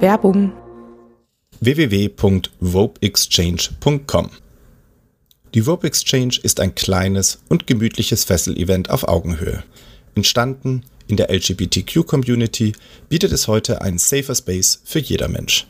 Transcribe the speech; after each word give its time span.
Werbung 0.00 0.52
www.vopexchange.com 1.60 4.30
Die 5.52 5.66
Vope 5.66 5.86
Exchange 5.86 6.38
ist 6.42 6.60
ein 6.60 6.74
kleines 6.74 7.42
und 7.50 7.66
gemütliches 7.66 8.24
Fessel-Event 8.24 8.88
auf 8.88 9.06
Augenhöhe. 9.06 9.62
Entstanden 10.14 10.86
in 11.06 11.18
der 11.18 11.30
LGBTQ-Community 11.30 12.72
bietet 13.10 13.32
es 13.32 13.46
heute 13.46 13.82
einen 13.82 13.98
safer 13.98 14.34
Space 14.34 14.80
für 14.84 15.00
jeder 15.00 15.28
Mensch. 15.28 15.66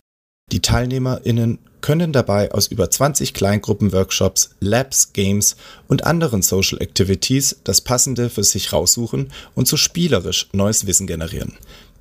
Die 0.52 0.60
TeilnehmerInnen 0.60 1.58
können 1.80 2.12
dabei 2.12 2.52
aus 2.52 2.68
über 2.68 2.88
20 2.88 3.34
Kleingruppen-Workshops, 3.34 4.50
Labs, 4.60 5.12
Games 5.12 5.56
und 5.88 6.04
anderen 6.04 6.42
Social 6.42 6.80
Activities 6.80 7.56
das 7.64 7.80
Passende 7.80 8.30
für 8.30 8.44
sich 8.44 8.72
raussuchen 8.72 9.32
und 9.56 9.66
so 9.66 9.76
spielerisch 9.76 10.48
neues 10.52 10.86
Wissen 10.86 11.08
generieren. 11.08 11.54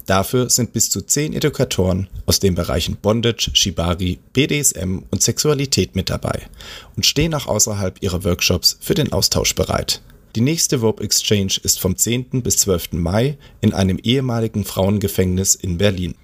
Dafür 0.09 0.49
sind 0.49 0.73
bis 0.73 0.89
zu 0.89 1.01
10 1.01 1.33
Edukatoren 1.33 2.07
aus 2.25 2.39
den 2.39 2.55
Bereichen 2.55 2.95
Bondage, 2.95 3.51
Shibari, 3.53 4.17
BDSM 4.33 5.03
und 5.11 5.21
Sexualität 5.21 5.95
mit 5.95 6.09
dabei 6.09 6.47
und 6.95 7.05
stehen 7.05 7.35
auch 7.35 7.45
außerhalb 7.45 8.01
ihrer 8.01 8.23
Workshops 8.23 8.79
für 8.81 8.95
den 8.95 9.13
Austausch 9.13 9.53
bereit. 9.53 10.01
Die 10.35 10.41
nächste 10.41 10.77
Rope 10.77 11.03
Exchange 11.03 11.59
ist 11.61 11.79
vom 11.79 11.95
10. 11.95 12.41
bis 12.41 12.57
12. 12.57 12.93
Mai 12.93 13.37
in 13.61 13.75
einem 13.75 13.99
ehemaligen 14.01 14.65
Frauengefängnis 14.65 15.53
in 15.53 15.77
Berlin 15.77 16.15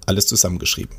Alles 0.06 0.26
zusammengeschrieben. 0.26 0.96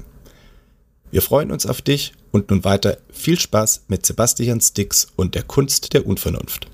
Wir 1.09 1.23
freuen 1.23 1.51
uns 1.51 1.65
auf 1.65 1.81
dich 1.81 2.13
und 2.31 2.51
nun 2.51 2.63
weiter 2.63 2.99
viel 3.11 3.39
Spaß 3.39 3.85
mit 3.87 4.05
Sebastian 4.05 4.61
Stix 4.61 5.07
und 5.15 5.33
der 5.33 5.41
Kunst 5.41 5.95
der 5.95 6.05
Unvernunft. 6.05 6.67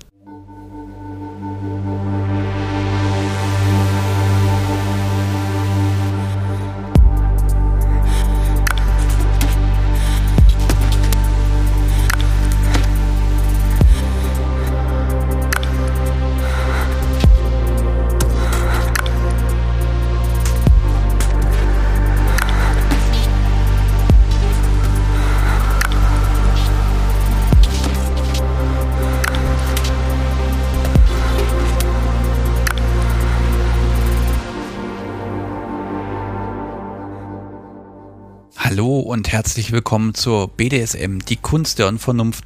Und 39.04 39.30
herzlich 39.30 39.70
willkommen 39.70 40.14
zur 40.14 40.48
BDSM, 40.48 41.18
die 41.28 41.36
Kunst 41.36 41.78
der 41.78 41.88
Unvernunft, 41.88 42.44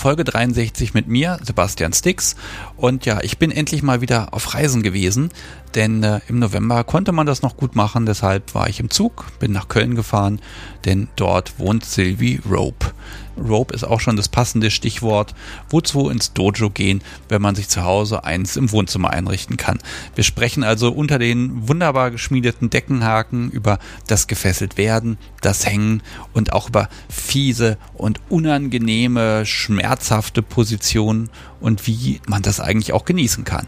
Folge 0.00 0.24
63 0.24 0.94
mit 0.94 1.08
mir, 1.08 1.38
Sebastian 1.42 1.92
Stix. 1.92 2.34
Und 2.78 3.04
ja, 3.04 3.20
ich 3.20 3.36
bin 3.36 3.50
endlich 3.50 3.82
mal 3.82 4.00
wieder 4.00 4.32
auf 4.32 4.54
Reisen 4.54 4.82
gewesen, 4.82 5.28
denn 5.74 6.02
äh, 6.02 6.20
im 6.26 6.38
November 6.38 6.84
konnte 6.84 7.12
man 7.12 7.26
das 7.26 7.42
noch 7.42 7.58
gut 7.58 7.76
machen, 7.76 8.06
deshalb 8.06 8.54
war 8.54 8.66
ich 8.66 8.80
im 8.80 8.88
Zug, 8.88 9.26
bin 9.40 9.52
nach 9.52 9.68
Köln 9.68 9.94
gefahren, 9.94 10.40
denn 10.86 11.08
dort 11.16 11.58
wohnt 11.58 11.84
Sylvie 11.84 12.40
Rope. 12.50 12.92
Rope 13.40 13.74
ist 13.74 13.84
auch 13.84 14.00
schon 14.00 14.16
das 14.16 14.28
passende 14.28 14.70
Stichwort. 14.70 15.34
Wozu 15.68 16.08
ins 16.08 16.32
Dojo 16.32 16.70
gehen, 16.70 17.02
wenn 17.28 17.42
man 17.42 17.54
sich 17.54 17.68
zu 17.68 17.84
Hause 17.84 18.24
eins 18.24 18.56
im 18.56 18.70
Wohnzimmer 18.72 19.10
einrichten 19.10 19.56
kann? 19.56 19.78
Wir 20.14 20.24
sprechen 20.24 20.62
also 20.62 20.90
unter 20.92 21.18
den 21.18 21.68
wunderbar 21.68 22.10
geschmiedeten 22.10 22.70
Deckenhaken 22.70 23.50
über 23.50 23.78
das 24.06 24.26
gefesselt 24.26 24.76
werden, 24.76 25.18
das 25.40 25.66
Hängen 25.66 26.02
und 26.32 26.52
auch 26.52 26.68
über 26.68 26.88
fiese 27.08 27.78
und 27.94 28.20
unangenehme, 28.28 29.46
schmerzhafte 29.90 30.40
Positionen 30.40 31.30
und 31.60 31.88
wie 31.88 32.20
man 32.28 32.42
das 32.42 32.60
eigentlich 32.60 32.92
auch 32.92 33.04
genießen 33.04 33.42
kann. 33.42 33.66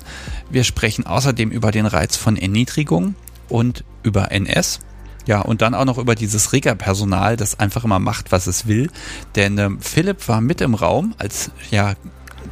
Wir 0.50 0.62
sprechen 0.62 1.04
außerdem 1.04 1.50
über 1.50 1.72
den 1.72 1.84
Reiz 1.84 2.16
von 2.16 2.36
Erniedrigung 2.36 3.16
und 3.48 3.82
über 4.04 4.30
NS 4.30 4.78
ja, 5.26 5.40
und 5.40 5.62
dann 5.62 5.74
auch 5.74 5.84
noch 5.84 5.98
über 5.98 6.16
dieses 6.16 6.52
Rigger-Personal, 6.52 7.36
das 7.36 7.58
einfach 7.60 7.84
immer 7.84 8.00
macht, 8.00 8.32
was 8.32 8.48
es 8.48 8.66
will. 8.66 8.90
Denn 9.36 9.56
ähm, 9.58 9.80
Philipp 9.80 10.28
war 10.28 10.40
mit 10.40 10.60
im 10.60 10.74
Raum 10.74 11.14
als 11.18 11.52
ja 11.70 11.94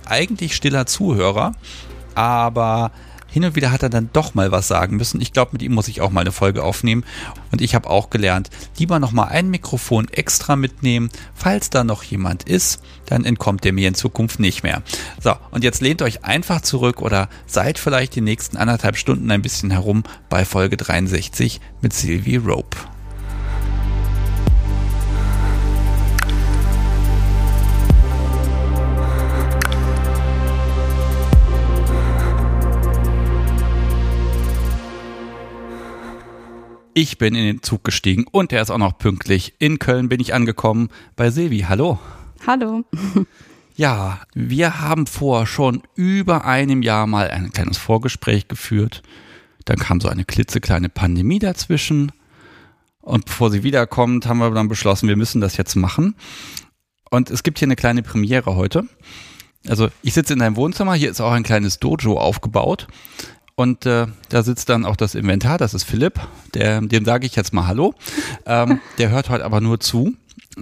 eigentlich 0.04 0.54
stiller 0.54 0.86
Zuhörer, 0.86 1.52
aber 2.14 2.92
hin 3.30 3.44
und 3.44 3.56
wieder 3.56 3.70
hat 3.70 3.82
er 3.82 3.88
dann 3.88 4.10
doch 4.12 4.34
mal 4.34 4.52
was 4.52 4.68
sagen 4.68 4.96
müssen. 4.96 5.20
Ich 5.20 5.32
glaube, 5.32 5.52
mit 5.52 5.62
ihm 5.62 5.72
muss 5.72 5.88
ich 5.88 6.00
auch 6.00 6.10
mal 6.10 6.22
eine 6.22 6.32
Folge 6.32 6.62
aufnehmen. 6.62 7.04
Und 7.52 7.60
ich 7.60 7.74
habe 7.74 7.88
auch 7.88 8.10
gelernt, 8.10 8.50
lieber 8.78 8.98
noch 8.98 9.12
mal 9.12 9.26
ein 9.26 9.50
Mikrofon 9.50 10.08
extra 10.08 10.56
mitnehmen. 10.56 11.10
Falls 11.34 11.70
da 11.70 11.84
noch 11.84 12.02
jemand 12.02 12.44
ist, 12.44 12.82
dann 13.06 13.24
entkommt 13.24 13.64
der 13.64 13.72
mir 13.72 13.88
in 13.88 13.94
Zukunft 13.94 14.40
nicht 14.40 14.62
mehr. 14.62 14.82
So, 15.22 15.34
und 15.50 15.64
jetzt 15.64 15.80
lehnt 15.80 16.02
euch 16.02 16.24
einfach 16.24 16.60
zurück 16.60 17.02
oder 17.02 17.28
seid 17.46 17.78
vielleicht 17.78 18.14
die 18.14 18.20
nächsten 18.20 18.56
anderthalb 18.56 18.96
Stunden 18.96 19.30
ein 19.30 19.42
bisschen 19.42 19.70
herum 19.70 20.04
bei 20.28 20.44
Folge 20.44 20.76
63 20.76 21.60
mit 21.80 21.92
Sylvie 21.92 22.36
Rope. 22.36 22.76
Ich 36.92 37.18
bin 37.18 37.36
in 37.36 37.44
den 37.44 37.62
Zug 37.62 37.84
gestiegen 37.84 38.24
und 38.32 38.52
er 38.52 38.62
ist 38.62 38.70
auch 38.70 38.78
noch 38.78 38.98
pünktlich. 38.98 39.54
In 39.60 39.78
Köln 39.78 40.08
bin 40.08 40.20
ich 40.20 40.34
angekommen 40.34 40.88
bei 41.14 41.30
Silvi. 41.30 41.66
Hallo. 41.68 41.98
Hallo. 42.46 42.84
Ja, 43.76 44.20
wir 44.34 44.82
haben 44.82 45.06
vor 45.06 45.46
schon 45.46 45.82
über 45.94 46.44
einem 46.44 46.82
Jahr 46.82 47.06
mal 47.06 47.30
ein 47.30 47.50
kleines 47.50 47.78
Vorgespräch 47.78 48.46
geführt. 48.46 49.00
Dann 49.64 49.78
kam 49.78 50.02
so 50.02 50.08
eine 50.08 50.26
klitzekleine 50.26 50.90
Pandemie 50.90 51.38
dazwischen. 51.38 52.12
Und 53.00 53.24
bevor 53.24 53.50
sie 53.50 53.62
wiederkommt, 53.62 54.26
haben 54.26 54.36
wir 54.36 54.50
dann 54.50 54.68
beschlossen, 54.68 55.08
wir 55.08 55.16
müssen 55.16 55.40
das 55.40 55.56
jetzt 55.56 55.76
machen. 55.76 56.14
Und 57.10 57.30
es 57.30 57.42
gibt 57.42 57.58
hier 57.58 57.68
eine 57.68 57.76
kleine 57.76 58.02
Premiere 58.02 58.54
heute. 58.54 58.86
Also 59.66 59.88
ich 60.02 60.12
sitze 60.12 60.34
in 60.34 60.40
deinem 60.40 60.56
Wohnzimmer, 60.56 60.92
hier 60.92 61.10
ist 61.10 61.22
auch 61.22 61.32
ein 61.32 61.42
kleines 61.42 61.78
Dojo 61.78 62.18
aufgebaut. 62.18 62.86
Und 63.60 63.84
äh, 63.84 64.06
da 64.30 64.42
sitzt 64.42 64.70
dann 64.70 64.86
auch 64.86 64.96
das 64.96 65.14
Inventar, 65.14 65.58
das 65.58 65.74
ist 65.74 65.84
Philipp, 65.84 66.18
der, 66.54 66.80
dem 66.80 67.04
sage 67.04 67.26
ich 67.26 67.36
jetzt 67.36 67.52
mal 67.52 67.66
Hallo. 67.66 67.92
Ähm, 68.46 68.80
der 68.98 69.10
hört 69.10 69.28
heute 69.28 69.44
aber 69.44 69.60
nur 69.60 69.80
zu. 69.80 70.14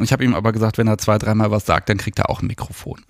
Ich 0.03 0.11
habe 0.11 0.25
ihm 0.25 0.35
aber 0.35 0.51
gesagt, 0.51 0.79
wenn 0.79 0.89
er 0.89 0.99
zwei, 0.99 1.17
dreimal 1.17 1.53
was 1.53 1.65
sagt, 1.65 1.89
dann 1.91 1.97
kriegt 1.97 2.19
er 2.19 2.29
auch 2.29 2.43
ein 2.43 2.49
Mikrofon. 2.49 3.01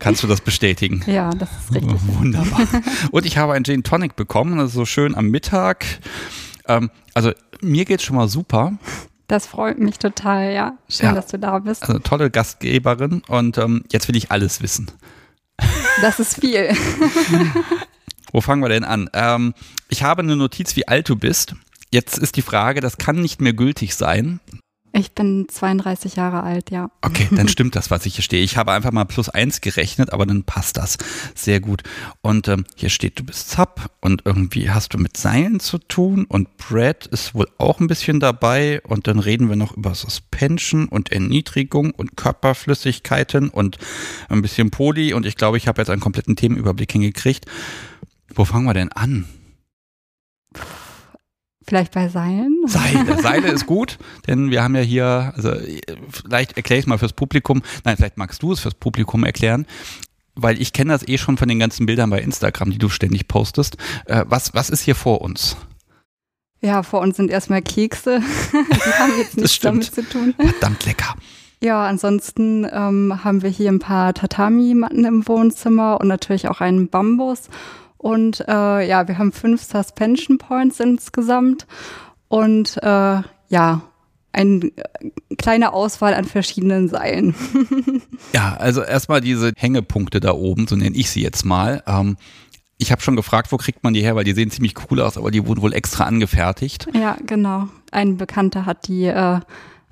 Kannst 0.00 0.24
du 0.24 0.26
das 0.26 0.40
bestätigen? 0.40 1.04
Ja, 1.06 1.30
das 1.30 1.48
ist 1.50 1.72
richtig. 1.72 1.98
Wunderbar. 2.18 2.66
Und 3.12 3.26
ich 3.26 3.38
habe 3.38 3.52
ein 3.52 3.62
Gin 3.62 3.84
Tonic 3.84 4.16
bekommen, 4.16 4.58
das 4.58 4.70
ist 4.70 4.74
so 4.74 4.86
schön 4.86 5.14
am 5.14 5.28
Mittag. 5.28 5.86
Ähm, 6.66 6.90
also 7.14 7.30
mir 7.60 7.84
geht's 7.84 8.02
schon 8.02 8.16
mal 8.16 8.26
super. 8.26 8.72
Das 9.28 9.46
freut 9.46 9.78
mich 9.78 10.00
total, 10.00 10.52
ja. 10.52 10.72
Schön, 10.88 11.10
ja. 11.10 11.14
dass 11.14 11.28
du 11.28 11.38
da 11.38 11.60
bist. 11.60 11.84
Also 11.84 12.00
tolle 12.00 12.28
Gastgeberin 12.28 13.22
und 13.28 13.56
ähm, 13.56 13.84
jetzt 13.92 14.08
will 14.08 14.16
ich 14.16 14.32
alles 14.32 14.60
wissen. 14.62 14.90
Das 16.02 16.18
ist 16.18 16.40
viel. 16.40 16.74
Wo 18.32 18.40
fangen 18.40 18.62
wir 18.62 18.68
denn 18.68 18.84
an? 18.84 19.08
Ähm, 19.12 19.54
ich 19.88 20.02
habe 20.02 20.22
eine 20.22 20.36
Notiz, 20.36 20.76
wie 20.76 20.88
alt 20.88 21.08
du 21.08 21.16
bist. 21.16 21.54
Jetzt 21.92 22.18
ist 22.18 22.36
die 22.36 22.42
Frage, 22.42 22.80
das 22.80 22.98
kann 22.98 23.16
nicht 23.16 23.40
mehr 23.40 23.52
gültig 23.52 23.94
sein. 23.94 24.40
Ich 24.92 25.12
bin 25.12 25.46
32 25.48 26.16
Jahre 26.16 26.42
alt, 26.42 26.70
ja. 26.70 26.90
Okay, 27.02 27.28
dann 27.30 27.48
stimmt 27.48 27.76
das, 27.76 27.90
was 27.92 28.06
ich 28.06 28.16
hier 28.16 28.24
stehe. 28.24 28.42
Ich 28.42 28.56
habe 28.56 28.72
einfach 28.72 28.90
mal 28.90 29.04
plus 29.04 29.28
eins 29.28 29.60
gerechnet, 29.60 30.12
aber 30.12 30.26
dann 30.26 30.42
passt 30.42 30.78
das 30.78 30.98
sehr 31.34 31.60
gut. 31.60 31.82
Und 32.22 32.48
ähm, 32.48 32.64
hier 32.74 32.90
steht, 32.90 33.18
du 33.18 33.24
bist 33.24 33.50
Zap 33.50 33.90
und 34.00 34.22
irgendwie 34.24 34.70
hast 34.70 34.92
du 34.94 34.98
mit 34.98 35.16
Seilen 35.16 35.60
zu 35.60 35.78
tun 35.78 36.24
und 36.24 36.56
Brad 36.56 37.06
ist 37.06 37.34
wohl 37.34 37.46
auch 37.58 37.78
ein 37.78 37.86
bisschen 37.86 38.18
dabei 38.18 38.80
und 38.82 39.06
dann 39.06 39.20
reden 39.20 39.48
wir 39.48 39.56
noch 39.56 39.76
über 39.76 39.94
Suspension 39.94 40.88
und 40.88 41.12
Erniedrigung 41.12 41.92
und 41.92 42.16
Körperflüssigkeiten 42.16 43.48
und 43.48 43.78
ein 44.28 44.42
bisschen 44.42 44.70
Poli 44.70 45.14
und 45.14 45.24
ich 45.24 45.36
glaube, 45.36 45.56
ich 45.56 45.68
habe 45.68 45.80
jetzt 45.80 45.90
einen 45.90 46.00
kompletten 46.00 46.34
Themenüberblick 46.34 46.90
hingekriegt. 46.90 47.46
Wo 48.34 48.44
fangen 48.44 48.66
wir 48.66 48.74
denn 48.74 48.92
an? 48.92 49.26
Vielleicht 51.62 51.92
bei 51.92 52.08
Seilen? 52.08 52.64
Seile. 52.66 53.18
Seile 53.22 53.48
ist 53.48 53.66
gut, 53.66 53.98
denn 54.26 54.50
wir 54.50 54.62
haben 54.62 54.74
ja 54.74 54.80
hier, 54.80 55.32
also 55.36 55.52
vielleicht 56.08 56.56
erkläre 56.56 56.78
ich 56.78 56.84
es 56.84 56.88
mal 56.88 56.98
fürs 56.98 57.12
Publikum. 57.12 57.62
Nein, 57.84 57.96
vielleicht 57.96 58.16
magst 58.16 58.42
du 58.42 58.52
es 58.52 58.60
fürs 58.60 58.74
Publikum 58.74 59.24
erklären. 59.24 59.66
Weil 60.34 60.60
ich 60.60 60.72
kenne 60.72 60.92
das 60.92 61.06
eh 61.06 61.18
schon 61.18 61.36
von 61.36 61.48
den 61.48 61.58
ganzen 61.58 61.86
Bildern 61.86 62.10
bei 62.10 62.20
Instagram, 62.20 62.70
die 62.70 62.78
du 62.78 62.88
ständig 62.88 63.28
postest. 63.28 63.76
Äh, 64.06 64.24
was, 64.26 64.54
was 64.54 64.70
ist 64.70 64.80
hier 64.80 64.94
vor 64.94 65.20
uns? 65.20 65.56
Ja, 66.60 66.82
vor 66.82 67.00
uns 67.00 67.16
sind 67.16 67.30
erstmal 67.30 67.62
Kekse. 67.62 68.20
Die 68.52 68.92
haben 68.92 69.18
jetzt 69.18 69.36
nichts 69.36 69.60
damit 69.60 69.94
zu 69.94 70.02
tun. 70.06 70.34
Verdammt 70.36 70.84
lecker. 70.86 71.14
Ja, 71.62 71.86
ansonsten 71.86 72.66
ähm, 72.70 73.22
haben 73.22 73.42
wir 73.42 73.50
hier 73.50 73.70
ein 73.70 73.80
paar 73.80 74.14
Tatami-Matten 74.14 75.04
im 75.04 75.28
Wohnzimmer 75.28 76.00
und 76.00 76.08
natürlich 76.08 76.48
auch 76.48 76.60
einen 76.60 76.88
Bambus. 76.88 77.48
Und 78.00 78.40
äh, 78.48 78.88
ja, 78.88 79.06
wir 79.08 79.18
haben 79.18 79.30
fünf 79.30 79.62
Suspension 79.62 80.38
Points 80.38 80.80
insgesamt 80.80 81.66
und 82.28 82.78
äh, 82.82 83.20
ja, 83.50 83.82
eine 84.32 84.64
äh, 84.64 85.10
kleine 85.36 85.74
Auswahl 85.74 86.14
an 86.14 86.24
verschiedenen 86.24 86.88
Seilen. 86.88 87.34
ja, 88.32 88.56
also 88.56 88.80
erstmal 88.80 89.20
diese 89.20 89.52
Hängepunkte 89.54 90.18
da 90.18 90.32
oben, 90.32 90.66
so 90.66 90.76
nenne 90.76 90.96
ich 90.96 91.10
sie 91.10 91.20
jetzt 91.20 91.44
mal. 91.44 91.82
Ähm, 91.86 92.16
ich 92.78 92.90
habe 92.90 93.02
schon 93.02 93.16
gefragt, 93.16 93.52
wo 93.52 93.58
kriegt 93.58 93.84
man 93.84 93.92
die 93.92 94.00
her, 94.00 94.16
weil 94.16 94.24
die 94.24 94.32
sehen 94.32 94.50
ziemlich 94.50 94.76
cool 94.90 95.02
aus, 95.02 95.18
aber 95.18 95.30
die 95.30 95.46
wurden 95.46 95.60
wohl 95.60 95.74
extra 95.74 96.04
angefertigt. 96.04 96.86
Ja, 96.94 97.18
genau. 97.26 97.68
Ein 97.90 98.16
Bekannter 98.16 98.64
hat 98.64 98.88
die 98.88 99.04
äh, 99.04 99.40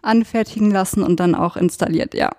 anfertigen 0.03 0.71
lassen 0.71 1.03
und 1.03 1.21
dann 1.21 1.35
auch 1.35 1.57
installiert, 1.57 2.15
ja. 2.15 2.31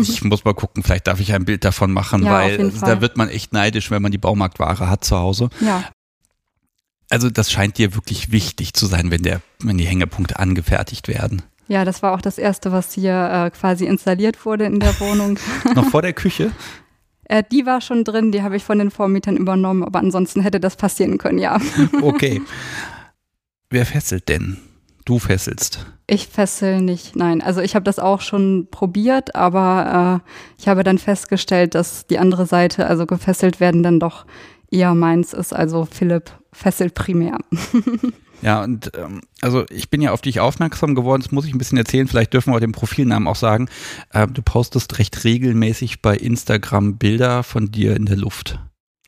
Ich 0.00 0.22
muss 0.24 0.44
mal 0.44 0.54
gucken, 0.54 0.82
vielleicht 0.82 1.06
darf 1.06 1.20
ich 1.20 1.32
ein 1.32 1.44
Bild 1.44 1.64
davon 1.64 1.92
machen, 1.92 2.24
ja, 2.24 2.32
weil 2.32 2.70
da 2.70 3.00
wird 3.00 3.16
man 3.16 3.28
echt 3.28 3.52
neidisch, 3.52 3.90
wenn 3.90 4.02
man 4.02 4.12
die 4.12 4.18
Baumarktware 4.18 4.88
hat 4.88 5.04
zu 5.04 5.16
Hause. 5.16 5.50
Ja. 5.60 5.84
Also 7.10 7.28
das 7.28 7.50
scheint 7.50 7.78
dir 7.78 7.94
wirklich 7.94 8.30
wichtig 8.30 8.72
zu 8.72 8.86
sein, 8.86 9.10
wenn, 9.10 9.22
der, 9.22 9.40
wenn 9.60 9.78
die 9.78 9.86
Hängepunkte 9.86 10.38
angefertigt 10.38 11.08
werden. 11.08 11.42
Ja, 11.66 11.84
das 11.84 12.02
war 12.02 12.14
auch 12.14 12.20
das 12.20 12.38
Erste, 12.38 12.72
was 12.72 12.94
hier 12.94 13.12
äh, 13.46 13.50
quasi 13.50 13.86
installiert 13.86 14.44
wurde 14.44 14.64
in 14.64 14.80
der 14.80 14.98
Wohnung. 15.00 15.38
Noch 15.74 15.86
vor 15.86 16.02
der 16.02 16.12
Küche? 16.12 16.52
Äh, 17.24 17.44
die 17.50 17.64
war 17.64 17.80
schon 17.80 18.04
drin, 18.04 18.32
die 18.32 18.42
habe 18.42 18.56
ich 18.56 18.64
von 18.64 18.78
den 18.78 18.90
Vormietern 18.90 19.36
übernommen, 19.36 19.84
aber 19.84 20.00
ansonsten 20.00 20.40
hätte 20.40 20.58
das 20.58 20.74
passieren 20.76 21.18
können, 21.18 21.38
ja. 21.38 21.60
okay. 22.02 22.42
Wer 23.70 23.86
fesselt 23.86 24.28
denn? 24.28 24.58
Du 25.04 25.18
fesselst. 25.18 25.86
Ich 26.06 26.28
fessel 26.28 26.80
nicht, 26.80 27.16
nein. 27.16 27.40
Also 27.40 27.60
ich 27.60 27.74
habe 27.74 27.84
das 27.84 27.98
auch 27.98 28.20
schon 28.20 28.68
probiert, 28.70 29.34
aber 29.34 30.22
äh, 30.26 30.30
ich 30.60 30.68
habe 30.68 30.84
dann 30.84 30.98
festgestellt, 30.98 31.74
dass 31.74 32.06
die 32.06 32.18
andere 32.18 32.46
Seite, 32.46 32.86
also 32.86 33.06
gefesselt 33.06 33.60
werden, 33.60 33.82
dann 33.82 34.00
doch 34.00 34.26
eher 34.70 34.94
meins 34.94 35.32
ist. 35.32 35.52
Also 35.52 35.86
Philipp 35.90 36.32
fesselt 36.52 36.94
primär. 36.94 37.38
Ja, 38.42 38.64
und 38.64 38.92
ähm, 38.96 39.20
also 39.42 39.66
ich 39.70 39.90
bin 39.90 40.00
ja 40.00 40.12
auf 40.12 40.22
dich 40.22 40.40
aufmerksam 40.40 40.94
geworden, 40.94 41.22
das 41.22 41.32
muss 41.32 41.44
ich 41.44 41.54
ein 41.54 41.58
bisschen 41.58 41.78
erzählen, 41.78 42.08
vielleicht 42.08 42.32
dürfen 42.32 42.52
wir 42.52 42.60
den 42.60 42.72
Profilnamen 42.72 43.28
auch 43.28 43.36
sagen. 43.36 43.68
Äh, 44.12 44.26
du 44.28 44.42
postest 44.42 44.98
recht 44.98 45.24
regelmäßig 45.24 46.00
bei 46.00 46.16
Instagram 46.16 46.96
Bilder 46.96 47.42
von 47.42 47.70
dir 47.70 47.96
in 47.96 48.06
der 48.06 48.16
Luft. 48.16 48.58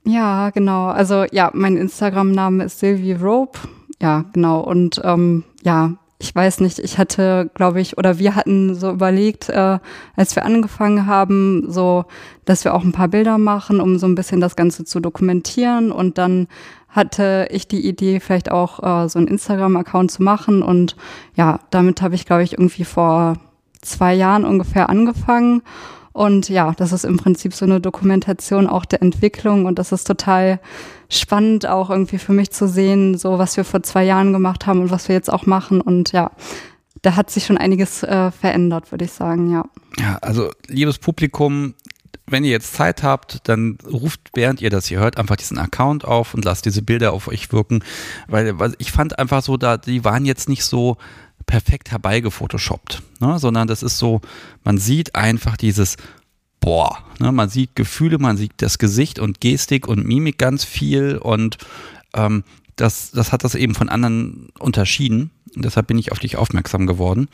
Ja, 0.05 0.51
genau. 0.51 0.89
Also 0.89 1.25
ja, 1.31 1.51
mein 1.55 1.77
Instagram-Name 1.77 2.65
ist 2.65 2.81
Sylvie 2.81 3.13
Rope. 3.13 3.59
Ja, 4.01 4.25
genau. 4.33 4.61
Und 4.61 5.01
ähm, 5.05 5.45
ja, 5.63 5.93
ich 6.23 6.33
weiß 6.33 6.61
nicht, 6.61 6.79
ich 6.79 6.99
hatte, 6.99 7.51
glaube 7.55 7.81
ich, 7.81 7.99
oder 7.99 8.19
wir 8.21 8.37
hatten 8.37 8.77
so 8.77 8.93
überlegt, 8.93 9.49
äh, 9.49 9.81
als 10.15 10.37
wir 10.37 10.45
angefangen 10.45 11.07
haben, 11.07 11.65
so, 11.67 12.05
dass 12.45 12.65
wir 12.65 12.75
auch 12.75 12.85
ein 12.85 12.93
paar 12.93 13.09
Bilder 13.09 13.39
machen, 13.39 13.81
um 13.81 13.99
so 13.99 14.07
ein 14.07 14.15
bisschen 14.15 14.41
das 14.41 14.55
Ganze 14.55 14.85
zu 14.85 15.01
dokumentieren. 15.01 15.91
Und 15.91 16.19
dann 16.19 16.47
hatte 16.89 17.49
ich 17.51 17.67
die 17.67 17.85
Idee, 17.85 18.21
vielleicht 18.21 18.53
auch 18.53 18.79
äh, 18.83 19.09
so 19.09 19.19
einen 19.19 19.27
Instagram-Account 19.27 20.13
zu 20.13 20.23
machen. 20.23 20.63
Und 20.63 20.97
ja, 21.35 21.59
damit 21.71 22.03
habe 22.03 22.15
ich, 22.15 22.25
glaube 22.25 22.45
ich, 22.45 22.53
irgendwie 22.53 22.85
vor 22.85 23.35
zwei 23.81 24.15
Jahren 24.15 24.45
ungefähr 24.45 24.89
angefangen. 24.91 25.63
Und 26.13 26.49
ja, 26.49 26.73
das 26.77 26.93
ist 26.93 27.05
im 27.05 27.17
Prinzip 27.17 27.55
so 27.55 27.65
eine 27.65 27.81
Dokumentation 27.81 28.69
auch 28.69 28.85
der 28.85 29.03
Entwicklung 29.03 29.65
und 29.65 29.79
das 29.79 29.93
ist 29.93 30.05
total 30.05 30.61
spannend 31.13 31.67
auch 31.67 31.91
irgendwie 31.91 32.19
für 32.19 32.33
mich 32.33 32.51
zu 32.51 32.67
sehen, 32.69 33.19
so 33.19 33.39
was 33.39 33.57
wir 33.57 33.65
vor 33.65 33.83
zwei 33.83 34.05
Jahren 34.05 34.33
gemacht 34.33 34.67
haben 34.67 34.81
und 34.81 34.91
was 34.91 35.09
wir 35.09 35.15
jetzt 35.15 35.33
auch 35.33 35.47
machen 35.47 35.81
und 35.81 36.13
ja, 36.13 36.31
da 37.03 37.17
hat 37.17 37.31
sich 37.31 37.45
schon 37.45 37.59
einiges 37.59 38.03
äh, 38.03 38.31
verändert, 38.31 38.91
würde 38.93 39.05
ich 39.05 39.13
sagen, 39.13 39.51
ja. 39.51 39.65
Ja, 39.99 40.19
also 40.23 40.51
liebes 40.69 40.99
Publikum, 40.99 41.75
wenn 42.27 42.45
ihr 42.45 42.51
jetzt 42.53 42.75
Zeit 42.75 43.03
habt, 43.03 43.41
dann 43.49 43.77
ruft, 43.85 44.21
während 44.35 44.63
ihr 44.63 44.71
das 44.71 44.87
hier 44.87 45.01
hört, 45.01 45.19
einfach 45.19 45.37
diesen 45.37 45.59
Account 45.59 46.05
auf 46.05 46.33
und 46.33 46.45
lasst 46.45 46.65
diese 46.65 46.81
Bilder 46.81 47.13
auf 47.13 47.29
euch 47.29 47.53
wirken, 47.53 47.85
weil, 48.29 48.59
weil 48.59 48.75
ich 48.79 48.93
fand 48.93 49.19
einfach 49.19 49.43
so, 49.43 49.57
da 49.57 49.77
die 49.77 50.05
waren 50.05 50.25
jetzt 50.25 50.49
nicht 50.49 50.65
so 50.65 50.97
perfekt 51.45 51.91
herbeigefotoshoppt, 51.91 53.03
ne? 53.21 53.39
sondern 53.39 53.67
das 53.69 53.83
ist 53.83 53.99
so, 53.99 54.21
man 54.65 54.79
sieht 54.79 55.15
einfach 55.15 55.57
dieses 55.57 55.97
Boah, 56.63 56.99
ne? 57.19 57.33
man 57.33 57.49
sieht 57.49 57.75
Gefühle, 57.75 58.19
man 58.19 58.37
sieht 58.37 58.53
das 58.59 58.79
Gesicht 58.79 59.19
und 59.19 59.41
Gestik 59.41 59.89
und 59.89 60.07
Mimik 60.07 60.39
ganz 60.39 60.65
viel 60.65 61.19
und 61.19 61.59
ähm, 62.15 62.45
das, 62.77 63.11
das 63.11 63.33
hat 63.33 63.43
das 63.43 63.57
eben 63.57 63.75
von 63.75 63.89
anderen 63.89 64.49
unterschieden 64.61 65.33
und 65.57 65.65
deshalb 65.65 65.89
bin 65.89 65.99
ich 65.99 66.13
auf 66.13 66.21
dich 66.21 66.37
aufmerksam 66.37 66.87
geworden. 66.87 67.29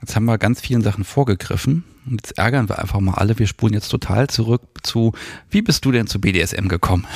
Jetzt 0.00 0.16
haben 0.16 0.24
wir 0.24 0.38
ganz 0.38 0.60
vielen 0.60 0.80
Sachen 0.80 1.04
vorgegriffen 1.04 1.84
und 2.06 2.22
jetzt 2.22 2.38
ärgern 2.38 2.68
wir 2.68 2.78
einfach 2.78 2.98
mal 3.00 3.14
alle. 3.14 3.38
Wir 3.38 3.46
spulen 3.46 3.74
jetzt 3.74 3.90
total 3.90 4.26
zurück 4.28 4.62
zu, 4.82 5.12
wie 5.50 5.60
bist 5.60 5.84
du 5.84 5.92
denn 5.92 6.06
zu 6.06 6.18
BDSM 6.18 6.68
gekommen? 6.68 7.06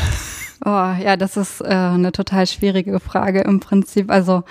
Oh, 0.65 0.69
ja, 0.71 1.17
das 1.17 1.37
ist 1.37 1.61
äh, 1.61 1.69
eine 1.69 2.13
total 2.13 2.47
schwierige 2.47 2.99
Frage 2.99 3.43
im 3.43 3.61
Prinzip. 3.61 4.11
Also 4.11 4.45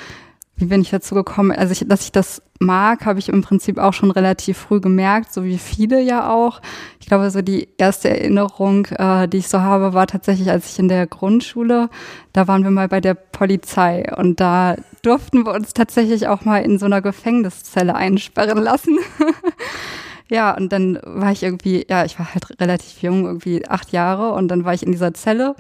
wie 0.58 0.66
bin 0.66 0.82
ich 0.82 0.90
dazu 0.90 1.16
gekommen? 1.16 1.52
Also, 1.52 1.72
ich, 1.72 1.88
dass 1.88 2.04
ich 2.04 2.12
das 2.12 2.42
mag, 2.60 3.06
habe 3.06 3.20
ich 3.20 3.30
im 3.30 3.42
Prinzip 3.42 3.78
auch 3.78 3.94
schon 3.94 4.12
relativ 4.12 4.58
früh 4.58 4.80
gemerkt, 4.80 5.34
so 5.34 5.44
wie 5.44 5.58
viele 5.58 6.02
ja 6.02 6.32
auch. 6.32 6.62
Ich 7.00 7.08
glaube, 7.08 7.30
so 7.30 7.42
die 7.42 7.70
erste 7.78 8.10
Erinnerung, 8.10 8.86
äh, 8.88 9.28
die 9.28 9.38
ich 9.38 9.48
so 9.48 9.62
habe, 9.62 9.94
war 9.94 10.08
tatsächlich, 10.08 10.50
als 10.50 10.72
ich 10.72 10.80
in 10.80 10.88
der 10.88 11.08
Grundschule, 11.08 11.90
da 12.34 12.48
waren 12.48 12.64
wir 12.64 12.72
mal 12.72 12.88
bei 12.88 13.02
der 13.02 13.14
Polizei 13.14 14.12
und 14.16 14.40
da 14.40 14.76
durften 15.04 15.46
wir 15.46 15.54
uns 15.54 15.74
tatsächlich 15.74 16.28
auch 16.28 16.46
mal 16.46 16.60
in 16.60 16.80
so 16.80 16.86
einer 16.86 17.02
Gefängniszelle 17.02 17.96
einsperren 17.96 18.58
lassen. 18.58 18.98
ja, 20.30 20.56
und 20.56 20.72
dann 20.72 21.00
war 21.04 21.32
ich 21.32 21.44
irgendwie, 21.44 21.86
ja, 21.90 22.06
ich 22.06 22.18
war 22.20 22.34
halt 22.34 22.60
relativ 22.60 23.02
jung, 23.02 23.26
irgendwie 23.26 23.68
acht 23.68 23.92
Jahre 23.92 24.34
und 24.34 24.48
dann 24.48 24.66
war 24.66 24.74
ich 24.74 24.84
in 24.84 24.92
dieser 24.92 25.14
Zelle 25.14 25.56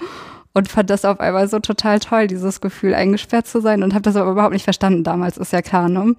und 0.53 0.69
fand 0.69 0.89
das 0.89 1.05
auf 1.05 1.19
einmal 1.19 1.47
so 1.47 1.59
total 1.59 1.99
toll, 1.99 2.27
dieses 2.27 2.61
Gefühl, 2.61 2.94
eingesperrt 2.94 3.47
zu 3.47 3.61
sein 3.61 3.83
und 3.83 3.94
habe 3.94 4.03
das 4.03 4.15
aber 4.15 4.31
überhaupt 4.31 4.53
nicht 4.53 4.63
verstanden 4.63 5.03
damals, 5.03 5.38
ist 5.38 5.53
ja 5.53 5.61
klar, 5.61 5.89
ne? 5.89 6.15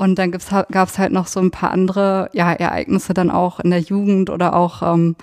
Und 0.00 0.18
dann 0.18 0.30
gab 0.30 0.88
es 0.88 0.98
halt 0.98 1.12
noch 1.12 1.26
so 1.26 1.40
ein 1.40 1.50
paar 1.50 1.72
andere 1.72 2.30
ja, 2.32 2.52
Ereignisse 2.52 3.12
dann 3.12 3.30
auch 3.30 3.60
in 3.60 3.68
der 3.68 3.80
Jugend 3.80 4.30
oder 4.30 4.56
auch 4.56 4.80
ähm, 4.82 5.14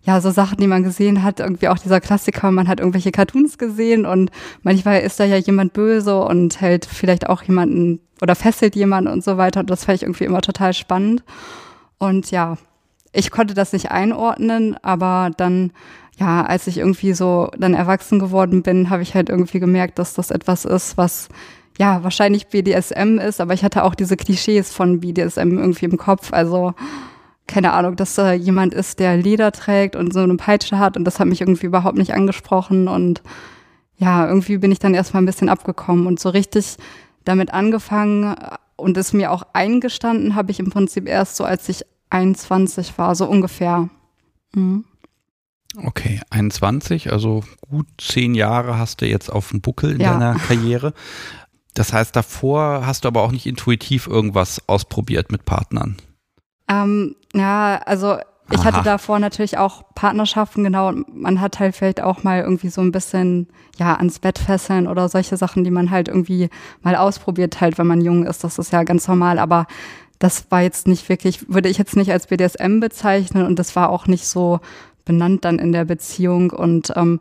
ja 0.00 0.22
so 0.22 0.30
Sachen, 0.30 0.56
die 0.56 0.66
man 0.66 0.82
gesehen 0.82 1.22
hat. 1.22 1.40
Irgendwie 1.40 1.68
auch 1.68 1.76
dieser 1.76 2.00
Klassiker, 2.00 2.50
man 2.50 2.66
hat 2.66 2.80
irgendwelche 2.80 3.12
Cartoons 3.12 3.58
gesehen 3.58 4.06
und 4.06 4.30
manchmal 4.62 5.00
ist 5.02 5.20
da 5.20 5.24
ja 5.24 5.36
jemand 5.36 5.74
böse 5.74 6.18
und 6.18 6.62
hält 6.62 6.86
vielleicht 6.86 7.28
auch 7.28 7.42
jemanden 7.42 8.00
oder 8.22 8.34
fesselt 8.34 8.74
jemanden 8.74 9.12
und 9.12 9.22
so 9.22 9.36
weiter. 9.36 9.60
Und 9.60 9.68
das 9.68 9.84
fand 9.84 9.96
ich 9.96 10.02
irgendwie 10.02 10.24
immer 10.24 10.40
total 10.40 10.72
spannend. 10.72 11.22
Und 11.98 12.30
ja, 12.30 12.56
ich 13.12 13.30
konnte 13.30 13.54
das 13.54 13.72
nicht 13.72 13.90
einordnen, 13.90 14.76
aber 14.82 15.30
dann 15.36 15.72
ja, 16.18 16.42
als 16.44 16.66
ich 16.66 16.78
irgendwie 16.78 17.14
so 17.14 17.50
dann 17.56 17.74
erwachsen 17.74 18.18
geworden 18.18 18.62
bin, 18.62 18.90
habe 18.90 19.02
ich 19.02 19.14
halt 19.14 19.28
irgendwie 19.28 19.60
gemerkt, 19.60 19.98
dass 19.98 20.14
das 20.14 20.30
etwas 20.30 20.64
ist, 20.64 20.96
was 20.96 21.28
ja 21.78 22.02
wahrscheinlich 22.04 22.48
BDSM 22.48 23.18
ist, 23.18 23.40
aber 23.40 23.54
ich 23.54 23.64
hatte 23.64 23.82
auch 23.84 23.94
diese 23.94 24.16
Klischees 24.16 24.72
von 24.72 25.00
BDSM 25.00 25.58
irgendwie 25.58 25.86
im 25.86 25.96
Kopf. 25.96 26.32
Also 26.32 26.74
keine 27.46 27.72
Ahnung, 27.72 27.96
dass 27.96 28.14
da 28.14 28.32
jemand 28.32 28.74
ist, 28.74 28.98
der 28.98 29.16
Leder 29.16 29.52
trägt 29.52 29.96
und 29.96 30.12
so 30.12 30.20
eine 30.20 30.36
Peitsche 30.36 30.78
hat 30.78 30.96
und 30.96 31.04
das 31.04 31.18
hat 31.18 31.26
mich 31.26 31.40
irgendwie 31.40 31.66
überhaupt 31.66 31.96
nicht 31.98 32.14
angesprochen 32.14 32.88
und 32.88 33.22
ja, 33.96 34.26
irgendwie 34.26 34.58
bin 34.58 34.72
ich 34.72 34.78
dann 34.78 34.94
erstmal 34.94 35.22
ein 35.22 35.26
bisschen 35.26 35.48
abgekommen 35.48 36.06
und 36.06 36.20
so 36.20 36.28
richtig 36.28 36.76
damit 37.24 37.52
angefangen 37.52 38.36
und 38.76 38.96
es 38.96 39.12
mir 39.12 39.30
auch 39.30 39.44
eingestanden 39.52 40.34
habe 40.34 40.50
ich 40.50 40.60
im 40.60 40.70
Prinzip 40.70 41.08
erst 41.08 41.36
so, 41.36 41.44
als 41.44 41.68
ich 41.68 41.84
21 42.12 42.98
war, 42.98 43.14
so 43.14 43.26
ungefähr. 43.26 43.88
Mhm. 44.54 44.84
Okay, 45.84 46.20
21, 46.28 47.10
also 47.10 47.44
gut 47.62 47.86
zehn 47.98 48.34
Jahre 48.34 48.78
hast 48.78 49.00
du 49.00 49.06
jetzt 49.06 49.32
auf 49.32 49.48
dem 49.48 49.62
Buckel 49.62 49.92
in 49.92 50.00
ja. 50.00 50.12
deiner 50.12 50.34
Karriere. 50.38 50.92
Das 51.74 51.94
heißt, 51.94 52.14
davor 52.14 52.86
hast 52.86 53.04
du 53.04 53.08
aber 53.08 53.22
auch 53.22 53.32
nicht 53.32 53.46
intuitiv 53.46 54.06
irgendwas 54.06 54.68
ausprobiert 54.68 55.32
mit 55.32 55.46
Partnern. 55.46 55.96
Ähm, 56.68 57.16
ja, 57.32 57.80
also 57.86 58.18
ich 58.50 58.60
Aha. 58.60 58.64
hatte 58.66 58.82
davor 58.82 59.18
natürlich 59.18 59.56
auch 59.56 59.82
Partnerschaften, 59.94 60.62
genau. 60.64 60.88
Und 60.88 61.16
man 61.16 61.40
hat 61.40 61.58
halt 61.58 61.74
vielleicht 61.74 62.02
auch 62.02 62.22
mal 62.22 62.42
irgendwie 62.42 62.68
so 62.68 62.82
ein 62.82 62.92
bisschen, 62.92 63.48
ja, 63.78 63.94
ans 63.94 64.18
Bett 64.18 64.38
fesseln 64.38 64.86
oder 64.86 65.08
solche 65.08 65.38
Sachen, 65.38 65.64
die 65.64 65.70
man 65.70 65.90
halt 65.90 66.08
irgendwie 66.08 66.50
mal 66.82 66.96
ausprobiert 66.96 67.62
halt, 67.62 67.78
wenn 67.78 67.86
man 67.86 68.02
jung 68.02 68.26
ist. 68.26 68.44
Das 68.44 68.58
ist 68.58 68.72
ja 68.72 68.82
ganz 68.82 69.08
normal. 69.08 69.38
Aber 69.38 69.66
das 70.22 70.50
war 70.50 70.62
jetzt 70.62 70.86
nicht 70.86 71.08
wirklich, 71.08 71.48
würde 71.48 71.68
ich 71.68 71.78
jetzt 71.78 71.96
nicht 71.96 72.12
als 72.12 72.28
BDSM 72.28 72.78
bezeichnen 72.78 73.44
und 73.44 73.58
das 73.58 73.74
war 73.74 73.90
auch 73.90 74.06
nicht 74.06 74.26
so 74.26 74.60
benannt 75.04 75.44
dann 75.44 75.58
in 75.58 75.72
der 75.72 75.84
Beziehung 75.84 76.50
und 76.50 76.92
ähm, 76.94 77.18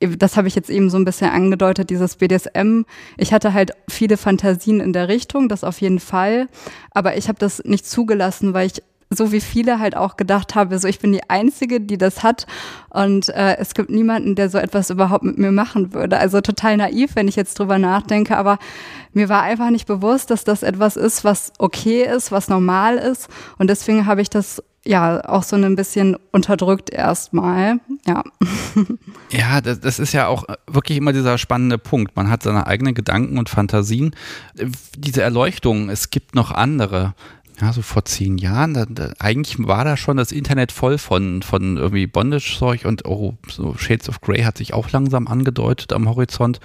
das 0.00 0.36
habe 0.36 0.48
ich 0.48 0.56
jetzt 0.56 0.68
eben 0.68 0.90
so 0.90 0.96
ein 0.96 1.04
bisschen 1.04 1.30
angedeutet, 1.30 1.88
dieses 1.88 2.16
BDSM. 2.16 2.82
Ich 3.16 3.32
hatte 3.32 3.52
halt 3.52 3.70
viele 3.88 4.16
Fantasien 4.16 4.80
in 4.80 4.92
der 4.92 5.06
Richtung, 5.06 5.48
das 5.48 5.62
auf 5.62 5.80
jeden 5.80 6.00
Fall. 6.00 6.48
Aber 6.90 7.16
ich 7.16 7.28
habe 7.28 7.38
das 7.38 7.62
nicht 7.64 7.86
zugelassen, 7.86 8.52
weil 8.52 8.66
ich 8.66 8.82
so 9.16 9.32
wie 9.32 9.40
viele 9.40 9.78
halt 9.78 9.96
auch 9.96 10.16
gedacht 10.16 10.54
habe, 10.54 10.78
so 10.78 10.88
ich 10.88 10.98
bin 10.98 11.12
die 11.12 11.28
Einzige, 11.28 11.80
die 11.80 11.98
das 11.98 12.22
hat 12.22 12.46
und 12.90 13.28
äh, 13.30 13.56
es 13.58 13.74
gibt 13.74 13.90
niemanden, 13.90 14.34
der 14.34 14.48
so 14.48 14.58
etwas 14.58 14.90
überhaupt 14.90 15.24
mit 15.24 15.38
mir 15.38 15.52
machen 15.52 15.94
würde. 15.94 16.18
Also 16.18 16.40
total 16.40 16.76
naiv, 16.76 17.14
wenn 17.14 17.28
ich 17.28 17.36
jetzt 17.36 17.58
drüber 17.58 17.78
nachdenke, 17.78 18.36
aber 18.36 18.58
mir 19.12 19.28
war 19.28 19.42
einfach 19.42 19.70
nicht 19.70 19.86
bewusst, 19.86 20.30
dass 20.30 20.44
das 20.44 20.62
etwas 20.62 20.96
ist, 20.96 21.24
was 21.24 21.52
okay 21.58 22.04
ist, 22.04 22.32
was 22.32 22.48
normal 22.48 22.96
ist 22.96 23.28
und 23.58 23.68
deswegen 23.68 24.06
habe 24.06 24.22
ich 24.22 24.30
das 24.30 24.62
ja 24.84 25.24
auch 25.28 25.42
so 25.42 25.56
ein 25.56 25.76
bisschen 25.76 26.16
unterdrückt 26.30 26.90
erstmal. 26.90 27.80
Ja. 28.06 28.22
Ja, 29.30 29.62
das, 29.62 29.80
das 29.80 29.98
ist 29.98 30.12
ja 30.12 30.26
auch 30.26 30.44
wirklich 30.66 30.98
immer 30.98 31.14
dieser 31.14 31.38
spannende 31.38 31.78
Punkt. 31.78 32.14
Man 32.16 32.28
hat 32.28 32.42
seine 32.42 32.66
eigenen 32.66 32.92
Gedanken 32.92 33.38
und 33.38 33.48
Fantasien. 33.48 34.14
Diese 34.98 35.22
Erleuchtung, 35.22 35.88
es 35.88 36.10
gibt 36.10 36.34
noch 36.34 36.50
andere. 36.50 37.14
Ja, 37.60 37.72
so 37.72 37.82
vor 37.82 38.04
zehn 38.04 38.38
Jahren, 38.38 38.74
da, 38.74 38.86
da, 38.88 39.12
eigentlich 39.18 39.56
war 39.58 39.84
da 39.84 39.96
schon 39.96 40.16
das 40.16 40.32
Internet 40.32 40.72
voll 40.72 40.98
von, 40.98 41.42
von 41.42 41.76
irgendwie 41.76 42.06
Bondage-Zeug 42.06 42.84
und 42.86 43.04
oh, 43.04 43.34
so 43.48 43.74
Shades 43.76 44.08
of 44.08 44.20
Grey 44.20 44.42
hat 44.42 44.58
sich 44.58 44.74
auch 44.74 44.90
langsam 44.90 45.28
angedeutet 45.28 45.92
am 45.92 46.08
Horizont. 46.08 46.60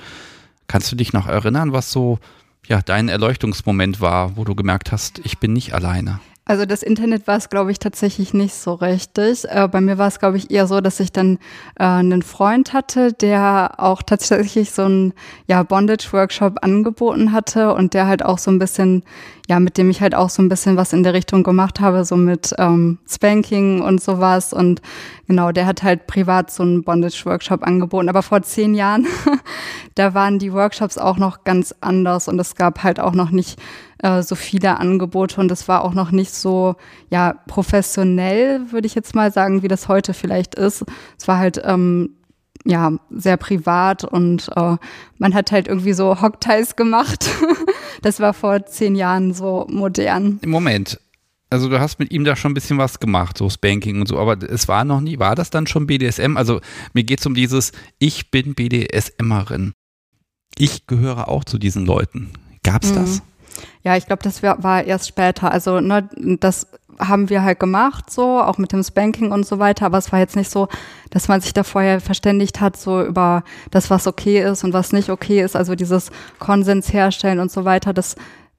Kannst 0.67 0.91
du 0.91 0.96
dich 0.96 1.13
noch 1.13 1.27
erinnern, 1.27 1.72
was 1.74 1.91
so 1.91 2.20
ja, 2.67 2.82
dein 2.82 3.10
Erleuchtungsmoment 3.10 4.01
war, 4.01 4.36
wo 4.38 4.44
du 4.44 4.56
gemerkt 4.56 4.91
hast, 4.91 5.20
ich 5.24 5.38
bin 5.38 5.53
nicht 5.53 5.74
alleine? 5.74 6.20
Also 6.48 6.65
das 6.65 6.82
Internet 6.82 7.27
war 7.27 7.36
es, 7.36 7.50
glaube 7.50 7.72
ich, 7.72 7.79
tatsächlich 7.79 8.34
nicht 8.34 8.53
so 8.53 8.75
richtig. 8.75 9.44
Äh, 9.50 9.67
bei 9.70 9.82
mir 9.82 9.98
war 9.98 10.08
es, 10.08 10.17
glaube 10.17 10.38
ich, 10.38 10.50
eher 10.50 10.65
so, 10.65 10.79
dass 10.79 11.01
ich 11.01 11.12
dann 11.12 11.39
äh, 11.77 11.84
einen 11.84 12.22
Freund 12.22 12.72
hatte, 12.72 13.12
der 13.12 13.74
auch 13.77 14.01
tatsächlich 14.01 14.72
so 14.72 14.84
einen 14.84 15.13
ja, 15.48 15.63
Bondage-Workshop 15.63 16.60
angeboten 16.62 17.34
hatte 17.34 17.74
und 17.74 17.94
der 17.94 18.08
halt 18.08 18.24
auch 18.24 18.38
so 18.38 18.50
ein 18.50 18.60
bisschen, 18.60 19.03
ja, 19.48 19.62
mit 19.62 19.77
dem 19.77 19.89
ich 19.89 20.01
halt 20.01 20.13
auch 20.13 20.30
so 20.30 20.42
ein 20.42 20.50
bisschen 20.50 20.75
was 20.75 20.92
in 20.92 21.04
der 21.04 21.13
Richtung 21.13 21.44
gemacht 21.44 21.80
habe, 21.80 22.04
so 22.04 22.18
mit 22.18 22.54
ähm, 22.58 23.00
Spanking 23.08 23.82
und 23.82 24.01
sowas. 24.01 24.51
Und 24.51 24.82
genau, 25.25 25.54
der 25.54 25.66
hat 25.66 25.84
halt 25.84 26.06
privat 26.06 26.51
so 26.51 26.63
einen 26.63 26.84
Bondage-Workshop 26.84 27.63
angeboten. 27.63 28.10
Aber 28.10 28.24
vor 28.24 28.42
zehn 28.42 28.75
Jahren, 28.75 29.08
da 29.96 30.13
waren 30.13 30.38
die 30.38 30.51
Workshops 30.51 30.98
auch 30.98 31.18
noch 31.18 31.46
ganz 31.46 31.74
anders 31.80 32.27
und 32.27 32.38
es 32.39 32.56
gab 32.56 32.84
halt 32.84 33.00
auch 33.00 33.13
noch 33.13 33.32
nicht 33.32 33.58
äh, 34.00 34.22
so 34.22 34.36
viele 34.36 34.80
Angebote 34.80 35.39
und 35.39 35.48
das 35.48 35.70
war 35.70 35.84
auch 35.84 35.94
noch 35.94 36.12
nicht 36.12 36.34
so 36.34 36.75
ja 37.10 37.34
professionell, 37.48 38.72
würde 38.72 38.86
ich 38.86 38.96
jetzt 38.96 39.16
mal 39.16 39.32
sagen, 39.32 39.63
wie 39.63 39.70
das 39.70 39.88
heute 39.88 40.13
vielleicht 40.13 40.56
ist. 40.56 40.84
Es 41.18 41.27
war 41.27 41.38
halt 41.38 41.62
ähm, 41.63 42.16
ja 42.67 42.93
sehr 43.09 43.38
privat 43.38 44.03
und 44.03 44.50
äh, 44.55 44.77
man 45.17 45.33
hat 45.33 45.51
halt 45.51 45.67
irgendwie 45.67 45.93
so 45.93 46.21
Hockteils 46.21 46.75
gemacht. 46.75 47.29
das 48.01 48.19
war 48.19 48.33
vor 48.33 48.65
zehn 48.65 48.95
Jahren 48.95 49.33
so 49.33 49.65
modern. 49.69 50.39
Im 50.41 50.50
Moment. 50.50 51.00
Also 51.50 51.69
du 51.69 51.79
hast 51.79 51.97
mit 52.00 52.12
ihm 52.12 52.25
da 52.25 52.36
schon 52.36 52.51
ein 52.51 52.55
bisschen 52.55 52.77
was 52.77 53.00
gemacht, 53.00 53.38
so 53.38 53.50
Spanking 53.50 54.01
und 54.01 54.07
so, 54.07 54.19
aber 54.19 54.38
es 54.43 54.67
war 54.67 54.83
noch 54.83 55.00
nie, 55.00 55.17
war 55.17 55.33
das 55.33 55.50
dann 55.50 55.65
schon 55.65 55.88
BDSM? 55.88 56.36
Also 56.36 56.59
mir 56.93 57.03
geht 57.03 57.21
es 57.21 57.25
um 57.25 57.36
dieses, 57.36 57.71
ich 58.00 58.31
bin 58.31 58.53
BDSMerin. 58.53 59.74
Ich 60.57 60.88
gehöre 60.88 61.29
auch 61.29 61.45
zu 61.45 61.57
diesen 61.57 61.86
Leuten. 61.86 62.31
Gab's 62.63 62.91
mhm. 62.91 62.95
das? 62.95 63.21
Ja, 63.83 63.95
ich 63.95 64.05
glaube, 64.05 64.24
das 64.24 64.43
war 64.43 64.83
erst 64.83 65.07
später. 65.07 65.51
Also 65.51 65.79
ne, 65.79 66.09
das 66.39 66.67
haben 67.00 67.30
wir 67.30 67.44
halt 67.44 67.60
gemacht, 67.60 68.10
so 68.10 68.42
auch 68.42 68.58
mit 68.58 68.72
dem 68.72 68.84
Spanking 68.84 69.32
und 69.32 69.46
so 69.46 69.60
weiter. 69.60 69.86
Aber 69.86 69.98
es 69.98 70.12
war 70.12 70.20
jetzt 70.20 70.36
nicht 70.36 70.50
so, 70.50 70.68
dass 71.10 71.27
man 71.27 71.42
sich 71.42 71.54
da 71.54 71.63
vorher 71.63 72.01
verständigt 72.01 72.60
hat, 72.62 72.77
so 72.77 73.04
über 73.04 73.44
das, 73.72 73.89
was 73.89 74.08
okay 74.08 74.42
ist 74.42 74.63
und 74.63 74.74
was 74.74 74.92
nicht 74.92 75.10
okay 75.10 75.42
ist. 75.42 75.56
Also 75.56 75.75
dieses 75.75 76.12
Konsens 76.39 76.92
herstellen 76.92 77.39
und 77.39 77.51
so 77.51 77.66
weiter. 77.66 77.94
Das 77.94 78.16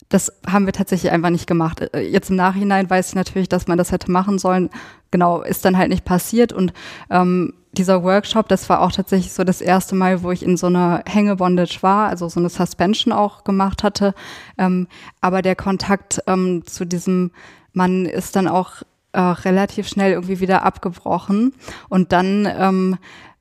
das 0.08 0.32
haben 0.46 0.66
wir 0.66 0.72
tatsächlich 0.72 1.12
einfach 1.12 1.30
nicht 1.30 1.46
gemacht. 1.46 1.82
Äh, 1.92 2.00
jetzt 2.00 2.30
im 2.30 2.36
Nachhinein 2.36 2.88
weiß 2.88 3.10
ich 3.10 3.14
natürlich, 3.14 3.48
dass 3.48 3.66
man 3.66 3.78
das 3.78 3.92
hätte 3.92 4.10
machen 4.10 4.38
sollen. 4.38 4.70
Genau, 5.10 5.42
ist 5.42 5.64
dann 5.64 5.76
halt 5.76 5.90
nicht 5.90 6.04
passiert. 6.04 6.52
Und 6.52 6.72
ähm, 7.10 7.54
dieser 7.72 8.02
Workshop, 8.02 8.48
das 8.48 8.68
war 8.68 8.80
auch 8.80 8.92
tatsächlich 8.92 9.32
so 9.32 9.44
das 9.44 9.60
erste 9.60 9.94
Mal, 9.94 10.22
wo 10.22 10.30
ich 10.30 10.42
in 10.42 10.56
so 10.56 10.66
einer 10.68 11.02
Hängebondage 11.06 11.78
war, 11.82 12.08
also 12.08 12.28
so 12.28 12.40
eine 12.40 12.48
Suspension 12.48 13.12
auch 13.12 13.44
gemacht 13.44 13.82
hatte. 13.82 14.14
Ähm, 14.56 14.88
aber 15.20 15.42
der 15.42 15.56
Kontakt 15.56 16.20
ähm, 16.26 16.64
zu 16.66 16.86
diesem 16.86 17.30
Mann 17.72 18.06
ist 18.06 18.36
dann 18.36 18.48
auch 18.48 18.82
äh, 19.12 19.20
relativ 19.20 19.88
schnell 19.88 20.12
irgendwie 20.12 20.40
wieder 20.40 20.64
abgebrochen. 20.64 21.54
Und 21.88 22.12
dann 22.12 22.46
ähm, 22.46 22.98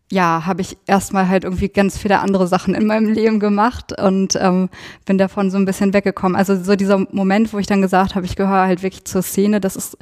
ja, 0.09 0.45
habe 0.45 0.61
ich 0.61 0.77
erstmal 0.85 1.27
halt 1.27 1.43
irgendwie 1.43 1.67
ganz 1.67 1.97
viele 1.97 2.19
andere 2.19 2.47
Sachen 2.47 2.73
in 2.73 2.87
meinem 2.87 3.11
Leben 3.11 3.39
gemacht 3.39 3.99
und 3.99 4.37
ähm, 4.41 4.69
bin 5.05 5.17
davon 5.17 5.51
so 5.51 5.57
ein 5.57 5.65
bisschen 5.65 5.93
weggekommen. 5.93 6.37
Also 6.37 6.55
so 6.61 6.75
dieser 6.75 6.99
Moment, 7.11 7.51
wo 7.51 7.59
ich 7.59 7.67
dann 7.67 7.81
gesagt 7.81 8.15
habe, 8.15 8.25
ich 8.25 8.37
gehöre 8.37 8.67
halt 8.67 8.83
wirklich 8.83 9.03
zur 9.03 9.21
Szene, 9.21 9.59
das 9.59 9.75
ist 9.75 9.97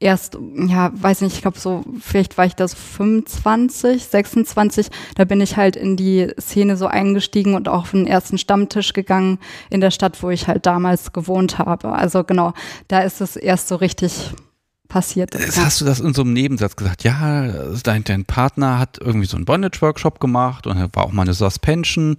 erst, 0.00 0.38
ja, 0.66 0.90
weiß 0.94 1.20
nicht, 1.20 1.36
ich 1.36 1.42
glaube 1.42 1.58
so, 1.58 1.84
vielleicht 2.00 2.38
war 2.38 2.46
ich 2.46 2.54
das 2.54 2.74
25, 2.74 4.04
26, 4.04 4.88
da 5.14 5.24
bin 5.24 5.40
ich 5.40 5.56
halt 5.56 5.76
in 5.76 5.96
die 5.96 6.28
Szene 6.40 6.76
so 6.76 6.86
eingestiegen 6.86 7.54
und 7.54 7.68
auch 7.68 7.82
auf 7.82 7.90
den 7.90 8.06
ersten 8.06 8.38
Stammtisch 8.38 8.94
gegangen 8.94 9.38
in 9.68 9.80
der 9.80 9.90
Stadt, 9.90 10.22
wo 10.22 10.30
ich 10.30 10.48
halt 10.48 10.66
damals 10.66 11.12
gewohnt 11.12 11.58
habe. 11.58 11.92
Also 11.92 12.24
genau, 12.24 12.54
da 12.88 13.00
ist 13.00 13.20
es 13.20 13.36
erst 13.36 13.68
so 13.68 13.76
richtig 13.76 14.32
passiert. 14.88 15.34
Hast 15.56 15.80
du 15.80 15.84
das 15.84 16.00
in 16.00 16.14
so 16.14 16.22
einem 16.22 16.32
Nebensatz 16.32 16.76
gesagt? 16.76 17.04
Ja, 17.04 17.46
dein, 17.82 18.02
dein 18.02 18.24
Partner 18.24 18.78
hat 18.78 18.98
irgendwie 19.00 19.26
so 19.26 19.36
einen 19.36 19.44
Bondage-Workshop 19.44 20.18
gemacht 20.18 20.66
und 20.66 20.78
war 20.96 21.04
auch 21.04 21.12
mal 21.12 21.22
eine 21.22 21.34
Suspension. 21.34 22.16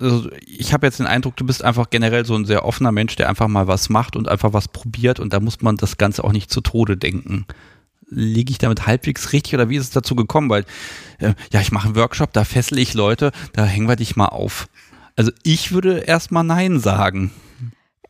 Also 0.00 0.28
ich 0.44 0.72
habe 0.72 0.86
jetzt 0.86 0.98
den 0.98 1.06
Eindruck, 1.06 1.36
du 1.36 1.46
bist 1.46 1.62
einfach 1.62 1.88
generell 1.90 2.26
so 2.26 2.34
ein 2.34 2.44
sehr 2.44 2.64
offener 2.64 2.90
Mensch, 2.90 3.14
der 3.16 3.28
einfach 3.28 3.46
mal 3.46 3.68
was 3.68 3.88
macht 3.88 4.16
und 4.16 4.28
einfach 4.28 4.52
was 4.52 4.68
probiert 4.68 5.20
und 5.20 5.32
da 5.32 5.40
muss 5.40 5.62
man 5.62 5.76
das 5.76 5.98
Ganze 5.98 6.24
auch 6.24 6.32
nicht 6.32 6.50
zu 6.50 6.60
Tode 6.60 6.96
denken. 6.96 7.46
Liege 8.10 8.50
ich 8.50 8.58
damit 8.58 8.86
halbwegs 8.86 9.32
richtig 9.32 9.54
oder 9.54 9.68
wie 9.68 9.76
ist 9.76 9.84
es 9.84 9.90
dazu 9.90 10.14
gekommen? 10.16 10.50
Weil, 10.50 10.64
äh, 11.18 11.34
ja, 11.52 11.60
ich 11.60 11.72
mache 11.72 11.86
einen 11.86 11.96
Workshop, 11.96 12.32
da 12.32 12.44
fessel 12.44 12.78
ich 12.78 12.94
Leute, 12.94 13.30
da 13.52 13.64
hängen 13.64 13.88
wir 13.88 13.96
dich 13.96 14.16
mal 14.16 14.26
auf. 14.26 14.68
Also 15.16 15.30
ich 15.44 15.72
würde 15.72 15.98
erstmal 15.98 16.44
Nein 16.44 16.80
sagen. 16.80 17.30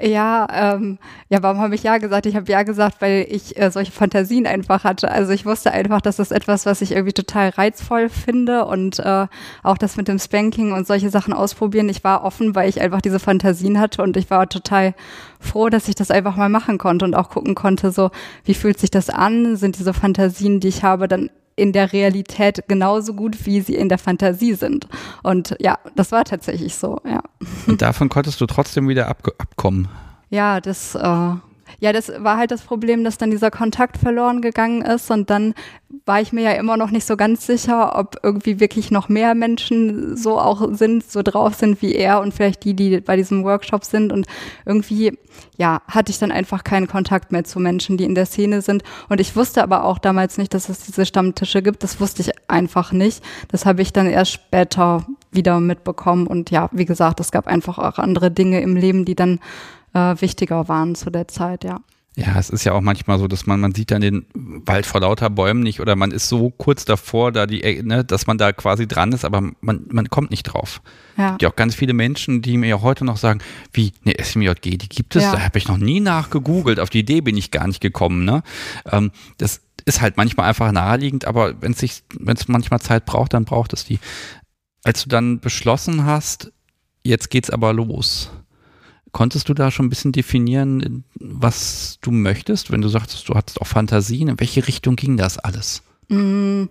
Ja, 0.01 0.49
ähm, 0.51 0.99
ja, 1.29 1.41
warum 1.45 1.61
habe 1.61 1.77
ich 1.77 1.85
ja 1.85 1.99
gesagt? 1.99 2.27
Ich 2.27 2.35
habe 2.35 2.51
ja 2.51 2.65
gesagt, 2.65 3.01
weil 3.01 3.27
ich 3.31 3.57
äh, 3.57 3.71
solche 3.71 3.93
Fantasien 3.93 4.45
einfach 4.45 4.83
hatte. 4.83 5.09
Also 5.09 5.33
ich 5.33 5.47
wusste 5.47 5.71
einfach, 5.71 6.01
dass 6.01 6.17
das 6.17 6.33
etwas, 6.33 6.67
was 6.67 6.81
ich 6.81 6.93
irgendwie 6.93 7.13
total 7.13 7.51
reizvoll 7.51 8.09
finde 8.09 8.65
und 8.65 8.99
äh, 8.99 9.29
auch 9.63 9.79
das 9.79 9.97
mit 9.97 10.09
dem 10.09 10.19
Spanking 10.19 10.73
und 10.73 10.89
solche 10.89 11.11
Sachen 11.11 11.33
ausprobieren. 11.33 11.89
Ich 11.89 12.03
war 12.03 12.25
offen, 12.25 12.57
weil 12.57 12.69
ich 12.69 12.81
einfach 12.81 13.03
diese 13.03 13.21
Fantasien 13.21 13.79
hatte 13.79 14.03
und 14.03 14.17
ich 14.17 14.31
war 14.31 14.49
total 14.49 14.95
froh, 15.39 15.69
dass 15.69 15.87
ich 15.87 15.95
das 15.95 16.11
einfach 16.11 16.35
mal 16.35 16.49
machen 16.49 16.79
konnte 16.79 17.05
und 17.05 17.15
auch 17.15 17.31
gucken 17.31 17.55
konnte, 17.55 17.93
so 17.93 18.11
wie 18.45 18.55
fühlt 18.55 18.81
sich 18.81 18.91
das 18.91 19.11
an? 19.11 19.55
Sind 19.55 19.79
diese 19.79 19.95
Fantasien, 19.95 20.59
die 20.59 20.69
ich 20.69 20.83
habe, 20.83 21.07
dann 21.07 21.31
in 21.57 21.73
der 21.73 21.93
Realität 21.93 22.65
genauso 22.69 23.15
gut, 23.15 23.47
wie 23.47 23.61
sie 23.61 23.75
in 23.75 23.89
der 23.89 23.99
Fantasie 23.99 24.55
sind. 24.55 24.89
Und 25.23 25.57
ja, 25.61 25.79
das 25.95 26.13
war 26.13 26.25
tatsächlich 26.25 26.75
so, 26.75 27.01
ja. 27.05 27.23
Und 27.67 27.83
davon 27.83 28.09
konntest 28.09 28.41
du 28.41 28.47
trotzdem 28.47 28.89
wieder 28.89 29.09
ab 29.09 29.23
abkommen. 29.39 29.89
Ja, 30.31 30.61
das 30.61 30.95
äh, 30.95 31.35
ja, 31.81 31.93
das 31.93 32.13
war 32.19 32.37
halt 32.37 32.51
das 32.51 32.63
Problem, 32.63 33.05
dass 33.05 33.19
dann 33.19 33.31
dieser 33.31 33.51
Kontakt 33.51 33.97
verloren 33.97 34.43
gegangen 34.43 34.83
ist 34.83 35.11
und 35.11 35.31
dann 35.31 35.55
war 36.07 36.21
ich 36.21 36.33
mir 36.33 36.43
ja 36.43 36.53
immer 36.53 36.77
noch 36.77 36.91
nicht 36.91 37.07
so 37.07 37.17
ganz 37.17 37.47
sicher, 37.47 37.99
ob 37.99 38.17
irgendwie 38.23 38.61
wirklich 38.61 38.91
noch 38.91 39.09
mehr 39.09 39.35
Menschen 39.35 40.17
so 40.17 40.39
auch 40.39 40.69
sind, 40.73 41.11
so 41.11 41.23
drauf 41.23 41.55
sind 41.55 41.81
wie 41.83 41.95
er 41.95 42.21
und 42.21 42.35
vielleicht 42.35 42.65
die, 42.65 42.75
die 42.75 43.01
bei 43.01 43.17
diesem 43.17 43.45
Workshop 43.45 43.85
sind. 43.85 44.13
Und 44.13 44.27
irgendwie, 44.67 45.17
ja, 45.57 45.81
hatte 45.89 46.11
ich 46.11 46.19
dann 46.19 46.31
einfach 46.31 46.65
keinen 46.65 46.89
Kontakt 46.89 47.33
mehr 47.33 47.45
zu 47.45 47.59
Menschen, 47.59 47.97
die 47.97 48.05
in 48.05 48.15
der 48.15 48.27
Szene 48.27 48.61
sind. 48.61 48.83
Und 49.09 49.21
ich 49.21 49.35
wusste 49.37 49.63
aber 49.63 49.85
auch 49.85 49.99
damals 49.99 50.37
nicht, 50.37 50.53
dass 50.53 50.69
es 50.69 50.81
diese 50.81 51.07
Stammtische 51.07 51.63
gibt, 51.63 51.83
das 51.83 52.01
wusste 52.01 52.23
ich 52.23 52.33
einfach 52.49 52.93
nicht. 52.93 53.23
Das 53.49 53.65
habe 53.65 53.83
ich 53.83 53.93
dann 53.93 54.07
erst 54.07 54.33
später 54.33 55.07
wieder 55.31 55.61
mitbekommen. 55.61 56.27
Und 56.27 56.51
ja, 56.51 56.69
wie 56.73 56.85
gesagt, 56.85 57.21
es 57.21 57.31
gab 57.31 57.47
einfach 57.47 57.79
auch 57.79 57.99
andere 57.99 58.31
Dinge 58.31 58.61
im 58.61 58.77
Leben, 58.77 59.05
die 59.05 59.15
dann 59.15 59.41
äh, 59.95 60.21
wichtiger 60.21 60.69
waren 60.69 60.95
zu 60.95 61.11
der 61.11 61.29
Zeit, 61.29 61.65
ja. 61.65 61.81
Ja, 62.17 62.39
es 62.39 62.49
ist 62.49 62.63
ja 62.63 62.73
auch 62.73 62.81
manchmal 62.81 63.19
so, 63.19 63.27
dass 63.27 63.47
man, 63.47 63.59
man 63.59 63.75
sieht 63.75 63.91
dann 63.91 64.01
den 64.01 64.27
Wald 64.35 64.87
vor 64.87 65.01
lauter 65.01 65.31
Bäumen 65.31 65.65
nicht 65.65 65.81
oder 65.81 65.97
man 65.97 66.13
ist 66.13 66.29
so 66.29 66.51
kurz 66.51 66.85
davor, 66.85 67.33
da 67.33 67.47
die, 67.47 67.83
ne, 67.83 68.05
dass 68.05 68.29
man 68.29 68.39
da 68.39 68.53
quasi 68.53 68.87
dran 68.87 69.11
ist, 69.11 69.25
aber 69.25 69.41
man, 69.61 69.87
man 69.89 70.09
kommt 70.11 70.31
nicht 70.31 70.45
drauf. 70.45 70.81
Ja. 71.17 71.37
Ja 71.41 71.49
auch 71.49 71.57
ganz 71.57 71.75
viele 71.75 71.93
Menschen, 71.93 72.41
die 72.41 72.57
mir 72.57 72.69
ja 72.69 72.83
heute 72.83 73.05
noch 73.05 73.17
sagen, 73.17 73.41
wie, 73.73 73.93
ne, 74.05 74.15
SMJG, 74.23 74.79
die 74.79 74.89
gibt 74.89 75.17
es, 75.17 75.25
ja. 75.25 75.33
da 75.33 75.43
habe 75.43 75.59
ich 75.59 75.67
noch 75.67 75.77
nie 75.77 75.99
nachgegoogelt, 75.99 76.79
auf 76.79 76.89
die 76.89 77.01
Idee 77.01 77.21
bin 77.21 77.37
ich 77.37 77.51
gar 77.51 77.67
nicht 77.67 77.81
gekommen, 77.81 78.25
ne? 78.25 78.45
Ähm, 78.93 79.11
das 79.39 79.63
ist 79.85 80.01
halt 80.01 80.17
manchmal 80.17 80.49
einfach 80.49 80.71
naheliegend, 80.71 81.25
aber 81.25 81.61
wenn 81.63 81.73
es 81.73 81.79
sich, 81.79 82.05
wenn 82.17 82.37
es 82.37 82.47
manchmal 82.47 82.81
Zeit 82.81 83.07
braucht, 83.07 83.35
dann 83.35 83.45
braucht 83.45 83.73
es 83.73 83.85
die. 83.85 83.99
Als 84.85 85.03
du 85.03 85.09
dann 85.09 85.41
beschlossen 85.41 86.05
hast, 86.05 86.53
jetzt 87.03 87.29
geht's 87.29 87.51
aber 87.51 87.73
los 87.73 88.31
Konntest 89.15 89.49
du 89.49 89.55
da 89.55 89.71
schon 89.71 89.87
ein 89.87 89.91
bisschen 89.91 90.11
definieren, 90.11 91.05
was 91.15 91.99
du 92.01 92.11
möchtest, 92.11 92.73
wenn 92.73 92.83
du 92.83 92.89
sagtest, 92.89 93.29
du 93.29 93.35
hattest 93.35 93.61
auch 93.61 93.67
Fantasien? 93.69 94.27
In 94.27 94.41
welche 94.41 94.67
Richtung 94.67 94.97
ging 94.97 95.17
das 95.17 95.39
alles? 95.39 95.85
Mm, 96.09 96.65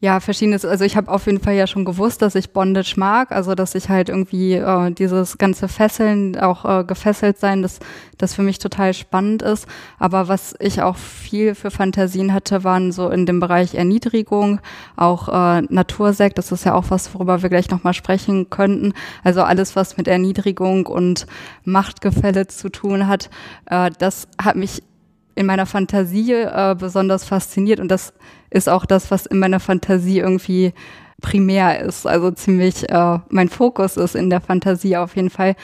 ja, 0.00 0.18
verschiedenes. 0.18 0.64
Also 0.64 0.84
ich 0.84 0.96
habe 0.96 1.10
auf 1.10 1.26
jeden 1.26 1.40
Fall 1.40 1.54
ja 1.54 1.66
schon 1.66 1.84
gewusst, 1.84 2.22
dass 2.22 2.34
ich 2.34 2.52
Bondage 2.52 2.94
mag, 2.96 3.30
also 3.30 3.54
dass 3.54 3.74
ich 3.74 3.88
halt 3.88 4.08
irgendwie 4.08 4.54
äh, 4.54 4.90
dieses 4.90 5.38
ganze 5.38 5.68
Fesseln, 5.68 6.38
auch 6.38 6.64
äh, 6.64 6.84
gefesselt 6.84 7.38
sein, 7.38 7.62
dass 7.62 7.78
das 8.18 8.34
für 8.34 8.42
mich 8.42 8.58
total 8.58 8.92
spannend 8.94 9.42
ist. 9.42 9.66
Aber 9.98 10.26
was 10.26 10.56
ich 10.58 10.82
auch 10.82 10.96
viel 10.96 11.54
für 11.54 11.70
Fantasien 11.70 12.34
hatte, 12.34 12.64
waren 12.64 12.90
so 12.90 13.10
in 13.10 13.26
dem 13.26 13.38
Bereich 13.38 13.74
Erniedrigung, 13.74 14.60
auch 14.96 15.28
äh, 15.28 15.62
Natursekt, 15.68 16.38
das 16.38 16.50
ist 16.50 16.64
ja 16.64 16.74
auch 16.74 16.86
was, 16.88 17.14
worüber 17.14 17.42
wir 17.42 17.48
gleich 17.48 17.70
nochmal 17.70 17.94
sprechen 17.94 18.50
könnten. 18.50 18.92
Also 19.22 19.42
alles, 19.42 19.76
was 19.76 19.96
mit 19.96 20.08
Erniedrigung 20.08 20.86
und 20.86 21.26
Machtgefälle 21.64 22.48
zu 22.48 22.70
tun 22.70 23.06
hat, 23.06 23.30
äh, 23.66 23.90
das 23.98 24.26
hat 24.42 24.56
mich 24.56 24.82
in 25.40 25.46
meiner 25.46 25.64
Fantasie 25.64 26.32
äh, 26.32 26.76
besonders 26.78 27.24
fasziniert 27.24 27.80
und 27.80 27.88
das 27.88 28.12
ist 28.50 28.68
auch 28.68 28.84
das, 28.84 29.10
was 29.10 29.24
in 29.24 29.38
meiner 29.38 29.58
Fantasie 29.58 30.18
irgendwie 30.18 30.74
primär 31.22 31.80
ist. 31.80 32.06
Also 32.06 32.30
ziemlich 32.30 32.88
äh, 32.90 33.18
mein 33.30 33.48
Fokus 33.48 33.96
ist 33.96 34.14
in 34.14 34.28
der 34.28 34.42
Fantasie 34.42 34.98
auf 34.98 35.16
jeden 35.16 35.30
Fall. 35.30 35.56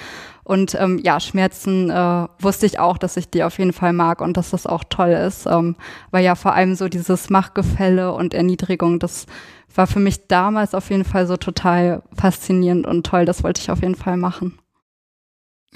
Und 0.45 0.77
ähm, 0.81 0.99
ja, 1.03 1.21
Schmerzen 1.21 1.91
äh, 1.91 2.27
wusste 2.41 2.67
ich 2.67 2.79
auch, 2.79 2.97
dass 2.97 3.17
ich 3.19 3.29
die 3.29 3.43
auf 3.43 3.59
jeden 3.59 3.73
Fall 3.73 3.93
mag 3.93 4.21
und 4.23 4.37
dass 4.37 4.51
das 4.51 4.67
auch 4.67 4.85
toll 4.89 5.11
ist. 5.11 5.47
Ähm, 5.47 5.77
weil 6.11 6.25
ja 6.25 6.37
vor 6.37 6.55
allem 6.55 6.75
so 6.75 6.89
dieses 6.89 7.29
Machtgefälle 7.29 8.13
und 8.13 8.33
Erniedrigung, 8.33 8.99
das 8.99 9.27
war 9.75 9.87
für 9.87 10.01
mich 10.01 10.27
damals 10.27 10.75
auf 10.75 10.89
jeden 10.89 11.05
Fall 11.05 11.27
so 11.27 11.37
total 11.37 12.03
faszinierend 12.17 12.87
und 12.87 13.05
toll. 13.05 13.27
Das 13.27 13.45
wollte 13.45 13.61
ich 13.61 13.71
auf 13.71 13.83
jeden 13.83 13.97
Fall 13.97 14.17
machen 14.17 14.59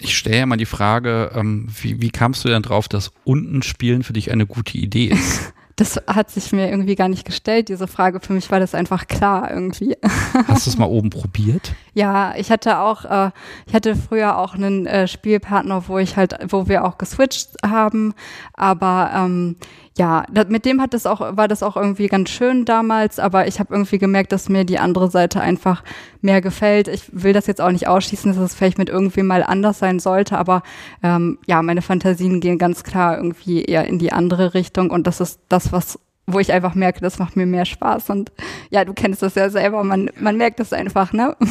ich 0.01 0.17
stelle 0.17 0.39
ja 0.39 0.47
mal 0.47 0.57
die 0.57 0.67
Frage, 0.67 1.31
ähm, 1.35 1.69
wie, 1.81 2.01
wie 2.01 2.11
kamst 2.11 2.45
du 2.45 2.49
denn 2.49 2.63
drauf, 2.63 2.89
dass 2.89 3.13
unten 3.25 3.63
spielen 3.63 4.03
für 4.03 4.13
dich 4.13 4.31
eine 4.31 4.47
gute 4.47 4.79
Idee 4.79 5.07
ist? 5.07 5.53
Das 5.77 5.99
hat 6.07 6.31
sich 6.31 6.53
mir 6.53 6.69
irgendwie 6.69 6.95
gar 6.95 7.09
nicht 7.09 7.25
gestellt, 7.25 7.71
diese 7.71 7.87
Frage. 7.87 8.21
Für 8.21 8.35
mich 8.35 8.51
war 8.51 8.61
das 8.61 8.75
einfach 8.75 9.07
klar 9.07 9.51
irgendwie. 9.51 9.97
Hast 10.47 10.67
du 10.67 10.71
es 10.71 10.77
mal 10.77 10.85
oben 10.85 11.09
probiert? 11.09 11.73
Ja, 11.95 12.35
ich 12.37 12.51
hatte 12.51 12.81
auch, 12.81 13.07
äh, 13.07 13.31
ich 13.67 13.73
hatte 13.73 13.97
früher 13.97 14.37
auch 14.37 14.53
einen 14.53 14.87
äh, 14.87 15.09
Spielpartner, 15.09 15.89
wo 15.89 15.97
ich 15.97 16.19
halt, 16.19 16.37
wo 16.51 16.69
wir 16.69 16.85
auch 16.85 16.99
geswitcht 16.99 17.53
haben, 17.65 18.13
aber 18.53 19.11
ähm, 19.15 19.57
ja, 19.99 20.25
mit 20.49 20.65
dem 20.65 20.81
hat 20.81 20.95
das 20.95 21.05
auch, 21.05 21.21
war 21.37 21.49
das 21.49 21.63
auch 21.63 21.77
irgendwie 21.77 22.07
ganz 22.07 22.31
schön 22.31 22.65
damals, 22.65 23.19
aber 23.19 23.49
ich 23.49 23.59
habe 23.59 23.75
irgendwie 23.75 23.99
gemerkt, 23.99 24.33
dass 24.33 24.49
mir 24.49 24.65
die 24.65 24.79
andere 24.79 25.11
Seite 25.11 25.41
einfach 25.41 25.83
mehr 26.21 26.41
gefällt. 26.41 26.89
Ich 26.89 27.05
will 27.13 27.33
das 27.33 27.47
jetzt 27.47 27.61
auch 27.61 27.73
nicht 27.73 27.89
ausschließen, 27.89 28.33
dass 28.33 28.41
es 28.41 28.55
vielleicht 28.55 28.79
mit 28.79 28.89
irgendwie 28.89 29.23
mal 29.23 29.43
anders 29.43 29.79
sein 29.79 29.99
sollte, 29.99 30.39
aber 30.39 30.63
ähm, 31.03 31.39
ja, 31.47 31.61
meine 31.63 31.83
Fantasien 31.83 32.41
gehen 32.41 32.59
ganz 32.59 32.85
klar 32.85 33.17
irgendwie 33.17 33.63
eher 33.63 33.87
in 33.87 33.99
die 33.99 34.13
andere 34.13 34.55
Richtung 34.55 34.91
und 34.91 35.07
das 35.07 35.21
ist 35.21 35.41
das, 35.49 35.73
was 35.73 35.99
wo 36.33 36.39
ich 36.39 36.53
einfach 36.53 36.75
merke, 36.77 37.01
das 37.01 37.19
macht 37.19 37.37
mir 37.37 37.47
mehr 37.47 37.65
Spaß. 37.65 38.11
Und 38.11 38.31
ja, 38.71 38.85
du 38.85 38.93
kennst 38.95 39.21
das 39.23 39.35
ja 39.35 39.51
selber, 39.51 39.83
man, 39.83 40.11
man 40.21 40.37
merkt 40.37 40.61
das 40.61 40.73
einfach, 40.73 41.13
ne? 41.13 41.37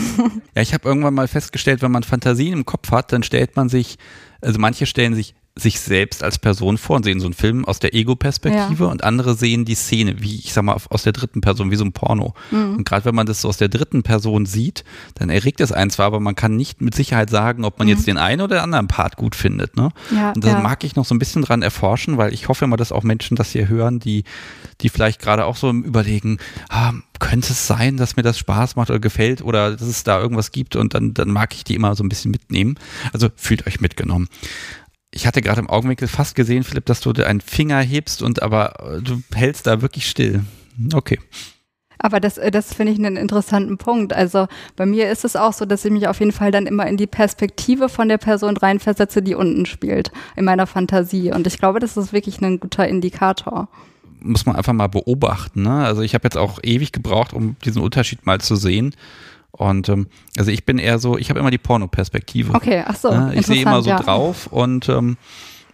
Ja, 0.55 0.61
ich 0.61 0.73
habe 0.73 0.87
irgendwann 0.87 1.13
mal 1.13 1.27
festgestellt, 1.27 1.81
wenn 1.81 1.91
man 1.91 2.03
Fantasien 2.03 2.53
im 2.53 2.65
Kopf 2.65 2.91
hat, 2.91 3.11
dann 3.11 3.23
stellt 3.23 3.55
man 3.55 3.67
sich, 3.67 3.97
also 4.41 4.57
manche 4.59 4.85
stellen 4.85 5.15
sich 5.15 5.35
sich 5.55 5.79
selbst 5.79 6.23
als 6.23 6.37
Person 6.39 6.77
vor 6.77 6.97
und 6.97 7.03
sehen 7.03 7.19
so 7.19 7.27
einen 7.27 7.33
Film 7.33 7.65
aus 7.65 7.79
der 7.79 7.93
Ego-Perspektive 7.93 8.83
ja. 8.85 8.89
und 8.89 9.03
andere 9.03 9.35
sehen 9.35 9.65
die 9.65 9.75
Szene, 9.75 10.21
wie 10.21 10.35
ich 10.35 10.53
sag 10.53 10.63
mal, 10.63 10.77
aus 10.89 11.03
der 11.03 11.13
dritten 11.13 11.41
Person, 11.41 11.71
wie 11.71 11.75
so 11.75 11.83
ein 11.83 11.91
Porno. 11.91 12.33
Mhm. 12.51 12.77
Und 12.77 12.85
gerade 12.85 13.05
wenn 13.05 13.15
man 13.15 13.25
das 13.25 13.41
so 13.41 13.49
aus 13.49 13.57
der 13.57 13.67
dritten 13.67 14.03
Person 14.03 14.45
sieht, 14.45 14.83
dann 15.15 15.29
erregt 15.29 15.59
es 15.61 15.71
einen 15.71 15.91
zwar, 15.91 16.07
aber 16.07 16.19
man 16.19 16.35
kann 16.35 16.55
nicht 16.55 16.81
mit 16.81 16.95
Sicherheit 16.95 17.29
sagen, 17.29 17.65
ob 17.65 17.77
man 17.77 17.87
mhm. 17.87 17.93
jetzt 17.93 18.07
den 18.07 18.17
einen 18.17 18.41
oder 18.41 18.57
den 18.57 18.63
anderen 18.63 18.87
Part 18.87 19.17
gut 19.17 19.35
findet. 19.35 19.75
Ne? 19.75 19.89
Ja, 20.11 20.31
und 20.31 20.43
da 20.43 20.49
ja. 20.49 20.59
mag 20.59 20.83
ich 20.83 20.95
noch 20.95 21.05
so 21.05 21.13
ein 21.13 21.19
bisschen 21.19 21.41
dran 21.41 21.61
erforschen, 21.61 22.17
weil 22.17 22.33
ich 22.33 22.47
hoffe 22.47 22.65
immer, 22.65 22.77
dass 22.77 22.91
auch 22.91 23.03
Menschen 23.03 23.35
das 23.35 23.51
hier 23.51 23.67
hören, 23.67 23.99
die, 23.99 24.23
die 24.81 24.89
vielleicht 24.89 25.21
gerade 25.21 25.45
auch 25.45 25.55
so 25.55 25.69
im 25.69 25.83
Überlegen, 25.83 26.37
ah, 26.69 26.93
könnte 27.19 27.51
es 27.51 27.67
sein, 27.67 27.97
dass 27.97 28.15
mir 28.15 28.23
das 28.23 28.37
Spaß 28.37 28.77
macht 28.77 28.89
oder 28.89 28.99
gefällt 28.99 29.41
oder 29.41 29.71
dass 29.71 29.81
es 29.87 30.05
da 30.05 30.21
irgendwas 30.21 30.53
gibt 30.53 30.77
und 30.77 30.93
dann, 30.93 31.13
dann 31.13 31.29
mag 31.29 31.53
ich 31.53 31.65
die 31.65 31.75
immer 31.75 31.95
so 31.95 32.03
ein 32.03 32.09
bisschen 32.09 32.31
mitnehmen. 32.31 32.75
Also 33.11 33.27
fühlt 33.35 33.67
euch 33.67 33.81
mitgenommen 33.81 34.29
ich 35.11 35.25
hatte 35.25 35.41
gerade 35.41 35.59
im 35.59 35.69
Augenwinkel 35.69 36.07
fast 36.07 36.35
gesehen, 36.35 36.63
Philipp, 36.63 36.85
dass 36.85 37.01
du 37.01 37.11
einen 37.11 37.41
Finger 37.41 37.79
hebst 37.79 38.21
und 38.21 38.41
aber 38.41 38.97
äh, 38.97 39.01
du 39.01 39.21
hältst 39.33 39.67
da 39.67 39.81
wirklich 39.81 40.09
still. 40.09 40.43
Okay. 40.93 41.19
Aber 41.99 42.19
das, 42.19 42.37
äh, 42.37 42.51
das 42.51 42.73
finde 42.73 42.93
ich 42.93 42.99
einen 42.99 43.17
interessanten 43.17 43.77
Punkt. 43.77 44.13
Also 44.13 44.47
bei 44.75 44.85
mir 44.85 45.11
ist 45.11 45.25
es 45.25 45.35
auch 45.35 45.53
so, 45.53 45.65
dass 45.65 45.85
ich 45.85 45.91
mich 45.91 46.07
auf 46.07 46.19
jeden 46.19 46.31
Fall 46.31 46.51
dann 46.51 46.65
immer 46.65 46.87
in 46.87 46.97
die 46.97 47.07
Perspektive 47.07 47.89
von 47.89 48.07
der 48.07 48.17
Person 48.17 48.57
reinversetze, 48.57 49.21
die 49.21 49.35
unten 49.35 49.65
spielt, 49.65 50.11
in 50.35 50.45
meiner 50.45 50.65
Fantasie. 50.65 51.31
Und 51.31 51.45
ich 51.45 51.57
glaube, 51.59 51.79
das 51.79 51.97
ist 51.97 52.13
wirklich 52.13 52.41
ein 52.41 52.59
guter 52.59 52.87
Indikator. 52.87 53.67
Muss 54.21 54.45
man 54.45 54.55
einfach 54.55 54.73
mal 54.73 54.87
beobachten. 54.87 55.63
Ne? 55.63 55.83
Also 55.85 56.01
ich 56.01 56.13
habe 56.13 56.25
jetzt 56.25 56.37
auch 56.37 56.59
ewig 56.63 56.91
gebraucht, 56.91 57.33
um 57.33 57.55
diesen 57.63 57.81
Unterschied 57.81 58.25
mal 58.25 58.41
zu 58.41 58.55
sehen. 58.55 58.95
Und 59.51 59.89
ähm, 59.89 60.07
also 60.37 60.51
ich 60.51 60.65
bin 60.65 60.77
eher 60.77 60.99
so, 60.99 61.17
ich 61.17 61.29
habe 61.29 61.39
immer 61.39 61.51
die 61.51 61.57
Porno-Perspektive. 61.57 62.53
Okay, 62.53 62.83
ach 62.85 62.95
so. 62.95 63.11
Ne? 63.11 63.33
Ich 63.35 63.45
sehe 63.45 63.61
immer 63.61 63.81
so 63.81 63.89
ja. 63.89 63.99
drauf 63.99 64.47
und 64.47 64.89
ähm, 64.89 65.17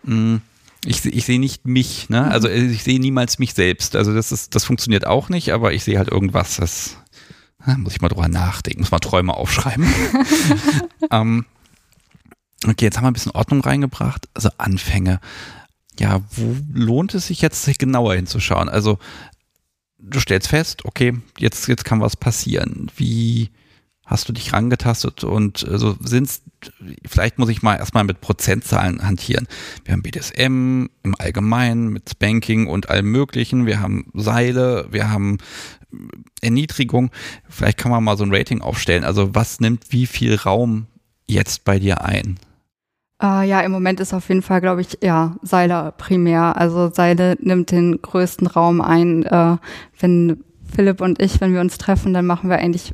mh, 0.04 0.16
mm, 0.16 0.42
ich, 0.86 1.04
ich 1.06 1.26
sehe 1.26 1.40
nicht 1.40 1.66
mich, 1.66 2.10
ne? 2.10 2.22
Mhm. 2.22 2.32
Also 2.32 2.48
äh, 2.48 2.66
ich 2.66 2.84
sehe 2.84 3.00
niemals 3.00 3.40
mich 3.40 3.54
selbst. 3.54 3.96
Also 3.96 4.14
das 4.14 4.32
ist, 4.32 4.56
das 4.56 4.64
funktioniert 4.66 5.06
auch 5.06 5.30
nicht, 5.30 5.52
aber 5.52 5.74
ich 5.74 5.84
sehe 5.84 5.98
halt 5.98 6.10
irgendwas, 6.10 6.58
das 6.58 6.98
na, 7.66 7.78
muss 7.78 7.94
ich 7.94 8.02
mal 8.02 8.10
drüber 8.10 8.28
nachdenken, 8.28 8.82
muss 8.82 8.92
mal 8.92 9.00
Träume 9.00 9.34
aufschreiben. 9.34 9.88
ähm, 11.12 11.46
okay, 12.66 12.86
jetzt 12.86 12.98
haben 12.98 13.04
wir 13.04 13.10
ein 13.10 13.14
bisschen 13.14 13.32
Ordnung 13.34 13.62
reingebracht. 13.62 14.30
Also 14.34 14.50
Anfänge. 14.58 15.20
Ja, 16.00 16.22
wo 16.32 16.56
lohnt 16.74 17.14
es 17.16 17.28
sich 17.28 17.42
jetzt 17.42 17.68
genauer 17.80 18.16
hinzuschauen? 18.16 18.70
Also 18.70 19.00
du 19.98 20.20
stellst 20.20 20.50
fest, 20.50 20.86
okay, 20.86 21.14
jetzt, 21.38 21.68
jetzt 21.68 21.86
kann 21.86 22.02
was 22.02 22.16
passieren. 22.16 22.92
Wie, 22.96 23.50
hast 24.06 24.30
du 24.30 24.34
dich 24.34 24.54
rangetastet 24.54 25.24
und 25.24 25.68
äh, 25.68 25.78
so 25.78 25.96
sind's, 26.00 26.44
vielleicht 27.06 27.40
muss 27.40 27.50
ich 27.50 27.64
mal 27.64 27.76
erstmal 27.76 28.04
mit 28.04 28.22
Prozentzahlen 28.22 29.06
hantieren. 29.06 29.48
Wir 29.84 29.94
haben 29.94 30.04
BDSM 30.04 30.88
im 31.04 31.16
Allgemeinen 31.18 31.90
mit 31.90 32.10
Spanking 32.10 32.68
und 32.68 32.90
allem 32.90 33.12
möglichen, 33.12 33.66
wir 33.66 33.82
haben 33.82 34.12
Seile, 34.14 34.88
wir 34.92 35.10
haben 35.10 35.38
äh, 35.92 35.98
Erniedrigung. 36.42 37.10
Vielleicht 37.50 37.78
kann 37.78 37.92
man 37.92 38.04
mal 38.04 38.18
so 38.18 38.24
ein 38.24 38.34
Rating 38.34 38.62
aufstellen. 38.62 39.04
Also 39.04 39.34
was 39.34 39.60
nimmt 39.60 39.92
wie 39.92 40.06
viel 40.06 40.36
Raum 40.36 40.86
jetzt 41.28 41.66
bei 41.66 41.80
dir 41.80 42.04
ein? 42.04 42.38
Uh, 43.24 43.42
ja, 43.42 43.62
im 43.62 43.72
Moment 43.72 44.02
ist 44.02 44.14
auf 44.14 44.28
jeden 44.28 44.42
Fall, 44.42 44.60
glaube 44.60 44.82
ich, 44.82 44.98
ja, 45.02 45.38
Seile 45.42 45.94
primär. 45.98 46.58
Also 46.58 46.92
Seile 46.94 47.38
nimmt 47.40 47.72
den 47.72 48.02
größten 48.02 48.46
Raum 48.46 48.82
ein. 48.82 49.26
Uh, 49.26 49.58
wenn 50.00 50.44
Philipp 50.76 51.00
und 51.00 51.22
ich, 51.22 51.40
wenn 51.40 51.54
wir 51.54 51.62
uns 51.62 51.78
treffen, 51.78 52.14
dann 52.14 52.26
machen 52.26 52.50
wir 52.50 52.58
eigentlich 52.58 52.94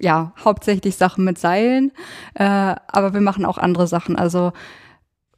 ja, 0.00 0.32
hauptsächlich 0.44 0.96
Sachen 0.96 1.24
mit 1.24 1.38
Seilen, 1.38 1.92
äh, 2.34 2.44
aber 2.44 3.14
wir 3.14 3.20
machen 3.20 3.44
auch 3.44 3.58
andere 3.58 3.86
Sachen. 3.86 4.16
Also 4.16 4.52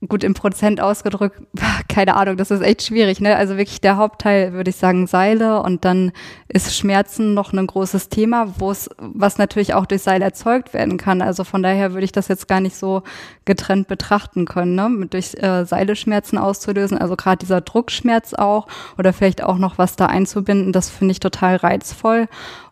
gut 0.07 0.23
im 0.23 0.35
Prozent 0.35 0.81
ausgedrückt, 0.81 1.41
keine 1.89 2.15
Ahnung, 2.17 2.37
das 2.37 2.53
ist 2.53 2.63
echt 2.63 2.83
schwierig, 2.83 3.21
ne? 3.21 3.35
Also 3.37 3.57
wirklich 3.57 3.81
der 3.81 3.97
Hauptteil 3.97 4.53
würde 4.53 4.71
ich 4.71 4.77
sagen 4.77 5.09
Seile 5.09 5.61
und 5.63 5.85
dann 5.85 6.13
ist 6.47 6.77
Schmerzen 6.77 7.35
noch 7.35 7.53
ein 7.53 7.67
großes 7.67 8.09
Thema, 8.09 8.55
wo 8.59 8.71
es, 8.71 8.89
was 8.99 9.39
natürlich 9.39 9.75
auch 9.75 9.87
durch 9.87 10.03
Seil 10.03 10.23
erzeugt 10.23 10.73
werden 10.73 10.99
kann. 10.99 11.21
Also 11.21 11.43
von 11.43 11.65
daher 11.65 11.95
würde 11.95 12.05
ich 12.05 12.13
das 12.13 12.29
jetzt 12.29 12.47
gar 12.47 12.61
nicht 12.61 12.77
so 12.77 13.03
getrennt 13.45 13.89
betrachten 13.89 14.45
können, 14.45 14.77
ne? 14.77 15.09
Durch 15.11 15.35
äh, 15.35 15.65
Seile 15.65 15.97
Schmerzen 15.97 16.39
auszulösen, 16.39 16.97
also 16.97 17.17
gerade 17.17 17.39
dieser 17.39 17.61
Druckschmerz 17.61 18.35
auch 18.35 18.69
oder 18.99 19.13
vielleicht 19.13 19.43
auch 19.43 19.59
noch 19.59 19.79
was 19.79 19.97
da 19.97 20.07
einzubinden, 20.07 20.73
das 20.73 20.91
finde 20.91 21.13
ich 21.13 21.21
total 21.21 21.57
reizvoll. 21.57 22.29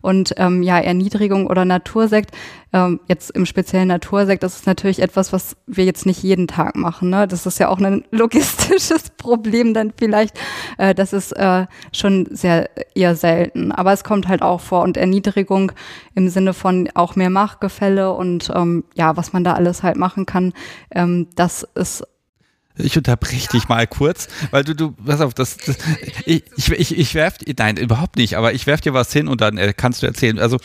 Und 0.07 0.35
ähm, 0.37 0.63
ja, 0.63 0.79
Erniedrigung 0.79 1.47
oder 1.47 1.65
Natursekt, 1.65 2.31
ähm, 2.71 3.01
jetzt 3.09 3.29
im 3.31 3.45
speziellen 3.45 3.89
Natursekt, 3.89 4.41
das 4.41 4.55
ist 4.55 4.65
natürlich 4.65 5.01
etwas, 5.01 5.33
was 5.33 5.57
wir 5.67 5.83
jetzt 5.83 6.05
nicht 6.05 6.23
jeden 6.23 6.47
Tag 6.47 6.77
machen. 6.77 7.09
Ne? 7.09 7.27
Das 7.27 7.45
ist 7.45 7.59
ja 7.59 7.67
auch 7.67 7.79
ein 7.79 8.05
logistisches 8.11 9.09
Problem 9.17 9.73
dann 9.73 9.91
vielleicht. 9.97 10.39
Äh, 10.77 10.95
das 10.95 11.11
ist 11.11 11.33
äh, 11.33 11.65
schon 11.91 12.25
sehr 12.31 12.69
eher 12.95 13.17
selten. 13.17 13.73
Aber 13.73 13.91
es 13.91 14.05
kommt 14.05 14.29
halt 14.29 14.41
auch 14.41 14.61
vor. 14.61 14.83
Und 14.83 14.95
Erniedrigung 14.95 15.73
im 16.15 16.29
Sinne 16.29 16.53
von 16.53 16.87
auch 16.93 17.17
mehr 17.17 17.29
Machtgefälle 17.29 18.13
und 18.13 18.49
ähm, 18.55 18.85
ja, 18.95 19.17
was 19.17 19.33
man 19.33 19.43
da 19.43 19.55
alles 19.55 19.83
halt 19.83 19.97
machen 19.97 20.25
kann, 20.25 20.53
ähm, 20.91 21.27
das 21.35 21.67
ist 21.75 22.05
ich 22.77 22.97
unterbreche 22.97 23.49
dich 23.49 23.67
mal 23.67 23.87
kurz, 23.87 24.27
weil 24.51 24.63
du, 24.63 24.75
du, 24.75 24.91
pass 24.91 25.21
auf, 25.21 25.33
das, 25.33 25.57
das 25.57 25.77
ich, 26.25 26.43
ich, 26.55 26.71
ich, 26.71 26.97
ich 26.97 27.15
werf, 27.15 27.35
nein, 27.57 27.77
überhaupt 27.77 28.17
nicht, 28.17 28.35
aber 28.35 28.53
ich 28.53 28.67
werf 28.67 28.81
dir 28.81 28.93
was 28.93 29.11
hin 29.11 29.27
und 29.27 29.41
dann 29.41 29.57
äh, 29.57 29.73
kannst 29.75 30.01
du 30.01 30.07
erzählen. 30.07 30.39
Also, 30.39 30.57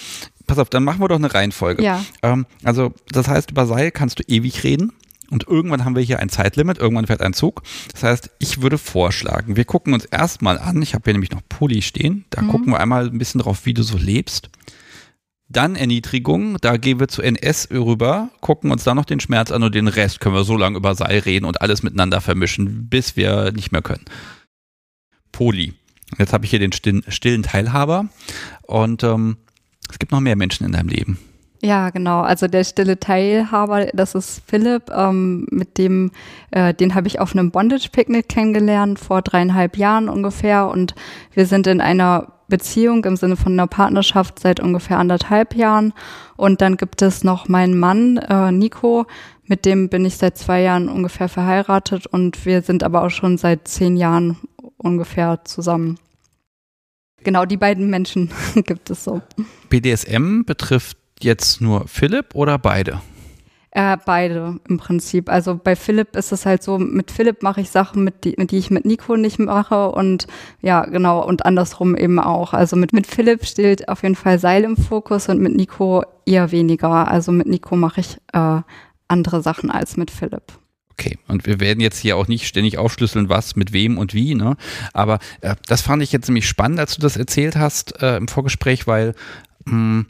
pass 0.47 0.59
auf, 0.59 0.69
dann 0.71 0.85
machen 0.85 1.01
wir 1.01 1.09
doch 1.09 1.17
eine 1.17 1.33
Reihenfolge. 1.33 1.83
Ja. 1.83 2.05
Ähm, 2.23 2.47
also, 2.65 2.93
das 3.11 3.29
heißt, 3.29 3.51
über 3.51 3.67
Seil 3.67 3.91
kannst 3.91 4.19
du 4.19 4.25
ewig 4.27 4.65
reden. 4.65 4.93
Und 5.31 5.49
irgendwann 5.49 5.87
haben 5.87 5.97
wir 5.97 6.03
hier 6.03 6.19
ein 6.19 6.29
Zeitlimit, 6.29 6.77
irgendwann 6.77 7.07
fährt 7.07 7.23
ein 7.23 7.33
Zug. 7.33 7.63
Das 7.93 8.03
heißt, 8.03 8.31
ich 8.39 8.61
würde 8.61 8.77
vorschlagen, 8.77 9.57
wir 9.57 9.65
gucken 9.65 9.95
uns 9.95 10.05
erstmal 10.05 10.59
an, 10.59 10.83
ich 10.83 10.93
habe 10.93 11.05
hier 11.05 11.15
nämlich 11.15 11.31
noch 11.31 11.41
Pulli 11.49 11.81
stehen, 11.81 12.27
da 12.29 12.43
mhm. 12.43 12.49
gucken 12.49 12.73
wir 12.73 12.81
einmal 12.81 13.07
ein 13.07 13.17
bisschen 13.17 13.41
drauf, 13.41 13.65
wie 13.65 13.73
du 13.73 13.83
so 13.83 13.97
lebst. 13.97 14.51
Dann 15.53 15.77
Erniedrigung, 15.77 16.57
da 16.61 16.79
gehen 16.79 16.99
wir 16.99 17.09
zu 17.09 17.21
NS 17.21 17.69
rüber, 17.71 18.31
gucken 18.41 18.71
uns 18.71 18.85
dann 18.85 18.97
noch 18.97 19.05
den 19.05 19.21
Schmerz 19.21 19.51
an 19.51 19.63
und 19.63 19.75
den 19.75 19.87
Rest 19.87 20.21
können 20.21 20.35
wir 20.35 20.45
so 20.45 20.57
lange 20.57 20.79
über 20.79 20.95
Seil 20.95 21.19
reden 21.19 21.45
und 21.45 21.61
alles 21.61 21.83
miteinander 21.83 22.23
vermischen, 22.23 22.89
bis 22.89 23.17
wir 23.17 23.53
nicht 23.53 23.71
mehr 23.71 23.83
können. 23.83 24.05
Poli. 25.31 25.75
Jetzt 26.19 26.33
habe 26.33 26.45
ich 26.45 26.51
hier 26.51 26.59
den 26.59 26.73
stillen, 26.73 27.03
stillen 27.09 27.43
Teilhaber 27.43 28.07
und 28.63 29.03
ähm, 29.03 29.37
es 29.91 29.99
gibt 29.99 30.13
noch 30.13 30.21
mehr 30.21 30.37
Menschen 30.37 30.65
in 30.65 30.73
deinem 30.73 30.89
Leben. 30.89 31.19
Ja, 31.65 31.91
genau. 31.91 32.23
Also 32.23 32.49
der 32.49 32.65
stille 32.65 32.99
Teilhaber, 32.99 33.87
das 33.93 34.15
ist 34.15 34.43
Philipp, 34.47 34.91
ähm, 34.91 35.47
mit 35.51 35.79
dem, 35.79 36.11
äh, 36.51 36.75
den 36.75 36.95
habe 36.95 37.07
ich 37.07 37.21
auf 37.21 37.35
einem 37.35 37.51
Bondage-Picknick 37.53 38.29
kennengelernt 38.29 38.99
vor 38.99 39.23
dreieinhalb 39.23 39.77
Jahren 39.77 40.09
ungefähr 40.09 40.69
und 40.69 40.95
wir 41.35 41.47
sind 41.47 41.67
in 41.69 41.81
einer 41.81 42.33
Beziehung 42.53 43.03
im 43.07 43.17
Sinne 43.17 43.37
von 43.37 43.55
einer 43.55 43.67
Partnerschaft 43.67 44.39
seit 44.39 44.61
ungefähr 44.61 44.99
anderthalb 44.99 45.55
Jahren. 45.55 45.95
Und 46.37 46.61
dann 46.61 46.77
gibt 46.77 47.01
es 47.01 47.25
noch 47.25 47.49
meinen 47.49 47.79
Mann, 47.81 48.19
äh, 48.19 48.53
Nico, 48.53 49.07
mit 49.47 49.65
dem 49.65 49.89
bin 49.89 50.05
ich 50.05 50.19
seit 50.19 50.37
zwei 50.37 50.61
Jahren 50.61 50.91
ungefähr 50.91 51.31
verheiratet 51.31 52.07
und 52.07 52.45
wir 52.45 52.61
sind 52.61 52.85
aber 52.85 53.05
auch 53.05 53.09
schon 53.09 53.39
seit 53.39 53.69
zehn 53.69 53.97
Jahren 53.97 54.37
ungefähr 54.77 55.41
zusammen. 55.45 55.99
Genau, 57.25 57.47
die 57.47 57.57
beiden 57.57 57.89
Menschen 57.89 58.31
gibt 58.55 58.91
es 58.91 59.03
so. 59.03 59.23
BDSM 59.71 60.43
betrifft 60.45 60.99
jetzt 61.21 61.63
nur 61.63 61.89
Philipp 61.89 62.35
oder 62.35 62.59
beide? 62.59 63.01
Äh, 63.75 63.97
beide 64.05 64.61
im 64.69 64.77
Prinzip. 64.77 65.31
Also 65.31 65.59
bei 65.63 65.77
Philipp 65.77 66.15
ist 66.15 66.31
es 66.31 66.45
halt 66.45 66.63
so, 66.63 66.79
mit 66.79 67.11
Philipp 67.11 67.43
mache 67.43 67.63
ich 67.63 67.71
Sachen, 67.71 68.05
mit 68.05 68.25
die, 68.25 68.35
mit 68.37 68.51
die 68.51 68.59
ich 68.59 68.71
mit 68.71 68.85
Nico 68.85 69.17
nicht 69.17 69.39
mache 69.39 69.91
und 69.93 70.27
ja, 70.61 70.85
genau, 70.85 71.27
und 71.27 71.47
andersrum 71.47 71.97
eben 71.97 72.19
auch. 72.19 72.53
Also 72.53 72.77
mit, 72.77 72.93
mit 72.93 73.07
Philipp 73.07 73.47
steht 73.47 73.89
auf 73.89 74.03
jeden 74.03 74.15
Fall 74.15 74.39
Seil 74.39 74.65
im 74.65 74.77
Fokus 74.77 75.31
und 75.31 75.41
mit 75.41 75.57
Nico 75.57 76.05
eher 76.27 76.53
weniger. 76.53 77.09
Also 77.11 77.33
mit 77.33 77.47
Nico 77.47 77.75
mache 77.75 78.03
ich 78.03 78.19
äh, 78.35 78.61
andere 79.09 79.41
Sachen 79.41 79.71
als 79.71 79.97
mit 79.97 80.11
Philipp. 80.11 80.53
Okay, 80.91 81.19
und 81.27 81.47
wir 81.47 81.59
werden 81.59 81.81
jetzt 81.81 81.99
hier 81.99 82.19
auch 82.19 82.29
nicht 82.29 82.47
ständig 82.47 82.77
aufschlüsseln, 82.77 83.31
was 83.31 83.57
mit 83.57 83.73
wem 83.73 83.97
und 83.97 84.13
wie, 84.13 84.35
ne? 84.35 84.59
Aber 84.93 85.19
äh, 85.41 85.57
das 85.67 85.81
fand 85.81 86.03
ich 86.03 86.13
jetzt 86.13 86.29
nämlich 86.29 86.47
spannend, 86.47 86.79
als 86.79 86.97
du 86.97 87.01
das 87.01 87.17
erzählt 87.17 87.57
hast 87.57 88.03
äh, 88.03 88.19
im 88.19 88.29
Vorgespräch, 88.29 88.87
weil 88.87 89.15
mh, 89.65 89.73
hm, 89.73 90.07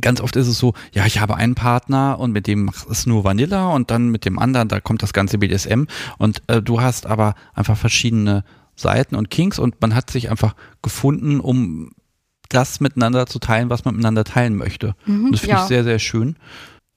ganz 0.00 0.20
oft 0.20 0.36
ist 0.36 0.48
es 0.48 0.58
so, 0.58 0.74
ja, 0.92 1.06
ich 1.06 1.20
habe 1.20 1.36
einen 1.36 1.54
Partner 1.54 2.18
und 2.18 2.32
mit 2.32 2.46
dem 2.46 2.70
ist 2.90 3.06
nur 3.06 3.24
Vanilla 3.24 3.68
und 3.68 3.90
dann 3.90 4.08
mit 4.08 4.24
dem 4.24 4.38
anderen, 4.38 4.68
da 4.68 4.80
kommt 4.80 5.02
das 5.02 5.12
ganze 5.12 5.38
BDSM 5.38 5.84
und 6.18 6.42
äh, 6.48 6.62
du 6.62 6.80
hast 6.80 7.06
aber 7.06 7.34
einfach 7.54 7.76
verschiedene 7.76 8.44
Seiten 8.74 9.14
und 9.14 9.30
Kings 9.30 9.58
und 9.58 9.80
man 9.80 9.94
hat 9.94 10.10
sich 10.10 10.30
einfach 10.30 10.54
gefunden, 10.82 11.40
um 11.40 11.92
das 12.48 12.80
miteinander 12.80 13.26
zu 13.26 13.38
teilen, 13.38 13.70
was 13.70 13.84
man 13.84 13.94
miteinander 13.94 14.24
teilen 14.24 14.56
möchte. 14.56 14.94
Mhm, 15.06 15.26
und 15.26 15.32
das 15.32 15.40
finde 15.40 15.56
ja. 15.56 15.62
ich 15.62 15.68
sehr, 15.68 15.84
sehr 15.84 15.98
schön. 15.98 16.36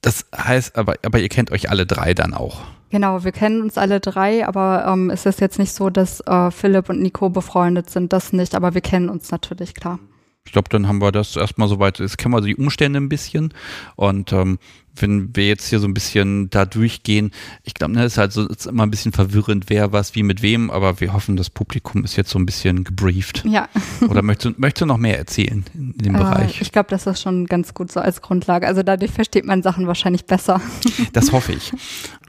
Das 0.02 0.26
heißt 0.36 0.76
aber, 0.76 0.94
aber 1.04 1.18
ihr 1.18 1.28
kennt 1.28 1.50
euch 1.50 1.70
alle 1.70 1.86
drei 1.86 2.14
dann 2.14 2.34
auch. 2.34 2.60
Genau, 2.90 3.24
wir 3.24 3.32
kennen 3.32 3.62
uns 3.62 3.78
alle 3.78 3.98
drei, 4.00 4.46
aber 4.46 4.86
ähm, 4.86 5.10
es 5.10 5.26
ist 5.26 5.40
jetzt 5.40 5.58
nicht 5.58 5.72
so, 5.72 5.90
dass 5.90 6.20
äh, 6.20 6.50
Philipp 6.50 6.88
und 6.88 7.00
Nico 7.00 7.30
befreundet 7.30 7.90
sind, 7.90 8.12
das 8.12 8.32
nicht, 8.32 8.54
aber 8.54 8.74
wir 8.74 8.80
kennen 8.80 9.08
uns 9.08 9.30
natürlich, 9.30 9.74
klar 9.74 9.98
ich 10.46 10.52
glaube, 10.52 10.68
dann 10.70 10.88
haben 10.88 11.00
wir 11.00 11.12
das 11.12 11.36
erstmal 11.36 11.68
soweit, 11.68 11.98
jetzt 11.98 12.18
kennen 12.18 12.34
wir 12.34 12.40
die 12.40 12.56
Umstände 12.56 12.98
ein 12.98 13.08
bisschen 13.08 13.52
und 13.96 14.32
ähm, 14.32 14.58
wenn 15.00 15.34
wir 15.34 15.46
jetzt 15.46 15.68
hier 15.68 15.78
so 15.80 15.86
ein 15.86 15.94
bisschen 15.94 16.50
da 16.50 16.64
durchgehen, 16.64 17.30
ich 17.64 17.74
glaube, 17.74 17.92
ne, 17.94 18.04
ist 18.04 18.18
halt 18.18 18.32
so 18.32 18.48
ist 18.48 18.66
immer 18.66 18.84
ein 18.84 18.90
bisschen 18.90 19.12
verwirrend, 19.12 19.66
wer 19.68 19.92
was 19.92 20.14
wie 20.14 20.22
mit 20.22 20.42
wem, 20.42 20.70
aber 20.70 21.00
wir 21.00 21.12
hoffen, 21.12 21.36
das 21.36 21.50
Publikum 21.50 22.04
ist 22.04 22.16
jetzt 22.16 22.30
so 22.30 22.38
ein 22.38 22.46
bisschen 22.46 22.84
gebrieft. 22.84 23.44
Ja. 23.44 23.68
Oder 24.08 24.22
möchtest, 24.22 24.58
möchtest 24.58 24.82
du 24.82 24.86
noch 24.86 24.96
mehr 24.96 25.18
erzählen 25.18 25.64
in 25.74 25.92
dem 25.98 26.14
äh, 26.14 26.18
Bereich? 26.18 26.60
Ich 26.60 26.72
glaube, 26.72 26.88
das 26.90 27.06
ist 27.06 27.20
schon 27.20 27.46
ganz 27.46 27.74
gut 27.74 27.92
so 27.92 28.00
als 28.00 28.22
Grundlage. 28.22 28.66
Also 28.66 28.82
dadurch 28.82 29.10
versteht 29.10 29.44
man 29.44 29.62
Sachen 29.62 29.86
wahrscheinlich 29.86 30.24
besser. 30.24 30.60
Das 31.12 31.32
hoffe 31.32 31.52
ich. 31.52 31.72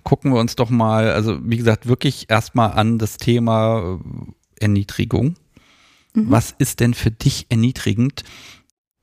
Gucken 0.04 0.34
wir 0.34 0.40
uns 0.40 0.56
doch 0.56 0.70
mal, 0.70 1.12
also 1.12 1.40
wie 1.44 1.58
gesagt, 1.58 1.88
wirklich 1.88 2.30
erstmal 2.30 2.72
an 2.72 2.98
das 2.98 3.18
Thema 3.18 4.00
äh, 4.60 4.64
Erniedrigung. 4.64 5.36
Mhm. 6.18 6.32
Was 6.32 6.56
ist 6.58 6.80
denn 6.80 6.94
für 6.94 7.12
dich 7.12 7.46
erniedrigend? 7.50 8.24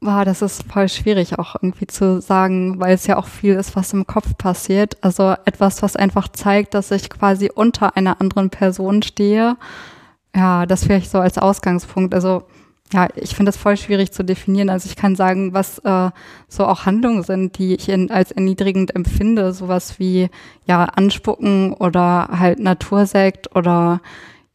Wow, 0.00 0.24
das 0.24 0.42
ist 0.42 0.64
voll 0.64 0.88
schwierig 0.88 1.38
auch 1.38 1.54
irgendwie 1.54 1.86
zu 1.86 2.20
sagen, 2.20 2.78
weil 2.78 2.94
es 2.94 3.06
ja 3.06 3.16
auch 3.16 3.26
viel 3.26 3.54
ist, 3.54 3.74
was 3.74 3.92
im 3.92 4.06
Kopf 4.06 4.36
passiert. 4.36 5.02
Also 5.02 5.34
etwas, 5.46 5.82
was 5.82 5.96
einfach 5.96 6.28
zeigt, 6.28 6.74
dass 6.74 6.90
ich 6.90 7.08
quasi 7.08 7.50
unter 7.54 7.96
einer 7.96 8.20
anderen 8.20 8.50
Person 8.50 9.02
stehe. 9.02 9.56
Ja, 10.36 10.66
das 10.66 10.84
vielleicht 10.84 11.10
so 11.10 11.20
als 11.20 11.38
Ausgangspunkt. 11.38 12.12
Also 12.12 12.42
ja, 12.92 13.08
ich 13.14 13.34
finde 13.34 13.50
das 13.50 13.56
voll 13.56 13.76
schwierig 13.76 14.12
zu 14.12 14.24
definieren. 14.24 14.68
Also 14.68 14.88
ich 14.90 14.96
kann 14.96 15.16
sagen, 15.16 15.54
was 15.54 15.78
äh, 15.78 16.10
so 16.48 16.66
auch 16.66 16.84
Handlungen 16.84 17.22
sind, 17.22 17.58
die 17.58 17.74
ich 17.74 17.88
in, 17.88 18.10
als 18.10 18.30
erniedrigend 18.30 18.94
empfinde. 18.94 19.52
Sowas 19.54 19.98
wie 19.98 20.28
ja 20.66 20.84
Anspucken 20.84 21.72
oder 21.72 22.28
halt 22.30 22.58
Natursekt 22.58 23.54
oder 23.56 24.00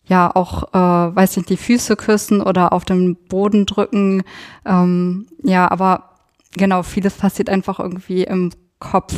ja 0.09 0.35
auch, 0.35 0.73
äh, 0.73 1.15
weiß 1.15 1.37
nicht, 1.37 1.49
die 1.49 1.57
Füße 1.57 1.95
küssen 1.95 2.41
oder 2.41 2.73
auf 2.73 2.83
den 2.83 3.15
Boden 3.15 3.65
drücken. 3.65 4.23
Ähm, 4.65 5.27
ja, 5.43 5.69
aber 5.69 6.15
genau, 6.51 6.83
vieles 6.83 7.13
passiert 7.13 7.49
einfach 7.49 7.79
irgendwie 7.79 8.23
im 8.23 8.51
Kopf. 8.79 9.13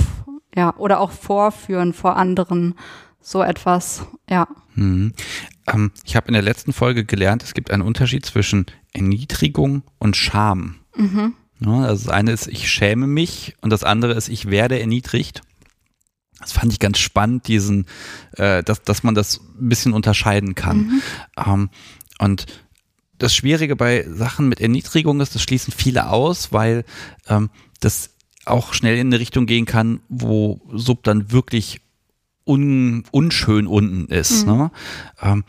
Ja, 0.56 0.76
oder 0.76 1.00
auch 1.00 1.12
vorführen 1.12 1.94
vor 1.94 2.18
anderen. 2.18 2.76
So 3.22 3.42
etwas, 3.42 4.06
ja. 4.30 4.48
Mhm. 4.76 5.14
Ähm, 5.72 5.92
ich 6.04 6.16
habe 6.16 6.28
in 6.28 6.34
der 6.34 6.42
letzten 6.42 6.74
Folge 6.74 7.06
gelernt, 7.06 7.44
es 7.44 7.54
gibt 7.54 7.72
einen 7.72 7.84
Unterschied 7.84 8.26
zwischen 8.26 8.66
Erniedrigung 8.94 9.84
und 10.00 10.18
Scham. 10.18 10.76
Mhm. 10.96 11.36
Ja, 11.60 11.84
also 11.84 12.06
das 12.06 12.14
eine 12.14 12.32
ist, 12.32 12.48
ich 12.48 12.70
schäme 12.70 13.08
mich 13.08 13.56
und 13.62 13.70
das 13.70 13.84
andere 13.84 14.14
ist, 14.14 14.28
ich 14.28 14.50
werde 14.50 14.80
erniedrigt. 14.80 15.42
Das 16.42 16.52
fand 16.52 16.72
ich 16.74 16.80
ganz 16.80 17.00
spannend, 17.00 17.48
diesen, 17.48 17.86
äh, 18.38 18.64
dass, 18.64 18.82
dass 18.84 19.04
man 19.04 19.16
das 19.16 19.40
ein 19.60 19.70
bisschen 19.70 19.94
unterscheiden 19.94 20.56
kann. 20.56 20.78
Mhm. 20.78 21.02
Ähm, 21.38 21.70
und 22.20 22.46
das 23.18 23.36
Schwierige 23.36 23.76
bei 23.76 24.06
Sachen 24.10 24.50
mit 24.50 24.60
Erniedrigung 24.60 25.22
ist, 25.22 25.36
das 25.36 25.44
schließen 25.44 25.74
viele 25.76 26.10
aus, 26.10 26.52
weil 26.52 26.86
ähm, 27.28 27.50
das 27.80 28.12
auch 28.46 28.74
schnell 28.74 28.98
in 28.98 29.08
eine 29.08 29.20
Richtung 29.20 29.46
gehen 29.46 29.66
kann, 29.66 30.02
wo 30.10 30.62
Sub 30.74 31.04
dann 31.04 31.32
wirklich 31.32 31.82
un, 32.46 33.04
unschön 33.12 33.68
unten 33.68 34.08
ist. 34.08 34.48
Mhm. 34.48 34.54
Ne? 34.54 34.72
Ähm, 35.22 35.44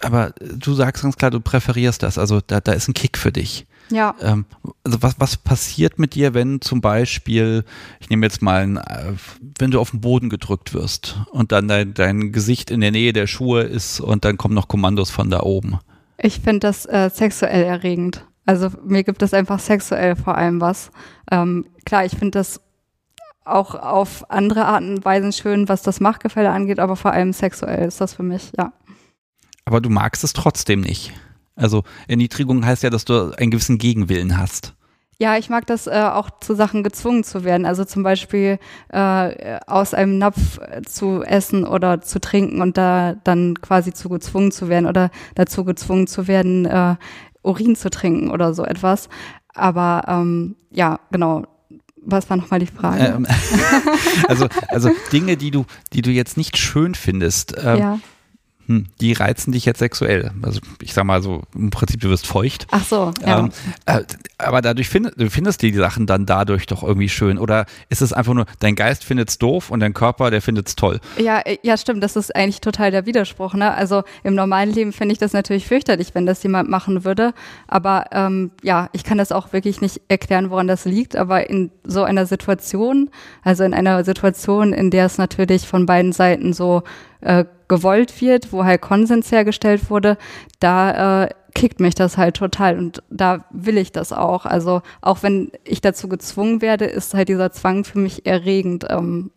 aber 0.00 0.30
du 0.40 0.74
sagst 0.74 1.02
ganz 1.02 1.16
klar, 1.16 1.30
du 1.30 1.40
präferierst 1.40 2.02
das. 2.02 2.18
Also 2.18 2.40
da, 2.40 2.60
da 2.60 2.72
ist 2.72 2.88
ein 2.88 2.94
Kick 2.94 3.18
für 3.18 3.32
dich. 3.32 3.66
Ja. 3.92 4.14
Ähm, 4.20 4.46
also 4.84 5.02
was, 5.02 5.14
was 5.18 5.36
passiert 5.36 5.98
mit 5.98 6.14
dir, 6.14 6.34
wenn 6.34 6.60
zum 6.60 6.80
Beispiel, 6.80 7.64
ich 8.00 8.10
nehme 8.10 8.26
jetzt 8.26 8.42
mal, 8.42 8.62
ein, 8.62 8.76
äh, 8.78 9.12
wenn 9.58 9.70
du 9.70 9.80
auf 9.80 9.90
den 9.90 10.00
Boden 10.00 10.30
gedrückt 10.30 10.74
wirst 10.74 11.20
und 11.30 11.52
dann 11.52 11.68
dein, 11.68 11.94
dein 11.94 12.32
Gesicht 12.32 12.70
in 12.70 12.80
der 12.80 12.90
Nähe 12.90 13.12
der 13.12 13.26
Schuhe 13.26 13.62
ist 13.62 14.00
und 14.00 14.24
dann 14.24 14.38
kommen 14.38 14.54
noch 14.54 14.68
Kommandos 14.68 15.10
von 15.10 15.30
da 15.30 15.40
oben? 15.40 15.78
Ich 16.18 16.40
finde 16.40 16.60
das 16.60 16.86
äh, 16.86 17.10
sexuell 17.12 17.64
erregend. 17.64 18.24
Also 18.46 18.70
mir 18.84 19.04
gibt 19.04 19.22
es 19.22 19.34
einfach 19.34 19.60
sexuell 19.60 20.16
vor 20.16 20.36
allem 20.36 20.60
was. 20.60 20.90
Ähm, 21.30 21.66
klar, 21.84 22.04
ich 22.04 22.12
finde 22.12 22.38
das 22.38 22.60
auch 23.44 23.74
auf 23.74 24.30
andere 24.30 24.64
Arten 24.66 24.96
und 24.96 25.04
Weisen 25.04 25.32
schön, 25.32 25.68
was 25.68 25.82
das 25.82 26.00
Machtgefälle 26.00 26.50
angeht, 26.50 26.78
aber 26.78 26.96
vor 26.96 27.12
allem 27.12 27.32
sexuell 27.32 27.86
ist 27.86 28.00
das 28.00 28.14
für 28.14 28.22
mich, 28.22 28.52
ja. 28.56 28.72
Aber 29.64 29.80
du 29.80 29.90
magst 29.90 30.24
es 30.24 30.32
trotzdem 30.32 30.80
nicht. 30.80 31.12
Also 31.56 31.84
Erniedrigung 32.08 32.64
heißt 32.64 32.82
ja, 32.82 32.90
dass 32.90 33.04
du 33.04 33.34
einen 33.36 33.50
gewissen 33.50 33.78
Gegenwillen 33.78 34.38
hast. 34.38 34.74
Ja, 35.18 35.36
ich 35.36 35.48
mag 35.48 35.66
das 35.66 35.86
äh, 35.86 36.10
auch 36.12 36.30
zu 36.40 36.56
Sachen 36.56 36.82
gezwungen 36.82 37.22
zu 37.22 37.44
werden. 37.44 37.64
Also 37.64 37.84
zum 37.84 38.02
Beispiel 38.02 38.58
äh, 38.88 39.60
aus 39.68 39.94
einem 39.94 40.18
Napf 40.18 40.58
zu 40.84 41.22
essen 41.22 41.64
oder 41.64 42.00
zu 42.00 42.20
trinken 42.20 42.60
und 42.60 42.76
da 42.76 43.14
dann 43.22 43.60
quasi 43.60 43.92
zu 43.92 44.08
gezwungen 44.08 44.50
zu 44.50 44.68
werden 44.68 44.86
oder 44.86 45.10
dazu 45.36 45.64
gezwungen 45.64 46.08
zu 46.08 46.26
werden, 46.26 46.64
äh, 46.64 46.96
Urin 47.42 47.76
zu 47.76 47.88
trinken 47.88 48.30
oder 48.30 48.52
so 48.52 48.64
etwas. 48.64 49.08
Aber 49.54 50.02
ähm, 50.08 50.56
ja, 50.70 50.98
genau. 51.12 51.44
Was 52.04 52.28
war 52.28 52.36
nochmal 52.36 52.58
die 52.58 52.66
Frage? 52.66 53.14
Ähm, 53.14 53.26
also, 54.28 54.48
also 54.66 54.90
Dinge, 55.12 55.36
die 55.36 55.52
du, 55.52 55.66
die 55.92 56.02
du 56.02 56.10
jetzt 56.10 56.36
nicht 56.36 56.56
schön 56.58 56.96
findest. 56.96 57.54
Ähm, 57.62 57.78
ja 57.78 57.98
hm, 58.66 58.86
die 59.00 59.12
reizen 59.12 59.52
dich 59.52 59.64
jetzt 59.64 59.80
sexuell. 59.80 60.30
Also 60.42 60.60
ich 60.80 60.94
sag 60.94 61.04
mal 61.04 61.20
so, 61.20 61.42
im 61.54 61.70
Prinzip, 61.70 62.00
du 62.00 62.10
wirst 62.10 62.26
feucht. 62.26 62.66
Ach 62.70 62.84
so, 62.84 63.12
ja. 63.26 63.40
Ähm, 63.40 63.50
äh, 63.86 64.02
aber 64.38 64.62
dadurch 64.62 64.88
find, 64.88 65.12
du 65.16 65.30
findest 65.30 65.62
die 65.62 65.72
Sachen 65.72 66.06
dann 66.06 66.26
dadurch 66.26 66.66
doch 66.66 66.82
irgendwie 66.82 67.08
schön. 67.08 67.38
Oder 67.38 67.66
ist 67.88 68.02
es 68.02 68.12
einfach 68.12 68.34
nur, 68.34 68.46
dein 68.60 68.76
Geist 68.76 69.04
findet 69.04 69.30
es 69.30 69.38
doof 69.38 69.70
und 69.70 69.80
dein 69.80 69.94
Körper, 69.94 70.30
der 70.30 70.42
findet 70.42 70.68
es 70.68 70.76
toll? 70.76 71.00
Ja, 71.18 71.40
äh, 71.40 71.58
ja, 71.62 71.76
stimmt. 71.76 72.02
Das 72.02 72.14
ist 72.14 72.34
eigentlich 72.34 72.60
total 72.60 72.90
der 72.92 73.04
Widerspruch. 73.04 73.54
Ne? 73.54 73.72
Also 73.72 74.04
im 74.22 74.34
normalen 74.34 74.70
Leben 74.70 74.92
finde 74.92 75.12
ich 75.12 75.18
das 75.18 75.32
natürlich 75.32 75.66
fürchterlich, 75.66 76.14
wenn 76.14 76.26
das 76.26 76.42
jemand 76.42 76.68
machen 76.68 77.04
würde. 77.04 77.34
Aber 77.66 78.06
ähm, 78.12 78.52
ja, 78.62 78.88
ich 78.92 79.02
kann 79.02 79.18
das 79.18 79.32
auch 79.32 79.52
wirklich 79.52 79.80
nicht 79.80 80.00
erklären, 80.08 80.50
woran 80.50 80.68
das 80.68 80.84
liegt. 80.84 81.16
Aber 81.16 81.50
in 81.50 81.70
so 81.84 82.04
einer 82.04 82.26
Situation, 82.26 83.10
also 83.42 83.64
in 83.64 83.74
einer 83.74 84.04
Situation, 84.04 84.72
in 84.72 84.90
der 84.90 85.06
es 85.06 85.18
natürlich 85.18 85.66
von 85.66 85.86
beiden 85.86 86.12
Seiten 86.12 86.52
so 86.52 86.82
äh, 87.22 87.44
gewollt 87.72 88.20
wird, 88.20 88.52
wo 88.52 88.64
halt 88.64 88.82
Konsens 88.82 89.32
hergestellt 89.32 89.88
wurde, 89.88 90.18
da 90.60 91.22
äh, 91.22 91.30
kickt 91.54 91.80
mich 91.80 91.94
das 91.94 92.18
halt 92.18 92.36
total 92.36 92.76
und 92.76 93.02
da 93.08 93.46
will 93.50 93.78
ich 93.78 93.92
das 93.92 94.12
auch. 94.12 94.44
Also 94.44 94.82
auch 95.00 95.22
wenn 95.22 95.52
ich 95.64 95.80
dazu 95.80 96.06
gezwungen 96.06 96.60
werde, 96.60 96.84
ist 96.84 97.14
halt 97.14 97.30
dieser 97.30 97.50
Zwang 97.50 97.84
für 97.84 97.98
mich 97.98 98.26
erregend. 98.26 98.84
Ähm. 98.90 99.30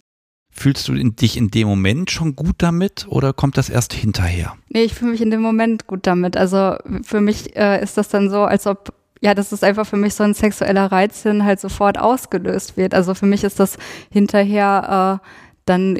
Fühlst 0.49 0.85
du 0.89 0.95
dich 0.95 1.37
in 1.37 1.49
dem 1.49 1.69
Moment 1.69 2.11
schon 2.11 2.35
gut 2.35 2.55
damit 2.57 3.05
oder 3.07 3.31
kommt 3.31 3.57
das 3.57 3.69
erst 3.69 3.93
hinterher? 3.93 4.57
Nee, 4.67 4.83
ich 4.83 4.95
fühle 4.95 5.11
mich 5.11 5.21
in 5.21 5.31
dem 5.31 5.41
Moment 5.41 5.87
gut 5.87 6.05
damit. 6.05 6.35
Also 6.35 6.75
für 7.03 7.21
mich 7.21 7.55
äh, 7.55 7.81
ist 7.81 7.97
das 7.97 8.09
dann 8.09 8.29
so, 8.29 8.43
als 8.43 8.67
ob 8.67 8.93
ja, 9.21 9.33
das 9.33 9.53
ist 9.53 9.63
einfach 9.63 9.87
für 9.87 9.95
mich 9.95 10.13
so 10.13 10.25
ein 10.25 10.33
sexueller 10.33 10.91
Reiz, 10.91 11.23
der 11.23 11.45
halt 11.45 11.61
sofort 11.61 11.97
ausgelöst 11.97 12.75
wird. 12.75 12.93
Also 12.93 13.13
für 13.13 13.25
mich 13.25 13.45
ist 13.45 13.61
das 13.61 13.77
hinterher 14.11 15.21
äh, 15.23 15.27
dann 15.65 15.99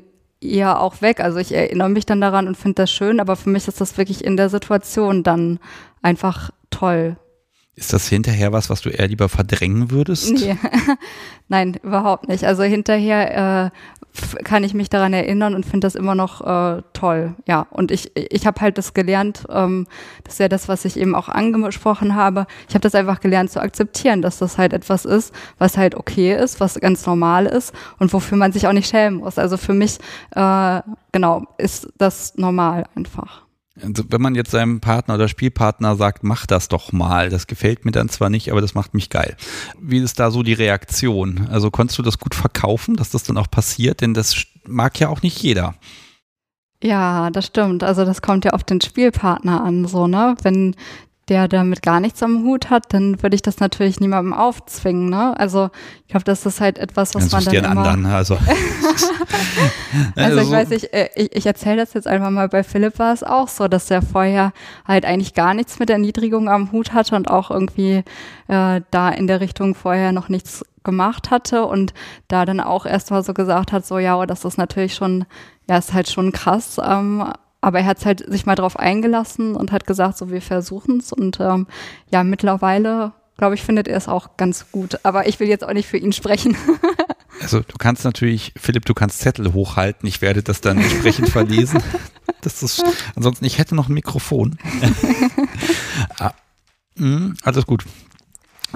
eher 0.51 0.81
auch 0.81 1.01
weg. 1.01 1.19
Also 1.19 1.37
ich 1.37 1.53
erinnere 1.53 1.89
mich 1.89 2.05
dann 2.05 2.21
daran 2.21 2.47
und 2.47 2.55
finde 2.57 2.75
das 2.75 2.91
schön, 2.91 3.19
aber 3.19 3.35
für 3.35 3.49
mich 3.49 3.67
ist 3.67 3.81
das 3.81 3.97
wirklich 3.97 4.23
in 4.23 4.37
der 4.37 4.49
Situation 4.49 5.23
dann 5.23 5.59
einfach 6.01 6.51
toll. 6.69 7.17
Ist 7.75 7.91
das 7.91 8.07
hinterher 8.07 8.53
was, 8.53 8.69
was 8.69 8.81
du 8.81 8.89
eher 8.89 9.07
lieber 9.07 9.27
verdrängen 9.27 9.91
würdest? 9.91 10.31
Nee. 10.31 10.57
Nein, 11.49 11.77
überhaupt 11.83 12.27
nicht. 12.27 12.45
Also 12.45 12.63
hinterher 12.63 13.71
äh, 13.73 14.04
kann 14.43 14.63
ich 14.63 14.73
mich 14.73 14.89
daran 14.89 15.13
erinnern 15.13 15.55
und 15.55 15.65
finde 15.65 15.85
das 15.85 15.95
immer 15.95 16.15
noch 16.15 16.41
äh, 16.41 16.81
toll. 16.93 17.35
Ja, 17.47 17.67
und 17.69 17.91
ich, 17.91 18.11
ich 18.15 18.47
habe 18.47 18.61
halt 18.61 18.77
das 18.77 18.93
gelernt, 18.93 19.45
ähm, 19.49 19.87
das 20.23 20.33
ist 20.33 20.39
ja 20.39 20.47
das, 20.47 20.67
was 20.67 20.85
ich 20.85 20.97
eben 20.97 21.15
auch 21.15 21.29
angesprochen 21.29 22.15
habe. 22.15 22.47
Ich 22.67 22.75
habe 22.75 22.81
das 22.81 22.95
einfach 22.95 23.19
gelernt 23.19 23.51
zu 23.51 23.61
akzeptieren, 23.61 24.21
dass 24.21 24.37
das 24.37 24.57
halt 24.57 24.73
etwas 24.73 25.05
ist, 25.05 25.33
was 25.57 25.77
halt 25.77 25.95
okay 25.95 26.35
ist, 26.35 26.59
was 26.59 26.79
ganz 26.79 27.05
normal 27.05 27.45
ist 27.45 27.73
und 27.99 28.13
wofür 28.13 28.37
man 28.37 28.51
sich 28.51 28.67
auch 28.67 28.73
nicht 28.73 28.89
schämen 28.89 29.19
muss. 29.19 29.37
Also 29.37 29.57
für 29.57 29.73
mich, 29.73 29.99
äh, 30.35 30.81
genau, 31.11 31.43
ist 31.57 31.89
das 31.97 32.35
normal 32.35 32.85
einfach. 32.95 33.44
Also 33.81 34.03
wenn 34.09 34.21
man 34.21 34.35
jetzt 34.35 34.51
seinem 34.51 34.79
Partner 34.79 35.15
oder 35.15 35.27
Spielpartner 35.27 35.95
sagt, 35.97 36.23
mach 36.23 36.45
das 36.45 36.69
doch 36.69 36.93
mal, 36.93 37.29
das 37.29 37.47
gefällt 37.47 37.83
mir 37.83 37.91
dann 37.91 38.07
zwar 38.07 38.29
nicht, 38.29 38.51
aber 38.51 38.61
das 38.61 38.73
macht 38.73 38.93
mich 38.93 39.09
geil. 39.09 39.35
Wie 39.79 39.97
ist 39.97 40.19
da 40.19 40.31
so 40.31 40.43
die 40.43 40.53
Reaktion? 40.53 41.47
Also 41.51 41.71
konntest 41.71 41.99
du 41.99 42.03
das 42.03 42.17
gut 42.17 42.35
verkaufen, 42.35 42.95
dass 42.95 43.09
das 43.09 43.23
dann 43.23 43.37
auch 43.37 43.51
passiert? 43.51 44.01
Denn 44.01 44.13
das 44.13 44.45
mag 44.65 44.99
ja 44.99 45.09
auch 45.09 45.21
nicht 45.21 45.41
jeder. 45.41 45.75
Ja, 46.81 47.29
das 47.31 47.47
stimmt. 47.47 47.83
Also 47.83 48.05
das 48.05 48.21
kommt 48.21 48.45
ja 48.45 48.51
auf 48.51 48.63
den 48.63 48.79
Spielpartner 48.79 49.63
an, 49.63 49.85
so, 49.85 50.07
ne? 50.07 50.35
Wenn 50.41 50.75
der 51.27 51.47
damit 51.47 51.81
gar 51.81 51.99
nichts 51.99 52.21
am 52.21 52.43
Hut 52.43 52.69
hat, 52.69 52.93
dann 52.93 53.21
würde 53.23 53.35
ich 53.35 53.41
das 53.41 53.59
natürlich 53.59 53.99
niemandem 53.99 54.33
aufzwingen. 54.33 55.09
Ne? 55.09 55.37
Also 55.39 55.69
ich 56.03 56.09
glaube, 56.09 56.23
das 56.23 56.45
ist 56.45 56.61
halt 56.61 56.77
etwas, 56.77 57.15
was 57.15 57.29
dann 57.29 57.43
man 57.43 57.53
dann 57.53 57.71
immer. 57.71 57.89
Anderen, 57.89 58.05
also. 58.05 58.37
also 60.15 60.39
ich 60.39 60.51
weiß 60.51 60.69
nicht, 60.69 60.93
äh, 60.93 61.09
ich, 61.15 61.35
ich 61.35 61.45
erzähle 61.45 61.77
das 61.77 61.93
jetzt 61.93 62.07
einfach 62.07 62.29
mal. 62.29 62.47
Bei 62.47 62.63
Philipp 62.63 62.99
war 62.99 63.11
es 63.11 63.23
auch 63.23 63.47
so, 63.47 63.67
dass 63.67 63.87
der 63.87 64.03
vorher 64.03 64.53
halt 64.87 65.05
eigentlich 65.05 65.33
gar 65.33 65.55
nichts 65.55 65.79
mit 65.79 65.89
Erniedrigung 65.89 66.47
am 66.47 66.71
Hut 66.71 66.93
hatte 66.93 67.15
und 67.15 67.29
auch 67.29 67.49
irgendwie 67.49 68.03
äh, 68.47 68.81
da 68.91 69.09
in 69.09 69.25
der 69.25 69.41
Richtung 69.41 69.73
vorher 69.73 70.11
noch 70.11 70.29
nichts 70.29 70.63
gemacht 70.83 71.31
hatte 71.31 71.65
und 71.65 71.95
da 72.27 72.45
dann 72.45 72.59
auch 72.59 72.85
erstmal 72.85 73.23
so 73.23 73.33
gesagt 73.33 73.71
hat, 73.71 73.85
so 73.85 73.97
ja, 73.97 74.23
das 74.27 74.45
ist 74.45 74.59
natürlich 74.59 74.93
schon, 74.93 75.25
ja, 75.67 75.77
ist 75.77 75.93
halt 75.93 76.07
schon 76.07 76.31
krass. 76.31 76.79
Ähm, 76.83 77.25
aber 77.65 77.79
er 77.79 77.85
hat 77.87 78.05
halt 78.05 78.23
sich 78.31 78.45
mal 78.45 78.53
drauf 78.53 78.77
eingelassen 78.77 79.55
und 79.55 79.71
hat 79.71 79.87
gesagt, 79.87 80.19
so 80.19 80.29
wir 80.29 80.43
versuchen 80.43 80.99
es. 80.99 81.11
Und 81.11 81.39
ähm, 81.39 81.65
ja, 82.11 82.23
mittlerweile, 82.23 83.13
glaube 83.37 83.55
ich, 83.55 83.63
findet 83.63 83.87
er 83.87 83.97
es 83.97 84.07
auch 84.07 84.37
ganz 84.37 84.67
gut. 84.71 84.99
Aber 85.01 85.27
ich 85.27 85.39
will 85.39 85.47
jetzt 85.47 85.63
auch 85.63 85.73
nicht 85.73 85.87
für 85.89 85.97
ihn 85.97 86.13
sprechen. 86.13 86.55
Also 87.41 87.59
du 87.59 87.75
kannst 87.77 88.05
natürlich, 88.05 88.53
Philipp, 88.55 88.85
du 88.85 88.93
kannst 88.93 89.19
Zettel 89.19 89.51
hochhalten. 89.51 90.07
Ich 90.07 90.21
werde 90.21 90.41
das 90.41 90.61
dann 90.61 90.77
entsprechend 90.77 91.27
verlesen. 91.27 91.83
Das 92.41 92.63
ist, 92.63 92.83
ansonsten, 93.15 93.43
ich 93.43 93.57
hätte 93.57 93.75
noch 93.75 93.89
ein 93.89 93.93
Mikrofon. 93.93 94.57
ah, 96.19 96.31
mh, 96.95 97.33
alles 97.43 97.65
gut. 97.65 97.83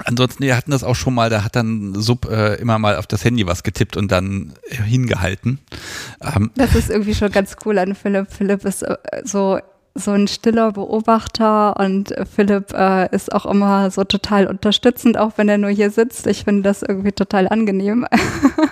Ansonsten, 0.04 0.44
wir 0.44 0.56
hatten 0.56 0.70
das 0.70 0.84
auch 0.84 0.96
schon 0.96 1.14
mal, 1.14 1.30
da 1.30 1.44
hat 1.44 1.56
dann 1.56 1.94
Sub 1.94 2.30
äh, 2.30 2.54
immer 2.56 2.78
mal 2.78 2.96
auf 2.96 3.06
das 3.06 3.24
Handy 3.24 3.46
was 3.46 3.62
getippt 3.62 3.96
und 3.96 4.10
dann 4.12 4.54
äh, 4.68 4.76
hingehalten. 4.76 5.58
Ähm, 6.22 6.50
das 6.54 6.74
ist 6.74 6.90
irgendwie 6.90 7.14
schon 7.14 7.30
ganz 7.30 7.56
cool 7.64 7.78
an 7.78 7.94
Philipp. 7.94 8.32
Philipp 8.32 8.64
ist 8.64 8.82
äh, 8.82 8.96
so 9.24 9.58
so 9.94 10.12
ein 10.12 10.28
stiller 10.28 10.72
Beobachter 10.72 11.76
und 11.78 12.14
Philipp 12.34 12.72
äh, 12.72 13.14
ist 13.14 13.32
auch 13.32 13.44
immer 13.44 13.90
so 13.90 14.04
total 14.04 14.46
unterstützend, 14.46 15.18
auch 15.18 15.32
wenn 15.36 15.48
er 15.48 15.58
nur 15.58 15.70
hier 15.70 15.90
sitzt. 15.90 16.26
Ich 16.26 16.44
finde 16.44 16.62
das 16.62 16.82
irgendwie 16.82 17.12
total 17.12 17.48
angenehm. 17.48 18.06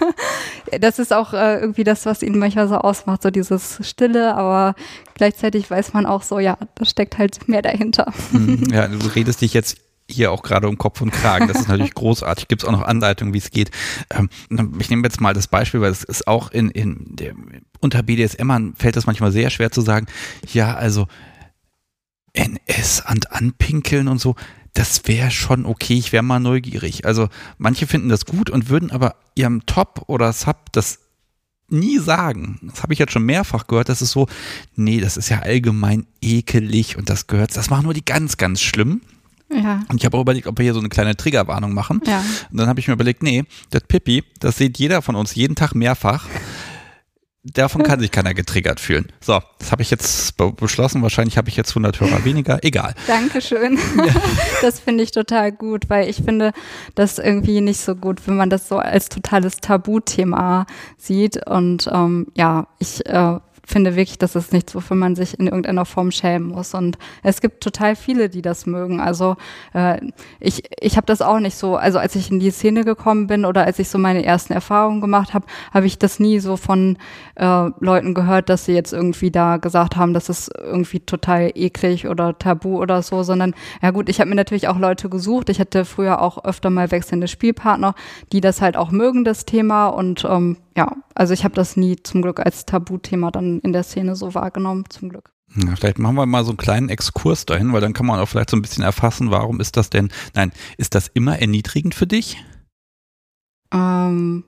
das 0.81 0.99
ist 0.99 1.13
auch 1.13 1.33
äh, 1.35 1.61
irgendwie 1.61 1.85
das, 1.85 2.07
was 2.07 2.23
ihn 2.23 2.39
manchmal 2.39 2.69
so 2.69 2.77
ausmacht, 2.77 3.23
so 3.23 3.31
dieses 3.31 3.81
Stille, 3.83 4.35
aber 4.35 4.75
gleichzeitig 5.15 5.71
weiß 5.71 5.93
man 5.93 6.07
auch 6.07 6.23
so, 6.23 6.39
ja, 6.39 6.57
da 6.77 6.85
steckt 6.85 7.19
halt 7.19 7.49
mehr 7.49 7.63
dahinter. 7.63 8.13
Mhm. 8.33 8.69
ja, 8.73 8.87
du 8.87 9.07
redest 9.09 9.41
dich 9.41 9.55
jetzt 9.55 9.79
hier 10.11 10.33
auch 10.33 10.43
gerade 10.43 10.69
um 10.69 10.79
Kopf 10.79 11.01
und 11.01 11.11
Kragen. 11.11 11.49
Das 11.49 11.61
ist 11.61 11.69
natürlich 11.69 11.95
großartig. 11.95 12.49
Gibt 12.49 12.63
es 12.63 12.69
auch 12.69 12.73
noch 12.73 12.83
Anleitungen, 12.83 13.35
wie 13.35 13.39
es 13.39 13.51
geht. 13.51 13.71
Ähm, 14.11 14.29
ich 14.79 14.91
nehme 14.91 15.03
jetzt 15.05 15.21
mal 15.21 15.35
das 15.35 15.49
Beispiel, 15.49 15.81
weil 15.81 15.91
es 15.91 16.05
ist 16.05 16.27
auch 16.27 16.51
in, 16.51 16.71
in 16.71 17.17
der, 17.17 17.35
unter 17.81 18.03
BDSM 18.03 18.73
fällt 18.77 18.97
das 18.97 19.07
manchmal 19.07 19.33
sehr 19.33 19.51
schwer 19.51 19.71
zu 19.71 19.81
sagen, 19.81 20.07
ja, 20.53 20.75
also 20.75 21.07
NS 22.33 23.03
und 23.11 23.33
anpinkeln 23.33 24.09
und 24.09 24.21
so, 24.21 24.37
das 24.75 25.03
wäre 25.07 25.31
schon 25.31 25.67
okay, 25.67 25.95
ich 25.95 26.13
wäre 26.13 26.23
mal 26.23 26.41
neugierig. 26.41 27.05
Also 27.05 27.29
manche 27.59 27.87
finden 27.87 28.09
das 28.09 28.27
gut 28.27 28.49
und 28.49 28.69
würden 28.69 28.91
aber 28.91 29.17
ihrem 29.35 29.67
Top 29.67 30.05
oder 30.07 30.33
Sub 30.33 30.73
das 30.73 31.01
nie 31.69 31.99
sagen. 31.99 32.59
Das 32.63 32.83
habe 32.83 32.93
ich 32.93 32.99
jetzt 32.99 33.13
schon 33.13 33.25
mehrfach 33.25 33.67
gehört. 33.67 33.89
Das 33.89 34.03
ist 34.03 34.13
so, 34.13 34.27
nee, 34.75 35.01
das 35.01 35.17
ist 35.17 35.29
ja 35.29 35.41
allgemein 35.41 36.07
ekelig 36.23 36.97
und 36.97 37.11
das 37.11 37.27
gehört, 37.27 37.57
das 37.57 37.71
machen 37.71 37.85
nur 37.85 37.95
die 37.95 38.05
ganz, 38.05 38.37
ganz 38.37 38.61
schlimm. 38.61 39.03
Ja. 39.51 39.83
Und 39.89 39.97
ich 39.97 40.05
habe 40.05 40.17
auch 40.17 40.23
überlegt, 40.23 40.47
ob 40.47 40.59
wir 40.59 40.65
hier 40.65 40.75
so 40.75 40.81
eine 40.81 40.89
kleine 40.89 41.17
Triggerwarnung 41.17 41.73
machen. 41.73 42.03
Ja. 42.07 42.23
Und 42.51 42.59
dann 42.59 42.69
habe 42.69 42.81
ich 42.81 42.89
mir 42.89 42.95
überlegt, 42.95 43.23
nee, 43.23 43.45
das 43.71 43.83
Pippi, 43.83 44.25
das 44.41 44.59
sieht 44.59 44.79
jeder 44.79 45.03
von 45.03 45.17
uns 45.17 45.35
jeden 45.35 45.55
Tag 45.55 45.75
mehrfach. 45.75 46.27
Davon 47.45 47.83
kann 47.83 48.01
sich 48.01 48.11
keiner 48.11 48.35
getriggert 48.35 48.81
fühlen. 48.81 49.07
So, 49.21 49.41
das 49.59 49.73
habe 49.73 49.81
ich 49.81 49.91
jetzt 49.91 50.37
beschlossen. 50.57 51.03
Wahrscheinlich 51.03 51.39
habe 51.39 51.49
ich 51.49 51.57
jetzt 51.57 51.71
100 51.71 52.01
Hörer 52.01 52.25
weniger. 52.25 52.59
Egal. 52.63 52.95
Dankeschön. 53.07 53.79
Ja. 53.97 54.15
Das 54.61 54.81
finde 54.81 55.05
ich 55.05 55.13
total 55.13 55.53
gut, 55.53 55.89
weil 55.89 56.09
ich 56.09 56.17
finde 56.17 56.53
das 56.97 57.19
irgendwie 57.19 57.61
nicht 57.61 57.79
so 57.79 57.95
gut, 57.95 58.27
wenn 58.27 58.37
man 58.37 58.51
das 58.51 58.69
so 58.69 58.79
als 58.79 59.09
totales 59.09 59.59
Tabuthema 59.59 60.67
sieht. 60.97 61.47
Und 61.47 61.89
ähm, 61.93 62.27
ja, 62.35 62.67
ich 62.81 63.07
äh, 63.07 63.39
finde 63.69 63.97
wirklich, 63.97 64.19
das 64.19 64.35
ist 64.35 64.53
nichts, 64.53 64.75
wofür 64.75 64.97
man 64.97 65.15
sich 65.15 65.39
in 65.39 65.47
irgendeiner 65.47 65.85
Form 65.85 66.11
schämen 66.11 66.49
muss. 66.49 66.75
Und 66.75 66.97
es 67.23 67.41
gibt 67.41 67.63
total 67.63 67.97
viele, 67.97 68.29
die 68.29 68.41
das 68.41 68.67
mögen. 68.67 69.01
Also 69.01 69.37
äh, 69.75 70.01
ich, 70.41 70.63
ich 70.81 70.97
habe 70.97 71.07
das 71.07 71.21
auch 71.21 71.39
nicht 71.39 71.55
so, 71.55 71.77
also 71.77 71.99
als 71.99 72.17
ich 72.17 72.31
in 72.31 72.41
die 72.41 72.51
Szene 72.51 72.85
gekommen 72.85 73.27
bin 73.27 73.45
oder 73.45 73.65
als 73.65 73.79
ich 73.79 73.89
so 73.89 73.99
meine 73.99 74.25
ersten 74.25 74.55
Erfahrungen 74.55 75.01
gemacht 75.01 75.35
habe, 75.35 75.47
habe 75.73 75.87
ich 75.87 75.99
das 75.99 76.19
nie 76.19 76.39
so 76.41 76.57
von 76.57 76.97
äh, 77.35 77.71
Leuten 77.81 78.15
gehört, 78.15 78.49
dass 78.49 78.65
sie 78.65 78.73
jetzt 78.73 78.93
irgendwie 78.93 79.31
da 79.31 79.59
gesagt 79.59 79.97
haben, 79.97 80.15
das 80.15 80.29
ist 80.29 80.51
irgendwie 80.59 81.01
total 81.01 81.53
eklig 81.55 82.09
oder 82.09 82.39
tabu 82.39 82.79
oder 82.79 83.03
so, 83.03 83.23
sondern 83.23 83.55
ja 83.83 83.91
gut, 83.91 84.09
ich 84.09 84.21
habe 84.21 84.31
mir 84.31 84.37
natürlich 84.37 84.69
auch 84.69 84.79
Leute 84.79 85.09
gesucht. 85.11 85.51
Ich 85.51 85.61
hatte 85.61 85.85
früher 85.85 86.23
auch 86.23 86.45
öfter 86.45 86.71
mal 86.71 86.91
wechselnde 86.91 87.29
Spielpartner, 87.29 87.95
die 88.33 88.41
das 88.41 88.63
halt 88.63 88.77
auch 88.77 88.91
mögen, 88.91 89.25
das 89.25 89.45
Thema. 89.45 89.89
Und 89.89 90.25
ähm, 90.25 90.57
ja, 90.79 90.97
also 91.17 91.35
ich 91.35 91.43
habe 91.43 91.57
das 91.57 91.77
nie 91.77 91.97
zum 91.97 92.23
Glück 92.23 92.39
als 92.39 92.65
Tabuthema 92.65 93.33
dann 93.33 93.59
in 93.61 93.73
der 93.73 93.83
Szene 93.83 94.15
so 94.15 94.35
wahrgenommen, 94.35 94.85
zum 94.89 95.09
Glück. 95.09 95.33
Ja, 95.57 95.75
vielleicht 95.75 95.99
machen 95.99 96.15
wir 96.15 96.25
mal 96.25 96.45
so 96.45 96.51
einen 96.51 96.57
kleinen 96.57 96.89
Exkurs 96.89 97.47
dahin, 97.47 97.73
weil 97.73 97.81
dann 97.81 97.95
kann 97.95 98.07
man 98.07 98.21
auch 98.21 98.29
vielleicht 98.29 98.51
so 98.51 98.57
ein 98.57 98.63
bisschen 98.63 98.85
erfassen, 98.85 99.33
warum 99.33 99.59
ist 99.59 99.77
das 99.77 99.91
denn, 99.91 100.13
nein, 100.37 100.53
ist 100.77 100.95
das 100.95 101.09
immer 101.09 101.41
erniedrigend 101.41 101.97
für 101.97 102.07
dich? 102.07 102.37
Ähm. 103.75 104.45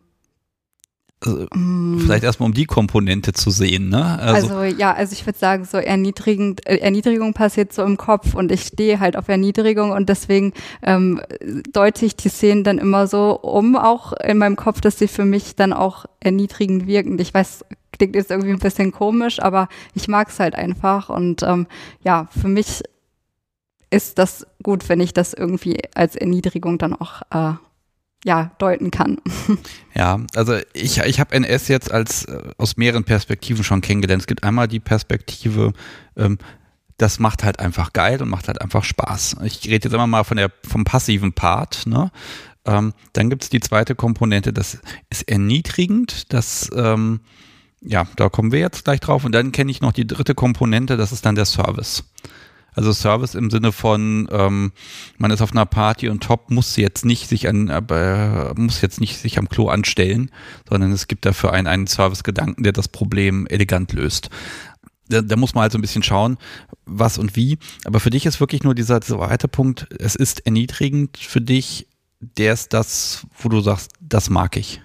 Vielleicht 1.22 2.24
erstmal 2.24 2.48
um 2.48 2.54
die 2.54 2.64
Komponente 2.64 3.34
zu 3.34 3.50
sehen, 3.50 3.90
ne? 3.90 4.18
Also, 4.18 4.54
also 4.54 4.76
ja, 4.76 4.94
also 4.94 5.12
ich 5.12 5.26
würde 5.26 5.38
sagen, 5.38 5.66
so 5.66 5.76
erniedrigend, 5.76 6.66
äh, 6.66 6.76
Erniedrigung 6.76 7.34
passiert 7.34 7.74
so 7.74 7.82
im 7.82 7.98
Kopf 7.98 8.34
und 8.34 8.50
ich 8.50 8.62
stehe 8.62 9.00
halt 9.00 9.18
auf 9.18 9.28
Erniedrigung 9.28 9.90
und 9.90 10.08
deswegen 10.08 10.54
ähm, 10.82 11.20
deute 11.72 12.06
ich 12.06 12.16
die 12.16 12.30
Szenen 12.30 12.64
dann 12.64 12.78
immer 12.78 13.06
so 13.06 13.38
um, 13.38 13.76
auch 13.76 14.14
in 14.14 14.38
meinem 14.38 14.56
Kopf, 14.56 14.80
dass 14.80 14.98
sie 14.98 15.08
für 15.08 15.26
mich 15.26 15.56
dann 15.56 15.74
auch 15.74 16.06
erniedrigend 16.20 16.86
wirken. 16.86 17.18
Ich 17.18 17.34
weiß, 17.34 17.66
klingt 17.92 18.14
jetzt 18.14 18.30
irgendwie 18.30 18.52
ein 18.52 18.58
bisschen 18.58 18.90
komisch, 18.90 19.40
aber 19.40 19.68
ich 19.94 20.08
mag 20.08 20.28
es 20.28 20.40
halt 20.40 20.54
einfach 20.54 21.10
und 21.10 21.42
ähm, 21.42 21.66
ja, 22.02 22.28
für 22.30 22.48
mich 22.48 22.82
ist 23.90 24.18
das 24.18 24.46
gut, 24.62 24.88
wenn 24.88 25.00
ich 25.00 25.12
das 25.12 25.34
irgendwie 25.34 25.82
als 25.94 26.16
Erniedrigung 26.16 26.78
dann 26.78 26.94
auch 26.94 27.20
äh, 27.30 27.56
ja, 28.24 28.50
deuten 28.58 28.90
kann. 28.90 29.18
Ja, 29.92 30.20
also 30.34 30.56
ich, 30.72 30.98
ich 30.98 31.20
habe 31.20 31.34
NS 31.34 31.66
jetzt 31.68 31.90
als 31.90 32.24
äh, 32.24 32.52
aus 32.56 32.76
mehreren 32.76 33.04
Perspektiven 33.04 33.64
schon 33.64 33.80
kennengelernt. 33.80 34.22
Es 34.22 34.26
gibt 34.28 34.44
einmal 34.44 34.68
die 34.68 34.78
Perspektive, 34.78 35.72
ähm, 36.16 36.38
das 36.96 37.18
macht 37.18 37.42
halt 37.42 37.58
einfach 37.58 37.92
geil 37.92 38.22
und 38.22 38.28
macht 38.28 38.46
halt 38.46 38.62
einfach 38.62 38.84
Spaß. 38.84 39.38
Ich 39.44 39.64
rede 39.66 39.88
jetzt 39.88 39.92
immer 39.92 40.06
mal 40.06 40.22
von 40.22 40.36
der, 40.36 40.50
vom 40.66 40.84
passiven 40.84 41.32
Part, 41.32 41.86
ne? 41.86 42.12
Ähm, 42.64 42.94
dann 43.14 43.30
gibt 43.30 43.42
es 43.42 43.50
die 43.50 43.60
zweite 43.60 43.94
Komponente, 43.94 44.52
das 44.52 44.78
ist 45.10 45.28
erniedrigend, 45.28 46.32
das 46.32 46.70
ähm, 46.74 47.20
ja, 47.82 48.06
da 48.16 48.28
kommen 48.28 48.52
wir 48.52 48.60
jetzt 48.60 48.84
gleich 48.84 49.00
drauf. 49.00 49.24
Und 49.24 49.32
dann 49.32 49.52
kenne 49.52 49.70
ich 49.70 49.80
noch 49.80 49.92
die 49.92 50.06
dritte 50.06 50.34
Komponente, 50.34 50.96
das 50.96 51.12
ist 51.12 51.24
dann 51.26 51.34
der 51.34 51.46
Service. 51.46 52.04
Also 52.74 52.92
Service 52.92 53.34
im 53.34 53.50
Sinne 53.50 53.72
von, 53.72 54.28
ähm, 54.30 54.72
man 55.18 55.30
ist 55.30 55.42
auf 55.42 55.52
einer 55.52 55.66
Party 55.66 56.08
und 56.08 56.22
Top 56.22 56.50
muss 56.50 56.76
jetzt 56.76 57.04
nicht 57.04 57.28
sich 57.28 57.48
an, 57.48 57.68
äh, 57.68 58.54
muss 58.54 58.80
jetzt 58.80 59.00
nicht 59.00 59.16
sich 59.18 59.38
am 59.38 59.48
Klo 59.48 59.68
anstellen, 59.68 60.30
sondern 60.68 60.92
es 60.92 61.08
gibt 61.08 61.26
dafür 61.26 61.52
einen, 61.52 61.66
einen 61.66 61.86
Service-Gedanken, 61.86 62.62
der 62.62 62.72
das 62.72 62.88
Problem 62.88 63.46
elegant 63.46 63.92
löst. 63.92 64.30
Da, 65.08 65.22
da, 65.22 65.36
muss 65.36 65.54
man 65.54 65.62
halt 65.62 65.72
so 65.72 65.78
ein 65.78 65.82
bisschen 65.82 66.04
schauen, 66.04 66.38
was 66.86 67.18
und 67.18 67.34
wie. 67.34 67.58
Aber 67.84 67.98
für 67.98 68.10
dich 68.10 68.26
ist 68.26 68.38
wirklich 68.38 68.62
nur 68.62 68.76
dieser 68.76 69.00
zweite 69.00 69.48
Punkt, 69.48 69.88
es 69.98 70.14
ist 70.14 70.46
erniedrigend 70.46 71.16
für 71.18 71.40
dich, 71.40 71.88
der 72.20 72.52
ist 72.52 72.72
das, 72.72 73.26
wo 73.38 73.48
du 73.48 73.60
sagst, 73.60 73.92
das 74.00 74.30
mag 74.30 74.56
ich. 74.56 74.80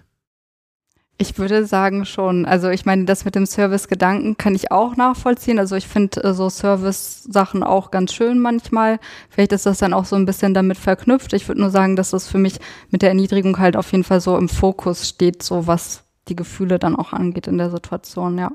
Ich 1.17 1.37
würde 1.37 1.65
sagen 1.65 2.05
schon. 2.05 2.45
Also 2.45 2.69
ich 2.69 2.85
meine, 2.85 3.05
das 3.05 3.23
mit 3.23 3.35
dem 3.35 3.45
Service-Gedanken 3.45 4.35
kann 4.35 4.53
ich 4.53 4.71
auch 4.71 4.97
nachvollziehen. 4.97 5.59
Also 5.59 5.77
ich 5.77 5.87
finde 5.87 6.21
äh, 6.21 6.33
so 6.33 6.49
Service-Sachen 6.49 7.63
auch 7.63 7.89
ganz 7.89 8.13
schön 8.13 8.39
manchmal. 8.39 8.99
Vielleicht 9.29 9.53
ist 9.53 9.65
das 9.65 9.77
dann 9.77 9.93
auch 9.93 10.03
so 10.03 10.17
ein 10.17 10.25
bisschen 10.25 10.53
damit 10.53 10.77
verknüpft. 10.77 11.31
Ich 11.31 11.47
würde 11.47 11.61
nur 11.61 11.69
sagen, 11.69 11.95
dass 11.95 12.09
das 12.09 12.27
für 12.27 12.37
mich 12.37 12.59
mit 12.89 13.01
der 13.01 13.09
Erniedrigung 13.09 13.59
halt 13.59 13.77
auf 13.77 13.93
jeden 13.93 14.03
Fall 14.03 14.19
so 14.19 14.37
im 14.37 14.49
Fokus 14.49 15.07
steht, 15.07 15.41
so 15.41 15.67
was 15.67 16.03
die 16.27 16.35
Gefühle 16.35 16.79
dann 16.79 16.97
auch 16.97 17.13
angeht 17.13 17.47
in 17.47 17.57
der 17.57 17.69
Situation, 17.69 18.37
ja. 18.37 18.51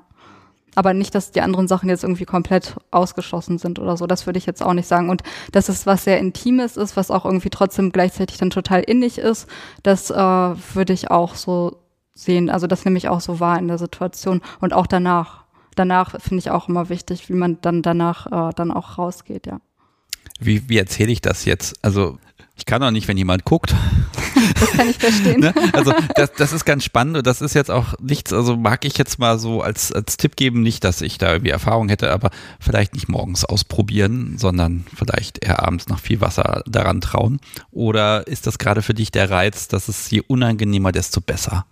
Aber 0.75 0.92
nicht, 0.92 1.14
dass 1.14 1.33
die 1.33 1.40
anderen 1.40 1.66
Sachen 1.66 1.88
jetzt 1.88 2.05
irgendwie 2.05 2.27
komplett 2.27 2.77
ausgeschlossen 2.90 3.59
sind 3.59 3.79
oder 3.79 3.96
so. 3.96 4.07
Das 4.07 4.27
würde 4.27 4.38
ich 4.38 4.46
jetzt 4.46 4.62
auch 4.62 4.75
nicht 4.75 4.87
sagen. 4.87 5.09
Und 5.11 5.23
dass 5.51 5.68
es 5.68 5.87
was 5.87 6.05
sehr 6.05 6.18
Intimes 6.18 6.77
ist, 6.77 6.96
was 6.96 7.11
auch 7.11 7.25
irgendwie 7.25 7.51
trotzdem 7.51 7.90
gleichzeitig 7.90 8.38
dann 8.38 8.51
total 8.51 8.83
innig 8.83 9.18
ist, 9.18 9.49
das 9.83 10.11
äh, 10.11 10.14
würde 10.14 10.92
ich 10.92 11.11
auch 11.11 11.35
so 11.35 11.80
sehen. 12.23 12.51
Also 12.51 12.67
das 12.67 12.85
nehme 12.85 12.99
ich 12.99 13.09
auch 13.09 13.21
so 13.21 13.41
wahr 13.41 13.59
in 13.59 13.69
der 13.69 13.79
Situation 13.79 14.41
und 14.61 14.73
auch 14.73 14.87
danach. 14.87 15.45
Danach 15.77 16.21
finde 16.21 16.39
ich 16.39 16.51
auch 16.51 16.69
immer 16.69 16.89
wichtig, 16.89 17.29
wie 17.29 17.35
man 17.35 17.59
dann 17.61 17.83
danach 17.83 18.27
äh, 18.27 18.53
dann 18.55 18.73
auch 18.73 18.99
rausgeht, 18.99 19.47
ja. 19.47 19.61
Wie, 20.41 20.69
wie 20.69 20.79
erzähle 20.79 21.13
ich 21.13 21.21
das 21.21 21.45
jetzt? 21.45 21.83
Also 21.85 22.19
ich 22.57 22.67
kann 22.67 22.83
auch 22.83 22.91
nicht, 22.91 23.09
wenn 23.09 23.17
jemand 23.17 23.45
guckt. 23.45 23.75
Das 24.61 24.73
kann 24.73 24.89
ich 24.89 24.99
verstehen. 24.99 25.41
ne? 25.41 25.55
Also 25.73 25.93
das, 26.15 26.33
das 26.33 26.53
ist 26.53 26.65
ganz 26.65 26.85
spannend 26.85 27.17
und 27.17 27.27
das 27.27 27.41
ist 27.41 27.55
jetzt 27.55 27.71
auch 27.71 27.95
nichts, 27.99 28.33
also 28.33 28.57
mag 28.57 28.85
ich 28.85 28.99
jetzt 28.99 29.19
mal 29.19 29.39
so 29.39 29.63
als, 29.63 29.91
als 29.91 30.19
Tipp 30.19 30.37
geben, 30.37 30.63
nicht, 30.63 30.85
dass 30.85 31.01
ich 31.01 31.19
da 31.19 31.33
irgendwie 31.33 31.51
Erfahrung 31.51 31.89
hätte, 31.89 32.11
aber 32.13 32.31
vielleicht 32.59 32.95
nicht 32.95 33.09
morgens 33.09 33.45
ausprobieren, 33.45 34.37
sondern 34.37 34.85
vielleicht 34.95 35.45
eher 35.45 35.63
abends 35.63 35.89
nach 35.89 35.99
viel 35.99 36.21
Wasser 36.21 36.63
daran 36.67 37.01
trauen. 37.01 37.41
Oder 37.71 38.27
ist 38.27 38.47
das 38.47 38.59
gerade 38.59 38.83
für 38.83 38.95
dich 38.95 39.11
der 39.11 39.31
Reiz, 39.31 39.69
dass 39.69 39.89
es 39.89 40.11
je 40.11 40.23
unangenehmer, 40.27 40.93
desto 40.93 41.21
besser? 41.21 41.65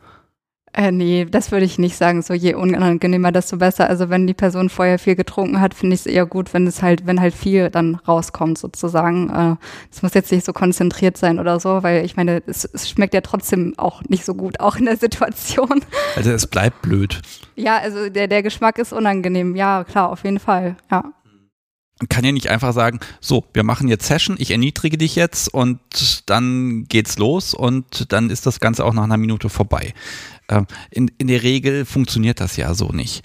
Äh, 0.73 0.93
nee, 0.93 1.25
das 1.25 1.51
würde 1.51 1.65
ich 1.65 1.79
nicht 1.79 1.97
sagen. 1.97 2.23
So 2.23 2.35
je 2.35 2.55
unangenehmer, 2.55 3.33
desto 3.33 3.57
besser. 3.57 3.89
Also 3.89 4.11
wenn 4.11 4.27
die 4.27 4.35
Person 4.35 4.69
vorher 4.69 4.99
viel 4.99 5.17
getrunken 5.17 5.61
hat, 5.61 5.75
finde 5.75 5.95
ich 5.95 6.01
es 6.01 6.07
eher 6.07 6.27
gut, 6.27 6.53
wenn 6.55 6.67
es 6.67 6.83
halt, 6.83 7.07
wenn 7.07 7.21
halt 7.21 7.35
viel 7.35 7.71
dann 7.71 7.97
rauskommt 7.97 8.59
sozusagen. 8.59 9.31
Äh, 9.31 9.57
es 9.91 10.03
muss 10.03 10.15
jetzt 10.15 10.33
nicht 10.33 10.45
so 10.45 10.53
konzentriert 10.53 11.17
sein 11.17 11.39
oder 11.39 11.61
so, 11.61 11.83
weil 11.83 12.05
ich 12.05 12.17
meine, 12.17 12.43
es, 12.47 12.65
es, 12.65 12.89
schmeckt 12.89 13.15
ja 13.15 13.21
trotzdem 13.21 13.75
auch 13.77 14.03
nicht 14.05 14.25
so 14.25 14.35
gut, 14.35 14.61
auch 14.61 14.77
in 14.77 14.85
der 14.85 14.97
Situation. 14.97 15.85
Also 16.17 16.31
es 16.31 16.47
bleibt 16.47 16.83
blöd. 16.83 17.21
Ja, 17.57 17.79
also 17.79 18.09
der, 18.09 18.29
der 18.29 18.43
Geschmack 18.43 18.79
ist 18.79 18.93
unangenehm. 18.93 19.57
Ja, 19.57 19.85
klar, 19.85 20.11
auf 20.11 20.25
jeden 20.25 20.39
Fall. 20.39 20.77
Ja 20.91 21.13
kann 22.09 22.25
ja 22.25 22.33
nicht 22.33 22.49
einfach 22.49 22.73
sagen, 22.73 23.01
so, 23.21 23.45
wir 23.53 23.65
machen 23.65 23.89
jetzt 23.89 24.07
Session, 24.07 24.37
ich 24.39 24.51
erniedrige 24.51 24.99
dich 24.99 25.17
jetzt 25.17 25.53
und 25.53 25.81
dann 26.27 26.85
geht's 26.85 27.19
los 27.19 27.55
und 27.55 28.13
dann 28.13 28.31
ist 28.31 28.47
das 28.47 28.61
Ganze 28.61 28.85
auch 28.85 28.95
nach 28.95 29.05
einer 29.05 29.17
Minute 29.17 29.49
vorbei. 29.49 29.95
Ähm, 30.49 30.67
in, 30.91 31.11
in 31.19 31.27
der 31.27 31.43
Regel 31.43 31.85
funktioniert 31.85 32.41
das 32.41 32.57
ja 32.57 32.75
so 32.75 32.91
nicht. 32.91 33.23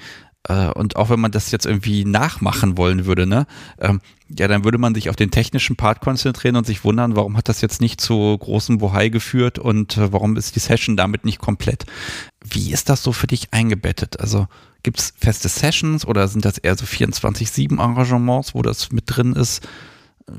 Äh, 0.47 0.69
und 0.69 0.95
auch 0.95 1.09
wenn 1.09 1.19
man 1.19 1.31
das 1.31 1.51
jetzt 1.51 1.65
irgendwie 1.65 2.03
nachmachen 2.05 2.77
wollen 2.77 3.05
würde, 3.05 3.25
ne, 3.25 3.45
ähm, 3.79 4.01
ja, 4.37 4.47
dann 4.47 4.63
würde 4.63 4.77
man 4.77 4.95
sich 4.95 5.09
auf 5.09 5.15
den 5.15 5.31
technischen 5.31 5.75
Part 5.75 6.01
konzentrieren 6.01 6.55
und 6.55 6.65
sich 6.65 6.83
wundern, 6.83 7.15
warum 7.15 7.37
hat 7.37 7.49
das 7.49 7.61
jetzt 7.61 7.81
nicht 7.81 8.01
zu 8.01 8.37
großem 8.37 8.79
Bohai 8.79 9.09
geführt 9.09 9.59
und 9.59 9.97
äh, 9.97 10.11
warum 10.11 10.35
ist 10.35 10.55
die 10.55 10.59
Session 10.59 10.97
damit 10.97 11.25
nicht 11.25 11.39
komplett. 11.39 11.85
Wie 12.43 12.73
ist 12.73 12.89
das 12.89 13.03
so 13.03 13.13
für 13.13 13.27
dich 13.27 13.53
eingebettet? 13.53 14.19
Also 14.19 14.47
gibt 14.83 14.99
es 14.99 15.13
feste 15.17 15.47
Sessions 15.47 16.05
oder 16.05 16.27
sind 16.27 16.45
das 16.45 16.57
eher 16.57 16.75
so 16.75 16.85
24-7 16.85 17.79
Arrangements, 17.79 18.53
wo 18.53 18.61
das 18.61 18.91
mit 18.91 19.05
drin 19.07 19.33
ist? 19.33 19.65
Äh, 20.27 20.33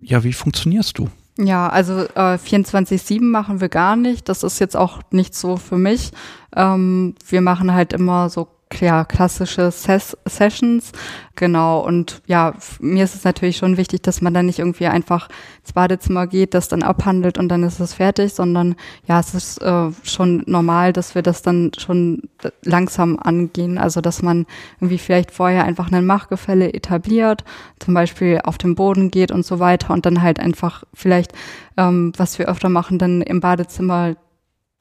ja, 0.00 0.24
wie 0.24 0.32
funktionierst 0.32 0.98
du? 0.98 1.08
Ja, 1.38 1.68
also 1.68 2.00
äh, 2.00 2.36
24-7 2.36 3.22
machen 3.22 3.60
wir 3.60 3.68
gar 3.68 3.96
nicht. 3.96 4.28
Das 4.28 4.42
ist 4.42 4.58
jetzt 4.58 4.76
auch 4.76 5.00
nicht 5.10 5.34
so 5.34 5.56
für 5.56 5.78
mich. 5.78 6.10
Ähm, 6.54 7.14
wir 7.28 7.40
machen 7.40 7.72
halt 7.72 7.92
immer 7.92 8.28
so 8.28 8.48
ja, 8.78 9.04
klassische 9.04 9.70
Ses 9.70 10.16
Sessions. 10.26 10.92
Genau. 11.36 11.80
Und 11.80 12.22
ja, 12.26 12.54
mir 12.80 13.04
ist 13.04 13.14
es 13.14 13.24
natürlich 13.24 13.56
schon 13.56 13.76
wichtig, 13.76 14.02
dass 14.02 14.20
man 14.20 14.34
dann 14.34 14.46
nicht 14.46 14.58
irgendwie 14.58 14.86
einfach 14.86 15.28
ins 15.60 15.72
Badezimmer 15.72 16.26
geht, 16.26 16.54
das 16.54 16.68
dann 16.68 16.82
abhandelt 16.82 17.38
und 17.38 17.48
dann 17.48 17.62
ist 17.62 17.80
es 17.80 17.94
fertig, 17.94 18.32
sondern 18.34 18.76
ja, 19.06 19.18
es 19.20 19.34
ist 19.34 19.58
äh, 19.62 19.90
schon 20.02 20.42
normal, 20.46 20.92
dass 20.92 21.14
wir 21.14 21.22
das 21.22 21.42
dann 21.42 21.72
schon 21.76 22.22
langsam 22.62 23.18
angehen. 23.18 23.78
Also, 23.78 24.00
dass 24.00 24.22
man 24.22 24.46
irgendwie 24.76 24.98
vielleicht 24.98 25.30
vorher 25.30 25.64
einfach 25.64 25.90
ein 25.90 26.06
Machgefälle 26.06 26.72
etabliert, 26.72 27.44
zum 27.78 27.94
Beispiel 27.94 28.40
auf 28.44 28.58
den 28.58 28.74
Boden 28.74 29.10
geht 29.10 29.32
und 29.32 29.44
so 29.44 29.58
weiter 29.58 29.92
und 29.92 30.06
dann 30.06 30.22
halt 30.22 30.38
einfach 30.38 30.84
vielleicht, 30.94 31.32
ähm, 31.76 32.12
was 32.16 32.38
wir 32.38 32.48
öfter 32.48 32.68
machen, 32.68 32.98
dann 32.98 33.22
im 33.22 33.40
Badezimmer 33.40 34.14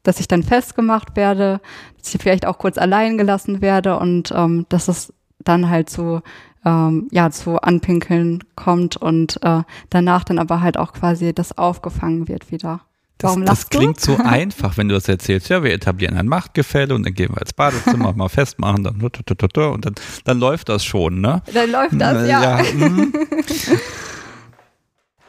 dass 0.04 0.20
ich 0.20 0.28
dann 0.28 0.44
festgemacht 0.44 1.16
werde, 1.16 1.62
dass 1.98 2.14
ich 2.14 2.22
vielleicht 2.22 2.46
auch 2.46 2.58
kurz 2.58 2.78
allein 2.78 3.18
gelassen 3.18 3.62
werde 3.62 3.98
und 3.98 4.32
ähm, 4.36 4.66
dass 4.70 4.88
es 4.88 5.14
dann 5.40 5.70
halt 5.70 5.90
zu 5.90 6.22
ähm, 6.66 7.08
ja 7.12 7.32
zu 7.32 7.62
Anpinkeln 7.62 8.44
kommt 8.56 8.98
und 8.98 9.42
äh, 9.44 9.64
danach 9.90 10.24
dann 10.24 10.40
aber 10.40 10.62
halt 10.62 10.78
auch 10.78 10.94
quasi 10.94 11.34
das 11.34 11.58
aufgefangen 11.58 12.28
wird 12.28 12.52
wieder. 12.52 12.82
Das, 13.18 13.36
das 13.44 13.70
klingt 13.70 14.00
so 14.00 14.16
einfach, 14.24 14.78
wenn 14.78 14.88
du 14.88 14.96
das 14.96 15.10
erzählst. 15.10 15.50
Ja, 15.50 15.62
wir 15.62 15.74
etablieren 15.74 16.16
ein 16.16 16.28
Machtgefälle 16.28 16.96
und 16.96 17.06
dann 17.06 17.14
gehen 17.14 17.32
wir 17.34 17.42
ins 17.42 17.52
Badezimmer 17.52 18.14
mal 18.16 18.30
festmachen, 18.30 18.84
dann 18.86 19.02
und 19.02 19.86
dann, 19.86 19.96
dann 20.24 20.40
läuft 20.40 20.70
das 20.70 20.86
schon, 20.86 21.20
ne? 21.20 21.42
Dann 21.54 21.70
läuft 21.70 22.00
das, 22.00 22.28
ja. 22.30 22.62
ja 22.62 22.64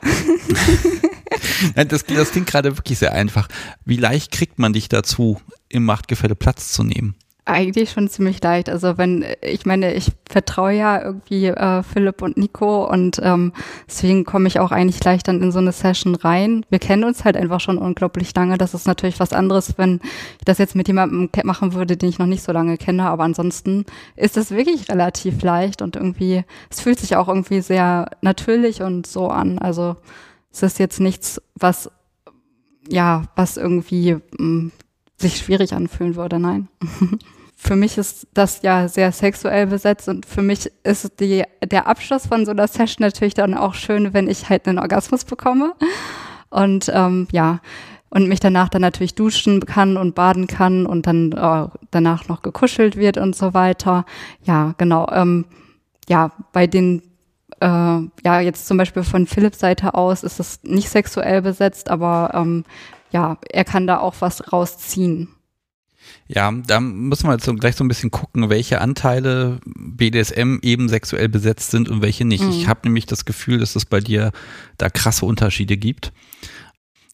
mm. 1.77 1.89
das, 1.89 2.05
das 2.05 2.31
klingt 2.33 2.47
gerade 2.47 2.77
wirklich 2.77 2.99
sehr 2.99 3.13
einfach. 3.13 3.49
Wie 3.85 3.97
leicht 3.97 4.33
kriegt 4.33 4.59
man 4.59 4.73
dich 4.73 4.89
dazu, 4.89 5.41
im 5.69 5.85
Machtgefälle 5.85 6.35
Platz 6.35 6.73
zu 6.73 6.85
nehmen? 6.85 7.15
Eigentlich 7.51 7.91
schon 7.91 8.09
ziemlich 8.09 8.41
leicht. 8.41 8.69
Also 8.69 8.97
wenn, 8.97 9.25
ich 9.43 9.67
meine, 9.67 9.93
ich 9.93 10.13
vertraue 10.31 10.73
ja 10.73 11.03
irgendwie 11.03 11.47
äh, 11.47 11.83
Philipp 11.83 12.23
und 12.23 12.37
Nico 12.37 12.89
und 12.89 13.21
ähm, 13.25 13.53
deswegen 13.89 14.25
komme 14.25 14.47
ich 14.47 14.61
auch 14.61 14.71
eigentlich 14.71 15.03
leicht 15.03 15.27
dann 15.27 15.43
in 15.43 15.51
so 15.51 15.59
eine 15.59 15.73
Session 15.73 16.15
rein. 16.15 16.65
Wir 16.71 16.79
kennen 16.79 17.03
uns 17.03 17.25
halt 17.25 17.37
einfach 17.37 17.59
schon 17.59 17.77
unglaublich 17.77 18.33
lange. 18.37 18.57
Das 18.57 18.73
ist 18.73 18.87
natürlich 18.87 19.19
was 19.19 19.33
anderes, 19.33 19.75
wenn 19.79 20.01
ich 20.39 20.45
das 20.45 20.59
jetzt 20.59 20.77
mit 20.77 20.87
jemandem 20.87 21.29
machen 21.43 21.75
würde, 21.75 21.97
den 21.97 22.09
ich 22.09 22.21
noch 22.21 22.27
nicht 22.27 22.45
so 22.45 22.53
lange 22.53 22.77
kenne. 22.77 23.03
Aber 23.05 23.25
ansonsten 23.25 23.85
ist 24.15 24.37
es 24.37 24.53
wirklich 24.53 24.89
relativ 24.89 25.43
leicht 25.43 25.83
und 25.83 25.97
irgendwie, 25.97 26.45
es 26.71 26.81
fühlt 26.81 27.01
sich 27.01 27.17
auch 27.17 27.27
irgendwie 27.27 27.63
sehr 27.63 28.11
natürlich 28.21 28.81
und 28.81 29.09
so 29.09 29.27
an. 29.27 29.59
Also 29.59 29.97
es 30.53 30.63
ist 30.63 30.79
jetzt 30.79 31.01
nichts, 31.01 31.43
was 31.57 31.91
ja, 32.89 33.25
was 33.35 33.57
irgendwie 33.57 34.15
mh, 34.15 34.21
hm, 34.39 34.73
sich 35.17 35.39
schwierig 35.39 35.75
anfühlen 35.75 36.15
würde, 36.15 36.39
nein. 36.39 36.69
für 37.63 37.77
mich 37.77 37.99
ist 37.99 38.27
das 38.33 38.63
ja 38.63 38.89
sehr 38.89 39.13
sexuell 39.13 39.67
besetzt 39.67 40.09
und 40.09 40.25
für 40.25 40.41
mich 40.41 40.73
ist 40.83 41.21
die, 41.21 41.45
der 41.63 41.87
Abschluss 41.87 42.27
von 42.27 42.47
so 42.47 42.53
einer 42.53 42.67
Session 42.67 43.05
natürlich 43.05 43.35
dann 43.35 43.55
auch 43.55 43.75
schön, 43.75 44.15
wenn 44.15 44.29
ich 44.29 44.49
halt 44.49 44.67
einen 44.67 44.79
Orgasmus 44.79 45.27
bekomme. 45.27 45.75
Und 46.49 46.91
ähm, 46.93 47.29
ja, 47.33 47.61
und 48.09 48.29
mich 48.29 48.41
danach 48.41 48.71
dann 48.71 48.81
natürlich 48.81 49.15
duschen 49.15 49.61
kann 49.67 49.99
und 49.99 50.15
baden 50.15 50.47
kann 50.47 50.87
und 50.87 51.07
dann 51.07 51.33
äh, 51.33 51.69
danach 51.91 52.29
noch 52.29 52.41
gekuschelt 52.41 52.97
wird 52.97 53.19
und 53.19 53.37
so 53.37 53.53
weiter. 53.53 54.07
Ja, 54.43 54.75
genau. 54.79 55.07
Ähm, 55.13 55.45
ja, 56.09 56.33
bei 56.53 56.67
den 56.67 57.03
äh, 57.61 57.67
ja, 57.67 58.41
jetzt 58.41 58.67
zum 58.69 58.79
Beispiel 58.79 59.03
von 59.03 59.27
Philipps 59.27 59.59
Seite 59.61 59.93
aus 59.93 60.23
ist 60.23 60.41
es 60.41 60.61
nicht 60.63 60.89
sexuell 60.89 61.43
besetzt, 61.43 61.91
aber 61.91 62.31
ähm, 62.33 62.65
ja, 63.13 63.37
er 63.51 63.65
kann 63.65 63.87
da 63.87 63.99
auch 63.99 64.15
was 64.21 64.51
rausziehen. 64.51 65.29
Ja, 66.29 66.53
da 66.53 66.81
müssen 66.81 67.27
wir 67.27 67.33
jetzt 67.33 67.45
so 67.45 67.55
gleich 67.55 67.75
so 67.75 67.83
ein 67.83 67.89
bisschen 67.89 68.11
gucken, 68.11 68.51
welche 68.51 68.81
Anteile 68.81 69.59
BDSM 69.65 70.59
eben 70.63 70.89
sexuell 70.89 71.29
besetzt 71.29 71.73
sind 71.73 71.89
und 71.89 72.03
welche 72.03 72.25
nicht. 72.25 72.45
Mhm. 72.45 72.51
Ich 72.51 72.69
habe 72.69 72.81
nämlich 72.85 73.07
das 73.07 73.25
Gefühl, 73.25 73.59
dass 73.59 73.75
es 73.75 73.85
bei 73.85 74.01
dir 74.01 74.31
da 74.79 74.91
krasse 74.91 75.27
Unterschiede 75.27 75.77
gibt. 75.77 76.13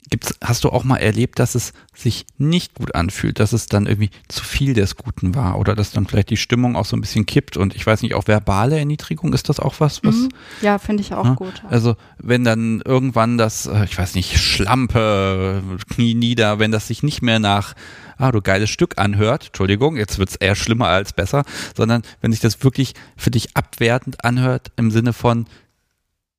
Gibt's, 0.08 0.34
hast 0.44 0.62
du 0.62 0.68
auch 0.68 0.84
mal 0.84 0.98
erlebt, 0.98 1.40
dass 1.40 1.56
es 1.56 1.72
sich 1.92 2.26
nicht 2.38 2.74
gut 2.74 2.94
anfühlt, 2.94 3.40
dass 3.40 3.52
es 3.52 3.66
dann 3.66 3.86
irgendwie 3.86 4.10
zu 4.28 4.44
viel 4.44 4.72
des 4.72 4.96
Guten 4.96 5.34
war 5.34 5.58
oder 5.58 5.74
dass 5.74 5.90
dann 5.90 6.06
vielleicht 6.06 6.30
die 6.30 6.36
Stimmung 6.36 6.76
auch 6.76 6.84
so 6.84 6.96
ein 6.96 7.00
bisschen 7.00 7.26
kippt 7.26 7.56
und 7.56 7.74
ich 7.74 7.84
weiß 7.84 8.02
nicht, 8.02 8.14
auch 8.14 8.28
verbale 8.28 8.78
Erniedrigung, 8.78 9.32
ist 9.32 9.48
das 9.48 9.58
auch 9.58 9.80
was? 9.80 10.04
was 10.04 10.14
mhm. 10.14 10.28
Ja, 10.62 10.78
finde 10.78 11.02
ich 11.02 11.12
auch 11.12 11.24
ja? 11.24 11.34
gut. 11.34 11.62
Also 11.68 11.96
wenn 12.18 12.44
dann 12.44 12.82
irgendwann 12.84 13.36
das, 13.36 13.66
äh, 13.66 13.84
ich 13.84 13.98
weiß 13.98 14.14
nicht, 14.14 14.38
Schlampe, 14.38 15.62
Knie 15.90 16.14
nieder, 16.14 16.60
wenn 16.60 16.70
das 16.70 16.86
sich 16.86 17.02
nicht 17.02 17.22
mehr 17.22 17.40
nach 17.40 17.74
ah, 18.18 18.32
du 18.32 18.40
geiles 18.40 18.70
Stück 18.70 18.98
anhört, 18.98 19.46
Entschuldigung, 19.48 19.96
jetzt 19.96 20.18
wird's 20.18 20.36
eher 20.36 20.54
schlimmer 20.54 20.88
als 20.88 21.12
besser, 21.12 21.44
sondern 21.76 22.02
wenn 22.20 22.32
sich 22.32 22.40
das 22.40 22.62
wirklich 22.64 22.94
für 23.16 23.30
dich 23.30 23.56
abwertend 23.56 24.24
anhört 24.24 24.72
im 24.76 24.90
Sinne 24.90 25.12
von, 25.12 25.46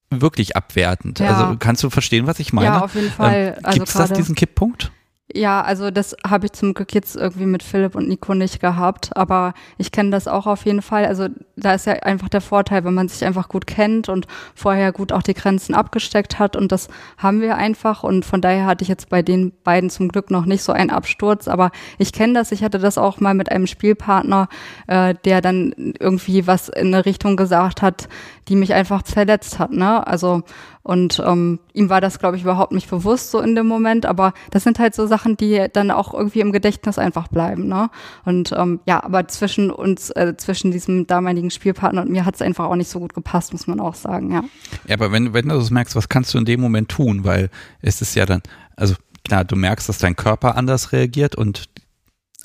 wirklich 0.09 0.55
abwertend. 0.55 1.19
Ja. 1.19 1.35
Also 1.35 1.57
kannst 1.59 1.83
du 1.83 1.89
verstehen, 1.89 2.27
was 2.27 2.39
ich 2.39 2.53
meine? 2.53 2.67
Ja, 2.67 2.81
auf 2.81 2.95
jeden 2.95 3.11
Fall. 3.11 3.55
Ähm, 3.57 3.65
Also 3.65 3.79
Gibt 3.79 3.87
es 3.89 3.93
das, 3.93 4.07
gerade- 4.09 4.19
diesen 4.21 4.35
Kipppunkt? 4.35 4.91
Ja, 5.35 5.61
also 5.61 5.91
das 5.91 6.15
habe 6.25 6.45
ich 6.45 6.53
zum 6.53 6.73
Glück 6.73 6.93
jetzt 6.93 7.17
irgendwie 7.17 7.45
mit 7.45 7.61
Philipp 7.61 7.95
und 7.95 8.07
Nico 8.07 8.33
nicht 8.33 8.61
gehabt, 8.61 9.15
aber 9.17 9.53
ich 9.77 9.91
kenne 9.91 10.09
das 10.09 10.25
auch 10.25 10.47
auf 10.47 10.65
jeden 10.65 10.81
Fall. 10.81 11.05
Also 11.05 11.27
da 11.57 11.73
ist 11.73 11.85
ja 11.85 11.93
einfach 11.95 12.29
der 12.29 12.39
Vorteil, 12.39 12.85
wenn 12.85 12.93
man 12.93 13.09
sich 13.09 13.25
einfach 13.25 13.49
gut 13.49 13.67
kennt 13.67 14.07
und 14.07 14.25
vorher 14.55 14.93
gut 14.93 15.11
auch 15.11 15.21
die 15.21 15.33
Grenzen 15.33 15.75
abgesteckt 15.75 16.39
hat 16.39 16.55
und 16.55 16.71
das 16.71 16.87
haben 17.17 17.41
wir 17.41 17.57
einfach 17.57 18.03
und 18.03 18.23
von 18.23 18.39
daher 18.39 18.65
hatte 18.65 18.83
ich 18.83 18.87
jetzt 18.87 19.09
bei 19.09 19.21
den 19.21 19.51
beiden 19.65 19.89
zum 19.89 20.07
Glück 20.07 20.31
noch 20.31 20.45
nicht 20.45 20.63
so 20.63 20.71
einen 20.71 20.91
Absturz, 20.91 21.49
aber 21.49 21.71
ich 21.97 22.13
kenne 22.13 22.33
das, 22.33 22.53
ich 22.53 22.63
hatte 22.63 22.79
das 22.79 22.97
auch 22.97 23.19
mal 23.19 23.33
mit 23.33 23.51
einem 23.51 23.67
Spielpartner, 23.67 24.47
äh, 24.87 25.13
der 25.25 25.41
dann 25.41 25.93
irgendwie 25.99 26.47
was 26.47 26.69
in 26.69 26.93
eine 26.93 27.05
Richtung 27.05 27.35
gesagt 27.35 27.81
hat, 27.81 28.07
die 28.47 28.55
mich 28.55 28.73
einfach 28.73 29.05
verletzt 29.05 29.59
hat, 29.59 29.71
ne? 29.71 30.07
Also 30.07 30.43
und 30.87 31.21
ähm, 31.25 31.59
ihm 31.73 31.89
war 31.89 31.99
das, 31.99 32.17
glaube 32.17 32.37
ich, 32.37 32.43
überhaupt 32.43 32.71
nicht 32.71 32.89
bewusst 32.89 33.31
so 33.31 33.41
in 33.41 33.55
dem 33.55 33.67
Moment, 33.67 34.05
aber 34.05 34.33
das 34.51 34.63
sind 34.63 34.79
halt 34.79 34.95
so 34.95 35.05
Sachen, 35.05 35.35
die 35.35 35.65
dann 35.73 35.91
auch 35.91 36.13
irgendwie 36.13 36.39
im 36.39 36.53
Gedächtnis 36.53 36.97
einfach 36.97 37.27
bleiben, 37.27 37.67
ne? 37.67 37.89
Und 38.23 38.53
ähm, 38.53 38.79
ja, 38.85 39.03
aber 39.03 39.27
zwischen 39.27 39.69
uns, 39.69 40.11
äh, 40.11 40.35
zwischen 40.37 40.71
diesem 40.71 41.05
damaligen 41.05 41.51
Spielpartner 41.51 42.03
und 42.03 42.09
mir 42.09 42.23
hat 42.23 42.35
es 42.35 42.41
einfach 42.41 42.67
auch 42.67 42.77
nicht 42.77 42.89
so 42.89 42.99
gut 42.99 43.13
gepasst, 43.13 43.51
muss 43.51 43.67
man 43.67 43.81
auch 43.81 43.95
sagen, 43.95 44.31
ja. 44.31 44.45
Ja, 44.87 44.95
aber 44.95 45.11
wenn, 45.11 45.33
wenn 45.33 45.49
du 45.49 45.55
das 45.55 45.71
merkst, 45.71 45.93
was 45.97 46.07
kannst 46.07 46.33
du 46.33 46.37
in 46.37 46.45
dem 46.45 46.61
Moment 46.61 46.87
tun? 46.87 47.25
Weil 47.25 47.49
es 47.81 48.01
ist 48.01 48.15
ja 48.15 48.25
dann, 48.25 48.41
also 48.77 48.95
klar, 49.25 49.43
du 49.43 49.57
merkst, 49.57 49.89
dass 49.89 49.97
dein 49.97 50.15
Körper 50.15 50.55
anders 50.55 50.93
reagiert 50.93 51.35
und 51.35 51.65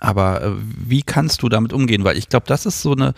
aber 0.00 0.42
äh, 0.42 0.50
wie 0.56 1.02
kannst 1.02 1.44
du 1.44 1.48
damit 1.48 1.72
umgehen? 1.72 2.02
Weil 2.02 2.18
ich 2.18 2.28
glaube, 2.28 2.46
das 2.48 2.66
ist 2.66 2.82
so 2.82 2.90
eine 2.90 3.14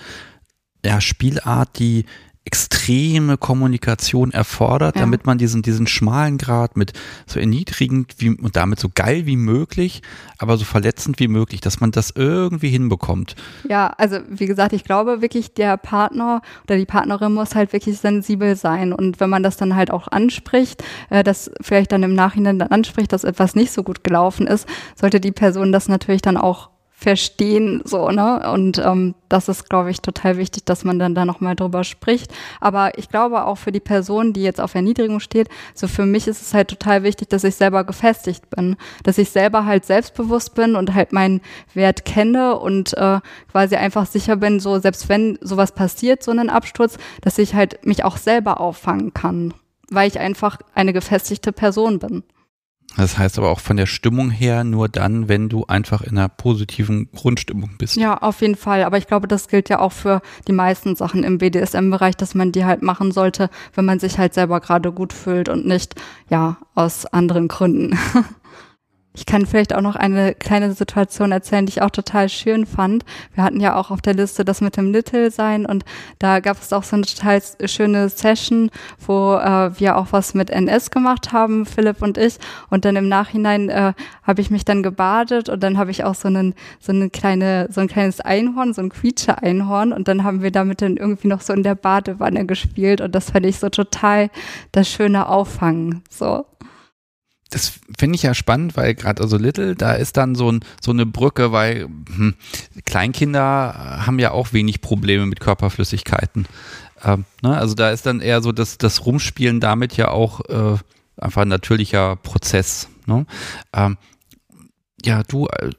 ja, 0.84 1.00
Spielart, 1.00 1.78
die 1.78 2.04
extreme 2.46 3.38
Kommunikation 3.38 4.30
erfordert, 4.30 4.96
Ja. 4.96 5.02
damit 5.02 5.24
man 5.24 5.38
diesen, 5.38 5.62
diesen 5.62 5.86
schmalen 5.86 6.36
Grad 6.36 6.76
mit 6.76 6.92
so 7.26 7.40
erniedrigend 7.40 8.14
wie, 8.18 8.30
und 8.30 8.54
damit 8.56 8.78
so 8.78 8.88
geil 8.94 9.24
wie 9.24 9.36
möglich, 9.36 10.02
aber 10.38 10.58
so 10.58 10.64
verletzend 10.64 11.18
wie 11.20 11.28
möglich, 11.28 11.62
dass 11.62 11.80
man 11.80 11.90
das 11.90 12.12
irgendwie 12.14 12.68
hinbekommt. 12.68 13.34
Ja, 13.68 13.88
also 13.96 14.18
wie 14.28 14.46
gesagt, 14.46 14.74
ich 14.74 14.84
glaube 14.84 15.22
wirklich, 15.22 15.54
der 15.54 15.78
Partner 15.78 16.42
oder 16.64 16.76
die 16.76 16.84
Partnerin 16.84 17.32
muss 17.32 17.54
halt 17.54 17.72
wirklich 17.72 17.98
sensibel 17.98 18.56
sein. 18.56 18.92
Und 18.92 19.20
wenn 19.20 19.30
man 19.30 19.42
das 19.42 19.56
dann 19.56 19.74
halt 19.74 19.90
auch 19.90 20.08
anspricht, 20.08 20.84
äh, 21.08 21.24
das 21.24 21.50
vielleicht 21.62 21.92
dann 21.92 22.02
im 22.02 22.14
Nachhinein 22.14 22.58
dann 22.58 22.68
anspricht, 22.68 23.12
dass 23.12 23.24
etwas 23.24 23.54
nicht 23.54 23.72
so 23.72 23.82
gut 23.82 24.04
gelaufen 24.04 24.46
ist, 24.46 24.68
sollte 25.00 25.18
die 25.18 25.32
Person 25.32 25.72
das 25.72 25.88
natürlich 25.88 26.22
dann 26.22 26.36
auch 26.36 26.68
verstehen, 27.04 27.82
so, 27.84 28.08
ne? 28.08 28.50
Und 28.50 28.78
ähm, 28.78 29.14
das 29.28 29.50
ist, 29.50 29.68
glaube 29.68 29.90
ich, 29.90 30.00
total 30.00 30.38
wichtig, 30.38 30.64
dass 30.64 30.84
man 30.84 30.98
dann 30.98 31.14
da 31.14 31.26
nochmal 31.26 31.54
drüber 31.54 31.84
spricht. 31.84 32.32
Aber 32.62 32.96
ich 32.98 33.10
glaube 33.10 33.44
auch 33.44 33.56
für 33.56 33.72
die 33.72 33.80
Person, 33.80 34.32
die 34.32 34.42
jetzt 34.42 34.58
auf 34.58 34.74
Erniedrigung 34.74 35.20
steht, 35.20 35.48
so 35.74 35.86
für 35.86 36.06
mich 36.06 36.26
ist 36.26 36.40
es 36.40 36.54
halt 36.54 36.68
total 36.68 37.02
wichtig, 37.02 37.28
dass 37.28 37.44
ich 37.44 37.56
selber 37.56 37.84
gefestigt 37.84 38.48
bin, 38.48 38.76
dass 39.02 39.18
ich 39.18 39.28
selber 39.28 39.66
halt 39.66 39.84
selbstbewusst 39.84 40.54
bin 40.54 40.76
und 40.76 40.94
halt 40.94 41.12
meinen 41.12 41.42
Wert 41.74 42.06
kenne 42.06 42.58
und 42.58 42.96
äh, 42.96 43.20
quasi 43.52 43.76
einfach 43.76 44.06
sicher 44.06 44.36
bin, 44.36 44.58
so 44.58 44.78
selbst 44.78 45.10
wenn 45.10 45.38
sowas 45.42 45.72
passiert, 45.72 46.22
so 46.22 46.30
einen 46.30 46.48
Absturz, 46.48 46.96
dass 47.20 47.36
ich 47.36 47.54
halt 47.54 47.84
mich 47.84 48.02
auch 48.04 48.16
selber 48.16 48.60
auffangen 48.60 49.12
kann, 49.12 49.52
weil 49.90 50.08
ich 50.08 50.18
einfach 50.18 50.58
eine 50.74 50.94
gefestigte 50.94 51.52
Person 51.52 51.98
bin. 51.98 52.22
Das 52.96 53.18
heißt 53.18 53.38
aber 53.38 53.50
auch 53.50 53.60
von 53.60 53.76
der 53.76 53.86
Stimmung 53.86 54.30
her 54.30 54.62
nur 54.64 54.88
dann, 54.88 55.28
wenn 55.28 55.48
du 55.48 55.64
einfach 55.66 56.02
in 56.02 56.16
einer 56.16 56.28
positiven 56.28 57.08
Grundstimmung 57.12 57.70
bist. 57.78 57.96
Ja, 57.96 58.18
auf 58.18 58.40
jeden 58.40 58.56
Fall. 58.56 58.84
Aber 58.84 58.98
ich 58.98 59.06
glaube, 59.06 59.26
das 59.26 59.48
gilt 59.48 59.68
ja 59.68 59.80
auch 59.80 59.92
für 59.92 60.22
die 60.46 60.52
meisten 60.52 60.94
Sachen 60.94 61.24
im 61.24 61.38
BDSM-Bereich, 61.38 62.16
dass 62.16 62.34
man 62.34 62.52
die 62.52 62.64
halt 62.64 62.82
machen 62.82 63.12
sollte, 63.12 63.50
wenn 63.74 63.84
man 63.84 63.98
sich 63.98 64.18
halt 64.18 64.34
selber 64.34 64.60
gerade 64.60 64.92
gut 64.92 65.12
fühlt 65.12 65.48
und 65.48 65.66
nicht, 65.66 65.94
ja, 66.28 66.58
aus 66.74 67.06
anderen 67.06 67.48
Gründen. 67.48 67.98
Ich 69.16 69.26
kann 69.26 69.46
vielleicht 69.46 69.72
auch 69.72 69.80
noch 69.80 69.94
eine 69.94 70.34
kleine 70.34 70.72
Situation 70.72 71.30
erzählen, 71.30 71.66
die 71.66 71.70
ich 71.70 71.82
auch 71.82 71.90
total 71.90 72.28
schön 72.28 72.66
fand. 72.66 73.04
Wir 73.32 73.44
hatten 73.44 73.60
ja 73.60 73.76
auch 73.76 73.92
auf 73.92 74.02
der 74.02 74.14
Liste 74.14 74.44
das 74.44 74.60
mit 74.60 74.76
dem 74.76 74.90
Little 74.90 75.30
sein 75.30 75.66
und 75.66 75.84
da 76.18 76.40
gab 76.40 76.60
es 76.60 76.72
auch 76.72 76.82
so 76.82 76.96
eine 76.96 77.06
total 77.06 77.40
schöne 77.66 78.08
Session, 78.08 78.72
wo 78.98 79.36
äh, 79.36 79.78
wir 79.78 79.98
auch 79.98 80.08
was 80.10 80.34
mit 80.34 80.50
NS 80.50 80.90
gemacht 80.90 81.32
haben, 81.32 81.64
Philipp 81.64 82.02
und 82.02 82.18
ich. 82.18 82.38
Und 82.70 82.84
dann 82.84 82.96
im 82.96 83.08
Nachhinein 83.08 83.68
äh, 83.68 83.92
habe 84.24 84.40
ich 84.40 84.50
mich 84.50 84.64
dann 84.64 84.82
gebadet 84.82 85.48
und 85.48 85.62
dann 85.62 85.78
habe 85.78 85.92
ich 85.92 86.02
auch 86.02 86.16
so 86.16 86.26
einen 86.26 86.52
so 86.80 86.90
eine 86.90 87.08
kleine 87.08 87.68
so 87.70 87.80
ein 87.80 87.88
kleines 87.88 88.20
Einhorn, 88.20 88.74
so 88.74 88.82
ein 88.82 88.88
Quietsche-Einhorn 88.88 89.92
und 89.92 90.08
dann 90.08 90.24
haben 90.24 90.42
wir 90.42 90.50
damit 90.50 90.82
dann 90.82 90.96
irgendwie 90.96 91.28
noch 91.28 91.40
so 91.40 91.52
in 91.52 91.62
der 91.62 91.76
Badewanne 91.76 92.46
gespielt 92.46 93.00
und 93.00 93.14
das 93.14 93.30
fand 93.30 93.46
ich 93.46 93.60
so 93.60 93.68
total 93.68 94.28
das 94.72 94.88
schöne 94.88 95.28
Auffangen. 95.28 96.02
So. 96.10 96.46
Das 97.54 97.78
finde 97.96 98.16
ich 98.16 98.24
ja 98.24 98.34
spannend, 98.34 98.76
weil 98.76 98.96
gerade 98.96 99.22
also 99.22 99.36
Little, 99.36 99.76
da 99.76 99.92
ist 99.92 100.16
dann 100.16 100.34
so, 100.34 100.50
ein, 100.50 100.64
so 100.80 100.90
eine 100.90 101.06
Brücke, 101.06 101.52
weil 101.52 101.82
hm, 101.84 102.34
Kleinkinder 102.84 104.02
haben 104.04 104.18
ja 104.18 104.32
auch 104.32 104.52
wenig 104.52 104.80
Probleme 104.80 105.24
mit 105.24 105.38
Körperflüssigkeiten. 105.38 106.46
Ähm, 107.04 107.24
ne? 107.42 107.56
Also 107.56 107.76
da 107.76 107.90
ist 107.90 108.06
dann 108.06 108.20
eher 108.20 108.42
so 108.42 108.50
das, 108.50 108.76
das 108.76 109.06
Rumspielen 109.06 109.60
damit 109.60 109.96
ja 109.96 110.08
auch 110.08 110.40
äh, 110.48 110.78
einfach 111.16 111.42
ein 111.42 111.48
natürlicher 111.48 112.16
Prozess. 112.16 112.88
Ne? 113.06 113.24
Ähm, 113.72 113.98
ja, 115.04 115.22
du, 115.22 115.46
äh, 115.46 115.70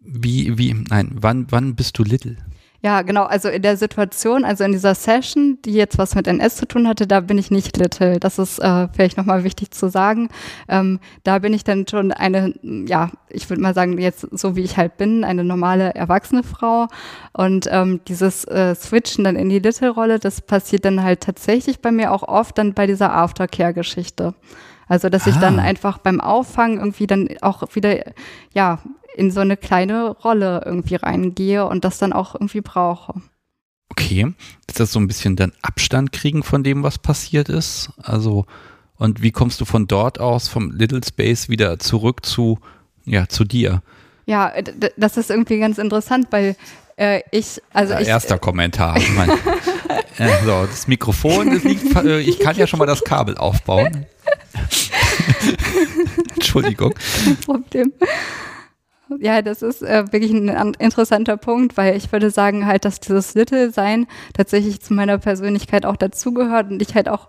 wie, 0.00 0.58
wie, 0.58 0.74
nein, 0.74 1.12
wann, 1.14 1.46
wann 1.48 1.74
bist 1.76 1.98
du 1.98 2.04
Little? 2.04 2.36
Ja, 2.84 3.02
genau. 3.02 3.22
Also 3.22 3.48
in 3.48 3.62
der 3.62 3.76
Situation, 3.76 4.44
also 4.44 4.64
in 4.64 4.72
dieser 4.72 4.96
Session, 4.96 5.58
die 5.64 5.72
jetzt 5.72 5.98
was 5.98 6.16
mit 6.16 6.26
NS 6.26 6.56
zu 6.56 6.66
tun 6.66 6.88
hatte, 6.88 7.06
da 7.06 7.20
bin 7.20 7.38
ich 7.38 7.52
nicht 7.52 7.76
little. 7.76 8.18
Das 8.18 8.40
ist 8.40 8.58
äh, 8.58 8.88
vielleicht 8.92 9.16
nochmal 9.16 9.44
wichtig 9.44 9.70
zu 9.70 9.88
sagen. 9.88 10.30
Ähm, 10.68 10.98
da 11.22 11.38
bin 11.38 11.54
ich 11.54 11.62
dann 11.62 11.86
schon 11.86 12.10
eine, 12.10 12.52
ja, 12.62 13.10
ich 13.28 13.48
würde 13.48 13.62
mal 13.62 13.72
sagen, 13.72 13.96
jetzt 13.98 14.26
so 14.32 14.56
wie 14.56 14.62
ich 14.62 14.78
halt 14.78 14.96
bin, 14.96 15.22
eine 15.22 15.44
normale 15.44 15.94
erwachsene 15.94 16.42
Frau. 16.42 16.88
Und 17.32 17.68
ähm, 17.70 18.00
dieses 18.08 18.44
äh, 18.46 18.74
Switchen 18.74 19.22
dann 19.22 19.36
in 19.36 19.48
die 19.48 19.60
Little-Rolle, 19.60 20.18
das 20.18 20.40
passiert 20.40 20.84
dann 20.84 21.04
halt 21.04 21.20
tatsächlich 21.20 21.80
bei 21.82 21.92
mir 21.92 22.10
auch 22.10 22.24
oft 22.24 22.58
dann 22.58 22.74
bei 22.74 22.88
dieser 22.88 23.14
Aftercare-Geschichte. 23.14 24.34
Also, 24.88 25.08
dass 25.08 25.28
ich 25.28 25.36
dann 25.36 25.60
Ah. 25.60 25.62
einfach 25.62 25.98
beim 25.98 26.20
Auffangen 26.20 26.78
irgendwie 26.78 27.06
dann 27.06 27.28
auch 27.40 27.62
wieder, 27.74 27.96
ja, 28.52 28.80
in 29.16 29.30
so 29.30 29.40
eine 29.40 29.56
kleine 29.56 30.10
Rolle 30.10 30.62
irgendwie 30.64 30.96
reingehe 30.96 31.66
und 31.66 31.84
das 31.84 31.98
dann 31.98 32.12
auch 32.12 32.34
irgendwie 32.34 32.60
brauche. 32.60 33.14
Okay, 33.90 34.32
ist 34.68 34.80
das 34.80 34.92
so 34.92 34.98
ein 34.98 35.06
bisschen 35.06 35.36
dann 35.36 35.52
Abstand 35.60 36.12
kriegen 36.12 36.42
von 36.42 36.64
dem, 36.64 36.82
was 36.82 36.98
passiert 36.98 37.48
ist? 37.50 37.90
Also, 38.02 38.46
und 38.96 39.22
wie 39.22 39.32
kommst 39.32 39.60
du 39.60 39.64
von 39.66 39.86
dort 39.86 40.18
aus, 40.18 40.48
vom 40.48 40.70
Little 40.70 41.00
Space 41.06 41.48
wieder 41.50 41.78
zurück 41.78 42.24
zu, 42.24 42.58
ja, 43.04 43.28
zu 43.28 43.44
dir? 43.44 43.82
Ja, 44.24 44.50
d- 44.62 44.92
das 44.96 45.16
ist 45.18 45.28
irgendwie 45.30 45.58
ganz 45.58 45.76
interessant, 45.78 46.28
weil 46.30 46.56
äh, 46.96 47.20
ich, 47.32 47.60
also 47.74 47.92
Ja, 47.92 48.00
ich, 48.00 48.08
erster 48.08 48.38
Kommentar. 48.38 48.96
Ich 48.96 49.10
mein, 49.14 49.28
äh, 50.18 50.44
so, 50.44 50.64
das 50.64 50.86
Mikrofon, 50.88 51.50
das 51.50 51.64
liegt, 51.64 51.94
äh, 51.96 52.20
ich 52.20 52.38
kann 52.38 52.56
ja 52.56 52.66
schon 52.66 52.78
mal 52.78 52.86
das 52.86 53.04
Kabel 53.04 53.36
aufbauen. 53.36 54.06
Entschuldigung. 56.34 56.94
Problem. 57.44 57.92
Ja, 59.20 59.42
das 59.42 59.62
ist 59.62 59.82
äh, 59.82 60.04
wirklich 60.12 60.32
ein 60.32 60.50
an- 60.50 60.74
interessanter 60.78 61.36
Punkt, 61.36 61.76
weil 61.76 61.96
ich 61.96 62.10
würde 62.12 62.30
sagen 62.30 62.66
halt, 62.66 62.84
dass 62.84 63.00
dieses 63.00 63.34
Little-Sein 63.34 64.06
tatsächlich 64.34 64.80
zu 64.80 64.94
meiner 64.94 65.18
Persönlichkeit 65.18 65.86
auch 65.86 65.96
dazugehört 65.96 66.70
und 66.70 66.82
ich 66.82 66.94
halt 66.94 67.08
auch, 67.08 67.28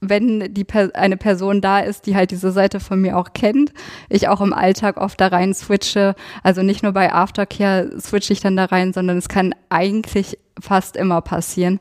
wenn 0.00 0.52
die 0.52 0.64
per 0.64 0.90
eine 0.94 1.16
Person 1.16 1.60
da 1.60 1.78
ist, 1.78 2.06
die 2.06 2.16
halt 2.16 2.32
diese 2.32 2.50
Seite 2.50 2.80
von 2.80 3.00
mir 3.00 3.16
auch 3.16 3.32
kennt, 3.34 3.72
ich 4.08 4.26
auch 4.28 4.40
im 4.40 4.52
Alltag 4.52 4.96
oft 4.96 5.20
da 5.20 5.28
rein 5.28 5.54
switche. 5.54 6.16
Also 6.42 6.62
nicht 6.62 6.82
nur 6.82 6.92
bei 6.92 7.12
Aftercare 7.12 7.90
switche 8.00 8.32
ich 8.32 8.40
dann 8.40 8.56
da 8.56 8.64
rein, 8.64 8.92
sondern 8.92 9.16
es 9.16 9.28
kann 9.28 9.54
eigentlich 9.68 10.38
fast 10.60 10.96
immer 10.96 11.20
passieren. 11.20 11.78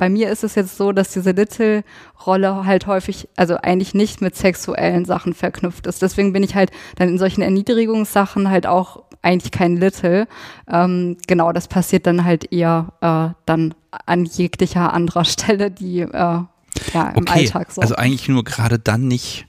Bei 0.00 0.08
mir 0.08 0.30
ist 0.30 0.44
es 0.44 0.54
jetzt 0.54 0.78
so, 0.78 0.92
dass 0.92 1.12
diese 1.12 1.32
Little-Rolle 1.32 2.64
halt 2.64 2.86
häufig, 2.86 3.28
also 3.36 3.58
eigentlich 3.58 3.92
nicht 3.92 4.22
mit 4.22 4.34
sexuellen 4.34 5.04
Sachen 5.04 5.34
verknüpft 5.34 5.86
ist. 5.86 6.00
Deswegen 6.00 6.32
bin 6.32 6.42
ich 6.42 6.54
halt 6.54 6.70
dann 6.96 7.10
in 7.10 7.18
solchen 7.18 7.42
Erniedrigungssachen 7.42 8.48
halt 8.48 8.66
auch 8.66 9.02
eigentlich 9.20 9.50
kein 9.50 9.76
Little. 9.76 10.26
Ähm, 10.66 11.18
genau, 11.26 11.52
das 11.52 11.68
passiert 11.68 12.06
dann 12.06 12.24
halt 12.24 12.50
eher 12.50 12.94
äh, 13.02 13.34
dann 13.44 13.74
an 14.06 14.24
jeglicher 14.24 14.94
anderer 14.94 15.24
Stelle, 15.26 15.70
die 15.70 16.00
äh, 16.00 16.08
ja 16.08 16.46
im 16.94 17.18
Okay, 17.18 17.40
Alltag 17.40 17.70
so. 17.70 17.82
also 17.82 17.94
eigentlich 17.96 18.26
nur 18.26 18.42
gerade 18.42 18.78
dann 18.78 19.06
nicht. 19.06 19.46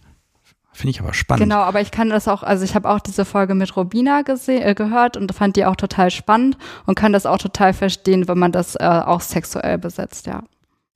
Finde 0.74 0.92
ich 0.92 1.02
aber 1.02 1.14
spannend. 1.14 1.44
Genau, 1.44 1.60
aber 1.62 1.82
ich 1.82 1.92
kann 1.92 2.10
das 2.10 2.28
auch, 2.28 2.44
also 2.44 2.64
ich 2.64 2.76
habe 2.76 2.90
auch 2.90 3.00
diese 3.00 3.26
Folge 3.26 3.56
mit 3.56 3.76
Robina 3.76 4.22
äh, 4.22 4.74
gehört 4.74 5.18
und 5.18 5.34
fand 5.34 5.58
die 5.58 5.66
auch 5.66 5.76
total 5.76 6.12
spannend 6.12 6.58
und 6.86 6.96
kann 6.96 7.12
das 7.12 7.26
auch 7.26 7.38
total 7.38 7.74
verstehen, 7.74 8.28
wenn 8.28 8.40
man 8.40 8.52
das 8.52 8.76
äh, 8.76 8.84
auch 8.84 9.22
sexuell 9.22 9.78
besetzt, 9.78 10.28
ja. 10.28 10.44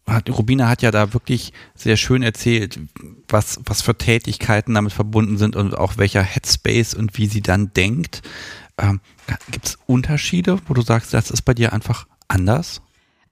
Hat, 0.08 0.30
Rubina 0.30 0.70
hat 0.70 0.84
ja 0.84 0.92
da 0.92 1.14
wirklich 1.14 1.52
sehr 1.74 1.98
schön 1.98 2.22
erzählt, 2.22 2.80
was, 3.28 3.60
was 3.66 3.82
für 3.82 3.98
Tätigkeiten 3.98 4.76
damit 4.76 4.94
verbunden 4.94 5.38
sind 5.38 5.56
und 5.56 5.76
auch 5.76 5.98
welcher 5.98 6.22
Headspace 6.22 6.94
und 6.94 7.18
wie 7.18 7.26
sie 7.26 7.42
dann 7.42 7.74
denkt. 7.74 8.22
Ähm, 8.78 9.02
Gibt 9.50 9.66
es 9.66 9.80
Unterschiede, 9.88 10.60
wo 10.68 10.76
du 10.76 10.84
sagst, 10.84 11.14
das 11.14 11.32
ist 11.32 11.42
bei 11.42 11.56
dir 11.56 11.74
einfach 11.74 12.06
anders? 12.28 12.82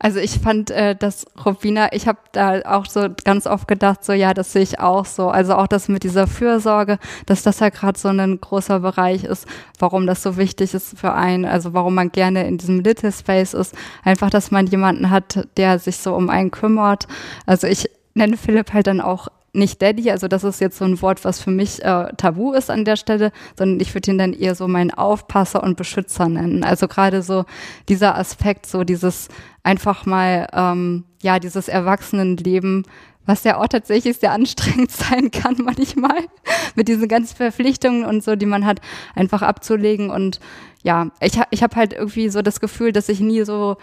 Also 0.04 0.20
ich 0.20 0.40
fand 0.40 0.70
äh, 0.70 0.98
das 0.98 1.26
Robina, 1.46 1.94
ich 1.94 2.10
habe 2.10 2.20
da 2.34 2.60
auch 2.66 2.86
so 2.86 3.08
ganz 3.24 3.48
oft 3.48 3.70
gedacht, 3.70 4.04
so 4.04 4.12
ja, 4.12 4.34
das 4.34 4.52
sehe 4.52 4.62
ich 4.62 4.82
auch 4.82 5.06
so. 5.06 5.30
Also 5.30 5.56
auch 5.56 5.66
das 5.66 5.88
mit 5.88 6.04
dieser 6.04 6.28
Fürsorge, 6.28 7.00
dass 7.26 7.42
das 7.42 7.62
ja 7.62 7.70
gerade 7.70 7.98
so 7.98 8.10
ein 8.10 8.42
großer 8.42 8.82
Bereich 8.82 9.24
ist, 9.24 9.48
warum 9.80 10.06
das 10.06 10.22
so 10.22 10.36
wichtig 10.36 10.74
ist 10.74 11.00
für 11.00 11.14
einen, 11.14 11.46
also 11.46 11.74
warum 11.74 11.96
man 11.96 12.12
gerne 12.12 12.46
in 12.46 12.58
diesem 12.58 12.82
Little 12.82 13.14
Space 13.14 13.54
ist. 13.54 13.76
Einfach, 14.04 14.30
dass 14.30 14.52
man 14.52 14.68
jemanden 14.68 15.10
hat, 15.10 15.48
der 15.56 15.80
sich 15.80 15.96
so 15.96 16.14
um 16.14 16.30
einen 16.30 16.52
kümmert. 16.52 17.08
Also 17.46 17.68
ich 17.68 17.90
nenne 18.14 18.36
Philipp 18.36 18.74
halt 18.74 18.88
dann 18.88 19.00
auch 19.00 19.30
nicht 19.54 19.82
Daddy, 19.82 20.10
also 20.10 20.28
das 20.28 20.44
ist 20.44 20.60
jetzt 20.60 20.78
so 20.80 20.86
ein 20.86 21.02
Wort, 21.02 21.24
was 21.24 21.40
für 21.40 21.52
mich 21.52 21.84
äh, 21.84 22.08
tabu 22.18 22.54
ist 22.54 22.72
an 22.72 22.86
der 22.86 22.96
Stelle, 22.96 23.32
sondern 23.56 23.80
ich 23.80 23.94
würde 23.94 24.12
ihn 24.12 24.18
dann 24.18 24.34
eher 24.34 24.56
so 24.56 24.68
meinen 24.68 24.92
Aufpasser 24.92 25.62
und 25.62 25.78
Beschützer 25.78 26.28
nennen. 26.28 26.64
Also 26.64 26.88
gerade 26.88 27.22
so 27.22 27.46
dieser 27.88 28.18
Aspekt, 28.18 28.66
so 28.66 28.84
dieses 28.84 29.28
einfach 29.62 30.08
mal, 30.08 30.48
ähm, 30.54 31.06
ja, 31.22 31.38
dieses 31.38 31.68
Erwachsenenleben, 31.68 32.84
was 33.26 33.44
ja 33.44 33.58
auch 33.58 33.68
tatsächlich 33.68 34.18
sehr 34.18 34.32
anstrengend 34.32 34.92
sein 34.92 35.30
kann 35.30 35.58
manchmal, 35.64 36.18
mit 36.76 36.88
diesen 36.88 37.08
ganzen 37.08 37.38
Verpflichtungen 37.38 38.06
und 38.06 38.24
so, 38.24 38.36
die 38.36 38.48
man 38.48 38.66
hat, 38.66 38.82
einfach 39.16 39.44
abzulegen. 39.44 40.10
Und 40.10 40.40
ja, 40.82 41.12
ich, 41.22 41.40
ich 41.52 41.62
habe 41.62 41.76
halt 41.76 41.94
irgendwie 41.94 42.30
so 42.30 42.42
das 42.42 42.60
Gefühl, 42.60 42.92
dass 42.92 43.08
ich 43.08 43.20
nie 43.20 43.44
so 43.44 43.78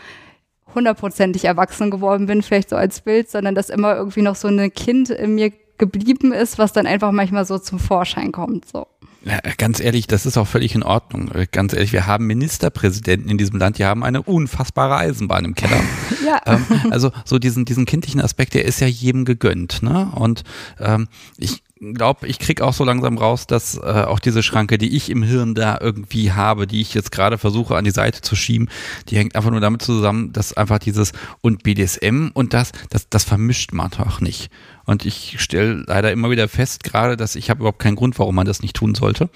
hundertprozentig 0.75 1.45
erwachsen 1.45 1.91
geworden 1.91 2.27
bin, 2.27 2.43
vielleicht 2.43 2.71
so 2.71 2.77
als 2.77 3.01
Bild, 3.01 3.31
sondern 3.31 3.55
dass 3.55 3.71
immer 3.71 3.97
irgendwie 3.97 4.23
noch 4.23 4.37
so 4.37 4.49
ein 4.49 4.73
Kind 4.73 5.11
in 5.11 5.35
mir 5.35 5.53
geblieben 5.79 6.33
ist, 6.33 6.59
was 6.59 6.73
dann 6.73 6.87
einfach 6.87 7.11
manchmal 7.11 7.45
so 7.45 7.59
zum 7.59 7.79
Vorschein 7.79 8.33
kommt. 8.33 8.67
So. 8.67 8.87
Ja, 9.25 9.39
ganz 9.59 9.81
ehrlich, 9.81 10.07
das 10.07 10.25
ist 10.25 10.39
auch 10.39 10.47
völlig 10.47 10.75
in 10.75 10.83
Ordnung. 10.83 11.31
Ganz 11.53 11.73
ehrlich, 11.73 11.93
wir 11.93 12.07
haben 12.07 12.27
Ministerpräsidenten 12.27 13.29
in 13.29 13.39
diesem 13.39 13.59
Land, 13.59 13.79
die 13.79 13.85
haben 13.85 14.03
eine 14.05 14.23
unfassbare 14.23 14.97
Eisenbahn 14.97 15.45
im 15.45 15.55
Keller. 15.55 15.81
ja. 16.25 16.41
Ähm, 16.47 16.65
also 16.91 17.11
so 17.25 17.39
diesen, 17.39 17.65
diesen 17.65 17.85
kindlichen 17.85 18.21
Aspekt, 18.21 18.55
der 18.55 18.65
ist 18.65 18.81
ja 18.81 18.87
jedem 18.87 19.25
gegönnt. 19.25 19.83
Ne? 19.83 20.11
Und 20.15 20.45
ähm, 20.79 21.09
ich 21.37 21.63
glaube, 21.81 22.27
ich 22.27 22.39
krieg 22.39 22.61
auch 22.61 22.75
so 22.75 22.85
langsam 22.85 23.17
raus, 23.17 23.47
dass 23.47 23.77
äh, 23.77 23.81
auch 23.81 24.19
diese 24.19 24.43
Schranke, 24.43 24.77
die 24.77 24.95
ich 24.95 25.09
im 25.09 25.23
Hirn 25.23 25.55
da 25.55 25.79
irgendwie 25.81 26.33
habe, 26.33 26.67
die 26.67 26.81
ich 26.81 26.93
jetzt 26.93 27.11
gerade 27.11 27.39
versuche 27.39 27.77
an 27.77 27.85
die 27.85 27.91
Seite 27.91 28.21
zu 28.21 28.37
schieben, 28.37 28.69
die 29.09 29.17
hängt 29.17 29.35
einfach 29.35 29.51
nur 29.51 29.61
damit 29.61 29.81
zusammen, 29.81 30.33
dass 30.33 30.53
einfach 30.53 30.79
dieses 30.79 31.13
und 31.41 31.63
BDSM 31.63 32.29
und 32.35 32.53
das, 32.53 32.73
das, 32.91 33.09
das 33.09 33.25
vermischt 33.25 33.73
man 33.73 33.91
doch 33.91 34.21
nicht. 34.21 34.51
Und 34.85 35.07
ich 35.07 35.41
stelle 35.41 35.85
leider 35.87 36.13
immer 36.13 36.31
wieder 36.31 36.49
fest, 36.49 36.85
gerade, 36.85 37.17
dass 37.17 37.35
ich 37.35 37.49
habe 37.49 37.61
überhaupt 37.61 37.79
keinen 37.79 37.97
Grund, 37.97 38.19
warum 38.19 38.35
man 38.35 38.47
das 38.47 38.61
nicht 38.61 38.77
tun 38.77 38.95
sollte. 38.95 39.31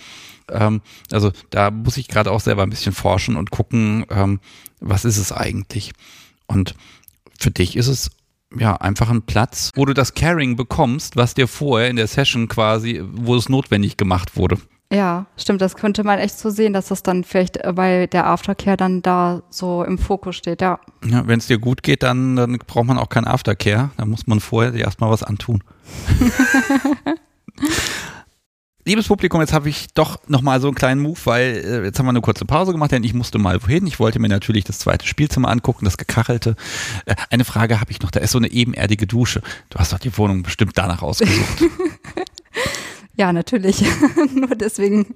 Ähm, 0.50 0.82
also 1.10 1.32
da 1.48 1.70
muss 1.70 1.96
ich 1.96 2.08
gerade 2.08 2.30
auch 2.30 2.40
selber 2.40 2.62
ein 2.62 2.70
bisschen 2.70 2.92
forschen 2.92 3.36
und 3.36 3.50
gucken, 3.50 4.04
ähm, 4.10 4.40
was 4.80 5.06
ist 5.06 5.16
es 5.16 5.32
eigentlich. 5.32 5.92
Und 6.46 6.74
für 7.38 7.50
dich 7.50 7.76
ist 7.76 7.88
es 7.88 8.10
ja, 8.58 8.76
einfach 8.76 9.10
ein 9.10 9.22
Platz, 9.22 9.70
wo 9.74 9.84
du 9.84 9.94
das 9.94 10.14
Caring 10.14 10.56
bekommst, 10.56 11.16
was 11.16 11.34
dir 11.34 11.48
vorher 11.48 11.88
in 11.88 11.96
der 11.96 12.06
Session 12.06 12.48
quasi, 12.48 13.02
wo 13.12 13.36
es 13.36 13.48
notwendig 13.48 13.96
gemacht 13.96 14.36
wurde. 14.36 14.58
Ja, 14.92 15.26
stimmt, 15.36 15.60
das 15.60 15.74
könnte 15.76 16.04
man 16.04 16.18
echt 16.18 16.38
so 16.38 16.50
sehen, 16.50 16.72
dass 16.72 16.88
das 16.88 17.02
dann 17.02 17.24
vielleicht 17.24 17.58
bei 17.74 18.06
der 18.06 18.26
Aftercare 18.26 18.76
dann 18.76 19.02
da 19.02 19.42
so 19.50 19.82
im 19.82 19.98
Fokus 19.98 20.36
steht, 20.36 20.60
ja. 20.60 20.78
Ja, 21.04 21.26
wenn 21.26 21.38
es 21.38 21.46
dir 21.46 21.58
gut 21.58 21.82
geht, 21.82 22.02
dann, 22.02 22.36
dann 22.36 22.58
braucht 22.58 22.86
man 22.86 22.98
auch 22.98 23.08
kein 23.08 23.26
Aftercare. 23.26 23.90
Da 23.96 24.04
muss 24.04 24.26
man 24.26 24.40
vorher 24.40 24.72
dir 24.72 24.84
erstmal 24.84 25.10
was 25.10 25.22
antun. 25.22 25.64
Liebes 28.86 29.08
Publikum, 29.08 29.40
jetzt 29.40 29.54
habe 29.54 29.70
ich 29.70 29.86
doch 29.94 30.18
nochmal 30.28 30.60
so 30.60 30.68
einen 30.68 30.74
kleinen 30.74 31.00
Move, 31.00 31.18
weil 31.24 31.56
äh, 31.64 31.84
jetzt 31.84 31.98
haben 31.98 32.04
wir 32.04 32.10
eine 32.10 32.20
kurze 32.20 32.44
Pause 32.44 32.72
gemacht, 32.72 32.92
denn 32.92 33.02
ich 33.02 33.14
musste 33.14 33.38
mal 33.38 33.62
wohin. 33.62 33.86
Ich 33.86 33.98
wollte 33.98 34.18
mir 34.18 34.28
natürlich 34.28 34.64
das 34.64 34.78
zweite 34.78 35.06
Spielzimmer 35.06 35.48
angucken, 35.48 35.86
das 35.86 35.96
gekachelte. 35.96 36.54
Äh, 37.06 37.14
eine 37.30 37.46
Frage 37.46 37.80
habe 37.80 37.90
ich 37.92 38.02
noch, 38.02 38.10
da 38.10 38.20
ist 38.20 38.32
so 38.32 38.38
eine 38.38 38.50
ebenerdige 38.50 39.06
Dusche. 39.06 39.40
Du 39.70 39.78
hast 39.78 39.94
doch 39.94 39.98
die 39.98 40.14
Wohnung 40.18 40.42
bestimmt 40.42 40.72
danach 40.76 41.00
ausgesucht. 41.00 41.64
ja, 43.16 43.32
natürlich. 43.32 43.82
Nur 44.34 44.54
deswegen. 44.54 45.14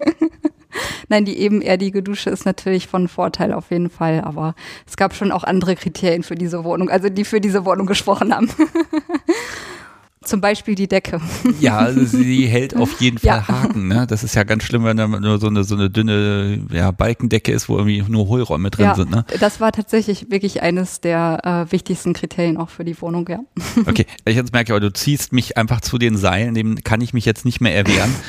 Nein, 1.11 1.27
die 1.27 1.39
ebenerdige 1.39 2.03
Dusche 2.03 2.31
ist 2.31 2.47
natürlich 2.47 2.87
von 2.87 3.07
Vorteil 3.07 3.53
auf 3.53 3.71
jeden 3.71 3.91
Fall, 3.91 4.23
aber 4.23 4.55
es 4.87 4.97
gab 4.97 5.15
schon 5.15 5.31
auch 5.31 5.45
andere 5.45 5.77
Kriterien 5.77 6.23
für 6.23 6.37
diese 6.37 6.65
Wohnung, 6.65 6.89
also 6.89 7.11
die 7.11 7.25
für 7.25 7.41
diese 7.41 7.67
Wohnung 7.67 7.87
gesprochen 7.87 8.35
haben. 8.35 8.49
Zum 10.23 10.41
Beispiel 10.41 10.75
die 10.75 10.89
Decke. 10.89 11.21
Ja, 11.61 11.79
also 11.79 12.05
sie 12.05 12.47
hält 12.47 12.77
auf 12.77 13.01
jeden 13.01 13.19
Fall 13.19 13.27
ja. 13.27 13.49
Haken. 13.49 13.89
Ne? 13.89 14.07
Das 14.07 14.23
ist 14.23 14.35
ja 14.35 14.45
ganz 14.45 14.63
schlimm, 14.65 14.85
wenn 14.85 14.97
da 14.97 15.09
nur 15.09 15.41
so 15.41 15.49
eine, 15.49 15.65
so 15.65 15.75
eine 15.75 15.91
dünne 15.91 16.61
ja, 16.71 16.91
Balkendecke 16.91 17.51
ist, 17.51 17.69
wo 17.69 17.77
irgendwie 17.79 18.05
nur 18.07 18.29
Hohlräume 18.29 18.71
drin 18.71 18.87
ja, 18.87 18.95
sind. 18.95 19.11
Ne? 19.11 19.25
Das 19.41 19.61
war 19.61 19.73
tatsächlich 19.73 20.31
wirklich 20.31 20.63
eines 20.63 21.01
der 21.01 21.67
äh, 21.69 21.73
wichtigsten 21.73 22.13
Kriterien 22.13 22.59
auch 22.59 22.69
für 22.69 22.85
die 22.85 23.01
Wohnung, 23.01 23.27
ja. 23.29 23.41
Okay, 23.87 24.07
ich 24.25 24.37
jetzt 24.37 24.53
merke, 24.53 24.73
aber 24.73 24.81
du 24.81 24.93
ziehst 24.93 25.33
mich 25.33 25.57
einfach 25.57 25.81
zu 25.81 25.99
den 25.99 26.17
Seilen, 26.17 26.55
dem 26.55 26.77
kann 26.85 27.01
ich 27.01 27.13
mich 27.13 27.25
jetzt 27.25 27.45
nicht 27.45 27.61
mehr 27.61 27.75
erwehren. 27.75 28.15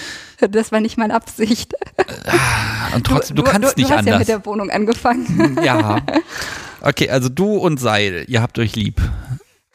Das 0.51 0.71
war 0.71 0.79
nicht 0.79 0.97
meine 0.97 1.13
Absicht. 1.13 1.73
Ah, 2.25 2.95
und 2.95 3.05
trotzdem, 3.05 3.35
du, 3.35 3.43
du 3.43 3.51
kannst 3.51 3.77
du, 3.77 3.81
nicht 3.81 3.91
anders. 3.91 4.05
Du 4.05 4.11
hast 4.11 4.13
anders. 4.13 4.13
ja 4.13 4.19
mit 4.19 4.27
der 4.29 4.45
Wohnung 4.45 4.69
angefangen. 4.69 5.59
Ja. 5.61 5.97
Okay, 6.79 7.09
also 7.09 7.27
du 7.27 7.57
und 7.57 7.77
Seil, 7.77 8.23
ihr 8.29 8.41
habt 8.41 8.57
euch 8.57 8.75
lieb. 8.77 9.01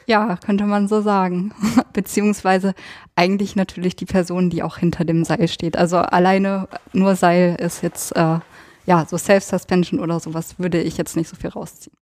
Ja, 0.07 0.37
könnte 0.37 0.65
man 0.65 0.87
so 0.87 1.01
sagen. 1.01 1.53
Beziehungsweise 1.93 2.73
eigentlich 3.15 3.55
natürlich 3.55 3.95
die 3.95 4.05
Person, 4.05 4.49
die 4.49 4.63
auch 4.63 4.77
hinter 4.77 5.05
dem 5.05 5.23
Seil 5.23 5.47
steht. 5.47 5.77
Also 5.77 5.97
alleine 5.97 6.67
nur 6.93 7.15
Seil 7.15 7.55
ist 7.59 7.81
jetzt, 7.81 8.15
äh, 8.15 8.39
ja, 8.85 9.05
so 9.07 9.17
Self-Suspension 9.17 9.99
oder 9.99 10.19
sowas 10.19 10.59
würde 10.59 10.81
ich 10.81 10.97
jetzt 10.97 11.15
nicht 11.15 11.29
so 11.29 11.35
viel 11.35 11.49
rausziehen. 11.49 11.95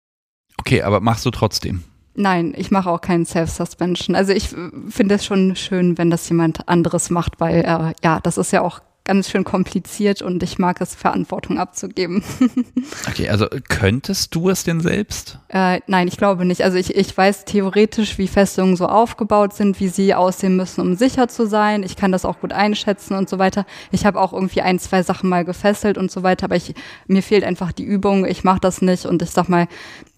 Okay, 0.59 0.83
aber 0.83 1.01
machst 1.01 1.27
du 1.27 1.31
trotzdem? 1.31 1.85
Nein, 2.15 2.55
ich 2.57 2.71
mache 2.71 2.91
auch 2.91 3.01
keinen 3.01 3.25
Self-Suspension. 3.25 4.17
Also 4.17 4.33
ich 4.33 4.53
äh, 4.53 4.71
finde 4.89 5.17
es 5.17 5.25
schon 5.25 5.57
schön, 5.57 5.99
wenn 5.99 6.11
das 6.11 6.29
jemand 6.29 6.69
anderes 6.69 7.11
macht, 7.11 7.41
weil 7.41 7.61
äh, 7.61 7.95
ja, 8.03 8.21
das 8.21 8.39
ist 8.39 8.53
ja 8.53 8.63
auch 8.63 8.81
ganz 9.05 9.31
schön 9.31 9.45
kompliziert 9.45 10.23
und 10.23 10.43
ich 10.43 10.59
mag 10.59 10.81
es, 10.81 10.95
Verantwortung 10.95 11.59
abzugeben. 11.59 12.23
okay, 13.09 13.29
also 13.29 13.47
könntest 13.69 14.35
du 14.35 14.51
es 14.51 14.65
denn 14.65 14.81
selbst? 14.81 15.39
Äh, 15.49 15.81
nein, 15.87 16.07
ich 16.07 16.17
glaube 16.17 16.45
nicht. 16.45 16.63
Also 16.63 16.77
ich, 16.77 16.95
ich 16.95 17.17
weiß 17.17 17.45
theoretisch, 17.45 18.19
wie 18.19 18.29
Festungen 18.29 18.77
so 18.77 18.87
aufgebaut 18.87 19.55
sind, 19.55 19.81
wie 19.81 19.89
sie 19.89 20.15
aussehen 20.15 20.57
müssen, 20.57 20.81
um 20.81 20.97
sicher 20.97 21.29
zu 21.29 21.47
sein. 21.47 21.83
Ich 21.83 21.97
kann 21.97 22.13
das 22.13 22.25
auch 22.25 22.41
gut 22.41 22.53
einschätzen 22.53 23.15
und 23.15 23.29
so 23.29 23.39
weiter. 23.39 23.67
Ich 23.91 24.07
habe 24.07 24.21
auch 24.21 24.33
irgendwie 24.33 24.63
ein, 24.63 24.79
zwei 24.79 25.03
Sachen 25.03 25.29
mal 25.29 25.45
gefesselt 25.45 25.99
und 25.99 26.11
so 26.11 26.23
weiter, 26.23 26.45
aber 26.45 26.57
ich, 26.57 26.75
mir 27.07 27.23
fehlt 27.23 27.45
einfach 27.45 27.73
die 27.73 27.85
Übung. 27.85 28.27
Ich 28.27 28.45
mache 28.45 28.61
das 28.61 28.83
nicht 28.83 29.07
und 29.07 29.23
ich 29.23 29.31
sag 29.31 29.49
mal, 29.49 29.67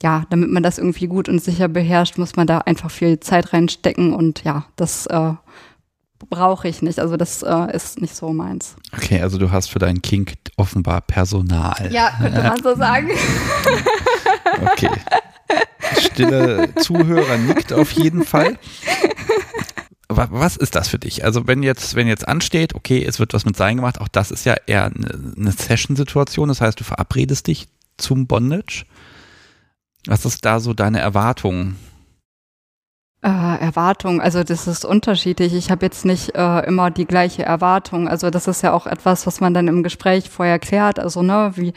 ja, 0.03 0.26
damit 0.30 0.51
man 0.51 0.62
das 0.62 0.78
irgendwie 0.78 1.07
gut 1.07 1.28
und 1.28 1.39
sicher 1.41 1.68
beherrscht, 1.68 2.18
muss 2.18 2.37
man 2.37 2.47
da 2.47 2.59
einfach 2.59 2.91
viel 2.91 3.20
Zeit 3.20 3.53
reinstecken 3.53 4.12
und 4.12 4.45
ja, 4.45 4.66
das 4.76 5.07
äh, 5.07 5.33
brauche 6.28 6.68
ich 6.68 6.82
nicht. 6.82 6.98
Also 6.98 7.16
das 7.16 7.42
äh, 7.42 7.74
ist 7.74 8.00
nicht 8.00 8.14
so 8.14 8.32
meins. 8.32 8.76
Okay, 8.96 9.20
also 9.20 9.38
du 9.38 9.50
hast 9.50 9.70
für 9.70 9.78
deinen 9.78 10.02
Kink 10.02 10.34
offenbar 10.56 11.00
Personal. 11.00 11.90
Ja, 11.92 12.12
könnte 12.20 12.42
man 12.42 12.62
so 12.62 12.74
sagen. 12.76 13.10
okay. 14.72 14.90
Stille 15.98 16.74
Zuhörer 16.76 17.38
nickt 17.38 17.72
auf 17.72 17.92
jeden 17.92 18.24
Fall. 18.24 18.58
Was 20.08 20.56
ist 20.56 20.74
das 20.74 20.88
für 20.88 20.98
dich? 20.98 21.24
Also 21.24 21.46
wenn 21.46 21.62
jetzt, 21.62 21.94
wenn 21.94 22.06
jetzt 22.06 22.28
ansteht, 22.28 22.74
okay, 22.74 23.02
es 23.04 23.18
wird 23.18 23.32
was 23.32 23.46
mit 23.46 23.56
Sein 23.56 23.76
gemacht, 23.76 24.00
auch 24.00 24.08
das 24.08 24.30
ist 24.30 24.44
ja 24.44 24.56
eher 24.66 24.84
eine 24.84 25.52
Session-Situation, 25.52 26.48
das 26.48 26.60
heißt, 26.60 26.78
du 26.78 26.84
verabredest 26.84 27.46
dich 27.46 27.68
zum 27.96 28.26
Bondage. 28.26 28.84
Was 30.06 30.24
ist 30.24 30.44
da 30.44 30.60
so 30.60 30.74
deine 30.74 31.00
Erwartung? 31.00 31.76
Äh, 33.24 33.28
Erwartung, 33.28 34.20
also 34.20 34.42
das 34.42 34.66
ist 34.66 34.84
unterschiedlich. 34.84 35.54
Ich 35.54 35.70
habe 35.70 35.86
jetzt 35.86 36.04
nicht 36.04 36.34
äh, 36.34 36.66
immer 36.66 36.90
die 36.90 37.04
gleiche 37.06 37.44
Erwartung. 37.44 38.08
Also 38.08 38.30
das 38.30 38.48
ist 38.48 38.62
ja 38.62 38.72
auch 38.72 38.88
etwas, 38.88 39.28
was 39.28 39.40
man 39.40 39.54
dann 39.54 39.68
im 39.68 39.84
Gespräch 39.84 40.28
vorher 40.28 40.58
klärt. 40.58 40.98
Also 40.98 41.22
ne, 41.22 41.52
wie 41.54 41.72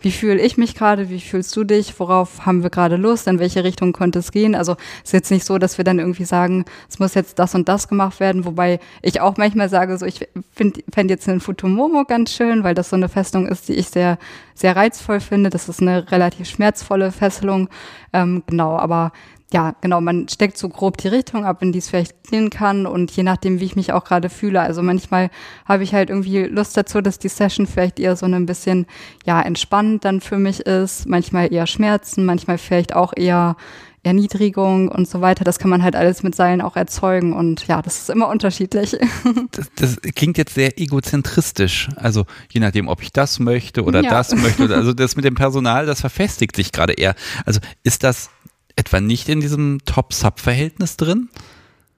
wie 0.00 0.12
fühle 0.12 0.40
ich 0.40 0.56
mich 0.56 0.74
gerade, 0.74 1.08
wie 1.08 1.20
fühlst 1.20 1.56
du 1.56 1.64
dich, 1.64 1.98
worauf 1.98 2.46
haben 2.46 2.62
wir 2.62 2.70
gerade 2.70 2.96
Lust, 2.96 3.26
in 3.26 3.40
welche 3.40 3.64
Richtung 3.64 3.92
könnte 3.92 4.20
es 4.20 4.30
gehen. 4.30 4.54
Also 4.54 4.76
ist 5.02 5.12
jetzt 5.12 5.30
nicht 5.30 5.44
so, 5.44 5.58
dass 5.58 5.76
wir 5.76 5.84
dann 5.84 5.98
irgendwie 5.98 6.24
sagen, 6.24 6.64
es 6.88 6.98
muss 6.98 7.14
jetzt 7.14 7.38
das 7.38 7.54
und 7.54 7.68
das 7.68 7.88
gemacht 7.88 8.20
werden, 8.20 8.44
wobei 8.44 8.78
ich 9.02 9.20
auch 9.20 9.36
manchmal 9.36 9.68
sage, 9.68 9.98
so 9.98 10.06
ich 10.06 10.28
fände 10.52 11.12
jetzt 11.14 11.28
einen 11.28 11.40
Futomomo 11.40 12.04
ganz 12.04 12.32
schön, 12.32 12.62
weil 12.62 12.74
das 12.74 12.90
so 12.90 12.96
eine 12.96 13.08
Festung 13.08 13.48
ist, 13.48 13.68
die 13.68 13.74
ich 13.74 13.88
sehr, 13.88 14.18
sehr 14.54 14.76
reizvoll 14.76 15.20
finde. 15.20 15.50
Das 15.50 15.68
ist 15.68 15.82
eine 15.82 16.10
relativ 16.12 16.48
schmerzvolle 16.48 17.10
Fesselung. 17.10 17.68
Ähm, 18.12 18.44
genau, 18.46 18.76
aber 18.76 19.12
ja, 19.52 19.74
genau, 19.80 20.00
man 20.00 20.28
steckt 20.28 20.58
so 20.58 20.68
grob 20.68 20.98
die 20.98 21.08
Richtung 21.08 21.46
ab, 21.46 21.62
in 21.62 21.72
die 21.72 21.78
es 21.78 21.88
vielleicht 21.88 22.24
gehen 22.24 22.50
kann 22.50 22.86
und 22.86 23.10
je 23.12 23.22
nachdem, 23.22 23.60
wie 23.60 23.64
ich 23.64 23.76
mich 23.76 23.92
auch 23.92 24.04
gerade 24.04 24.28
fühle. 24.28 24.60
Also 24.60 24.82
manchmal 24.82 25.30
habe 25.64 25.82
ich 25.84 25.94
halt 25.94 26.10
irgendwie 26.10 26.42
Lust 26.42 26.76
dazu, 26.76 27.00
dass 27.00 27.18
die 27.18 27.28
Session 27.28 27.66
vielleicht 27.66 27.98
eher 27.98 28.14
so 28.14 28.26
ein 28.26 28.44
bisschen, 28.44 28.86
ja, 29.24 29.40
entspannend 29.40 30.04
dann 30.04 30.20
für 30.20 30.36
mich 30.36 30.60
ist, 30.60 31.06
manchmal 31.08 31.52
eher 31.52 31.66
Schmerzen, 31.66 32.26
manchmal 32.26 32.58
vielleicht 32.58 32.94
auch 32.94 33.14
eher 33.16 33.56
Erniedrigung 34.02 34.88
und 34.88 35.08
so 35.08 35.20
weiter. 35.22 35.44
Das 35.44 35.58
kann 35.58 35.70
man 35.70 35.82
halt 35.82 35.96
alles 35.96 36.22
mit 36.22 36.34
Seilen 36.34 36.60
auch 36.60 36.76
erzeugen 36.76 37.32
und 37.32 37.66
ja, 37.66 37.80
das 37.82 37.98
ist 37.98 38.10
immer 38.10 38.28
unterschiedlich. 38.28 38.96
Das, 39.50 39.70
das 39.76 39.96
klingt 40.14 40.38
jetzt 40.38 40.54
sehr 40.54 40.78
egozentristisch. 40.78 41.88
Also 41.96 42.26
je 42.50 42.60
nachdem, 42.60 42.88
ob 42.88 43.02
ich 43.02 43.12
das 43.12 43.38
möchte 43.38 43.82
oder 43.82 44.02
ja. 44.02 44.10
das 44.10 44.34
möchte. 44.34 44.74
Also 44.74 44.92
das 44.92 45.16
mit 45.16 45.24
dem 45.24 45.34
Personal, 45.34 45.86
das 45.86 46.00
verfestigt 46.00 46.54
sich 46.54 46.70
gerade 46.70 46.92
eher. 46.92 47.14
Also 47.44 47.60
ist 47.82 48.04
das 48.04 48.30
etwa 48.78 49.00
nicht 49.00 49.28
in 49.28 49.40
diesem 49.40 49.78
Top-Sub-Verhältnis 49.84 50.96
drin? 50.96 51.28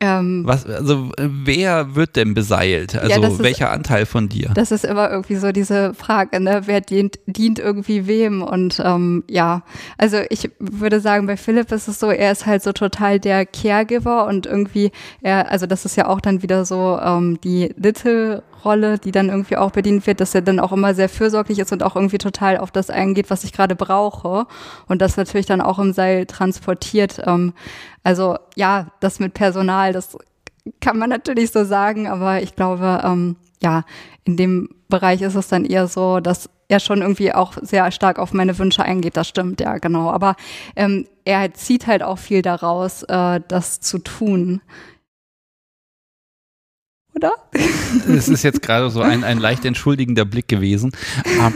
Ähm, 0.02 0.44
Was, 0.46 0.64
also 0.64 1.10
wer 1.18 1.94
wird 1.94 2.16
denn 2.16 2.32
beseilt? 2.32 2.96
Also 2.96 3.20
ist- 3.22 3.42
welcher 3.42 3.70
Anteil 3.70 4.06
von 4.06 4.30
dir? 4.30 4.50
Das 4.54 4.70
ist 4.70 4.86
immer 4.86 5.10
irgendwie 5.10 5.36
so 5.36 5.52
diese 5.52 5.92
Frage, 5.92 6.40
ne? 6.40 6.62
Wer 6.64 6.80
dient, 6.80 7.18
dient 7.26 7.58
irgendwie 7.58 8.06
wem? 8.06 8.42
Und 8.42 8.80
ähm, 8.82 9.24
ja, 9.28 9.62
also 9.98 10.16
ich 10.30 10.50
würde 10.58 11.00
sagen, 11.00 11.26
bei 11.26 11.36
Philipp 11.36 11.70
ist 11.70 11.86
es 11.86 12.00
so, 12.00 12.06
er 12.10 12.32
ist 12.32 12.46
halt 12.46 12.62
so 12.62 12.72
total 12.72 13.20
der 13.20 13.44
Caregiver 13.44 14.26
und 14.26 14.46
irgendwie, 14.46 14.90
er, 15.20 15.50
also 15.50 15.66
das 15.66 15.84
ist 15.84 15.96
ja 15.96 16.08
auch 16.08 16.22
dann 16.22 16.42
wieder 16.42 16.64
so 16.64 16.98
ähm, 17.04 17.38
die 17.44 17.74
Little-Rolle, 18.60 18.98
die 18.98 19.12
dann 19.12 19.28
irgendwie 19.28 19.56
auch 19.56 19.70
bedient 19.70 20.06
wird, 20.06 20.20
dass 20.20 20.34
er 20.34 20.42
dann 20.42 20.60
auch 20.60 20.72
immer 20.72 20.94
sehr 20.94 21.08
fürsorglich 21.08 21.58
ist 21.58 21.72
und 21.72 21.82
auch 21.82 21.96
irgendwie 21.96 22.18
total 22.18 22.58
auf 22.58 22.70
das 22.70 22.90
eingeht, 22.90 23.30
was 23.30 23.44
ich 23.44 23.52
gerade 23.52 23.74
brauche. 23.74 24.46
Und 24.86 25.02
das 25.02 25.16
natürlich 25.16 25.46
dann 25.46 25.60
auch 25.60 25.78
im 25.78 25.92
Seil 25.92 26.26
transportiert. 26.26 27.20
Ähm, 27.26 27.52
also 28.02 28.36
ja, 28.56 28.88
das 29.00 29.20
mit 29.20 29.34
Personal, 29.34 29.92
das 29.92 30.16
kann 30.80 30.98
man 30.98 31.10
natürlich 31.10 31.50
so 31.50 31.64
sagen, 31.64 32.06
aber 32.06 32.42
ich 32.42 32.54
glaube, 32.54 33.00
ähm, 33.04 33.36
ja, 33.62 33.84
in 34.24 34.36
dem 34.36 34.68
Bereich 34.88 35.22
ist 35.22 35.34
es 35.34 35.48
dann 35.48 35.64
eher 35.64 35.86
so, 35.86 36.20
dass 36.20 36.48
er 36.68 36.80
schon 36.80 37.02
irgendwie 37.02 37.32
auch 37.32 37.54
sehr 37.60 37.90
stark 37.90 38.18
auf 38.18 38.32
meine 38.32 38.56
Wünsche 38.58 38.82
eingeht. 38.82 39.16
Das 39.16 39.28
stimmt, 39.28 39.60
ja, 39.60 39.78
genau. 39.78 40.10
Aber 40.10 40.36
ähm, 40.76 41.06
er 41.24 41.52
zieht 41.54 41.86
halt 41.86 42.02
auch 42.02 42.18
viel 42.18 42.42
daraus, 42.42 43.02
äh, 43.04 43.40
das 43.48 43.80
zu 43.80 43.98
tun. 43.98 44.60
Oder? 47.14 47.32
Es 48.08 48.28
ist 48.28 48.44
jetzt 48.44 48.62
gerade 48.62 48.88
so 48.90 49.02
ein, 49.02 49.24
ein 49.24 49.38
leicht 49.38 49.64
entschuldigender 49.64 50.24
Blick 50.24 50.46
gewesen. 50.46 50.92
Ähm, 51.24 51.54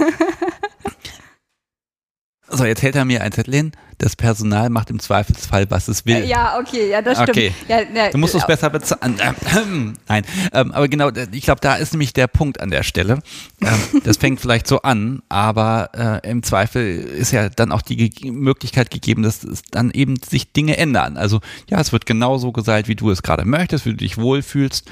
so, 2.57 2.65
jetzt 2.65 2.83
hält 2.83 2.95
er 2.95 3.05
mir 3.05 3.23
ein 3.23 3.33
Zettel 3.33 3.55
hin. 3.55 3.73
Das 3.99 4.17
Personal 4.17 4.69
macht 4.69 4.91
im 4.91 4.99
Zweifelsfall, 4.99 5.71
was 5.71 5.89
es 5.89 6.05
will. 6.05 6.25
Ja, 6.25 6.59
okay, 6.59 6.91
ja, 6.91 7.01
das 7.01 7.19
stimmt. 7.19 7.31
Okay. 7.31 7.53
Ja, 7.69 7.81
ja, 7.83 8.11
Du 8.11 8.19
musst 8.19 8.35
es 8.35 8.47
besser 8.47 8.71
bezahlen. 8.71 9.17
Nein, 10.09 10.25
ähm, 10.53 10.73
aber 10.73 10.89
genau, 10.89 11.11
ich 11.33 11.43
glaube, 11.43 11.61
da 11.61 11.77
ist 11.77 11.93
nämlich 11.93 12.13
der 12.13 12.27
Punkt 12.27 12.61
an 12.61 12.71
der 12.71 12.83
Stelle. 12.83 13.21
Ähm, 13.61 14.03
das 14.05 14.19
fängt 14.19 14.41
vielleicht 14.41 14.67
so 14.67 14.83
an, 14.83 15.23
aber 15.29 15.91
äh, 16.23 16.31
im 16.31 16.43
Zweifel 16.43 16.99
ist 16.99 17.31
ja 17.33 17.49
dann 17.49 17.73
auch 17.73 17.83
die 17.83 18.13
Möglichkeit 18.31 18.91
gegeben, 18.91 19.23
dass 19.23 19.41
dann 19.71 19.91
eben 19.91 20.17
sich 20.17 20.53
Dinge 20.53 20.77
ändern. 20.77 21.17
Also 21.17 21.41
ja, 21.69 21.81
es 21.81 21.93
wird 21.93 22.05
genauso 22.07 22.53
geseilt, 22.53 22.89
wie 22.89 22.97
du 22.97 23.11
es 23.11 23.23
gerade 23.23 23.45
möchtest, 23.45 23.87
wie 23.87 23.91
du 23.91 23.97
dich 23.97 24.19
wohlfühlst. 24.19 24.91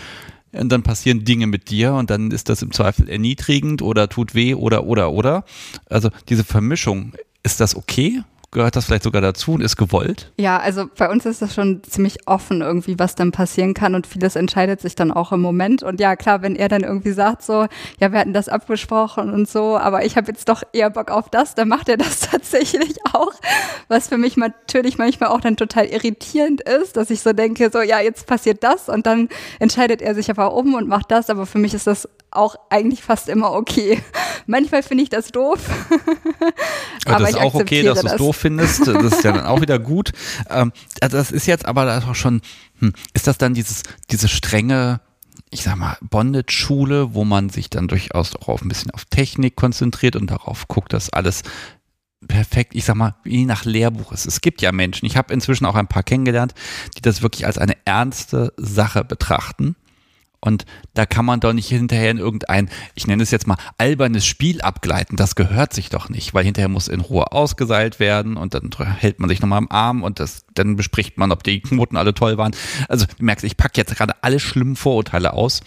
Und 0.53 0.71
dann 0.71 0.83
passieren 0.83 1.25
Dinge 1.25 1.47
mit 1.47 1.71
dir 1.71 1.95
und 1.95 2.11
dann 2.11 2.31
ist 2.31 2.49
das 2.49 2.63
im 2.63 2.73
Zweifel 2.73 3.09
erniedrigend 3.09 3.81
oder 3.81 4.09
tut 4.09 4.35
weh 4.35 4.55
oder 4.55 4.85
oder 4.85 5.13
oder. 5.13 5.45
Also 5.89 6.11
diese 6.29 6.45
Vermischung, 6.45 7.15
ist 7.43 7.61
das 7.61 7.75
okay? 7.75 8.23
Gehört 8.55 8.77
das 8.77 8.85
vielleicht 8.85 9.05
sogar 9.05 9.23
dazu 9.23 9.53
und 9.53 9.63
ist 9.63 9.79
gewollt? 9.79 10.31
Ja, 10.39 10.59
also 10.59 10.85
bei 10.99 11.09
uns 11.09 11.25
ist 11.25 11.41
das 11.41 11.55
schon 11.55 11.83
ziemlich 11.85 12.29
offen 12.29 12.61
irgendwie, 12.61 12.99
was 12.99 13.15
dann 13.15 13.33
passieren 13.33 13.73
kann 13.73 13.95
und 13.95 14.07
vieles 14.07 14.37
entscheidet 14.37 14.79
sich 14.83 14.95
dann 14.95 15.11
auch 15.11 15.33
im 15.33 15.41
Moment. 15.41 15.83
Und 15.83 16.01
ja, 16.01 16.17
klar, 16.17 16.43
wenn 16.43 16.55
er 16.55 16.69
dann 16.69 16.83
irgendwie 16.83 17.13
sagt 17.13 17.43
so, 17.43 17.67
ja, 17.99 18.13
wir 18.13 18.19
hatten 18.19 18.35
das 18.35 18.51
abgesprochen 18.51 19.33
und 19.33 19.49
so, 19.49 19.79
aber 19.79 20.05
ich 20.05 20.19
habe 20.19 20.31
jetzt 20.31 20.51
doch 20.51 20.63
eher 20.75 20.91
Bock 20.91 21.11
auf 21.11 21.31
das, 21.31 21.55
dann 21.55 21.69
macht 21.69 21.89
er 21.89 21.97
das 21.97 22.21
tatsächlich 22.31 22.99
auch. 23.15 23.33
Was 23.89 24.09
für 24.09 24.19
mich 24.19 24.37
natürlich 24.37 24.99
manchmal 24.99 25.31
auch 25.31 25.41
dann 25.41 25.57
total 25.57 25.87
irritierend 25.87 26.61
ist, 26.61 26.99
dass 26.99 27.09
ich 27.09 27.23
so 27.23 27.33
denke, 27.33 27.71
so, 27.73 27.81
ja, 27.81 28.01
jetzt 28.01 28.27
passiert 28.27 28.63
das 28.63 28.91
und 28.91 29.07
dann 29.07 29.31
entscheidet 29.61 30.03
er 30.03 30.15
sich 30.15 30.29
aber 30.29 30.53
um 30.53 30.75
und 30.75 30.89
macht 30.89 31.11
das, 31.11 31.31
aber 31.31 31.47
für 31.47 31.59
mich 31.59 31.73
ist 31.73 31.87
das 31.87 32.07
auch 32.33 32.57
eigentlich 32.71 33.03
fast 33.03 33.29
immer 33.29 33.53
okay. 33.53 34.03
Manchmal 34.47 34.83
finde 34.83 35.05
ich 35.05 35.11
das 35.11 35.29
doof. 35.29 35.61
Aber 37.07 37.21
das 37.21 37.31
ich 37.31 37.37
ist 37.37 37.43
auch 37.43 37.55
okay, 37.55 37.83
dass 37.83 38.01
du 38.01 38.07
es 38.07 38.17
doof 38.17 38.37
findest. 38.37 38.87
Das 38.87 39.05
ist 39.05 39.25
ja 39.25 39.33
dann 39.33 39.47
auch 39.47 39.61
wieder 39.61 39.79
gut. 39.79 40.13
Ähm, 40.49 40.73
also 41.01 41.17
das 41.17 41.31
ist 41.31 41.47
jetzt 41.47 41.67
aber 41.67 42.03
auch 42.09 42.15
schon, 42.15 42.41
hm, 42.79 42.93
ist 43.13 43.27
das 43.27 43.39
dann 43.39 43.55
dieses, 43.55 43.83
diese 44.11 44.29
strenge, 44.29 45.01
ich 45.51 45.63
sag 45.63 45.77
mal, 45.77 45.99
Bondage-Schule, 46.01 47.15
wo 47.15 47.25
man 47.25 47.51
sich 47.51 47.71
dann 47.71 47.89
durchaus 47.89 48.35
auch 48.37 48.49
auf 48.49 48.63
ein 48.63 48.69
bisschen 48.69 48.91
auf 48.91 49.05
Technik 49.05 49.57
konzentriert 49.57 50.17
und 50.17 50.31
darauf 50.31 50.69
guckt, 50.69 50.93
dass 50.93 51.11
alles 51.11 51.43
perfekt, 52.27 52.75
ich 52.75 52.85
sag 52.85 52.95
mal, 52.95 53.17
wie 53.25 53.45
nach 53.45 53.65
Lehrbuch 53.65 54.13
ist. 54.13 54.27
Es 54.27 54.41
gibt 54.41 54.63
ja 54.63 54.73
Menschen, 54.73 55.07
ich 55.07 55.17
habe 55.17 55.33
inzwischen 55.35 55.67
auch 55.67 55.75
ein 55.75 55.89
paar 55.89 56.03
kennengelernt, 56.03 56.55
die 56.97 57.03
das 57.03 57.23
wirklich 57.23 57.47
als 57.47 57.59
eine 57.59 57.77
ernste 57.85 58.53
Sache 58.57 59.05
betrachten. 59.05 59.77
Und 60.45 60.65
da 60.95 61.07
kann 61.07 61.25
man 61.25 61.39
doch 61.39 61.53
nicht 61.53 61.69
hinterher 61.69 62.11
in 62.11 62.19
irgendein, 62.19 62.69
ich 62.97 63.07
nenne 63.07 63.23
es 63.23 63.31
jetzt 63.31 63.47
mal, 63.47 63.57
albernes 63.79 64.27
Spiel 64.27 64.61
abgleiten. 64.61 65.17
Das 65.17 65.37
gehört 65.37 65.73
sich 65.73 65.89
doch 65.89 66.09
nicht, 66.09 66.35
weil 66.35 66.45
hinterher 66.45 66.69
muss 66.69 66.89
in 66.89 67.01
Ruhe 67.01 67.31
ausgeseilt 67.31 68.01
werden 68.01 68.37
und 68.37 68.55
dann 68.55 68.71
hält 68.99 69.21
man 69.21 69.29
sich 69.29 69.41
nochmal 69.41 69.59
am 69.59 69.69
Arm 69.71 70.03
und 70.03 70.19
das, 70.19 70.45
dann 70.55 70.75
bespricht 70.75 71.17
man, 71.17 71.31
ob 71.31 71.45
die 71.45 71.61
Knoten 71.61 71.97
alle 71.97 72.13
toll 72.13 72.39
waren. 72.39 72.57
Also 72.89 73.07
du 73.07 73.25
merkst, 73.25 73.45
ich 73.45 73.57
packe 73.57 73.81
jetzt 73.81 73.95
gerade 73.95 74.15
alle 74.23 74.41
schlimmen 74.41 74.75
Vorurteile 74.75 75.33
aus. 75.33 75.61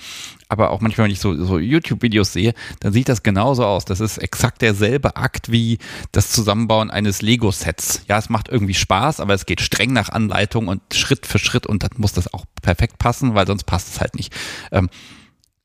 Aber 0.48 0.70
auch 0.70 0.80
manchmal, 0.80 1.06
wenn 1.06 1.12
ich 1.12 1.20
so, 1.20 1.36
so 1.44 1.58
YouTube-Videos 1.58 2.32
sehe, 2.34 2.54
dann 2.80 2.94
sieht 2.94 3.10
das 3.10 3.24
genauso 3.24 3.66
aus. 3.66 3.84
Das 3.86 4.00
ist 4.00 4.20
exakt 4.20 4.62
derselbe 4.62 5.16
Akt 5.16 5.52
wie 5.52 5.80
das 6.12 6.30
Zusammenbauen 6.32 6.92
eines 6.92 7.22
Lego-Sets. 7.24 8.02
Ja, 8.08 8.20
es 8.20 8.30
macht 8.30 8.50
irgendwie 8.50 8.76
Spaß, 8.76 9.20
aber 9.22 9.34
es 9.34 9.48
geht 9.48 9.60
streng 9.62 9.92
nach 9.92 10.10
Anleitung 10.10 10.68
und 10.68 10.82
Schritt 10.94 11.26
für 11.26 11.40
Schritt 11.40 11.66
und 11.66 11.82
dann 11.82 11.90
muss 11.98 12.14
das 12.14 12.32
auch 12.34 12.46
perfekt 12.62 13.00
passen, 13.00 13.34
weil 13.34 13.48
sonst 13.48 13.64
passt 13.64 13.88
es 13.96 14.02
halt 14.02 14.14
nicht. 14.16 14.34
Ähm, 14.72 14.90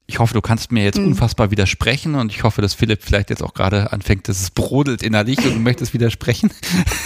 ich 0.06 0.18
hoffe, 0.18 0.34
du 0.34 0.40
kannst 0.40 0.72
mir 0.72 0.82
jetzt 0.82 0.98
Mhm. 0.98 1.08
unfassbar 1.08 1.50
widersprechen 1.50 2.14
und 2.16 2.32
ich 2.32 2.42
hoffe, 2.42 2.62
dass 2.62 2.74
Philipp 2.74 3.02
vielleicht 3.04 3.30
jetzt 3.30 3.42
auch 3.42 3.54
gerade 3.54 3.92
anfängt, 3.92 4.28
dass 4.28 4.40
es 4.40 4.50
brodelt 4.50 5.02
innerlich 5.02 5.38
und 5.44 5.54
du 5.54 5.60
möchtest 5.60 5.92
widersprechen. 5.94 6.50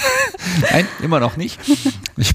Nein, 0.70 0.86
immer 1.02 1.20
noch 1.20 1.36
nicht. 1.36 1.58
Ich, 2.16 2.32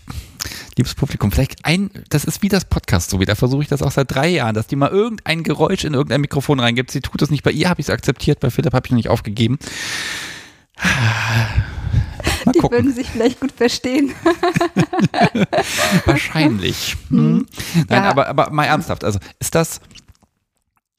liebes 0.79 0.95
Publikum, 0.95 1.31
vielleicht 1.31 1.63
ein, 1.65 1.91
das 2.09 2.25
ist 2.25 2.41
wie 2.41 2.49
das 2.49 2.65
Podcast 2.65 3.09
so 3.11 3.19
wieder, 3.19 3.35
versuche 3.35 3.61
ich 3.61 3.67
das 3.69 3.81
auch 3.81 3.91
seit 3.91 4.11
drei 4.13 4.27
Jahren, 4.29 4.55
dass 4.55 4.67
die 4.67 4.75
mal 4.75 4.89
irgendein 4.89 5.43
Geräusch 5.43 5.83
in 5.83 5.93
irgendein 5.93 6.21
Mikrofon 6.21 6.59
reingibt. 6.59 6.89
Sie 6.91 7.01
tut 7.01 7.21
es 7.21 7.29
nicht, 7.29 7.43
bei 7.43 7.51
ihr 7.51 7.69
habe 7.69 7.79
ich 7.81 7.85
es 7.87 7.89
akzeptiert, 7.91 8.39
bei 8.39 8.49
Philipp 8.49 8.73
habe 8.73 8.87
ich 8.87 8.91
noch 8.91 8.97
nicht 8.97 9.09
aufgegeben. 9.09 9.59
Mal 12.45 12.51
Die 12.53 12.59
gucken. 12.59 12.77
würden 12.77 12.93
sich 12.93 13.07
vielleicht 13.09 13.39
gut 13.39 13.51
verstehen. 13.51 14.11
Wahrscheinlich. 16.05 16.95
Hm. 17.09 17.45
Nein, 17.75 18.03
Ja. 18.03 18.09
aber, 18.09 18.27
aber 18.27 18.49
mal 18.51 18.65
ernsthaft, 18.65 19.03
also 19.03 19.19
ist 19.39 19.55
das, 19.55 19.81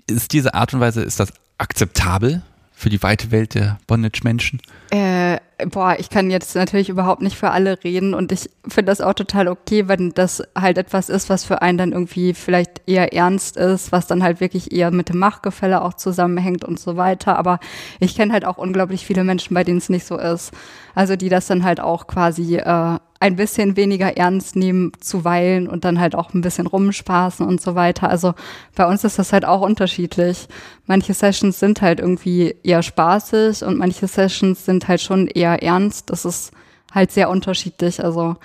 ist 0.07 0.33
diese 0.33 0.55
Art 0.55 0.75
und 0.75 0.81
Weise, 0.81 1.03
ist 1.03 1.19
das 1.21 1.33
akzeptabel 1.59 2.43
für 2.73 2.91
die 2.91 3.03
weite 3.03 3.31
Welt 3.31 3.55
der 3.55 3.79
Bondage-Menschen? 3.87 4.61
Äh, 4.91 5.39
boah, 5.69 5.97
ich 5.99 6.11
kann 6.11 6.31
jetzt 6.31 6.57
natürlich 6.57 6.89
überhaupt 6.89 7.23
nicht 7.23 7.37
für 7.37 7.51
alle 7.51 7.83
reden 7.85 8.13
und 8.13 8.33
ich 8.33 8.51
finde 8.67 8.91
das 8.91 9.01
auch 9.01 9.15
total 9.15 9.47
okay, 9.47 9.87
wenn 9.87 10.11
das 10.11 10.43
halt 10.59 10.79
etwas 10.79 11.09
ist, 11.09 11.29
was 11.31 11.45
für 11.45 11.63
einen 11.63 11.79
dann 11.79 11.93
irgendwie 11.93 12.35
vielleicht 12.35 12.83
eher 12.89 13.13
ernst 13.13 13.57
ist, 13.57 13.93
was 13.93 14.09
dann 14.09 14.25
halt 14.25 14.41
wirklich 14.41 14.73
eher 14.73 14.91
mit 14.91 15.09
dem 15.09 15.19
Machtgefälle 15.19 15.83
auch 15.83 15.95
zusammenhängt 15.95 16.65
und 16.65 16.81
so 16.81 16.97
weiter. 16.97 17.39
Aber 17.39 17.61
ich 18.01 18.17
kenne 18.17 18.33
halt 18.33 18.45
auch 18.45 18.59
unglaublich 18.59 19.07
viele 19.07 19.23
Menschen, 19.23 19.55
bei 19.55 19.63
denen 19.63 19.79
es 19.79 19.91
nicht 19.91 20.07
so 20.07 20.19
ist. 20.19 20.53
Also 20.97 21.15
die 21.15 21.29
das 21.29 21.47
dann 21.47 21.63
halt 21.63 21.79
auch 21.79 22.09
quasi 22.09 22.57
äh, 22.57 22.99
ein 23.23 23.37
bisschen 23.37 23.77
weniger 23.77 24.17
ernst 24.17 24.57
nehmen 24.57 24.93
zuweilen 24.99 25.69
und 25.69 25.85
dann 25.85 26.01
halt 26.01 26.15
auch 26.15 26.33
ein 26.33 26.41
bisschen 26.41 26.67
rumspaßen 26.67 27.47
und 27.47 27.61
so 27.61 27.75
weiter. 27.75 28.09
Also 28.09 28.35
bei 28.75 28.87
uns 28.87 29.05
ist 29.05 29.19
das 29.19 29.35
halt 29.35 29.45
auch 29.45 29.61
unterschiedlich. 29.61 30.49
Manche 30.87 31.13
Sessions 31.13 31.61
sind 31.61 31.83
halt 31.83 32.01
irgendwie 32.01 32.57
eher 32.63 32.83
spaßig 32.83 33.63
und 33.63 33.77
manche 33.77 34.07
Sessions 34.09 34.65
sind 34.65 34.80
halt 34.89 35.01
schon 35.01 35.27
eher 35.27 35.63
ernst. 35.63 36.11
Das 36.11 36.25
ist 36.25 36.53
halt 36.93 37.13
sehr 37.13 37.31
unterschiedlich. 37.31 38.03
Also 38.03 38.37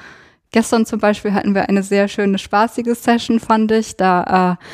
gestern 0.52 0.86
zum 0.86 1.00
Beispiel 1.00 1.34
hatten 1.34 1.56
wir 1.56 1.70
eine 1.70 1.84
sehr 1.84 2.08
schöne, 2.08 2.38
spaßige 2.38 2.96
Session, 2.96 3.40
fand 3.40 3.72
ich. 3.72 3.98
Da 3.98 4.58
äh, 4.60 4.66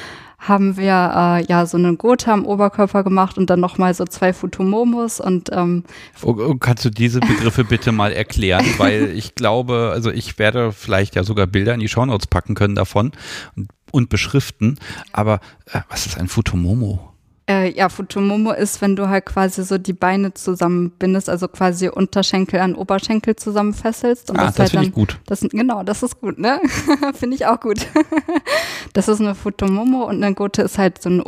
haben 0.41 0.75
wir 0.75 1.11
äh, 1.15 1.45
ja 1.45 1.67
so 1.67 1.77
einen 1.77 1.99
Gotha 1.99 2.33
am 2.33 2.45
Oberkörper 2.45 3.03
gemacht 3.03 3.37
und 3.37 3.49
dann 3.49 3.59
nochmal 3.59 3.93
so 3.93 4.05
zwei 4.05 4.33
Futomomos 4.33 5.19
und 5.19 5.49
ähm, 5.51 5.83
Oh, 6.23 6.35
oh, 6.37 6.55
Kannst 6.55 6.83
du 6.83 6.89
diese 6.89 7.19
Begriffe 7.19 7.63
bitte 7.63 7.91
mal 7.91 8.11
erklären? 8.11 8.65
Weil 8.77 9.11
ich 9.15 9.35
glaube, 9.35 9.91
also 9.93 10.09
ich 10.09 10.39
werde 10.39 10.71
vielleicht 10.71 11.15
ja 11.15 11.23
sogar 11.23 11.45
Bilder 11.45 11.75
in 11.75 11.79
die 11.79 11.87
Shownotes 11.87 12.25
packen 12.25 12.55
können 12.55 12.73
davon 12.73 13.11
und, 13.55 13.69
und 13.91 14.09
beschriften. 14.09 14.79
Aber 15.13 15.41
äh, 15.71 15.81
was 15.89 16.07
ist 16.07 16.17
ein 16.17 16.27
Futomomo? 16.27 17.10
Äh, 17.51 17.73
ja, 17.75 17.89
Futomomo 17.89 18.51
ist, 18.53 18.81
wenn 18.81 18.95
du 18.95 19.09
halt 19.09 19.25
quasi 19.25 19.63
so 19.63 19.77
die 19.77 19.91
Beine 19.91 20.33
zusammenbindest, 20.33 21.29
also 21.29 21.49
quasi 21.49 21.89
Unterschenkel 21.89 22.61
an 22.61 22.75
Oberschenkel 22.75 23.35
zusammenfesselst. 23.35 24.31
Und 24.31 24.39
Ah, 24.39 24.45
das, 24.45 24.55
das 24.55 24.59
halt 24.59 24.71
finde 24.71 24.87
ich 24.87 24.93
gut. 24.93 25.19
Das, 25.25 25.41
genau, 25.41 25.83
das 25.83 26.01
ist 26.01 26.21
gut, 26.21 26.39
ne? 26.39 26.61
finde 27.13 27.35
ich 27.35 27.45
auch 27.45 27.59
gut. 27.59 27.87
das 28.93 29.09
ist 29.09 29.19
eine 29.19 29.35
Futomomo 29.35 30.05
und 30.05 30.23
eine 30.23 30.33
Gote 30.33 30.61
ist 30.61 30.77
halt 30.77 31.01
so 31.01 31.09
eine 31.09 31.23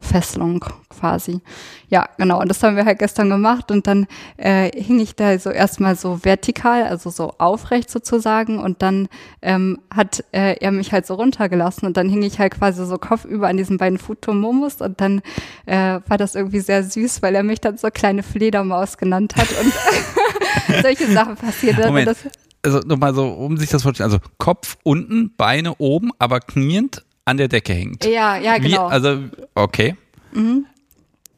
Oberkörperfesselung 0.00 0.64
quasi. 0.88 1.40
Ja, 1.88 2.08
genau. 2.16 2.40
Und 2.40 2.48
das 2.48 2.62
haben 2.62 2.76
wir 2.76 2.84
halt 2.84 2.98
gestern 2.98 3.30
gemacht 3.30 3.70
und 3.70 3.86
dann 3.86 4.06
äh, 4.36 4.70
hing 4.80 5.00
ich 5.00 5.14
da 5.14 5.38
so 5.38 5.50
erstmal 5.50 5.96
so 5.96 6.24
vertikal, 6.24 6.84
also 6.84 7.10
so 7.10 7.34
aufrecht 7.38 7.90
sozusagen 7.90 8.58
und 8.58 8.82
dann 8.82 9.08
ähm, 9.42 9.78
hat 9.94 10.24
äh, 10.32 10.56
er 10.60 10.72
mich 10.72 10.92
halt 10.92 11.06
so 11.06 11.14
runtergelassen 11.14 11.86
und 11.86 11.96
dann 11.96 12.08
hing 12.08 12.22
ich 12.22 12.38
halt 12.38 12.54
quasi 12.54 12.84
so 12.86 12.98
kopfüber 12.98 13.48
an 13.48 13.56
diesen 13.56 13.78
beiden 13.78 13.98
Futomomos 13.98 14.80
und 14.80 15.00
dann 15.00 15.22
äh, 15.66 16.00
war 16.06 16.18
das 16.18 16.34
irgendwie 16.34 16.60
sehr 16.60 16.84
süß, 16.84 17.22
weil 17.22 17.34
er 17.34 17.42
mich 17.42 17.60
dann 17.60 17.78
so 17.78 17.88
kleine 17.88 18.22
Fledermaus 18.22 18.98
genannt 18.98 19.36
hat 19.36 19.48
und 19.60 20.82
solche 20.82 21.10
Sachen 21.12 21.36
passiert. 21.36 21.78
Moment. 21.78 22.16
Also 22.62 22.80
nochmal 22.80 23.14
so, 23.14 23.26
um 23.26 23.56
sich 23.56 23.70
das 23.70 23.82
vorzustellen, 23.82 24.12
also 24.12 24.22
Kopf 24.36 24.76
unten, 24.82 25.34
Beine 25.34 25.76
oben, 25.78 26.10
aber 26.18 26.40
kniend 26.40 27.04
an 27.30 27.36
der 27.36 27.48
Decke 27.48 27.72
hängt. 27.72 28.04
Ja, 28.04 28.36
ja, 28.36 28.58
genau. 28.58 28.88
Wie, 28.88 28.92
also, 28.92 29.24
okay. 29.54 29.96
Mhm. 30.32 30.66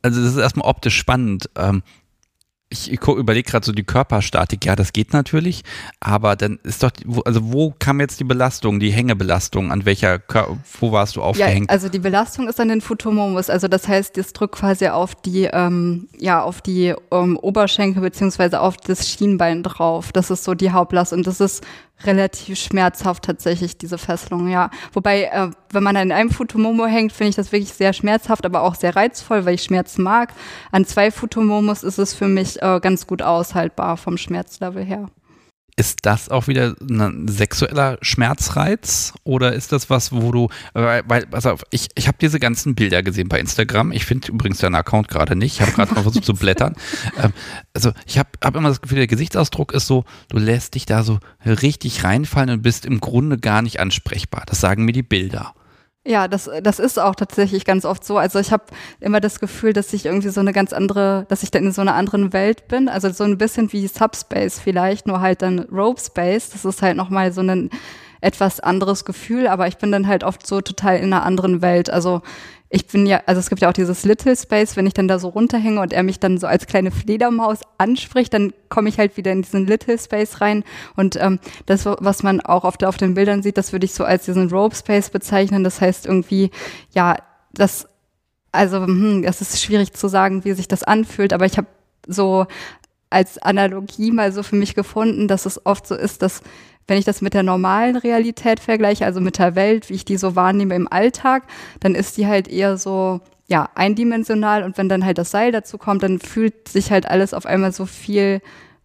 Also 0.03 0.23
das 0.23 0.33
ist 0.33 0.39
erstmal 0.39 0.69
optisch 0.69 0.97
spannend. 0.97 1.49
Ähm, 1.57 1.83
ich, 2.73 2.91
überlege 2.91 3.51
gerade 3.51 3.67
so 3.67 3.73
die 3.73 3.85
Körperstatik, 3.85 4.65
ja, 4.65 4.75
das 4.75 4.93
geht 4.93 5.13
natürlich, 5.13 5.63
aber 6.01 6.37
dann 6.37 6.59
ist 6.63 6.83
doch, 6.83 6.91
also 7.27 7.53
wo 7.53 7.75
kam 7.79 8.01
jetzt 8.01 8.19
die 8.19 8.25
Belastung, 8.25 8.81
die 8.81 8.91
Hängebelastung, 8.91 9.71
an 9.71 9.85
welcher, 9.85 10.21
wo 10.81 10.91
warst 10.91 11.17
du 11.17 11.23
aufgehängt? 11.23 11.71
Ja, 11.71 11.75
also 11.75 11.91
die 11.91 11.99
Belastung 11.99 12.49
ist 12.49 12.59
an 12.59 12.69
den 12.69 12.81
Futomomus, 12.81 13.51
also 13.51 13.69
das 13.69 13.89
heißt, 13.89 14.17
das 14.17 14.33
drückt 14.33 14.55
quasi 14.55 14.89
auf 14.89 15.15
die, 15.15 15.51
ähm, 15.53 16.09
ja, 16.19 16.43
auf 16.43 16.63
die 16.63 16.95
ähm, 17.11 17.37
Oberschenkel 17.37 18.03
beziehungsweise 18.03 18.61
auf 18.61 18.79
das 18.79 19.09
Schienbein 19.09 19.63
drauf. 19.63 20.11
Das 20.13 20.31
ist 20.31 20.45
so 20.45 20.55
die 20.55 20.71
Hauptlast 20.71 21.13
und 21.13 21.27
das 21.27 21.41
ist 21.41 21.63
relativ 22.05 22.59
schmerzhaft 22.59 23.25
tatsächlich, 23.25 23.77
diese 23.79 23.99
Fesselung, 23.99 24.49
ja. 24.49 24.71
Wobei, 24.93 25.25
äh, 25.25 25.51
wenn 25.71 25.83
man 25.83 25.97
an 25.97 26.13
einem 26.13 26.31
Futomomo 26.31 26.87
hängt, 26.87 27.13
finde 27.13 27.31
ich 27.31 27.37
das 27.37 27.53
wirklich 27.53 27.73
sehr 27.73 27.93
schmerzhaft, 27.93 28.45
aber 28.45 28.63
auch 28.63 28.75
sehr 28.75 28.95
reizvoll, 28.95 29.45
weil 29.45 29.55
ich 29.55 29.63
Schmerzen 29.63 30.03
mag. 30.03 30.33
An 30.71 30.85
zwei 30.85 31.11
Futomomos 31.11 31.83
ist 31.83 31.99
es 31.99 32.15
für 32.15 32.29
mich 32.29 32.61
äh, 32.63 32.81
ganz 32.81 33.07
gut 33.07 33.23
aushaltbar 33.23 33.97
vom 33.97 34.17
Schmerzlevel 34.17 34.85
her. 34.85 35.09
Ist 35.77 36.01
das 36.03 36.29
auch 36.29 36.49
wieder 36.49 36.75
ein 36.81 37.29
sexueller 37.29 37.97
Schmerzreiz 38.03 39.15
oder 39.25 39.55
ist 39.55 39.73
das 39.73 39.89
was, 39.89 40.13
wo 40.13 40.31
du, 40.31 40.49
weil, 40.75 41.03
weil 41.07 41.27
pass 41.27 41.47
auf, 41.47 41.65
ich, 41.71 41.89
ich 41.95 42.09
habe 42.09 42.19
diese 42.21 42.39
ganzen 42.39 42.75
Bilder 42.75 43.03
gesehen 43.03 43.29
bei 43.29 43.41
Instagram. 43.41 43.91
Ich 43.93 44.05
finde 44.05 44.29
übrigens 44.29 44.59
deinen 44.59 44.75
Account 44.75 45.09
gerade 45.09 45.35
nicht. 45.35 45.55
Ich 45.55 45.61
habe 45.63 45.73
gerade 45.73 45.95
mal 45.95 46.03
versucht 46.03 46.25
zu 46.25 46.35
blättern. 46.35 46.77
Ähm, 47.19 47.33
also 47.75 47.93
ich 48.07 48.19
habe 48.19 48.31
hab 48.43 48.57
immer 48.57 48.69
das 48.69 48.81
Gefühl, 48.81 48.99
der 48.99 49.07
Gesichtsausdruck 49.07 49.73
ist 49.73 49.87
so, 49.87 50.05
du 50.29 50.39
lässt 50.39 50.75
dich 50.75 50.87
da 50.87 51.03
so 51.03 51.19
richtig 51.45 52.05
reinfallen 52.05 52.51
und 52.51 52.63
bist 52.63 52.87
im 52.87 53.01
Grunde 53.01 53.39
gar 53.39 53.61
nicht 53.61 53.81
ansprechbar. 53.81 54.45
Das 54.47 54.61
sagen 54.61 54.85
mir 54.85 54.93
die 54.93 55.03
Bilder. 55.03 55.53
Ja, 56.05 56.27
das, 56.27 56.51
das 56.65 56.81
ist 56.81 56.99
auch 56.99 57.15
tatsächlich 57.15 57.65
ganz 57.65 57.85
oft 57.85 58.05
so. 58.05 58.19
Also 58.19 58.41
ich 58.41 58.51
habe 58.51 58.65
immer 58.99 59.21
das 59.21 59.39
Gefühl, 59.39 59.73
dass 59.73 59.93
ich 59.93 60.07
irgendwie 60.07 60.31
so 60.31 60.41
eine 60.41 60.53
ganz 60.53 60.73
andere, 60.73 61.27
dass 61.29 61.45
ich 61.45 61.53
dann 61.53 61.65
in 61.65 61.73
so 61.73 61.81
einer 61.81 61.95
anderen 61.95 62.33
Welt 62.33 62.67
bin. 62.67 62.89
Also 62.89 63.11
so 63.11 63.23
ein 63.23 63.39
bisschen 63.39 63.73
wie 63.73 63.87
Subspace 63.87 64.59
vielleicht, 64.59 65.07
nur 65.07 65.21
halt 65.21 65.43
dann 65.43 65.61
Rope 65.61 66.01
Space. 66.01 66.51
Das 66.51 66.65
ist 66.65 66.83
halt 66.83 66.97
nochmal 66.97 67.33
so 67.33 67.41
ein 67.41 67.71
etwas 68.21 68.59
anderes 68.59 69.05
Gefühl, 69.05 69.47
aber 69.47 69.69
ich 69.69 69.77
bin 69.77 69.93
dann 69.93 70.09
halt 70.09 70.25
oft 70.25 70.45
so 70.45 70.61
total 70.61 70.97
in 70.97 71.13
einer 71.13 71.25
anderen 71.25 71.63
Welt. 71.63 71.89
Also 71.89 72.23
ich 72.75 72.87
bin 72.87 73.05
ja, 73.05 73.21
also 73.27 73.39
es 73.39 73.51
gibt 73.51 73.61
ja 73.61 73.69
auch 73.69 73.75
dieses 73.75 74.05
Little 74.05 74.35
Space, 74.35 74.77
wenn 74.77 74.87
ich 74.87 74.95
dann 74.95 75.07
da 75.07 75.19
so 75.19 75.29
runterhänge 75.29 75.79
und 75.83 75.93
er 75.93 76.03
mich 76.03 76.21
dann 76.21 76.39
so 76.39 76.47
als 76.47 76.67
kleine 76.67 76.91
Fledermaus 76.91 77.61
anspricht, 77.77 78.33
dann 78.33 78.55
komme 78.71 78.89
ich 78.89 78.99
halt 78.99 79.19
wieder 79.19 79.31
in 79.31 79.43
diesen 79.43 79.67
Little 79.67 79.99
Space 79.99 80.41
rein. 80.41 80.65
Und 80.97 81.17
ähm, 81.17 81.39
das, 81.67 81.85
was 81.85 82.23
man 82.23 82.41
auch 82.41 82.65
auf, 82.65 82.83
auf 82.83 82.97
den 82.97 83.13
Bildern 83.13 83.43
sieht, 83.43 83.59
das 83.59 83.73
würde 83.73 83.85
ich 83.85 83.93
so 83.93 84.05
als 84.05 84.25
diesen 84.25 84.49
Rope 84.49 84.75
Space 84.75 85.11
bezeichnen. 85.11 85.65
Das 85.65 85.83
heißt 85.83 86.07
irgendwie, 86.07 86.51
ja, 86.95 87.19
das, 87.53 87.87
also, 88.53 88.79
hm, 88.79 89.23
das 89.23 89.43
ist 89.43 89.63
schwierig 89.63 89.93
zu 89.93 90.09
sagen, 90.09 90.47
wie 90.47 90.55
sich 90.55 90.67
das 90.67 90.83
anfühlt, 90.83 91.35
aber 91.35 91.45
ich 91.45 91.59
habe 91.59 91.69
so 92.07 92.47
als 93.11 93.37
Analogie 93.37 94.13
mal 94.13 94.33
so 94.33 94.43
für 94.43 94.57
mich 94.57 94.75
gefunden, 94.75 95.29
dass 95.29 95.45
es 95.45 95.67
oft 95.67 95.87
so 95.87 95.95
ist, 95.95 96.23
dass 96.23 96.41
wenn 96.87 96.99
ich 96.99 97.05
das 97.05 97.23
mit 97.23 97.35
der 97.35 97.43
normalen 97.43 97.97
Realität 97.97 98.61
vergleiche, 98.61 99.05
also 99.05 99.21
mit 99.21 99.39
der 99.39 99.55
Welt, 99.55 99.89
wie 99.89 99.95
ich 99.95 100.05
die 100.05 100.17
so 100.17 100.37
wahrnehme 100.37 100.75
im 100.75 100.91
Alltag, 100.91 101.45
dann 101.81 101.95
ist 101.95 102.17
die 102.17 102.27
halt 102.27 102.49
eher 102.49 102.77
so, 102.77 103.21
ja, 103.47 103.69
eindimensional. 103.75 104.63
Und 104.63 104.79
wenn 104.79 104.89
dann 104.89 105.05
halt 105.05 105.19
das 105.19 105.31
Seil 105.31 105.53
dazu 105.53 105.79
kommt, 105.79 106.03
dann 106.03 106.19
fühlt 106.19 106.69
sich 106.69 106.91
halt 106.91 107.07
alles 107.07 107.35
auf 107.35 107.47
einmal 107.47 107.73
so 107.73 107.87
viel 107.87 108.41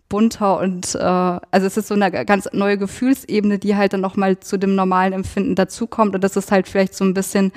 bunter 0.10 0.60
und 0.60 0.96
äh, 0.96 1.00
also 1.00 1.68
es 1.68 1.76
ist 1.76 1.88
so 1.88 1.94
eine 1.94 2.10
ganz 2.26 2.48
neue 2.54 2.78
Gefühlsebene, 2.78 3.60
die 3.60 3.76
halt 3.76 3.94
dann 3.94 4.02
nochmal 4.02 4.40
zu 4.40 4.58
dem 4.58 4.76
normalen 4.76 5.14
Empfinden 5.14 5.56
dazukommt. 5.56 6.16
Und 6.16 6.24
das 6.24 6.36
ist 6.36 6.52
halt 6.52 6.68
vielleicht 6.68 6.96
so 6.96 7.04
ein 7.04 7.14
bisschen 7.14 7.52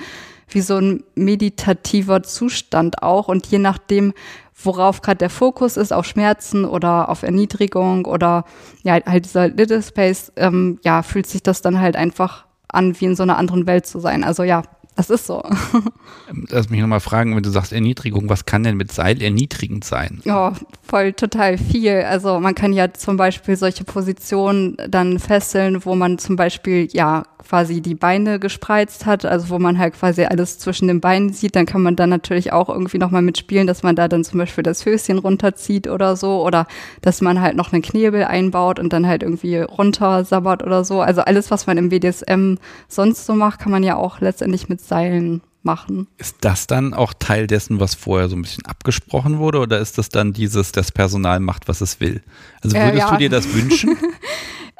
wie 0.49 0.61
so 0.61 0.77
ein 0.77 1.03
meditativer 1.15 2.23
Zustand 2.23 3.01
auch. 3.03 3.27
Und 3.29 3.47
je 3.47 3.57
nachdem, 3.57 4.13
worauf 4.63 5.01
gerade 5.01 5.17
der 5.17 5.29
Fokus 5.29 5.77
ist, 5.77 5.91
auf 5.91 6.05
Schmerzen 6.05 6.65
oder 6.65 7.09
auf 7.09 7.23
Erniedrigung 7.23 8.05
oder 8.05 8.45
ja, 8.83 8.97
halt 9.05 9.25
dieser 9.25 9.47
Little 9.49 9.81
Space, 9.81 10.31
ähm, 10.35 10.79
ja, 10.83 11.03
fühlt 11.03 11.27
sich 11.27 11.43
das 11.43 11.61
dann 11.61 11.79
halt 11.79 11.95
einfach 11.95 12.45
an, 12.67 12.99
wie 12.99 13.05
in 13.05 13.15
so 13.15 13.23
einer 13.23 13.37
anderen 13.37 13.67
Welt 13.67 13.85
zu 13.85 13.99
sein. 13.99 14.23
Also 14.23 14.43
ja, 14.43 14.63
das 14.95 15.09
ist 15.09 15.25
so. 15.25 15.41
Lass 16.49 16.69
mich 16.69 16.81
nochmal 16.81 16.99
fragen, 16.99 17.35
wenn 17.35 17.43
du 17.43 17.49
sagst 17.49 17.71
Erniedrigung, 17.71 18.29
was 18.29 18.45
kann 18.45 18.63
denn 18.63 18.77
mit 18.77 18.91
Seil 18.91 19.21
erniedrigend 19.21 19.83
sein? 19.83 20.21
Ja, 20.25 20.53
voll 20.83 21.13
total 21.13 21.57
viel. 21.57 22.01
Also 22.01 22.39
man 22.39 22.55
kann 22.55 22.73
ja 22.73 22.93
zum 22.93 23.17
Beispiel 23.17 23.55
solche 23.55 23.83
Positionen 23.83 24.77
dann 24.89 25.19
fesseln, 25.19 25.85
wo 25.85 25.95
man 25.95 26.17
zum 26.17 26.35
Beispiel 26.35 26.87
ja 26.91 27.23
quasi 27.47 27.81
die 27.81 27.95
Beine 27.95 28.39
gespreizt 28.39 29.05
hat, 29.05 29.25
also 29.25 29.49
wo 29.49 29.59
man 29.59 29.77
halt 29.77 29.95
quasi 29.95 30.23
alles 30.23 30.59
zwischen 30.59 30.87
den 30.87 31.01
Beinen 31.01 31.33
sieht, 31.33 31.55
dann 31.55 31.65
kann 31.65 31.81
man 31.81 31.95
dann 31.95 32.09
natürlich 32.09 32.53
auch 32.53 32.69
irgendwie 32.69 32.97
nochmal 32.97 33.21
mitspielen, 33.21 33.67
dass 33.67 33.83
man 33.83 33.95
da 33.95 34.07
dann 34.07 34.23
zum 34.23 34.39
Beispiel 34.39 34.63
das 34.63 34.85
Höschen 34.85 35.17
runterzieht 35.17 35.87
oder 35.87 36.15
so 36.15 36.45
oder 36.45 36.67
dass 37.01 37.21
man 37.21 37.41
halt 37.41 37.55
noch 37.55 37.73
einen 37.73 37.81
Knebel 37.81 38.23
einbaut 38.23 38.79
und 38.79 38.93
dann 38.93 39.07
halt 39.07 39.23
irgendwie 39.23 39.57
runtersabbert 39.57 40.63
oder 40.63 40.83
so. 40.83 41.01
Also 41.01 41.21
alles, 41.21 41.51
was 41.51 41.67
man 41.67 41.77
im 41.77 41.89
BDSM 41.89 42.55
sonst 42.87 43.25
so 43.25 43.33
macht, 43.33 43.59
kann 43.59 43.71
man 43.71 43.83
ja 43.83 43.95
auch 43.95 44.21
letztendlich 44.21 44.69
mit 44.69 44.80
Seilen 44.87 45.41
machen. 45.63 46.07
Ist 46.17 46.37
das 46.41 46.67
dann 46.67 46.93
auch 46.93 47.13
Teil 47.17 47.47
dessen, 47.47 47.79
was 47.79 47.93
vorher 47.95 48.29
so 48.29 48.35
ein 48.35 48.41
bisschen 48.41 48.65
abgesprochen 48.65 49.37
wurde, 49.37 49.59
oder 49.59 49.79
ist 49.79 49.97
das 49.97 50.09
dann 50.09 50.33
dieses, 50.33 50.71
das 50.71 50.91
Personal 50.91 51.39
macht, 51.39 51.67
was 51.67 51.81
es 51.81 51.99
will? 51.99 52.21
Also 52.61 52.75
würdest 52.75 52.95
äh, 52.95 52.97
ja. 52.97 53.11
du 53.11 53.17
dir 53.17 53.29
das 53.29 53.53
wünschen? 53.53 53.97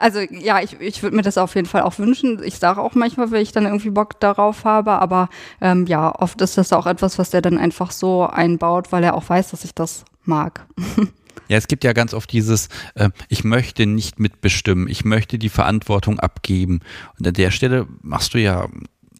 Also 0.01 0.19
ja, 0.19 0.59
ich, 0.61 0.81
ich 0.81 1.03
würde 1.03 1.15
mir 1.15 1.21
das 1.21 1.37
auf 1.37 1.53
jeden 1.53 1.67
Fall 1.67 1.83
auch 1.83 1.99
wünschen. 1.99 2.41
Ich 2.43 2.57
sage 2.57 2.81
auch 2.81 2.95
manchmal, 2.95 3.29
wenn 3.29 3.43
ich 3.43 3.51
dann 3.51 3.65
irgendwie 3.65 3.91
Bock 3.91 4.19
darauf 4.19 4.65
habe, 4.65 4.93
aber 4.93 5.29
ähm, 5.61 5.85
ja, 5.85 6.11
oft 6.19 6.41
ist 6.41 6.57
das 6.57 6.73
auch 6.73 6.87
etwas, 6.87 7.19
was 7.19 7.29
der 7.29 7.41
dann 7.41 7.59
einfach 7.59 7.91
so 7.91 8.25
einbaut, 8.25 8.91
weil 8.91 9.03
er 9.03 9.13
auch 9.13 9.29
weiß, 9.29 9.51
dass 9.51 9.63
ich 9.63 9.75
das 9.75 10.03
mag. 10.23 10.65
Ja, 11.47 11.57
es 11.57 11.67
gibt 11.67 11.83
ja 11.83 11.91
ganz 11.91 12.13
oft 12.13 12.31
dieses, 12.31 12.69
äh, 12.95 13.09
ich 13.27 13.43
möchte 13.43 13.85
nicht 13.85 14.21
mitbestimmen, 14.21 14.87
ich 14.87 15.03
möchte 15.03 15.37
die 15.37 15.49
Verantwortung 15.49 16.17
abgeben. 16.17 16.79
Und 17.19 17.27
an 17.27 17.33
der 17.33 17.51
Stelle 17.51 17.87
machst 18.01 18.33
du 18.33 18.39
ja, 18.39 18.69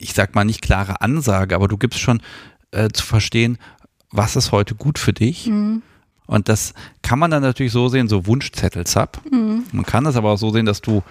ich 0.02 0.14
sag 0.14 0.36
mal 0.36 0.44
nicht 0.44 0.62
klare 0.62 1.02
Ansage, 1.02 1.56
aber 1.56 1.68
du 1.68 1.78
gibst 1.78 2.00
schon 2.00 2.22
äh, 2.72 2.90
zu 2.90 3.06
verstehen, 3.06 3.58
was 4.12 4.36
ist 4.36 4.52
heute 4.52 4.76
gut 4.76 5.00
für 5.00 5.14
dich. 5.14 5.48
Mhm. 5.48 5.82
Und 6.28 6.50
das 6.50 6.74
kann 7.02 7.20
man 7.20 7.32
dann 7.32 7.44
natürlich 7.44 7.72
so 7.72 7.90
sehen, 7.90 8.08
so 8.08 8.26
Wunschzettelsab. 8.26 9.22
Mhm. 9.30 9.66
Man 9.72 9.86
kann 9.86 10.04
das 10.04 10.16
aber 10.16 10.32
auch 10.32 10.38
so 10.38 10.52
sehen, 10.52 10.66
dass 10.66 10.82
du 10.82 11.04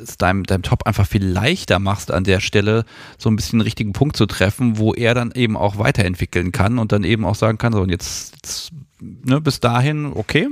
es 0.00 0.16
deinem, 0.18 0.44
deinem 0.44 0.62
Top 0.62 0.86
einfach 0.86 1.06
viel 1.06 1.24
leichter 1.24 1.78
machst, 1.78 2.10
an 2.10 2.24
der 2.24 2.40
Stelle 2.40 2.84
so 3.18 3.30
ein 3.30 3.36
bisschen 3.36 3.58
den 3.58 3.64
richtigen 3.64 3.92
Punkt 3.92 4.16
zu 4.16 4.26
treffen, 4.26 4.78
wo 4.78 4.94
er 4.94 5.14
dann 5.14 5.32
eben 5.32 5.56
auch 5.56 5.78
weiterentwickeln 5.78 6.52
kann 6.52 6.78
und 6.78 6.92
dann 6.92 7.04
eben 7.04 7.24
auch 7.24 7.34
sagen 7.34 7.58
kann, 7.58 7.72
so 7.72 7.80
und 7.80 7.90
jetzt, 7.90 8.34
jetzt 8.36 8.72
ne, 9.00 9.40
bis 9.40 9.60
dahin, 9.60 10.06
okay. 10.06 10.48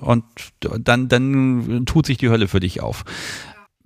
Und 0.00 0.24
dann, 0.60 1.08
dann 1.08 1.84
tut 1.84 2.06
sich 2.06 2.16
die 2.16 2.30
Hölle 2.30 2.48
für 2.48 2.60
dich 2.60 2.80
auf. 2.80 3.04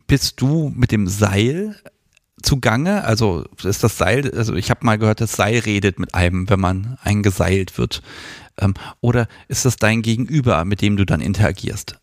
Bist 0.06 0.40
du 0.40 0.72
mit 0.74 0.92
dem 0.92 1.08
Seil 1.08 1.74
zugange? 2.42 3.04
Also 3.04 3.44
ist 3.62 3.84
das 3.84 3.98
Seil, 3.98 4.30
also 4.34 4.54
ich 4.54 4.70
habe 4.70 4.84
mal 4.84 4.98
gehört, 4.98 5.20
das 5.20 5.32
Seil 5.32 5.58
redet 5.60 5.98
mit 5.98 6.14
einem, 6.14 6.48
wenn 6.48 6.60
man 6.60 6.98
eingeseilt 7.02 7.78
wird. 7.78 8.02
Ähm, 8.58 8.74
oder 9.00 9.28
ist 9.48 9.64
das 9.64 9.76
dein 9.76 10.02
Gegenüber, 10.02 10.64
mit 10.64 10.82
dem 10.82 10.96
du 10.96 11.04
dann 11.04 11.20
interagierst? 11.20 11.98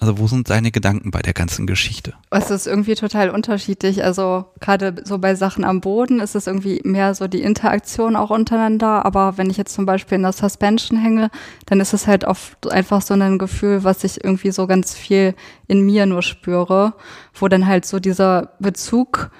Also 0.00 0.18
wo 0.18 0.26
sind 0.26 0.48
deine 0.48 0.70
Gedanken 0.70 1.10
bei 1.10 1.20
der 1.20 1.34
ganzen 1.34 1.66
Geschichte? 1.66 2.14
Es 2.30 2.50
ist 2.50 2.66
irgendwie 2.66 2.94
total 2.94 3.28
unterschiedlich. 3.28 4.02
Also 4.02 4.46
gerade 4.58 4.94
so 5.04 5.18
bei 5.18 5.34
Sachen 5.34 5.62
am 5.62 5.82
Boden 5.82 6.20
ist 6.20 6.34
es 6.34 6.46
irgendwie 6.46 6.80
mehr 6.84 7.14
so 7.14 7.28
die 7.28 7.42
Interaktion 7.42 8.16
auch 8.16 8.30
untereinander. 8.30 9.04
Aber 9.04 9.36
wenn 9.36 9.50
ich 9.50 9.58
jetzt 9.58 9.74
zum 9.74 9.84
Beispiel 9.84 10.16
in 10.16 10.22
der 10.22 10.32
Suspension 10.32 10.98
hänge, 10.98 11.30
dann 11.66 11.80
ist 11.80 11.92
es 11.92 12.06
halt 12.06 12.24
oft 12.24 12.72
einfach 12.72 13.02
so 13.02 13.12
ein 13.12 13.38
Gefühl, 13.38 13.84
was 13.84 14.02
ich 14.02 14.24
irgendwie 14.24 14.52
so 14.52 14.66
ganz 14.66 14.94
viel 14.94 15.34
in 15.66 15.82
mir 15.82 16.06
nur 16.06 16.22
spüre, 16.22 16.94
wo 17.38 17.48
dann 17.48 17.66
halt 17.66 17.84
so 17.84 18.00
dieser 18.00 18.54
Bezug 18.58 19.30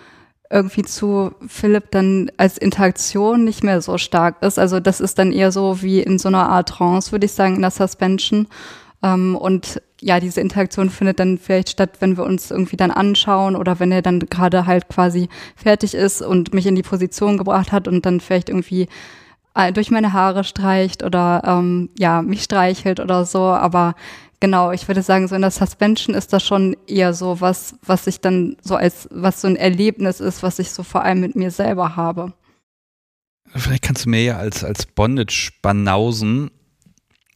irgendwie 0.50 0.82
zu 0.82 1.32
Philipp 1.46 1.92
dann 1.92 2.30
als 2.36 2.58
Interaktion 2.58 3.44
nicht 3.44 3.62
mehr 3.62 3.80
so 3.80 3.98
stark 3.98 4.42
ist. 4.42 4.58
Also 4.58 4.80
das 4.80 5.00
ist 5.00 5.18
dann 5.18 5.32
eher 5.32 5.52
so 5.52 5.80
wie 5.80 6.00
in 6.00 6.18
so 6.18 6.28
einer 6.28 6.48
Art 6.48 6.70
Trance, 6.70 7.12
würde 7.12 7.26
ich 7.26 7.32
sagen, 7.32 7.56
in 7.56 7.62
der 7.62 7.70
Suspension. 7.70 8.48
Ähm, 9.02 9.36
und 9.36 9.80
ja, 10.00 10.18
diese 10.18 10.40
Interaktion 10.40 10.90
findet 10.90 11.20
dann 11.20 11.38
vielleicht 11.38 11.70
statt, 11.70 11.98
wenn 12.00 12.16
wir 12.16 12.24
uns 12.24 12.50
irgendwie 12.50 12.76
dann 12.76 12.90
anschauen 12.90 13.54
oder 13.54 13.78
wenn 13.78 13.92
er 13.92 14.02
dann 14.02 14.18
gerade 14.18 14.66
halt 14.66 14.88
quasi 14.88 15.28
fertig 15.54 15.94
ist 15.94 16.20
und 16.20 16.52
mich 16.52 16.66
in 16.66 16.74
die 16.74 16.82
Position 16.82 17.38
gebracht 17.38 17.70
hat 17.70 17.86
und 17.86 18.04
dann 18.04 18.20
vielleicht 18.20 18.48
irgendwie 18.48 18.88
äh, 19.54 19.72
durch 19.72 19.90
meine 19.90 20.12
Haare 20.12 20.42
streicht 20.42 21.04
oder 21.04 21.42
ähm, 21.46 21.90
ja, 21.98 22.22
mich 22.22 22.42
streichelt 22.42 22.98
oder 22.98 23.24
so. 23.24 23.42
Aber 23.42 23.94
Genau, 24.40 24.72
ich 24.72 24.88
würde 24.88 25.02
sagen, 25.02 25.28
so 25.28 25.34
in 25.34 25.42
der 25.42 25.50
Suspension 25.50 26.14
ist 26.14 26.32
das 26.32 26.44
schon 26.44 26.74
eher 26.86 27.12
so 27.12 27.42
was, 27.42 27.74
was 27.84 28.06
ich 28.06 28.20
dann 28.20 28.56
so 28.62 28.74
als, 28.74 29.06
was 29.10 29.42
so 29.42 29.48
ein 29.48 29.56
Erlebnis 29.56 30.20
ist, 30.20 30.42
was 30.42 30.58
ich 30.58 30.70
so 30.70 30.82
vor 30.82 31.04
allem 31.04 31.20
mit 31.20 31.36
mir 31.36 31.50
selber 31.50 31.94
habe. 31.94 32.32
Vielleicht 33.54 33.82
kannst 33.82 34.06
du 34.06 34.10
mir 34.10 34.22
ja 34.22 34.38
als, 34.38 34.64
als 34.64 34.86
Bondage-Banausen 34.86 36.50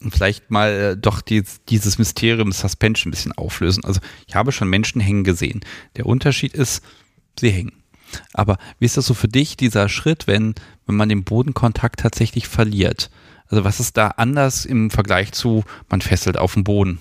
vielleicht 0.09 0.49
mal 0.49 0.71
äh, 0.71 0.97
doch 0.97 1.21
die, 1.21 1.43
dieses 1.69 1.97
Mysterium 1.97 2.51
Suspension 2.51 3.09
ein 3.09 3.11
bisschen 3.11 3.33
auflösen. 3.33 3.83
Also 3.83 3.99
ich 4.27 4.35
habe 4.35 4.51
schon 4.51 4.69
Menschen 4.69 5.01
hängen 5.01 5.23
gesehen. 5.23 5.61
Der 5.97 6.05
Unterschied 6.05 6.53
ist, 6.53 6.83
sie 7.39 7.49
hängen. 7.49 7.83
Aber 8.33 8.57
wie 8.79 8.85
ist 8.85 8.97
das 8.97 9.05
so 9.05 9.13
für 9.13 9.27
dich, 9.27 9.57
dieser 9.57 9.89
Schritt, 9.89 10.27
wenn, 10.27 10.55
wenn 10.85 10.95
man 10.95 11.09
den 11.09 11.23
Bodenkontakt 11.23 11.99
tatsächlich 11.99 12.47
verliert? 12.47 13.09
Also 13.49 13.63
was 13.63 13.79
ist 13.79 13.97
da 13.97 14.07
anders 14.17 14.65
im 14.65 14.89
Vergleich 14.89 15.31
zu, 15.31 15.63
man 15.89 16.01
fesselt 16.01 16.37
auf 16.37 16.53
dem 16.53 16.63
Boden? 16.63 16.99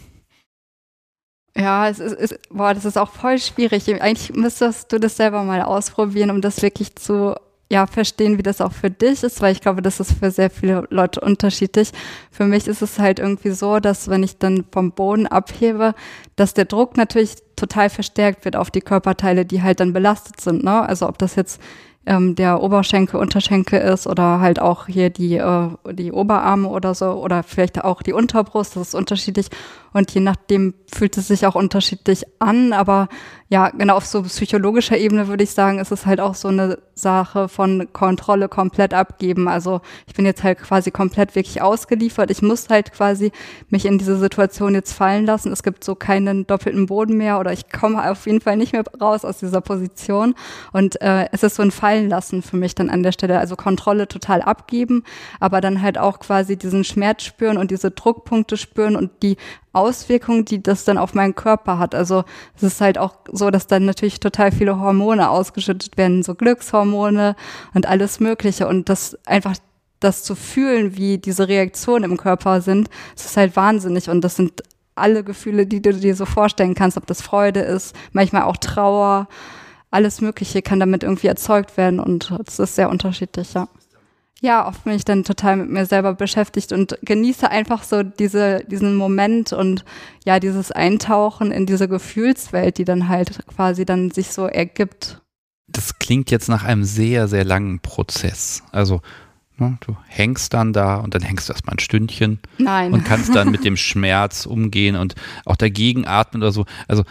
Ja, 1.57 1.89
es 1.89 2.01
ist, 2.01 2.13
es, 2.15 2.39
boah, 2.51 2.75
das 2.75 2.85
ist 2.85 2.99
auch 2.99 3.13
voll 3.13 3.39
schwierig. 3.39 3.89
Eigentlich 4.01 4.35
müsstest 4.35 4.93
du 4.93 4.99
das 4.99 5.17
selber 5.17 5.45
mal 5.45 5.63
ausprobieren, 5.63 6.31
um 6.31 6.41
das 6.41 6.63
wirklich 6.63 6.97
zu 6.97 7.37
ja, 7.71 7.87
verstehen, 7.87 8.39
wie 8.39 8.43
das 8.43 8.61
auch 8.61 8.73
für 8.73 8.91
dich 8.91 9.23
ist, 9.23 9.41
weil 9.41 9.53
ich 9.53 9.61
glaube, 9.61 9.81
das 9.81 9.99
ist 9.99 10.13
für 10.13 10.31
sehr 10.31 10.51
viele 10.51 10.87
Leute 10.91 11.21
unterschiedlich. 11.21 11.91
Für 12.31 12.45
mich 12.45 12.69
ist 12.69 12.83
es 12.83 12.99
halt 12.99 13.19
irgendwie 13.19 13.51
so, 13.51 13.81
dass 13.81 14.09
wenn 14.09 14.23
ich 14.23 14.39
dann 14.39 14.65
vom 14.71 14.93
Boden 14.93 15.27
abhebe, 15.27 15.95
dass 16.37 16.55
der 16.55 16.67
Druck 16.67 16.97
natürlich 16.97 17.37
total 17.57 17.89
verstärkt 17.89 18.45
wird 18.45 18.57
auf 18.57 18.71
die 18.71 18.81
Körperteile, 18.81 19.47
die 19.47 19.63
halt 19.63 19.81
dann 19.81 19.93
belastet 19.93 20.41
sind. 20.41 20.63
Ne? 20.63 20.83
Also 20.87 21.09
ob 21.09 21.19
das 21.19 21.37
jetzt 21.37 21.61
ähm, 22.07 22.35
der 22.35 22.63
Oberschenkel, 22.63 23.19
Unterschenkel 23.19 23.81
ist 23.81 24.07
oder 24.07 24.41
halt 24.41 24.61
auch 24.61 24.87
hier 24.87 25.11
die, 25.11 25.37
äh, 25.37 25.69
die 25.93 26.13
Oberarme 26.13 26.69
oder 26.69 26.95
so 26.95 27.13
oder 27.13 27.43
vielleicht 27.43 27.85
auch 27.85 28.03
die 28.03 28.13
Unterbrust, 28.13 28.77
das 28.77 28.89
ist 28.89 28.95
unterschiedlich 28.95 29.49
und 29.95 30.11
je 30.11 30.21
nachdem 30.21 30.75
fühlt 30.93 31.17
es 31.17 31.29
sich 31.29 31.47
auch 31.47 31.55
unterschiedlich 31.55 32.25
an, 32.41 32.73
aber 32.73 33.09
ja, 33.49 33.69
genau 33.69 33.97
auf 33.97 34.07
so 34.07 34.23
psychologischer 34.23 34.97
Ebene 34.97 35.29
würde 35.29 35.45
ich 35.45 35.53
sagen, 35.53 35.79
ist 35.79 35.93
es 35.93 36.07
halt 36.07 36.19
auch 36.19 36.35
so 36.35 36.49
eine 36.49 36.79
Sache 36.97 37.49
von 37.49 37.89
Kontrolle 37.93 38.49
komplett 38.49 38.93
abgeben. 38.93 39.47
Also 39.47 39.81
ich 40.09 40.15
bin 40.15 40.27
jetzt 40.27 40.43
halt 40.43 40.59
quasi 40.59 40.91
komplett 40.91 41.37
wirklich 41.37 41.63
ausgeliefert. 41.63 42.33
Ich 42.33 42.43
muss 42.43 42.69
halt 42.69 42.93
quasi 42.93 43.31
mich 43.69 43.87
in 43.87 43.99
diese 43.99 44.17
Situation 44.17 44.75
jetzt 44.75 44.93
fallen 44.93 45.27
lassen. 45.27 45.53
Es 45.53 45.63
gibt 45.63 45.85
so 45.85 45.95
keinen 45.95 46.47
doppelten 46.49 46.87
Boden 46.87 47.17
mehr 47.17 47.39
oder 47.39 47.53
ich 47.53 47.71
komme 47.71 48.11
auf 48.11 48.27
jeden 48.27 48.41
Fall 48.41 48.57
nicht 48.57 48.73
mehr 48.73 48.83
raus 49.01 49.25
aus 49.25 49.39
dieser 49.39 49.61
Position. 49.61 50.35
Und 50.73 51.01
äh, 51.01 51.29
es 51.31 51.45
ist 51.45 51.55
so 51.55 51.63
ein 51.63 51.71
Fallen 51.95 52.09
lassen 52.09 52.43
für 52.43 52.57
mich 52.57 52.75
dann 52.75 52.91
an 52.91 53.03
der 53.03 53.13
Stelle. 53.13 53.39
Also 53.39 53.55
Kontrolle 53.57 54.09
total 54.09 54.43
abgeben, 54.43 55.05
aber 55.39 55.61
dann 55.61 55.81
halt 55.81 55.97
auch 55.97 56.19
quasi 56.19 56.57
diesen 56.57 56.83
Schmerz 56.83 57.23
spüren 57.23 57.57
und 57.57 57.71
diese 57.71 57.91
Druckpunkte 57.91 58.57
spüren 58.57 58.97
und 58.97 59.11
die 59.23 59.37
Auswirkungen, 59.73 60.45
die 60.45 60.63
das 60.63 60.85
dann 60.85 60.99
auf 60.99 61.15
meinen 61.15 61.35
Körper 61.37 61.79
hat. 61.79 61.95
Also 61.95 62.25
es 62.57 62.65
ist 62.65 62.81
halt 62.81 62.99
auch 62.99 63.15
so, 63.31 63.51
dass 63.51 63.67
dann 63.67 63.85
natürlich 63.85 64.19
total 64.19 64.51
viele 64.51 64.81
Hormone 64.81 65.31
ausgeschüttet 65.31 65.97
werden, 65.97 66.23
so 66.23 66.35
Glückshormone 66.35 67.37
und 67.75 67.87
alles 67.87 68.19
Mögliche. 68.19 68.67
Und 68.67 68.89
das 68.89 69.17
einfach 69.25 69.55
das 70.01 70.25
zu 70.25 70.35
fühlen, 70.35 70.97
wie 70.97 71.19
diese 71.19 71.49
Reaktionen 71.49 72.11
im 72.11 72.17
Körper 72.17 72.61
sind, 72.61 72.91
das 73.15 73.27
ist 73.27 73.37
halt 73.37 73.55
wahnsinnig. 73.55 74.11
Und 74.11 74.23
das 74.23 74.35
sind 74.37 74.63
alle 74.97 75.23
Gefühle, 75.23 75.67
die 75.67 75.81
du 75.81 75.93
dir 75.93 76.17
so 76.17 76.27
vorstellen 76.27 76.75
kannst, 76.75 76.97
ob 76.97 77.07
das 77.07 77.23
Freude 77.23 77.61
ist, 77.61 77.95
manchmal 78.13 78.43
auch 78.43 78.57
Trauer, 78.57 79.29
alles 79.95 80.21
Mögliche 80.21 80.61
kann 80.63 80.81
damit 80.81 81.03
irgendwie 81.03 81.29
erzeugt 81.29 81.77
werden 81.77 82.01
und 82.01 82.35
das 82.45 82.59
ist 82.59 82.75
sehr 82.75 82.91
unterschiedlich, 82.91 83.55
ja 83.55 83.69
ja, 84.45 84.69
oft 84.69 84.85
bin 84.85 84.93
ich 84.93 85.05
dann 85.05 85.25
total 85.25 85.57
mit 85.57 85.71
mir 85.71 85.87
selber 85.87 86.15
beschäftigt 86.15 86.73
und 86.73 86.99
genieße 87.03 87.51
einfach 87.51 87.83
so 87.83 88.03
diese, 88.03 88.63
diesen 88.67 88.95
Moment 88.95 89.55
und 89.55 89.85
ja, 90.27 90.39
dieses 90.39 90.71
Eintauchen 90.71 91.51
in 91.51 91.65
diese 91.65 91.89
Gefühlswelt, 91.89 92.77
die 92.77 92.85
dann 92.85 93.09
halt 93.09 93.47
quasi 93.47 93.87
dann 93.87 94.11
sich 94.11 94.29
so 94.29 94.47
ergibt. 94.47 95.23
Das 95.67 95.99
klingt 95.99 96.31
jetzt 96.31 96.49
nach 96.49 96.63
einem 96.63 96.85
sehr, 96.85 97.27
sehr 97.27 97.45
langen 97.45 97.81
Prozess. 97.81 98.63
Also, 98.71 99.01
ne, 99.57 99.79
du 99.81 99.97
hängst 100.09 100.53
dann 100.53 100.75
da 100.75 100.97
und 100.97 101.15
dann 101.15 101.23
hängst 101.23 101.49
du 101.49 101.55
erstmal 101.55 101.77
ein 101.77 101.81
Stündchen. 101.81 102.39
Nein. 102.59 102.93
Und 102.93 103.05
kannst 103.05 103.35
dann 103.35 103.51
mit 103.51 103.65
dem 103.65 103.79
Schmerz 103.79 104.45
umgehen 104.45 104.97
und 104.97 105.15
auch 105.47 105.57
dagegen 105.57 106.07
atmen 106.07 106.43
oder 106.43 106.53
so. 106.53 106.67
Also, 106.87 107.05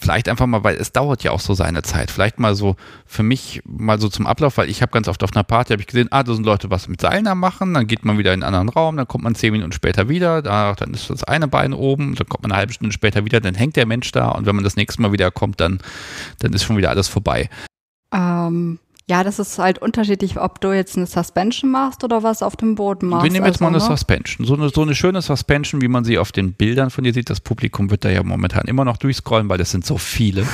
vielleicht 0.00 0.28
einfach 0.28 0.46
mal, 0.46 0.64
weil 0.64 0.76
es 0.76 0.92
dauert 0.92 1.22
ja 1.22 1.30
auch 1.30 1.40
so 1.40 1.54
seine 1.54 1.82
Zeit. 1.82 2.10
Vielleicht 2.10 2.38
mal 2.38 2.54
so 2.54 2.76
für 3.06 3.22
mich 3.22 3.62
mal 3.64 4.00
so 4.00 4.08
zum 4.08 4.26
Ablauf, 4.26 4.56
weil 4.56 4.70
ich 4.70 4.82
habe 4.82 4.92
ganz 4.92 5.08
oft 5.08 5.22
auf 5.22 5.30
einer 5.34 5.44
Party 5.44 5.72
habe 5.72 5.82
ich 5.82 5.86
gesehen, 5.86 6.08
ah, 6.10 6.22
da 6.22 6.34
sind 6.34 6.44
Leute 6.44 6.70
was 6.70 6.88
mit 6.88 7.00
Seilen 7.00 7.26
am 7.26 7.38
machen, 7.40 7.74
dann 7.74 7.86
geht 7.86 8.04
man 8.04 8.18
wieder 8.18 8.32
in 8.32 8.42
einen 8.42 8.54
anderen 8.54 8.68
Raum, 8.70 8.96
dann 8.96 9.06
kommt 9.06 9.24
man 9.24 9.34
zehn 9.34 9.52
Minuten 9.52 9.72
später 9.72 10.08
wieder, 10.08 10.42
da, 10.42 10.74
dann 10.74 10.94
ist 10.94 11.10
das 11.10 11.24
eine 11.24 11.48
Bein 11.48 11.72
oben, 11.72 12.14
dann 12.14 12.28
kommt 12.28 12.42
man 12.42 12.52
eine 12.52 12.58
halbe 12.58 12.72
Stunde 12.72 12.92
später 12.92 13.24
wieder, 13.24 13.40
dann 13.40 13.54
hängt 13.54 13.76
der 13.76 13.86
Mensch 13.86 14.10
da 14.12 14.30
und 14.30 14.46
wenn 14.46 14.54
man 14.54 14.64
das 14.64 14.76
nächste 14.76 15.02
Mal 15.02 15.12
wieder 15.12 15.30
kommt, 15.30 15.60
dann, 15.60 15.80
dann 16.38 16.52
ist 16.52 16.64
schon 16.64 16.76
wieder 16.76 16.90
alles 16.90 17.08
vorbei. 17.08 17.48
Ähm, 18.12 18.78
ja, 19.10 19.24
das 19.24 19.40
ist 19.40 19.58
halt 19.58 19.80
unterschiedlich, 19.80 20.38
ob 20.38 20.60
du 20.60 20.72
jetzt 20.72 20.96
eine 20.96 21.04
Suspension 21.04 21.68
machst 21.68 22.04
oder 22.04 22.22
was 22.22 22.44
auf 22.44 22.54
dem 22.54 22.76
Boden 22.76 23.08
machst. 23.08 23.24
Wir 23.24 23.32
nehmen 23.32 23.44
jetzt 23.44 23.56
also, 23.56 23.64
mal 23.64 23.70
eine 23.70 23.78
ne? 23.78 23.84
Suspension. 23.84 24.46
So 24.46 24.54
eine, 24.54 24.68
so 24.68 24.82
eine 24.82 24.94
schöne 24.94 25.20
Suspension, 25.20 25.82
wie 25.82 25.88
man 25.88 26.04
sie 26.04 26.16
auf 26.16 26.30
den 26.30 26.52
Bildern 26.52 26.90
von 26.90 27.02
dir 27.02 27.12
sieht. 27.12 27.28
Das 27.28 27.40
Publikum 27.40 27.90
wird 27.90 28.04
da 28.04 28.08
ja 28.08 28.22
momentan 28.22 28.66
immer 28.66 28.84
noch 28.84 28.98
durchscrollen, 28.98 29.48
weil 29.48 29.58
das 29.58 29.72
sind 29.72 29.84
so 29.84 29.98
viele. 29.98 30.46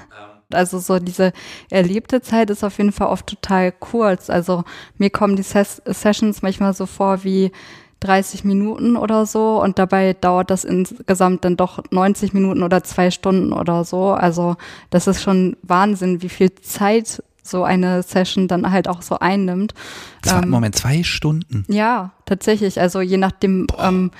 also 0.54 0.78
so 0.78 0.98
diese 0.98 1.34
erlebte 1.68 2.22
Zeit 2.22 2.48
ist 2.48 2.64
auf 2.64 2.78
jeden 2.78 2.92
Fall 2.92 3.08
oft 3.08 3.26
total 3.26 3.72
kurz. 3.72 4.30
Also 4.30 4.64
mir 4.96 5.10
kommen 5.10 5.36
die 5.36 5.42
Ses 5.42 5.82
Sessions 5.84 6.40
manchmal 6.40 6.72
so 6.72 6.86
vor 6.86 7.24
wie 7.24 7.52
30 8.00 8.42
Minuten 8.44 8.96
oder 8.96 9.26
so 9.26 9.62
und 9.62 9.78
dabei 9.78 10.14
dauert 10.14 10.50
das 10.50 10.64
insgesamt 10.64 11.44
dann 11.44 11.58
doch 11.58 11.82
90 11.90 12.32
Minuten 12.32 12.62
oder 12.62 12.82
zwei 12.84 13.10
Stunden 13.10 13.52
oder 13.52 13.84
so. 13.84 14.12
Also 14.12 14.56
das 14.88 15.06
ist 15.08 15.20
schon 15.20 15.58
Wahnsinn, 15.62 16.22
wie 16.22 16.30
viel 16.30 16.54
Zeit 16.54 17.22
so 17.48 17.64
eine 17.64 18.02
Session 18.02 18.48
dann 18.48 18.70
halt 18.70 18.88
auch 18.88 19.02
so 19.02 19.18
einnimmt. 19.18 19.74
Zwei, 20.22 20.42
ähm, 20.42 20.50
Moment, 20.50 20.76
zwei 20.76 21.02
Stunden? 21.02 21.64
Ja, 21.68 22.12
tatsächlich. 22.26 22.80
Also 22.80 23.00
je 23.00 23.16
nachdem, 23.16 23.66
ähm, 23.78 24.10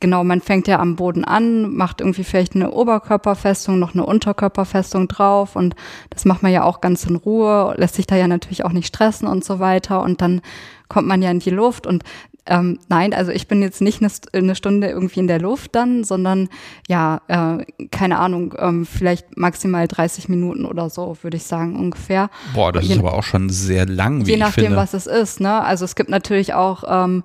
genau, 0.00 0.24
man 0.24 0.40
fängt 0.40 0.68
ja 0.68 0.78
am 0.78 0.96
Boden 0.96 1.24
an, 1.24 1.74
macht 1.74 2.00
irgendwie 2.00 2.24
vielleicht 2.24 2.54
eine 2.54 2.70
Oberkörperfestung, 2.70 3.78
noch 3.78 3.94
eine 3.94 4.04
Unterkörperfestung 4.04 5.08
drauf 5.08 5.56
und 5.56 5.74
das 6.10 6.24
macht 6.24 6.42
man 6.42 6.52
ja 6.52 6.64
auch 6.64 6.80
ganz 6.80 7.04
in 7.04 7.16
Ruhe, 7.16 7.74
lässt 7.76 7.94
sich 7.94 8.06
da 8.06 8.16
ja 8.16 8.28
natürlich 8.28 8.64
auch 8.64 8.72
nicht 8.72 8.86
stressen 8.86 9.28
und 9.28 9.44
so 9.44 9.58
weiter 9.58 10.02
und 10.02 10.20
dann 10.20 10.40
kommt 10.88 11.08
man 11.08 11.22
ja 11.22 11.30
in 11.30 11.40
die 11.40 11.50
Luft 11.50 11.86
und 11.86 12.04
ähm, 12.46 12.78
nein, 12.88 13.12
also 13.12 13.32
ich 13.32 13.48
bin 13.48 13.62
jetzt 13.62 13.80
nicht 13.80 14.00
eine, 14.00 14.10
eine, 14.32 14.54
Stunde 14.54 14.88
irgendwie 14.88 15.20
in 15.20 15.26
der 15.26 15.40
Luft 15.40 15.74
dann, 15.74 16.04
sondern 16.04 16.48
ja, 16.88 17.20
äh, 17.28 17.64
keine 17.90 18.18
Ahnung, 18.18 18.54
ähm, 18.58 18.86
vielleicht 18.86 19.36
maximal 19.36 19.88
30 19.88 20.28
Minuten 20.28 20.64
oder 20.64 20.88
so, 20.88 21.16
würde 21.22 21.36
ich 21.36 21.44
sagen, 21.44 21.76
ungefähr. 21.76 22.30
Boah, 22.54 22.72
das 22.72 22.86
je, 22.86 22.94
ist 22.94 23.00
aber 23.00 23.14
auch 23.14 23.24
schon 23.24 23.50
sehr 23.50 23.86
lang, 23.86 24.26
wie 24.26 24.32
Je 24.32 24.36
nachdem, 24.36 24.66
finde. 24.66 24.78
was 24.78 24.94
es 24.94 25.06
ist, 25.06 25.40
ne? 25.40 25.62
Also 25.62 25.84
es 25.84 25.96
gibt 25.96 26.08
natürlich 26.08 26.54
auch, 26.54 26.84
ähm, 26.88 27.24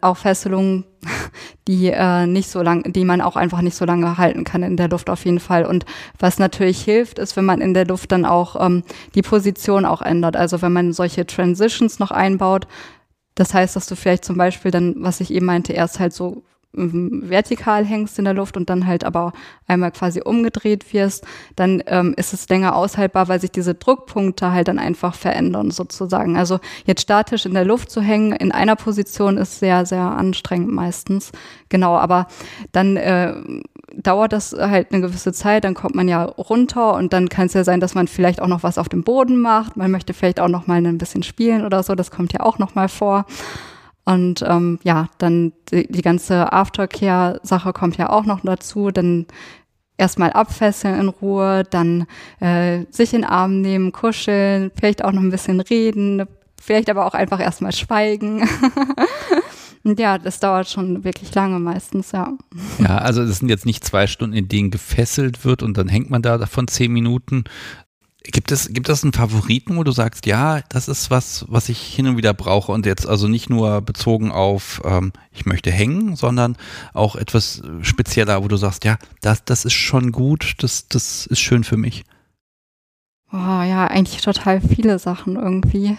auch 0.00 0.16
Fesselungen, 0.16 0.84
die 1.68 1.88
äh, 1.88 2.26
nicht 2.26 2.50
so 2.50 2.62
lang, 2.62 2.92
die 2.92 3.04
man 3.04 3.20
auch 3.20 3.36
einfach 3.36 3.60
nicht 3.60 3.76
so 3.76 3.84
lange 3.84 4.18
halten 4.18 4.44
kann 4.44 4.62
in 4.62 4.76
der 4.76 4.88
Luft 4.88 5.10
auf 5.10 5.24
jeden 5.24 5.40
Fall. 5.40 5.64
Und 5.64 5.84
was 6.18 6.38
natürlich 6.38 6.82
hilft, 6.82 7.18
ist, 7.18 7.36
wenn 7.36 7.44
man 7.44 7.60
in 7.60 7.74
der 7.74 7.86
Luft 7.86 8.12
dann 8.12 8.24
auch 8.24 8.64
ähm, 8.64 8.82
die 9.14 9.22
Position 9.22 9.84
auch 9.84 10.02
ändert. 10.02 10.36
Also 10.36 10.62
wenn 10.62 10.72
man 10.72 10.92
solche 10.92 11.26
Transitions 11.26 11.98
noch 11.98 12.10
einbaut, 12.10 12.66
das 13.36 13.54
heißt, 13.54 13.76
dass 13.76 13.86
du 13.86 13.94
vielleicht 13.94 14.24
zum 14.24 14.36
Beispiel 14.36 14.72
dann, 14.72 14.96
was 14.98 15.20
ich 15.20 15.32
eben 15.32 15.46
meinte, 15.46 15.72
erst 15.72 16.00
halt 16.00 16.12
so 16.12 16.42
ähm, 16.76 17.22
vertikal 17.24 17.84
hängst 17.84 18.18
in 18.18 18.24
der 18.24 18.34
Luft 18.34 18.56
und 18.56 18.68
dann 18.70 18.86
halt 18.86 19.04
aber 19.04 19.32
einmal 19.66 19.92
quasi 19.92 20.20
umgedreht 20.22 20.92
wirst, 20.92 21.24
dann 21.54 21.82
ähm, 21.86 22.14
ist 22.16 22.32
es 22.32 22.48
länger 22.48 22.74
aushaltbar, 22.74 23.28
weil 23.28 23.40
sich 23.40 23.50
diese 23.50 23.74
Druckpunkte 23.74 24.52
halt 24.52 24.68
dann 24.68 24.78
einfach 24.78 25.14
verändern 25.14 25.70
sozusagen. 25.70 26.36
Also 26.36 26.60
jetzt 26.84 27.02
statisch 27.02 27.46
in 27.46 27.54
der 27.54 27.64
Luft 27.64 27.90
zu 27.90 28.00
hängen 28.00 28.32
in 28.32 28.52
einer 28.52 28.76
Position 28.76 29.38
ist 29.38 29.58
sehr, 29.58 29.86
sehr 29.86 30.00
anstrengend 30.00 30.72
meistens. 30.72 31.32
Genau, 31.68 31.96
aber 31.96 32.28
dann 32.72 32.96
äh, 32.96 33.34
dauert 34.02 34.32
das 34.32 34.52
halt 34.52 34.92
eine 34.92 35.02
gewisse 35.02 35.32
Zeit, 35.32 35.64
dann 35.64 35.74
kommt 35.74 35.94
man 35.94 36.08
ja 36.08 36.24
runter 36.24 36.94
und 36.94 37.12
dann 37.12 37.28
kann 37.28 37.46
es 37.46 37.54
ja 37.54 37.64
sein, 37.64 37.80
dass 37.80 37.94
man 37.94 38.08
vielleicht 38.08 38.40
auch 38.40 38.46
noch 38.46 38.62
was 38.62 38.78
auf 38.78 38.88
dem 38.88 39.04
Boden 39.04 39.38
macht. 39.38 39.76
Man 39.76 39.90
möchte 39.90 40.14
vielleicht 40.14 40.40
auch 40.40 40.48
noch 40.48 40.66
mal 40.66 40.84
ein 40.84 40.98
bisschen 40.98 41.22
spielen 41.22 41.64
oder 41.64 41.82
so, 41.82 41.94
das 41.94 42.10
kommt 42.10 42.32
ja 42.32 42.40
auch 42.40 42.58
noch 42.58 42.74
mal 42.74 42.88
vor. 42.88 43.26
Und 44.04 44.42
ähm, 44.46 44.78
ja, 44.84 45.08
dann 45.18 45.52
die, 45.70 45.90
die 45.90 46.02
ganze 46.02 46.52
Aftercare-Sache 46.52 47.72
kommt 47.72 47.96
ja 47.96 48.08
auch 48.10 48.24
noch 48.24 48.40
dazu. 48.40 48.92
Dann 48.92 49.26
erstmal 49.98 50.32
abfesseln 50.32 51.00
in 51.00 51.08
Ruhe, 51.08 51.64
dann 51.68 52.06
äh, 52.40 52.84
sich 52.90 53.14
in 53.14 53.22
den 53.22 53.30
Arm 53.30 53.60
nehmen, 53.60 53.90
kuscheln, 53.92 54.70
vielleicht 54.78 55.04
auch 55.04 55.10
noch 55.10 55.22
ein 55.22 55.30
bisschen 55.30 55.60
reden, 55.60 56.24
vielleicht 56.60 56.88
aber 56.88 57.06
auch 57.06 57.14
einfach 57.14 57.40
erstmal 57.40 57.72
schweigen. 57.72 58.48
Ja, 59.84 60.18
das 60.18 60.40
dauert 60.40 60.68
schon 60.68 61.04
wirklich 61.04 61.34
lange 61.34 61.58
meistens, 61.58 62.12
ja. 62.12 62.36
Ja, 62.78 62.98
also 62.98 63.22
es 63.22 63.38
sind 63.38 63.48
jetzt 63.48 63.66
nicht 63.66 63.84
zwei 63.84 64.06
Stunden, 64.06 64.36
in 64.36 64.48
denen 64.48 64.70
gefesselt 64.70 65.44
wird 65.44 65.62
und 65.62 65.76
dann 65.76 65.88
hängt 65.88 66.10
man 66.10 66.22
da 66.22 66.44
von 66.46 66.68
zehn 66.68 66.92
Minuten. 66.92 67.44
Gibt 68.24 68.50
es, 68.50 68.72
gibt 68.72 68.88
es 68.88 69.04
einen 69.04 69.12
Favoriten, 69.12 69.76
wo 69.76 69.84
du 69.84 69.92
sagst, 69.92 70.26
ja, 70.26 70.60
das 70.68 70.88
ist 70.88 71.10
was, 71.10 71.44
was 71.48 71.68
ich 71.68 71.78
hin 71.80 72.08
und 72.08 72.16
wieder 72.16 72.34
brauche 72.34 72.72
und 72.72 72.84
jetzt 72.84 73.06
also 73.06 73.28
nicht 73.28 73.48
nur 73.48 73.80
bezogen 73.82 74.32
auf, 74.32 74.82
ähm, 74.84 75.12
ich 75.30 75.46
möchte 75.46 75.70
hängen, 75.70 76.16
sondern 76.16 76.56
auch 76.92 77.14
etwas 77.14 77.62
spezieller, 77.82 78.42
wo 78.42 78.48
du 78.48 78.56
sagst, 78.56 78.84
ja, 78.84 78.98
das, 79.20 79.44
das 79.44 79.64
ist 79.64 79.74
schon 79.74 80.10
gut, 80.10 80.54
das, 80.58 80.88
das 80.88 81.26
ist 81.26 81.38
schön 81.38 81.62
für 81.62 81.76
mich? 81.76 82.04
Oh, 83.32 83.36
ja, 83.36 83.86
eigentlich 83.86 84.22
total 84.22 84.60
viele 84.60 84.98
Sachen 84.98 85.36
irgendwie. 85.36 85.96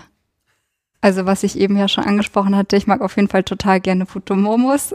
Also 1.07 1.25
was 1.25 1.43
ich 1.43 1.57
eben 1.57 1.77
ja 1.77 1.87
schon 1.87 2.03
angesprochen 2.03 2.53
hatte, 2.53 2.75
ich 2.75 2.85
mag 2.85 2.99
auf 2.99 3.15
jeden 3.15 3.29
Fall 3.29 3.43
total 3.43 3.79
gerne 3.79 4.05
Futomomus, 4.05 4.93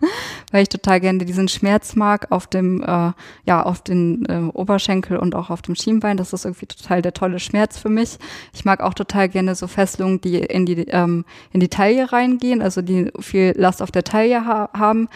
weil 0.50 0.64
ich 0.64 0.68
total 0.68 0.98
gerne 0.98 1.24
diesen 1.24 1.46
Schmerz 1.46 1.94
mag 1.94 2.32
auf 2.32 2.48
dem, 2.48 2.82
äh, 2.82 3.12
ja, 3.44 3.62
auf 3.62 3.80
den 3.80 4.26
äh, 4.26 4.50
Oberschenkel 4.52 5.18
und 5.18 5.36
auch 5.36 5.50
auf 5.50 5.62
dem 5.62 5.76
Schienbein. 5.76 6.16
Das 6.16 6.32
ist 6.32 6.46
irgendwie 6.46 6.66
total 6.66 7.00
der 7.00 7.14
tolle 7.14 7.38
Schmerz 7.38 7.78
für 7.78 7.90
mich. 7.90 8.18
Ich 8.52 8.64
mag 8.64 8.80
auch 8.80 8.92
total 8.92 9.28
gerne 9.28 9.54
so 9.54 9.68
Fesselungen, 9.68 10.20
die 10.20 10.38
in 10.38 10.66
die, 10.66 10.88
ähm, 10.88 11.24
in 11.52 11.60
die 11.60 11.68
Taille 11.68 12.10
reingehen, 12.10 12.60
also 12.60 12.82
die 12.82 13.12
viel 13.20 13.52
Last 13.56 13.82
auf 13.82 13.92
der 13.92 14.02
Taille 14.02 14.44
ha 14.44 14.68
haben. 14.76 15.08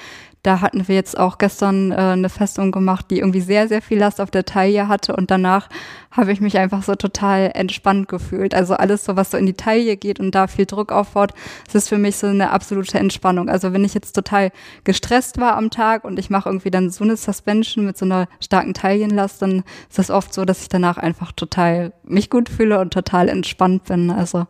Da 0.46 0.60
hatten 0.60 0.86
wir 0.86 0.94
jetzt 0.94 1.18
auch 1.18 1.38
gestern 1.38 1.90
äh, 1.90 1.96
eine 1.96 2.28
Festung 2.28 2.70
gemacht, 2.70 3.06
die 3.10 3.18
irgendwie 3.18 3.40
sehr, 3.40 3.66
sehr 3.66 3.82
viel 3.82 3.98
Last 3.98 4.20
auf 4.20 4.30
der 4.30 4.44
Taille 4.44 4.86
hatte 4.86 5.16
und 5.16 5.28
danach 5.28 5.68
habe 6.12 6.30
ich 6.30 6.40
mich 6.40 6.56
einfach 6.56 6.84
so 6.84 6.94
total 6.94 7.50
entspannt 7.52 8.06
gefühlt. 8.06 8.54
Also 8.54 8.74
alles 8.74 9.04
so, 9.04 9.16
was 9.16 9.32
so 9.32 9.38
in 9.38 9.46
die 9.46 9.54
Taille 9.54 9.96
geht 9.96 10.20
und 10.20 10.36
da 10.36 10.46
viel 10.46 10.64
Druck 10.64 10.92
aufbaut, 10.92 11.32
das 11.64 11.74
ist 11.74 11.88
für 11.88 11.98
mich 11.98 12.16
so 12.16 12.28
eine 12.28 12.52
absolute 12.52 12.96
Entspannung. 12.96 13.48
Also 13.48 13.72
wenn 13.72 13.84
ich 13.84 13.92
jetzt 13.92 14.12
total 14.12 14.52
gestresst 14.84 15.40
war 15.40 15.56
am 15.56 15.70
Tag 15.70 16.04
und 16.04 16.16
ich 16.16 16.30
mache 16.30 16.48
irgendwie 16.48 16.70
dann 16.70 16.90
so 16.90 17.02
eine 17.02 17.16
Suspension 17.16 17.84
mit 17.84 17.98
so 17.98 18.04
einer 18.04 18.28
starken 18.38 18.72
Taillenlast, 18.72 19.42
dann 19.42 19.64
ist 19.88 19.98
das 19.98 20.10
oft 20.12 20.32
so, 20.32 20.44
dass 20.44 20.62
ich 20.62 20.68
danach 20.68 20.96
einfach 20.96 21.32
total 21.32 21.92
mich 22.04 22.30
gut 22.30 22.48
fühle 22.48 22.78
und 22.78 22.92
total 22.92 23.28
entspannt 23.28 23.86
bin. 23.86 24.12
Also 24.12 24.46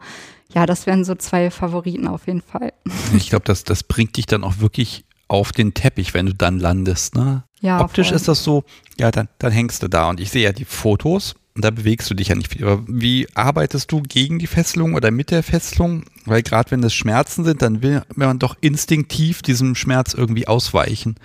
ja, 0.52 0.66
das 0.66 0.86
wären 0.86 1.06
so 1.06 1.14
zwei 1.14 1.50
Favoriten 1.50 2.06
auf 2.06 2.26
jeden 2.26 2.42
Fall. 2.42 2.74
Ich 3.16 3.30
glaube, 3.30 3.46
das, 3.46 3.64
das 3.64 3.82
bringt 3.82 4.18
dich 4.18 4.26
dann 4.26 4.44
auch 4.44 4.58
wirklich 4.58 5.05
auf 5.28 5.52
den 5.52 5.74
Teppich, 5.74 6.14
wenn 6.14 6.26
du 6.26 6.34
dann 6.34 6.58
landest. 6.58 7.14
Ne? 7.14 7.44
Ja, 7.60 7.80
Optisch 7.80 8.08
voll. 8.08 8.16
ist 8.16 8.28
das 8.28 8.44
so, 8.44 8.64
ja, 8.98 9.10
dann, 9.10 9.28
dann 9.38 9.52
hängst 9.52 9.82
du 9.82 9.88
da 9.88 10.08
und 10.08 10.20
ich 10.20 10.30
sehe 10.30 10.44
ja 10.44 10.52
die 10.52 10.64
Fotos 10.64 11.34
und 11.54 11.64
da 11.64 11.70
bewegst 11.70 12.10
du 12.10 12.14
dich 12.14 12.28
ja 12.28 12.34
nicht 12.34 12.52
viel. 12.52 12.64
Aber 12.64 12.84
wie 12.86 13.26
arbeitest 13.34 13.90
du 13.90 14.02
gegen 14.02 14.38
die 14.38 14.46
Fesselung 14.46 14.94
oder 14.94 15.10
mit 15.10 15.30
der 15.30 15.42
Fesselung? 15.42 16.04
Weil 16.26 16.42
gerade 16.42 16.70
wenn 16.70 16.82
das 16.82 16.94
Schmerzen 16.94 17.44
sind, 17.44 17.62
dann 17.62 17.82
will 17.82 18.02
man 18.14 18.38
doch 18.38 18.56
instinktiv 18.60 19.42
diesem 19.42 19.74
Schmerz 19.74 20.12
irgendwie 20.12 20.46
ausweichen. 20.46 21.16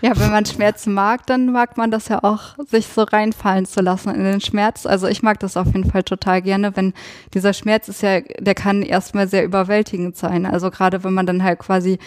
Ja, 0.00 0.12
wenn 0.18 0.30
man 0.30 0.44
Schmerzen 0.44 0.92
mag, 0.92 1.26
dann 1.26 1.50
mag 1.50 1.78
man 1.78 1.90
das 1.90 2.08
ja 2.08 2.22
auch, 2.22 2.56
sich 2.68 2.86
so 2.88 3.04
reinfallen 3.04 3.64
zu 3.64 3.80
lassen 3.80 4.14
in 4.14 4.22
den 4.22 4.40
Schmerz. 4.42 4.84
Also 4.84 5.06
ich 5.06 5.22
mag 5.22 5.40
das 5.40 5.56
auf 5.56 5.66
jeden 5.68 5.90
Fall 5.90 6.02
total 6.02 6.42
gerne, 6.42 6.76
wenn 6.76 6.92
dieser 7.32 7.54
Schmerz 7.54 7.88
ist 7.88 8.02
ja, 8.02 8.20
der 8.20 8.54
kann 8.54 8.82
erstmal 8.82 9.28
sehr 9.28 9.44
überwältigend 9.44 10.16
sein. 10.16 10.44
Also 10.44 10.70
gerade 10.70 11.04
wenn 11.04 11.14
man 11.14 11.24
dann 11.24 11.42
halt 11.42 11.58
quasi 11.58 11.98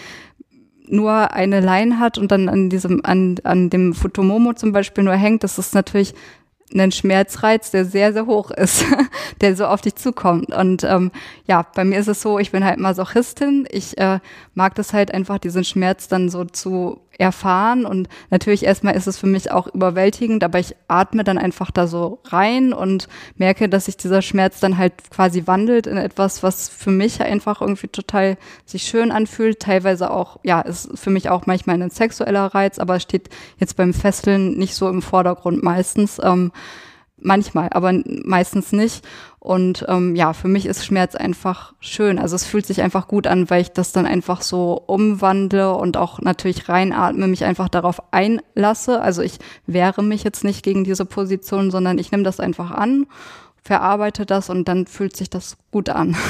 nur 0.90 1.32
eine 1.32 1.60
Line 1.60 1.98
hat 1.98 2.18
und 2.18 2.30
dann 2.30 2.48
an 2.48 2.70
diesem, 2.70 3.04
an, 3.04 3.36
an 3.44 3.70
dem 3.70 3.94
Futomomo 3.94 4.52
zum 4.54 4.72
Beispiel 4.72 5.04
nur 5.04 5.14
hängt, 5.14 5.44
das 5.44 5.58
ist 5.58 5.74
natürlich 5.74 6.14
ein 6.74 6.92
Schmerzreiz, 6.92 7.70
der 7.70 7.84
sehr, 7.84 8.12
sehr 8.12 8.26
hoch 8.26 8.50
ist, 8.50 8.84
der 9.40 9.56
so 9.56 9.66
auf 9.66 9.80
dich 9.80 9.94
zukommt. 9.96 10.54
Und 10.54 10.84
ähm, 10.84 11.10
ja, 11.46 11.64
bei 11.74 11.84
mir 11.84 11.98
ist 11.98 12.08
es 12.08 12.20
so, 12.20 12.38
ich 12.38 12.50
bin 12.50 12.64
halt 12.64 12.78
Masochistin. 12.78 13.66
Ich 13.70 13.96
äh, 13.98 14.20
mag 14.54 14.74
das 14.74 14.92
halt 14.92 15.12
einfach, 15.12 15.38
diesen 15.38 15.64
Schmerz 15.64 16.08
dann 16.08 16.28
so 16.28 16.44
zu 16.44 17.00
erfahren. 17.18 17.84
Und 17.84 18.08
natürlich 18.30 18.64
erstmal 18.64 18.96
ist 18.96 19.06
es 19.06 19.18
für 19.18 19.26
mich 19.26 19.50
auch 19.50 19.66
überwältigend, 19.66 20.44
aber 20.44 20.60
ich 20.60 20.74
atme 20.86 21.24
dann 21.24 21.36
einfach 21.36 21.70
da 21.70 21.86
so 21.86 22.20
rein 22.24 22.72
und 22.72 23.08
merke, 23.36 23.68
dass 23.68 23.86
sich 23.86 23.96
dieser 23.96 24.22
Schmerz 24.22 24.60
dann 24.60 24.78
halt 24.78 24.94
quasi 25.10 25.46
wandelt 25.46 25.86
in 25.86 25.96
etwas, 25.96 26.42
was 26.42 26.68
für 26.68 26.90
mich 26.90 27.20
einfach 27.20 27.60
irgendwie 27.60 27.88
total 27.88 28.38
sich 28.64 28.84
schön 28.84 29.10
anfühlt. 29.10 29.60
Teilweise 29.60 30.10
auch, 30.10 30.38
ja, 30.44 30.60
ist 30.60 30.96
für 30.96 31.10
mich 31.10 31.28
auch 31.28 31.46
manchmal 31.46 31.82
ein 31.82 31.90
sexueller 31.90 32.46
Reiz, 32.54 32.78
aber 32.78 33.00
steht 33.00 33.28
jetzt 33.58 33.76
beim 33.76 33.92
Fesseln 33.92 34.56
nicht 34.56 34.74
so 34.74 34.88
im 34.88 35.02
Vordergrund 35.02 35.62
meistens. 35.62 36.20
Ähm, 36.22 36.52
manchmal, 37.20 37.68
aber 37.70 37.92
meistens 38.24 38.72
nicht. 38.72 39.06
Und 39.38 39.84
ähm, 39.88 40.16
ja, 40.16 40.32
für 40.32 40.48
mich 40.48 40.66
ist 40.66 40.84
Schmerz 40.84 41.14
einfach 41.14 41.74
schön. 41.80 42.18
Also 42.18 42.36
es 42.36 42.44
fühlt 42.44 42.66
sich 42.66 42.82
einfach 42.82 43.08
gut 43.08 43.26
an, 43.26 43.48
weil 43.50 43.62
ich 43.62 43.70
das 43.70 43.92
dann 43.92 44.04
einfach 44.04 44.42
so 44.42 44.82
umwandle 44.86 45.74
und 45.74 45.96
auch 45.96 46.20
natürlich 46.20 46.68
reinatme, 46.68 47.28
mich 47.28 47.44
einfach 47.44 47.68
darauf 47.68 48.02
einlasse. 48.12 49.00
Also 49.00 49.22
ich 49.22 49.38
wehre 49.66 50.02
mich 50.02 50.24
jetzt 50.24 50.44
nicht 50.44 50.62
gegen 50.62 50.84
diese 50.84 51.04
Position, 51.04 51.70
sondern 51.70 51.98
ich 51.98 52.10
nehme 52.10 52.24
das 52.24 52.40
einfach 52.40 52.70
an 52.70 53.06
verarbeite 53.68 54.24
das 54.24 54.48
und 54.48 54.66
dann 54.66 54.86
fühlt 54.86 55.14
sich 55.14 55.28
das 55.30 55.56
gut 55.70 55.90
an. 55.90 56.16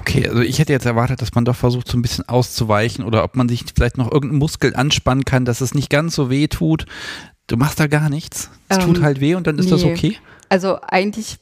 Okay, 0.00 0.28
also 0.28 0.40
ich 0.40 0.60
hätte 0.60 0.72
jetzt 0.72 0.86
erwartet, 0.86 1.20
dass 1.20 1.34
man 1.34 1.44
doch 1.44 1.56
versucht, 1.56 1.88
so 1.88 1.98
ein 1.98 2.02
bisschen 2.02 2.28
auszuweichen 2.28 3.04
oder 3.04 3.24
ob 3.24 3.34
man 3.34 3.48
sich 3.48 3.64
vielleicht 3.74 3.98
noch 3.98 4.12
irgendeinen 4.12 4.38
Muskel 4.38 4.76
anspannen 4.76 5.24
kann, 5.24 5.44
dass 5.44 5.60
es 5.60 5.74
nicht 5.74 5.90
ganz 5.90 6.14
so 6.14 6.30
weh 6.30 6.46
tut. 6.46 6.86
Du 7.46 7.56
machst 7.56 7.78
da 7.78 7.86
gar 7.86 8.08
nichts. 8.08 8.50
Es 8.68 8.78
Ähm, 8.78 8.84
tut 8.84 9.02
halt 9.02 9.20
weh 9.20 9.34
und 9.34 9.46
dann 9.46 9.58
ist 9.58 9.70
das 9.70 9.82
nee. 9.82 9.92
okay. 9.92 10.16
Also 10.48 10.78
eigentlich 10.82 11.38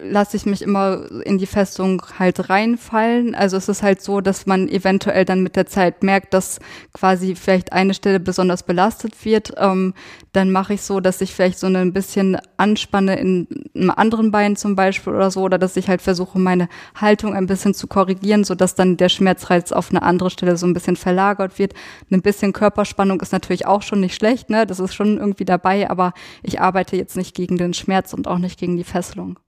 lasse 0.00 0.36
ich 0.36 0.46
mich 0.46 0.62
immer 0.62 1.06
in 1.24 1.38
die 1.38 1.46
Festung 1.46 2.02
halt 2.18 2.50
reinfallen. 2.50 3.34
Also 3.34 3.56
es 3.56 3.68
ist 3.68 3.82
halt 3.82 4.02
so, 4.02 4.20
dass 4.20 4.46
man 4.46 4.68
eventuell 4.68 5.24
dann 5.24 5.42
mit 5.42 5.56
der 5.56 5.66
Zeit 5.66 6.02
merkt, 6.02 6.34
dass 6.34 6.60
quasi 6.92 7.34
vielleicht 7.34 7.72
eine 7.72 7.94
Stelle 7.94 8.20
besonders 8.20 8.62
belastet 8.62 9.24
wird. 9.24 9.52
Ähm, 9.56 9.94
dann 10.32 10.50
mache 10.50 10.74
ich 10.74 10.82
so, 10.82 11.00
dass 11.00 11.20
ich 11.20 11.34
vielleicht 11.34 11.58
so 11.58 11.66
ein 11.66 11.92
bisschen 11.92 12.38
anspanne 12.56 13.18
in 13.18 13.48
einem 13.74 13.90
anderen 13.90 14.30
Bein 14.30 14.56
zum 14.56 14.76
Beispiel 14.76 15.14
oder 15.14 15.30
so, 15.30 15.42
oder 15.42 15.58
dass 15.58 15.76
ich 15.76 15.88
halt 15.88 16.02
versuche, 16.02 16.38
meine 16.38 16.68
Haltung 16.94 17.34
ein 17.34 17.46
bisschen 17.46 17.74
zu 17.74 17.86
korrigieren, 17.86 18.44
sodass 18.44 18.74
dann 18.74 18.96
der 18.96 19.08
Schmerzreiz 19.08 19.72
auf 19.72 19.90
eine 19.90 20.02
andere 20.02 20.30
Stelle 20.30 20.56
so 20.56 20.66
ein 20.66 20.74
bisschen 20.74 20.96
verlagert 20.96 21.58
wird. 21.58 21.74
Ein 22.10 22.22
bisschen 22.22 22.52
Körperspannung 22.52 23.20
ist 23.20 23.32
natürlich 23.32 23.66
auch 23.66 23.82
schon 23.82 24.00
nicht 24.00 24.14
schlecht, 24.14 24.50
ne? 24.50 24.66
Das 24.66 24.80
ist 24.80 24.94
schon 24.94 25.18
irgendwie 25.18 25.44
dabei, 25.44 25.90
aber 25.90 26.12
ich 26.42 26.60
arbeite 26.60 26.96
jetzt 26.96 27.16
nicht 27.16 27.34
gegen 27.34 27.56
den 27.56 27.74
Schmerz 27.74 28.12
und 28.12 28.28
auch 28.28 28.38
nicht 28.38 28.47
gegen 28.56 28.76
die 28.76 28.84
Fesselung. 28.84 29.38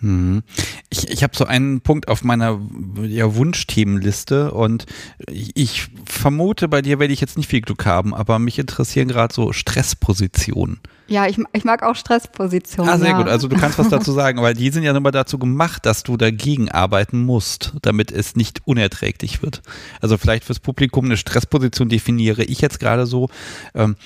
Mhm. 0.00 0.42
Ich, 0.90 1.08
ich 1.10 1.22
habe 1.22 1.36
so 1.36 1.44
einen 1.44 1.80
Punkt 1.80 2.08
auf 2.08 2.22
meiner 2.22 2.60
ja, 3.02 3.34
Wunschthemenliste 3.34 4.52
und 4.52 4.86
ich, 5.28 5.56
ich 5.56 5.88
vermute, 6.04 6.68
bei 6.68 6.82
dir 6.82 6.98
werde 6.98 7.12
ich 7.12 7.20
jetzt 7.20 7.36
nicht 7.36 7.50
viel 7.50 7.60
Glück 7.60 7.84
haben, 7.84 8.14
aber 8.14 8.38
mich 8.38 8.58
interessieren 8.58 9.08
gerade 9.08 9.34
so 9.34 9.52
Stresspositionen. 9.52 10.80
Ja, 11.08 11.26
ich, 11.26 11.38
ich 11.52 11.64
mag 11.64 11.82
auch 11.82 11.96
Stresspositionen. 11.96 12.92
Ah, 12.92 12.98
sehr 12.98 13.10
ja. 13.10 13.18
gut. 13.18 13.28
Also 13.28 13.48
du 13.48 13.56
kannst 13.56 13.78
was 13.78 13.88
dazu 13.88 14.12
sagen, 14.12 14.42
weil 14.42 14.54
die 14.54 14.70
sind 14.70 14.82
ja 14.82 14.92
nun 14.92 15.02
mal 15.02 15.10
dazu 15.10 15.38
gemacht, 15.38 15.86
dass 15.86 16.02
du 16.02 16.16
dagegen 16.16 16.70
arbeiten 16.70 17.24
musst, 17.24 17.74
damit 17.82 18.12
es 18.12 18.36
nicht 18.36 18.60
unerträglich 18.66 19.42
wird. 19.42 19.62
Also 20.00 20.18
vielleicht 20.18 20.44
fürs 20.44 20.60
Publikum 20.60 21.06
eine 21.06 21.16
Stressposition 21.16 21.88
definiere 21.88 22.44
ich 22.44 22.60
jetzt 22.60 22.78
gerade 22.78 23.06
so. 23.06 23.30
Ähm, 23.74 23.96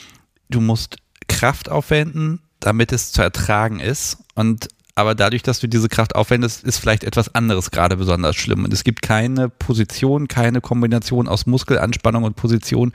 du 0.48 0.60
musst 0.60 0.96
Kraft 1.28 1.68
aufwenden, 1.68 2.40
damit 2.62 2.92
es 2.92 3.12
zu 3.12 3.22
ertragen 3.22 3.80
ist. 3.80 4.18
Und 4.34 4.68
aber 4.94 5.14
dadurch, 5.14 5.42
dass 5.42 5.60
du 5.60 5.68
diese 5.68 5.88
Kraft 5.88 6.14
aufwendest, 6.14 6.64
ist 6.64 6.78
vielleicht 6.78 7.04
etwas 7.04 7.34
anderes 7.34 7.70
gerade 7.70 7.96
besonders 7.96 8.36
schlimm. 8.36 8.64
Und 8.64 8.72
es 8.72 8.84
gibt 8.84 9.00
keine 9.02 9.48
Position, 9.48 10.28
keine 10.28 10.60
Kombination 10.60 11.28
aus 11.28 11.46
Muskelanspannung 11.46 12.24
und 12.24 12.36
Position, 12.36 12.92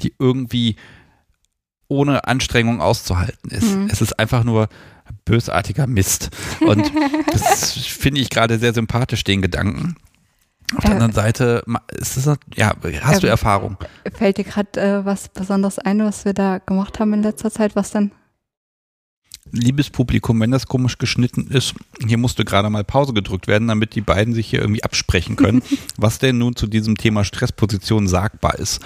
die 0.00 0.14
irgendwie 0.18 0.76
ohne 1.88 2.26
Anstrengung 2.26 2.80
auszuhalten 2.80 3.50
ist. 3.50 3.74
Mhm. 3.76 3.88
Es 3.90 4.00
ist 4.00 4.18
einfach 4.18 4.44
nur 4.44 4.68
bösartiger 5.24 5.86
Mist. 5.86 6.30
Und 6.60 6.90
das 7.32 7.72
finde 7.72 8.20
ich 8.20 8.30
gerade 8.30 8.58
sehr 8.58 8.72
sympathisch, 8.72 9.24
den 9.24 9.42
Gedanken. 9.42 9.96
Auf 10.76 10.84
der 10.84 10.90
Äh, 10.90 10.94
anderen 10.94 11.12
Seite, 11.12 11.64
ist 11.90 12.16
das, 12.16 12.38
ja, 12.54 12.72
hast 13.02 13.22
du 13.22 13.26
ähm, 13.26 13.30
Erfahrung? 13.30 13.76
Fällt 14.14 14.38
dir 14.38 14.44
gerade 14.44 14.80
äh, 14.80 15.04
was 15.04 15.28
Besonderes 15.28 15.78
ein, 15.78 15.98
was 15.98 16.24
wir 16.24 16.34
da 16.34 16.58
gemacht 16.58 17.00
haben 17.00 17.12
in 17.12 17.22
letzter 17.22 17.50
Zeit? 17.50 17.76
Was 17.76 17.90
denn? 17.90 18.12
Liebes 19.52 19.90
Publikum, 19.90 20.40
wenn 20.40 20.50
das 20.50 20.66
komisch 20.66 20.98
geschnitten 20.98 21.48
ist, 21.48 21.74
hier 22.06 22.18
musste 22.18 22.44
gerade 22.44 22.70
mal 22.70 22.84
Pause 22.84 23.12
gedrückt 23.12 23.46
werden, 23.46 23.68
damit 23.68 23.94
die 23.94 24.00
beiden 24.00 24.32
sich 24.32 24.48
hier 24.48 24.60
irgendwie 24.60 24.82
absprechen 24.82 25.36
können, 25.36 25.62
was 25.96 26.18
denn 26.18 26.38
nun 26.38 26.56
zu 26.56 26.66
diesem 26.66 26.96
Thema 26.96 27.24
Stressposition 27.24 28.08
sagbar 28.08 28.58
ist. 28.58 28.80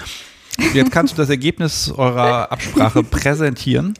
Jetzt 0.74 0.90
kannst 0.90 1.12
du 1.12 1.16
das 1.16 1.30
Ergebnis 1.30 1.90
eurer 1.90 2.50
Absprache 2.50 3.02
präsentieren. 3.02 3.94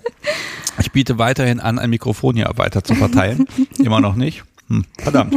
Ich 0.79 0.93
biete 0.93 1.19
weiterhin 1.19 1.61
an, 1.61 1.79
ein 1.79 1.91
Mikrofon 1.91 2.37
hier 2.37 2.51
weiter 2.57 2.83
zu 2.83 2.95
verteilen. 2.95 3.47
Immer 3.79 4.01
noch 4.01 4.15
nicht. 4.15 4.43
Hm, 4.69 4.85
verdammt. 4.99 5.35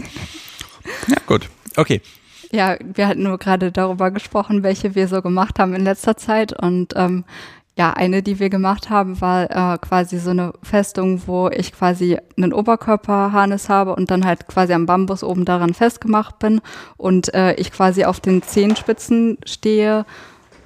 Ja, 1.07 1.17
gut. 1.25 1.49
Okay. 1.75 2.01
Ja, 2.51 2.77
wir 2.81 3.07
hatten 3.07 3.23
nur 3.23 3.37
gerade 3.37 3.71
darüber 3.71 4.09
gesprochen, 4.11 4.63
welche 4.63 4.95
wir 4.95 5.07
so 5.07 5.21
gemacht 5.21 5.59
haben 5.59 5.75
in 5.75 5.83
letzter 5.83 6.17
Zeit. 6.17 6.51
Und 6.51 6.93
ähm, 6.95 7.23
ja, 7.79 7.93
eine, 7.93 8.21
die 8.21 8.39
wir 8.39 8.49
gemacht 8.49 8.89
haben, 8.89 9.21
war 9.21 9.43
äh, 9.49 9.77
quasi 9.77 10.19
so 10.19 10.31
eine 10.31 10.51
Festung, 10.61 11.21
wo 11.27 11.47
ich 11.47 11.71
quasi 11.71 12.17
einen 12.35 12.51
Oberkörperharnis 12.51 13.69
habe 13.69 13.95
und 13.95 14.11
dann 14.11 14.25
halt 14.25 14.47
quasi 14.49 14.73
am 14.73 14.85
Bambus 14.85 15.23
oben 15.23 15.45
daran 15.45 15.73
festgemacht 15.73 16.39
bin 16.39 16.59
und 16.97 17.33
äh, 17.33 17.53
ich 17.53 17.71
quasi 17.71 18.03
auf 18.03 18.19
den 18.19 18.41
Zehenspitzen 18.43 19.37
stehe 19.45 20.05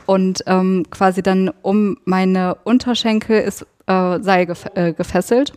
und 0.08 0.44
ähm, 0.48 0.88
quasi 0.90 1.22
dann 1.22 1.52
um 1.62 1.98
meine 2.04 2.56
Unterschenkel 2.64 3.42
ist 3.42 3.68
äh, 3.86 4.20
Seil 4.20 4.48
gef 4.48 4.66
äh, 4.74 4.94
gefesselt. 4.94 5.54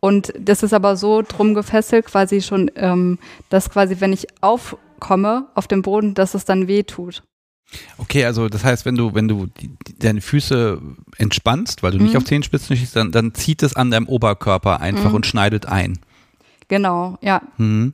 Und 0.00 0.32
das 0.38 0.62
ist 0.62 0.72
aber 0.72 0.96
so 0.96 1.20
drum 1.20 1.52
gefesselt, 1.52 2.06
quasi 2.06 2.40
schon, 2.40 2.70
ähm, 2.76 3.18
dass 3.50 3.68
quasi, 3.68 4.00
wenn 4.00 4.14
ich 4.14 4.26
aufkomme 4.40 5.48
auf 5.54 5.68
dem 5.68 5.82
Boden, 5.82 6.14
dass 6.14 6.32
es 6.32 6.46
dann 6.46 6.66
weh 6.66 6.82
tut. 6.82 7.22
Okay, 7.98 8.24
also 8.24 8.48
das 8.48 8.64
heißt, 8.64 8.84
wenn 8.84 8.96
du, 8.96 9.14
wenn 9.14 9.28
du 9.28 9.46
die, 9.60 9.68
die, 9.86 9.98
deine 9.98 10.20
Füße 10.20 10.80
entspannst, 11.18 11.82
weil 11.82 11.92
du 11.92 11.98
nicht 11.98 12.12
Mhm. 12.12 12.18
auf 12.18 12.24
Zehenspitzen 12.24 12.76
stehst, 12.76 12.96
dann, 12.96 13.12
dann 13.12 13.34
zieht 13.34 13.62
es 13.62 13.74
an 13.76 13.90
deinem 13.90 14.06
Oberkörper 14.08 14.80
einfach 14.80 15.10
Mhm. 15.10 15.16
und 15.16 15.26
schneidet 15.26 15.66
ein. 15.66 15.98
Genau, 16.68 17.18
ja. 17.20 17.42
Mhm. 17.58 17.92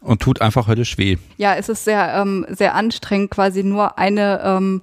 Und 0.00 0.20
tut 0.20 0.40
einfach 0.40 0.66
höllisch 0.66 0.98
weh. 0.98 1.16
Ja, 1.36 1.54
es 1.54 1.68
ist 1.68 1.84
sehr, 1.84 2.14
ähm, 2.16 2.44
sehr 2.48 2.74
anstrengend, 2.74 3.30
quasi 3.30 3.62
nur 3.62 3.98
eine, 3.98 4.40
ähm, 4.44 4.82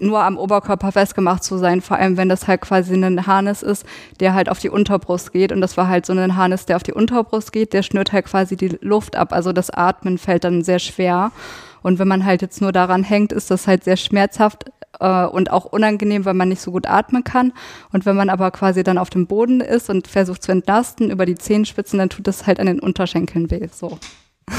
nur 0.00 0.22
am 0.22 0.38
Oberkörper 0.38 0.92
festgemacht 0.92 1.42
zu 1.42 1.58
sein, 1.58 1.80
vor 1.80 1.96
allem 1.98 2.16
wenn 2.16 2.28
das 2.28 2.46
halt 2.46 2.60
quasi 2.60 2.94
ein 2.94 3.26
Harnis 3.26 3.62
ist, 3.62 3.84
der 4.20 4.32
halt 4.32 4.48
auf 4.48 4.60
die 4.60 4.70
Unterbrust 4.70 5.32
geht. 5.32 5.50
Und 5.52 5.60
das 5.60 5.76
war 5.76 5.88
halt 5.88 6.06
so 6.06 6.12
ein 6.12 6.36
Harnis, 6.36 6.66
der 6.66 6.76
auf 6.76 6.84
die 6.84 6.92
Unterbrust 6.92 7.52
geht, 7.52 7.72
der 7.72 7.82
schnürt 7.82 8.12
halt 8.12 8.26
quasi 8.26 8.56
die 8.56 8.78
Luft 8.80 9.16
ab. 9.16 9.32
Also 9.32 9.52
das 9.52 9.70
Atmen 9.70 10.16
fällt 10.16 10.44
dann 10.44 10.62
sehr 10.62 10.78
schwer. 10.78 11.32
Und 11.82 11.98
wenn 11.98 12.08
man 12.08 12.24
halt 12.24 12.42
jetzt 12.42 12.60
nur 12.60 12.72
daran 12.72 13.02
hängt, 13.02 13.32
ist 13.32 13.50
das 13.50 13.66
halt 13.66 13.84
sehr 13.84 13.96
schmerzhaft 13.96 14.66
äh, 15.00 15.24
und 15.26 15.50
auch 15.50 15.64
unangenehm, 15.64 16.24
weil 16.24 16.34
man 16.34 16.48
nicht 16.48 16.60
so 16.60 16.72
gut 16.72 16.86
atmen 16.86 17.24
kann. 17.24 17.52
Und 17.92 18.06
wenn 18.06 18.16
man 18.16 18.30
aber 18.30 18.50
quasi 18.50 18.82
dann 18.82 18.98
auf 18.98 19.10
dem 19.10 19.26
Boden 19.26 19.60
ist 19.60 19.90
und 19.90 20.08
versucht 20.08 20.42
zu 20.42 20.52
entlasten 20.52 21.10
über 21.10 21.26
die 21.26 21.36
Zehenspitzen, 21.36 21.98
dann 21.98 22.10
tut 22.10 22.26
das 22.26 22.46
halt 22.46 22.60
an 22.60 22.66
den 22.66 22.80
Unterschenkeln 22.80 23.50
weh. 23.50 23.68
So. 23.72 23.98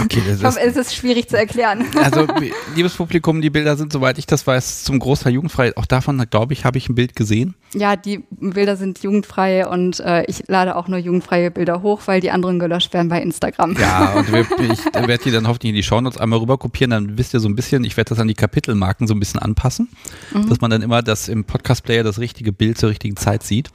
Okay, 0.03 0.21
ich 0.25 0.43
hoffe, 0.43 0.59
es 0.59 0.75
ist 0.75 0.95
schwierig 0.95 1.29
zu 1.29 1.37
erklären. 1.37 1.85
Also, 1.99 2.25
liebes 2.75 2.95
Publikum, 2.95 3.41
die 3.41 3.49
Bilder 3.49 3.75
sind, 3.75 3.91
soweit 3.91 4.17
ich 4.17 4.25
das 4.25 4.47
weiß, 4.47 4.83
zum 4.83 4.99
Großteil 4.99 5.33
jugendfrei. 5.33 5.75
Auch 5.75 5.85
davon, 5.85 6.23
glaube 6.29 6.53
ich, 6.53 6.63
habe 6.63 6.77
ich 6.77 6.87
ein 6.87 6.95
Bild 6.95 7.15
gesehen. 7.15 7.55
Ja, 7.73 7.95
die 7.95 8.23
Bilder 8.31 8.77
sind 8.77 9.03
jugendfrei 9.03 9.67
und 9.67 9.99
äh, 9.99 10.23
ich 10.25 10.43
lade 10.47 10.75
auch 10.75 10.87
nur 10.87 10.97
jugendfreie 10.97 11.51
Bilder 11.51 11.81
hoch, 11.81 12.01
weil 12.05 12.21
die 12.21 12.31
anderen 12.31 12.57
gelöscht 12.57 12.93
werden 12.93 13.09
bei 13.09 13.21
Instagram. 13.21 13.75
Ja, 13.79 14.13
und 14.15 14.27
ich 14.29 14.85
werde 15.07 15.23
die 15.23 15.31
dann 15.31 15.47
hoffentlich 15.47 15.69
in 15.69 15.75
die 15.75 15.83
Shownotes 15.83 16.19
einmal 16.19 16.39
rüber 16.39 16.57
kopieren, 16.57 16.91
dann 16.91 17.17
wisst 17.17 17.33
ihr 17.33 17.39
so 17.39 17.49
ein 17.49 17.55
bisschen, 17.55 17.83
ich 17.83 17.97
werde 17.97 18.09
das 18.09 18.19
an 18.19 18.27
die 18.27 18.33
Kapitelmarken 18.33 19.07
so 19.07 19.13
ein 19.13 19.19
bisschen 19.19 19.39
anpassen, 19.39 19.89
mhm. 20.33 20.47
dass 20.47 20.61
man 20.61 20.71
dann 20.71 20.81
immer 20.81 21.01
das 21.01 21.27
im 21.27 21.43
Podcast-Player 21.43 22.03
das 22.03 22.19
richtige 22.19 22.53
Bild 22.53 22.77
zur 22.77 22.89
richtigen 22.89 23.17
Zeit 23.17 23.43
sieht. 23.43 23.69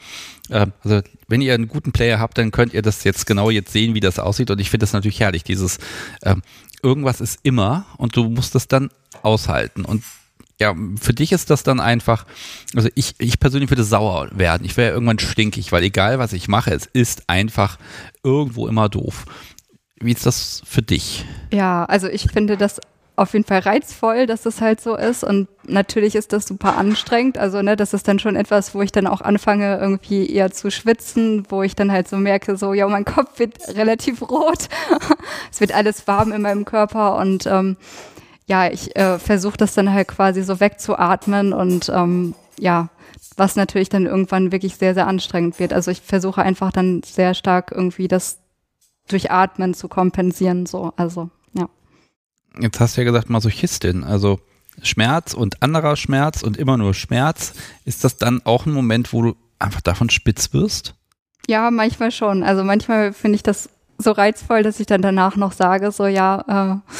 Äh, 0.50 0.66
also 0.82 1.00
wenn 1.28 1.40
ihr 1.40 1.54
einen 1.54 1.68
guten 1.68 1.92
Player 1.92 2.18
habt, 2.18 2.38
dann 2.38 2.50
könnt 2.50 2.74
ihr 2.74 2.82
das 2.82 3.04
jetzt 3.04 3.26
genau 3.26 3.50
jetzt 3.50 3.72
sehen, 3.72 3.94
wie 3.94 4.00
das 4.00 4.18
aussieht. 4.18 4.50
Und 4.50 4.60
ich 4.60 4.70
finde 4.70 4.84
das 4.84 4.92
natürlich 4.92 5.20
herrlich, 5.20 5.44
dieses 5.44 5.78
äh, 6.22 6.36
irgendwas 6.82 7.20
ist 7.20 7.40
immer 7.42 7.86
und 7.96 8.16
du 8.16 8.28
musst 8.28 8.54
das 8.54 8.68
dann 8.68 8.90
aushalten. 9.22 9.84
Und 9.84 10.04
ja, 10.60 10.74
für 11.00 11.12
dich 11.12 11.32
ist 11.32 11.50
das 11.50 11.62
dann 11.64 11.80
einfach, 11.80 12.26
also 12.74 12.88
ich, 12.94 13.14
ich 13.18 13.40
persönlich 13.40 13.70
würde 13.70 13.84
sauer 13.84 14.28
werden. 14.32 14.64
Ich 14.64 14.76
wäre 14.76 14.92
irgendwann 14.92 15.18
stinkig, 15.18 15.72
weil 15.72 15.82
egal 15.82 16.18
was 16.18 16.32
ich 16.32 16.46
mache, 16.46 16.72
es 16.72 16.86
ist 16.86 17.28
einfach 17.28 17.78
irgendwo 18.22 18.68
immer 18.68 18.88
doof. 18.88 19.24
Wie 20.00 20.12
ist 20.12 20.26
das 20.26 20.62
für 20.64 20.82
dich? 20.82 21.24
Ja, 21.52 21.84
also 21.86 22.08
ich 22.08 22.30
finde 22.30 22.56
das 22.56 22.80
auf 23.16 23.32
jeden 23.32 23.44
Fall 23.44 23.60
reizvoll, 23.60 24.26
dass 24.26 24.42
das 24.42 24.60
halt 24.60 24.80
so 24.80 24.96
ist. 24.96 25.22
Und 25.22 25.48
natürlich 25.68 26.16
ist 26.16 26.32
das 26.32 26.46
super 26.46 26.76
anstrengend. 26.76 27.38
Also, 27.38 27.62
ne, 27.62 27.76
das 27.76 27.94
ist 27.94 28.08
dann 28.08 28.18
schon 28.18 28.36
etwas, 28.36 28.74
wo 28.74 28.82
ich 28.82 28.90
dann 28.90 29.06
auch 29.06 29.20
anfange, 29.20 29.78
irgendwie 29.78 30.28
eher 30.28 30.50
zu 30.50 30.70
schwitzen, 30.70 31.44
wo 31.48 31.62
ich 31.62 31.76
dann 31.76 31.92
halt 31.92 32.08
so 32.08 32.16
merke, 32.16 32.56
so, 32.56 32.74
ja, 32.74 32.88
mein 32.88 33.04
Kopf 33.04 33.38
wird 33.38 33.56
relativ 33.76 34.22
rot. 34.22 34.68
es 35.52 35.60
wird 35.60 35.74
alles 35.74 36.06
warm 36.08 36.32
in 36.32 36.42
meinem 36.42 36.64
Körper 36.64 37.16
und 37.16 37.46
ähm, 37.46 37.76
ja, 38.46 38.70
ich 38.70 38.94
äh, 38.96 39.18
versuche 39.18 39.56
das 39.56 39.74
dann 39.74 39.92
halt 39.92 40.08
quasi 40.08 40.42
so 40.42 40.60
wegzuatmen 40.60 41.52
und 41.52 41.88
ähm, 41.88 42.34
ja, 42.58 42.88
was 43.36 43.56
natürlich 43.56 43.88
dann 43.88 44.06
irgendwann 44.06 44.52
wirklich 44.52 44.76
sehr, 44.76 44.94
sehr 44.94 45.06
anstrengend 45.06 45.58
wird. 45.58 45.72
Also 45.72 45.90
ich 45.90 46.00
versuche 46.02 46.42
einfach 46.42 46.72
dann 46.72 47.02
sehr 47.04 47.34
stark 47.34 47.72
irgendwie 47.74 48.08
das 48.08 48.38
durch 49.08 49.30
Atmen 49.30 49.74
zu 49.74 49.88
kompensieren, 49.88 50.66
so, 50.66 50.92
also. 50.96 51.30
Jetzt 52.60 52.80
hast 52.80 52.96
du 52.96 53.00
ja 53.00 53.04
gesagt 53.04 53.30
Masochistin, 53.30 54.04
also 54.04 54.40
Schmerz 54.82 55.34
und 55.34 55.62
anderer 55.62 55.96
Schmerz 55.96 56.42
und 56.42 56.56
immer 56.56 56.76
nur 56.76 56.94
Schmerz. 56.94 57.54
Ist 57.84 58.04
das 58.04 58.16
dann 58.16 58.42
auch 58.44 58.66
ein 58.66 58.72
Moment, 58.72 59.12
wo 59.12 59.22
du 59.22 59.36
einfach 59.58 59.80
davon 59.80 60.10
spitz 60.10 60.52
wirst? 60.52 60.94
Ja, 61.48 61.70
manchmal 61.70 62.10
schon. 62.10 62.42
Also 62.42 62.64
manchmal 62.64 63.12
finde 63.12 63.36
ich 63.36 63.42
das 63.42 63.68
so 63.98 64.12
reizvoll, 64.12 64.62
dass 64.62 64.80
ich 64.80 64.86
dann 64.86 65.02
danach 65.02 65.36
noch 65.36 65.52
sage, 65.52 65.92
so 65.92 66.06
ja, 66.06 66.80
äh, 66.82 66.90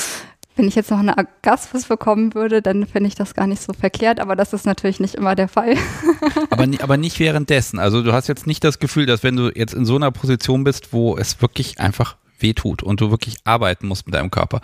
wenn 0.57 0.69
ich 0.69 0.77
jetzt 0.77 0.91
noch 0.91 0.99
einen 0.99 1.11
Orgasmus 1.11 1.87
bekommen 1.87 2.35
würde, 2.35 2.63
dann 2.63 2.87
finde 2.87 3.09
ich 3.09 3.17
das 3.17 3.35
gar 3.35 3.47
nicht 3.47 3.63
so 3.63 3.73
verkehrt, 3.73 4.21
aber 4.21 4.37
das 4.37 4.53
ist 4.53 4.67
natürlich 4.67 5.01
nicht 5.01 5.17
immer 5.17 5.35
der 5.35 5.49
Fall. 5.49 5.77
aber, 6.51 6.67
aber 6.81 6.97
nicht 6.97 7.19
währenddessen. 7.19 7.79
Also 7.79 8.03
du 8.03 8.13
hast 8.13 8.29
jetzt 8.29 8.47
nicht 8.47 8.63
das 8.63 8.79
Gefühl, 8.79 9.07
dass 9.07 9.23
wenn 9.25 9.37
du 9.37 9.51
jetzt 9.55 9.75
in 9.75 9.85
so 9.85 9.97
einer 9.97 10.13
Position 10.13 10.63
bist, 10.63 10.93
wo 10.93 11.17
es 11.17 11.43
wirklich 11.43 11.81
einfach 11.81 12.17
wehtut 12.39 12.83
und 12.83 13.01
du 13.01 13.11
wirklich 13.11 13.39
arbeiten 13.45 13.89
musst 13.89 14.07
mit 14.07 14.15
deinem 14.15 14.31
Körper, 14.31 14.61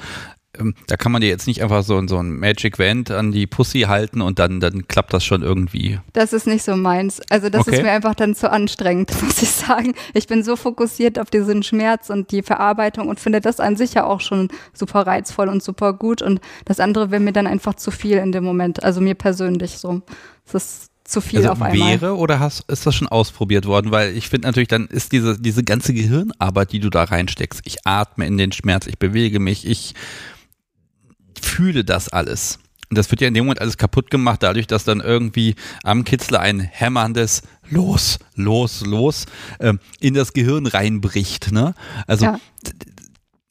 da 0.89 0.97
kann 0.97 1.13
man 1.13 1.21
dir 1.21 1.29
jetzt 1.29 1.47
nicht 1.47 1.63
einfach 1.63 1.85
so, 1.85 2.05
so 2.09 2.19
ein 2.19 2.33
Magic 2.33 2.79
Wand 2.81 3.11
an 3.13 3.31
die 3.31 3.47
Pussy 3.47 3.83
halten 3.83 4.21
und 4.21 4.41
dann, 4.41 4.59
dann 4.59 4.89
klappt 4.89 5.13
das 5.13 5.25
schon 5.25 5.43
irgendwie. 5.43 6.01
Das 6.13 6.33
ist 6.33 6.49
nicht 6.49 6.65
so 6.65 6.77
meins. 6.77 7.21
Also 7.31 7.49
das 7.49 7.63
okay. 7.63 7.77
ist 7.77 7.83
mir 7.83 7.93
einfach 7.93 8.17
dann 8.17 8.35
zu 8.35 8.51
anstrengend, 8.51 9.11
muss 9.23 9.41
ich 9.43 9.51
sagen. 9.51 9.95
Ich 10.13 10.27
bin 10.27 10.43
so 10.43 10.57
fokussiert 10.57 11.21
auf 11.21 11.31
diesen 11.31 11.63
Schmerz 11.63 12.11
und 12.11 12.33
die 12.33 12.43
Verarbeitung 12.43 13.09
und 13.09 13.21
finde 13.21 13.41
das 13.41 13.61
an 13.61 13.77
sich 13.77 13.95
ja 13.95 14.05
auch 14.05 14.21
schon 14.21 14.49
super 14.73 15.07
reizvoll 15.07 15.49
und 15.49 15.63
super 15.63 15.93
gut. 15.93 16.21
Und 16.21 16.41
das 16.65 16.81
andere 16.81 17.13
wäre 17.13 17.21
mir 17.21 17.33
dann 17.33 17.47
einfach 17.47 17.75
zu 17.75 17.93
viel 17.93 18.17
in 18.19 18.33
dem 18.33 18.43
Moment. 18.43 18.83
Also 18.83 19.01
mir 19.01 19.15
persönlich 19.15 19.79
so. 19.79 20.03
Es 20.47 20.55
ist 20.55 20.91
zu 21.05 21.21
viel 21.21 21.39
also 21.39 21.51
auf 21.51 21.63
einmal. 21.63 22.01
Wäre 22.01 22.17
oder 22.17 22.41
hast, 22.41 22.69
ist 22.71 22.87
das 22.87 22.95
schon 22.95 23.09
ausprobiert 23.09 23.67
worden? 23.67 23.93
Weil 23.93 24.17
ich 24.17 24.29
finde 24.29 24.49
natürlich, 24.49 24.69
dann 24.69 24.87
ist 24.87 25.13
diese, 25.13 25.39
diese 25.41 25.63
ganze 25.63 25.95
Gehirnarbeit, 25.95 26.73
die 26.73 26.81
du 26.81 26.91
da 26.91 27.05
reinsteckst. 27.05 27.61
Ich 27.65 27.87
atme 27.87 28.27
in 28.27 28.37
den 28.37 28.53
Schmerz, 28.53 28.87
ich 28.87 28.99
bewege 28.99 29.39
mich, 29.39 29.67
ich 29.67 29.95
fühle 31.41 31.85
das 31.85 32.09
alles. 32.09 32.59
Und 32.91 32.99
das 32.99 33.11
wird 33.11 33.21
ja 33.21 33.29
in 33.29 33.35
dem 33.35 33.45
Moment 33.45 33.61
alles 33.61 33.77
kaputt 33.77 34.11
gemacht, 34.11 34.43
dadurch, 34.43 34.67
dass 34.67 34.83
dann 34.83 35.01
irgendwie 35.01 35.55
am 35.85 36.03
Kitzler 36.03 36.41
ein 36.41 36.59
hämmerndes 36.59 37.43
Los, 37.69 38.19
los, 38.35 38.85
los 38.85 39.27
ähm, 39.61 39.79
in 40.01 40.15
das 40.15 40.33
Gehirn 40.33 40.67
reinbricht. 40.67 41.53
Ne? 41.53 41.75
Also 42.09 42.25
ja. 42.27 42.41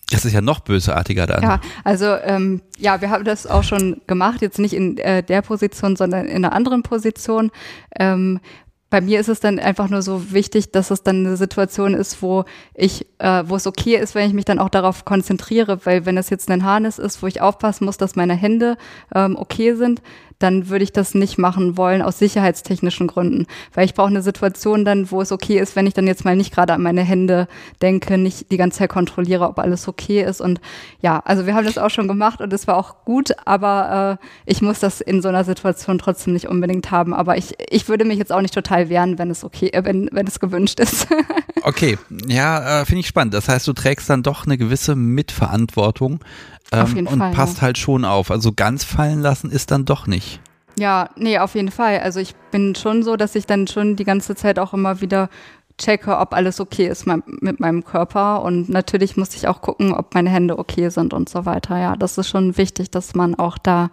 das 0.09 0.25
ist 0.25 0.33
ja 0.33 0.41
noch 0.41 0.59
bösartiger 0.59 1.25
dann. 1.25 1.41
Ja, 1.41 1.61
also 1.85 2.05
ähm, 2.05 2.61
ja, 2.77 2.99
wir 2.99 3.11
haben 3.11 3.23
das 3.23 3.47
auch 3.47 3.63
schon 3.63 4.01
gemacht, 4.07 4.41
jetzt 4.41 4.59
nicht 4.59 4.73
in 4.73 4.97
äh, 4.97 5.23
der 5.23 5.41
Position, 5.41 5.95
sondern 5.95 6.25
in 6.25 6.43
einer 6.43 6.51
anderen 6.51 6.83
Position. 6.83 7.49
Ähm, 7.97 8.41
bei 8.89 9.01
mir 9.01 9.19
ist 9.19 9.27
es 9.27 9.39
dann 9.39 9.59
einfach 9.59 9.89
nur 9.89 10.01
so 10.01 10.31
wichtig, 10.31 10.71
dass 10.71 10.89
es 10.89 11.03
dann 11.03 11.25
eine 11.25 11.37
Situation 11.37 11.93
ist, 11.93 12.21
wo 12.21 12.45
ich, 12.73 13.05
äh, 13.19 13.43
wo 13.45 13.55
es 13.55 13.67
okay 13.67 13.97
ist, 13.97 14.15
wenn 14.15 14.27
ich 14.27 14.33
mich 14.33 14.45
dann 14.45 14.59
auch 14.59 14.69
darauf 14.69 15.05
konzentriere, 15.05 15.85
weil 15.85 16.05
wenn 16.05 16.17
es 16.17 16.29
jetzt 16.29 16.49
ein 16.49 16.63
Harnis 16.63 16.97
ist, 16.97 17.21
wo 17.21 17.27
ich 17.27 17.41
aufpassen 17.41 17.85
muss, 17.85 17.97
dass 17.97 18.15
meine 18.15 18.35
Hände 18.35 18.77
ähm, 19.13 19.35
okay 19.37 19.75
sind, 19.75 20.01
dann 20.39 20.69
würde 20.69 20.83
ich 20.83 20.93
das 20.93 21.13
nicht 21.13 21.37
machen 21.37 21.77
wollen 21.77 22.01
aus 22.01 22.17
sicherheitstechnischen 22.17 23.07
Gründen. 23.07 23.45
Weil 23.73 23.85
ich 23.85 23.93
brauche 23.93 24.07
eine 24.07 24.21
Situation 24.21 24.85
dann, 24.85 25.11
wo 25.11 25.21
es 25.21 25.31
okay 25.31 25.59
ist, 25.59 25.75
wenn 25.75 25.85
ich 25.85 25.93
dann 25.93 26.07
jetzt 26.07 26.25
mal 26.25 26.35
nicht 26.35 26.53
gerade 26.53 26.73
an 26.73 26.81
meine 26.81 27.03
Hände 27.03 27.47
denke, 27.81 28.17
nicht 28.17 28.51
die 28.51 28.57
ganze 28.57 28.79
Zeit 28.79 28.89
kontrolliere, 28.89 29.47
ob 29.47 29.59
alles 29.59 29.87
okay 29.87 30.23
ist. 30.23 30.39
Und 30.39 30.61
ja, 31.01 31.19
also 31.25 31.45
wir 31.45 31.55
haben 31.55 31.65
das 31.65 31.77
auch 31.77 31.89
schon 31.89 32.07
gemacht 32.07 32.39
und 32.39 32.51
es 32.53 32.67
war 32.67 32.77
auch 32.77 33.03
gut, 33.03 33.31
aber 33.45 34.19
äh, 34.19 34.25
ich 34.45 34.61
muss 34.61 34.79
das 34.79 35.01
in 35.01 35.21
so 35.21 35.27
einer 35.27 35.43
Situation 35.43 35.99
trotzdem 35.99 36.33
nicht 36.33 36.47
unbedingt 36.47 36.89
haben. 36.89 37.13
Aber 37.13 37.37
ich, 37.37 37.55
ich 37.69 37.89
würde 37.89 38.05
mich 38.05 38.17
jetzt 38.17 38.31
auch 38.31 38.41
nicht 38.41 38.53
total 38.53 38.89
wehren, 38.89 39.19
wenn 39.19 39.29
es 39.29 39.43
okay, 39.43 39.67
äh, 39.67 39.83
wenn, 39.83 40.09
wenn 40.13 40.25
es 40.25 40.39
gewünscht 40.39 40.79
ist. 40.79 41.07
okay, 41.63 41.97
ja, 42.27 42.81
äh, 42.81 42.85
finde 42.85 43.01
ich 43.01 43.07
spannend. 43.07 43.33
Das 43.33 43.49
heißt, 43.49 43.67
du 43.67 43.73
trägst 43.73 44.09
dann 44.09 44.23
doch 44.23 44.45
eine 44.45 44.57
gewisse 44.57 44.95
Mitverantwortung 44.95 46.23
ähm, 46.71 47.07
und 47.07 47.17
Fall, 47.17 47.31
passt 47.31 47.57
ja. 47.57 47.63
halt 47.63 47.77
schon 47.77 48.05
auf. 48.05 48.31
Also 48.31 48.51
ganz 48.53 48.83
fallen 48.83 49.21
lassen 49.21 49.51
ist 49.51 49.71
dann 49.71 49.85
doch 49.85 50.07
nicht. 50.07 50.39
Ja, 50.77 51.09
nee, 51.15 51.37
auf 51.39 51.55
jeden 51.55 51.71
Fall. 51.71 51.99
Also 51.99 52.19
ich 52.19 52.35
bin 52.51 52.75
schon 52.75 53.03
so, 53.03 53.17
dass 53.17 53.35
ich 53.35 53.45
dann 53.45 53.67
schon 53.67 53.95
die 53.95 54.05
ganze 54.05 54.35
Zeit 54.35 54.59
auch 54.59 54.73
immer 54.73 55.01
wieder 55.01 55.29
checke, 55.77 56.17
ob 56.17 56.33
alles 56.33 56.59
okay 56.59 56.87
ist 56.87 57.05
mit 57.07 57.59
meinem 57.59 57.83
Körper. 57.83 58.43
Und 58.43 58.69
natürlich 58.69 59.17
muss 59.17 59.35
ich 59.35 59.47
auch 59.47 59.61
gucken, 59.61 59.93
ob 59.93 60.13
meine 60.13 60.29
Hände 60.29 60.59
okay 60.59 60.89
sind 60.89 61.13
und 61.13 61.29
so 61.29 61.45
weiter. 61.45 61.77
Ja, 61.77 61.95
das 61.95 62.17
ist 62.17 62.29
schon 62.29 62.57
wichtig, 62.57 62.91
dass 62.91 63.15
man 63.15 63.35
auch 63.35 63.57
da 63.57 63.89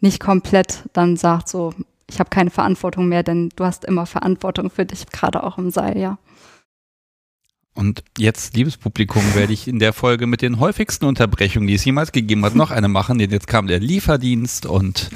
nicht 0.00 0.20
komplett 0.20 0.84
dann 0.92 1.16
sagt, 1.16 1.48
so, 1.48 1.72
ich 2.08 2.20
habe 2.20 2.30
keine 2.30 2.50
Verantwortung 2.50 3.08
mehr, 3.08 3.22
denn 3.22 3.50
du 3.56 3.64
hast 3.64 3.84
immer 3.84 4.06
Verantwortung 4.06 4.70
für 4.70 4.84
dich, 4.84 5.06
gerade 5.06 5.42
auch 5.42 5.58
im 5.58 5.70
Seil, 5.70 5.98
ja. 5.98 6.18
Und 7.78 8.02
jetzt, 8.18 8.56
liebes 8.56 8.76
Publikum, 8.76 9.22
werde 9.36 9.52
ich 9.52 9.68
in 9.68 9.78
der 9.78 9.92
Folge 9.92 10.26
mit 10.26 10.42
den 10.42 10.58
häufigsten 10.58 11.04
Unterbrechungen, 11.04 11.68
die 11.68 11.74
es 11.74 11.84
jemals 11.84 12.10
gegeben 12.10 12.44
hat, 12.44 12.56
noch 12.56 12.72
eine 12.72 12.88
machen, 12.88 13.20
denn 13.20 13.30
jetzt 13.30 13.46
kam 13.46 13.68
der 13.68 13.78
Lieferdienst 13.78 14.66
und 14.66 15.10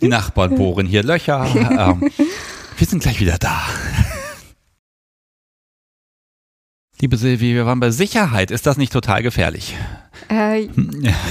die 0.00 0.08
Nachbarn 0.08 0.54
bohren 0.54 0.86
hier 0.86 1.02
Löcher. 1.02 1.46
Ähm, 1.54 2.10
wir 2.78 2.86
sind 2.86 3.02
gleich 3.02 3.20
wieder 3.20 3.36
da. 3.36 3.60
Liebe 7.02 7.18
Silvi, 7.18 7.54
wir 7.54 7.66
waren 7.66 7.80
bei 7.80 7.90
Sicherheit. 7.90 8.50
Ist 8.50 8.64
das 8.64 8.78
nicht 8.78 8.90
total 8.90 9.22
gefährlich? 9.22 9.76
Äh, 10.30 10.68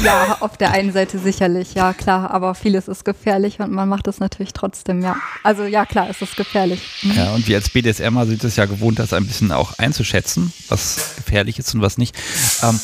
ja, 0.04 0.38
auf 0.40 0.58
der 0.58 0.72
einen 0.72 0.92
Seite 0.92 1.20
sicherlich, 1.20 1.74
ja 1.74 1.94
klar, 1.94 2.32
aber 2.32 2.56
vieles 2.56 2.88
ist 2.88 3.06
gefährlich 3.06 3.60
und 3.60 3.72
man 3.72 3.90
macht 3.90 4.08
es 4.08 4.20
natürlich 4.20 4.54
trotzdem, 4.54 5.02
ja. 5.02 5.16
Also 5.44 5.64
ja 5.64 5.86
klar, 5.86 6.10
es 6.10 6.22
ist 6.22 6.36
gefährlich. 6.36 6.82
Mhm. 7.02 7.12
Ja, 7.12 7.34
und 7.34 7.48
wir 7.48 7.58
als 7.58 7.70
BDSMer 7.70 8.26
sind 8.26 8.44
es 8.44 8.56
ja 8.56 8.66
gewohnt, 8.66 9.00
das 9.00 9.14
ein 9.14 9.26
bisschen 9.26 9.52
auch 9.52 9.80
einzuschätzen, 9.80 10.54
was 10.70 11.16
gefährlich 11.16 11.60
ist 11.60 11.74
und 11.74 11.82
was 11.82 11.98
nicht. 11.98 12.16
Ähm, 12.62 12.80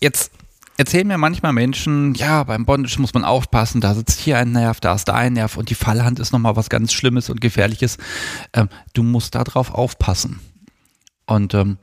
jetzt 0.00 0.32
erzählen 0.78 1.06
mir 1.06 1.18
manchmal 1.18 1.52
Menschen, 1.52 2.14
ja, 2.14 2.44
beim 2.44 2.64
Bondage 2.64 3.00
muss 3.00 3.14
man 3.14 3.24
aufpassen, 3.24 3.80
da 3.80 3.94
sitzt 3.94 4.20
hier 4.20 4.38
ein 4.38 4.52
Nerv, 4.52 4.80
da 4.80 4.94
ist 4.94 5.06
da 5.06 5.14
ein 5.14 5.34
Nerv 5.34 5.56
und 5.56 5.70
die 5.70 5.74
Fallhand 5.74 6.20
ist 6.20 6.32
nochmal 6.32 6.56
was 6.56 6.70
ganz 6.70 6.92
Schlimmes 6.92 7.28
und 7.28 7.40
Gefährliches. 7.40 7.98
Ähm, 8.52 8.68
du 8.94 9.02
musst 9.02 9.34
da 9.34 9.44
drauf 9.44 9.72
aufpassen. 9.72 10.40
Und 11.26 11.52
ähm, 11.52 11.78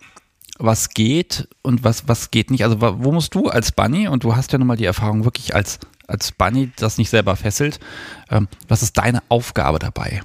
was 0.57 0.89
geht 0.89 1.47
und 1.61 1.83
was, 1.83 2.07
was 2.07 2.31
geht 2.31 2.51
nicht. 2.51 2.63
Also 2.63 2.77
wo 2.79 3.11
musst 3.11 3.35
du 3.35 3.47
als 3.47 3.71
Bunny, 3.71 4.07
und 4.07 4.23
du 4.23 4.35
hast 4.35 4.51
ja 4.51 4.57
nun 4.57 4.67
mal 4.67 4.77
die 4.77 4.85
Erfahrung 4.85 5.25
wirklich 5.25 5.53
als, 5.53 5.79
als 6.07 6.31
Bunny, 6.31 6.71
das 6.77 6.97
nicht 6.97 7.09
selber 7.09 7.35
fesselt, 7.35 7.79
ähm, 8.29 8.47
was 8.67 8.83
ist 8.83 8.97
deine 8.97 9.21
Aufgabe 9.29 9.79
dabei? 9.79 10.21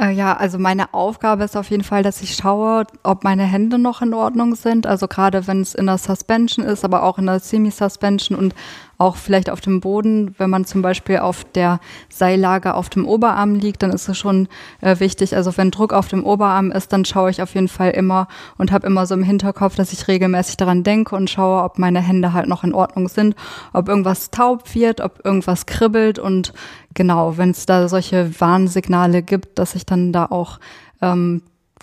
Äh, 0.00 0.12
ja, 0.12 0.36
also 0.36 0.58
meine 0.58 0.94
Aufgabe 0.94 1.44
ist 1.44 1.56
auf 1.56 1.70
jeden 1.70 1.84
Fall, 1.84 2.02
dass 2.02 2.22
ich 2.22 2.34
schaue, 2.34 2.86
ob 3.02 3.24
meine 3.24 3.44
Hände 3.44 3.78
noch 3.78 4.02
in 4.02 4.14
Ordnung 4.14 4.54
sind. 4.54 4.86
Also 4.86 5.08
gerade 5.08 5.46
wenn 5.46 5.60
es 5.60 5.74
in 5.74 5.86
der 5.86 5.98
Suspension 5.98 6.64
ist, 6.64 6.84
aber 6.84 7.02
auch 7.02 7.18
in 7.18 7.26
der 7.26 7.40
Semi-Suspension 7.40 8.38
und 8.38 8.54
auch 9.00 9.16
vielleicht 9.16 9.48
auf 9.48 9.62
dem 9.62 9.80
Boden, 9.80 10.34
wenn 10.36 10.50
man 10.50 10.66
zum 10.66 10.82
Beispiel 10.82 11.18
auf 11.18 11.44
der 11.44 11.80
Seillage 12.10 12.74
auf 12.74 12.90
dem 12.90 13.06
Oberarm 13.06 13.54
liegt, 13.54 13.82
dann 13.82 13.92
ist 13.92 14.08
es 14.08 14.18
schon 14.18 14.46
äh, 14.82 15.00
wichtig. 15.00 15.34
Also 15.34 15.56
wenn 15.56 15.70
Druck 15.70 15.94
auf 15.94 16.08
dem 16.08 16.24
Oberarm 16.24 16.70
ist, 16.70 16.92
dann 16.92 17.06
schaue 17.06 17.30
ich 17.30 17.40
auf 17.40 17.54
jeden 17.54 17.68
Fall 17.68 17.92
immer 17.92 18.28
und 18.58 18.72
habe 18.72 18.86
immer 18.86 19.06
so 19.06 19.14
im 19.14 19.22
Hinterkopf, 19.22 19.74
dass 19.74 19.94
ich 19.94 20.06
regelmäßig 20.06 20.58
daran 20.58 20.82
denke 20.82 21.16
und 21.16 21.30
schaue, 21.30 21.62
ob 21.62 21.78
meine 21.78 22.00
Hände 22.00 22.34
halt 22.34 22.46
noch 22.46 22.62
in 22.62 22.74
Ordnung 22.74 23.08
sind, 23.08 23.34
ob 23.72 23.88
irgendwas 23.88 24.30
taub 24.30 24.74
wird, 24.74 25.00
ob 25.00 25.24
irgendwas 25.24 25.64
kribbelt 25.64 26.18
und 26.18 26.52
genau, 26.92 27.38
wenn 27.38 27.50
es 27.50 27.64
da 27.64 27.88
solche 27.88 28.38
Warnsignale 28.38 29.22
gibt, 29.22 29.58
dass 29.58 29.74
ich 29.74 29.86
dann 29.86 30.12
da 30.12 30.26
auch 30.26 30.60
ähm, 31.00 31.40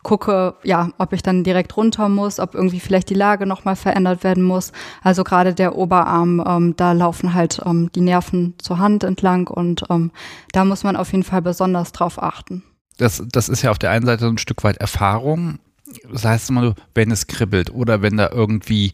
gucke, 0.08 0.56
ja, 0.64 0.90
ob 1.00 1.12
ich 1.12 1.22
dann 1.22 1.44
direkt 1.44 1.76
runter 1.76 2.08
muss, 2.08 2.40
ob 2.40 2.56
irgendwie 2.56 2.80
vielleicht 2.80 3.10
die 3.10 3.14
Lage 3.14 3.46
nochmal 3.46 3.76
verändert 3.76 4.24
werden 4.24 4.42
muss. 4.42 4.72
Also 5.04 5.26
gerade 5.26 5.54
der 5.54 5.76
Oberarm, 5.76 6.42
ähm, 6.48 6.76
da 6.78 6.94
laufen 6.94 7.34
halt 7.34 7.62
ähm, 7.66 7.92
die 7.94 8.00
Nerven 8.00 8.54
zur 8.58 8.80
Hand 8.80 9.04
entlang 9.04 9.48
und 9.48 9.84
ähm, 9.90 10.12
da 10.54 10.64
muss 10.64 10.86
man 10.86 10.96
auf 10.96 11.12
jeden 11.12 11.26
Fall 11.26 11.42
besonders 11.42 11.92
drauf 11.92 12.24
achten. 12.24 12.64
Das, 12.98 13.22
das 13.30 13.50
ist 13.50 13.64
ja 13.64 13.72
auf 13.72 13.80
der 13.80 13.92
einen 13.92 14.06
Seite 14.06 14.28
ein 14.28 14.38
Stück 14.38 14.64
weit 14.64 14.78
Erfahrung. 14.78 15.60
Das 16.10 16.24
heißt 16.24 16.52
immer, 16.52 16.74
wenn 16.96 17.12
es 17.12 17.28
kribbelt 17.28 17.70
oder 17.70 18.02
wenn 18.02 18.16
da 18.16 18.30
irgendwie 18.32 18.94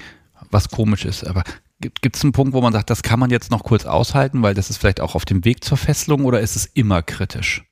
was 0.50 0.70
komisch 0.70 1.06
ist. 1.06 1.28
Aber 1.28 1.44
gibt 1.80 2.16
es 2.16 2.24
einen 2.24 2.32
Punkt, 2.32 2.54
wo 2.56 2.62
man 2.62 2.74
sagt, 2.74 2.90
das 2.90 3.04
kann 3.04 3.20
man 3.20 3.30
jetzt 3.30 3.52
noch 3.52 3.64
kurz 3.64 3.86
aushalten, 3.86 4.42
weil 4.42 4.56
das 4.56 4.72
ist 4.72 4.78
vielleicht 4.78 5.00
auch 5.00 5.14
auf 5.14 5.26
dem 5.26 5.46
Weg 5.46 5.64
zur 5.64 5.78
Fesselung 5.78 6.26
oder 6.26 6.40
ist 6.40 6.56
es 6.56 6.66
immer 6.66 7.04
kritisch? 7.04 7.64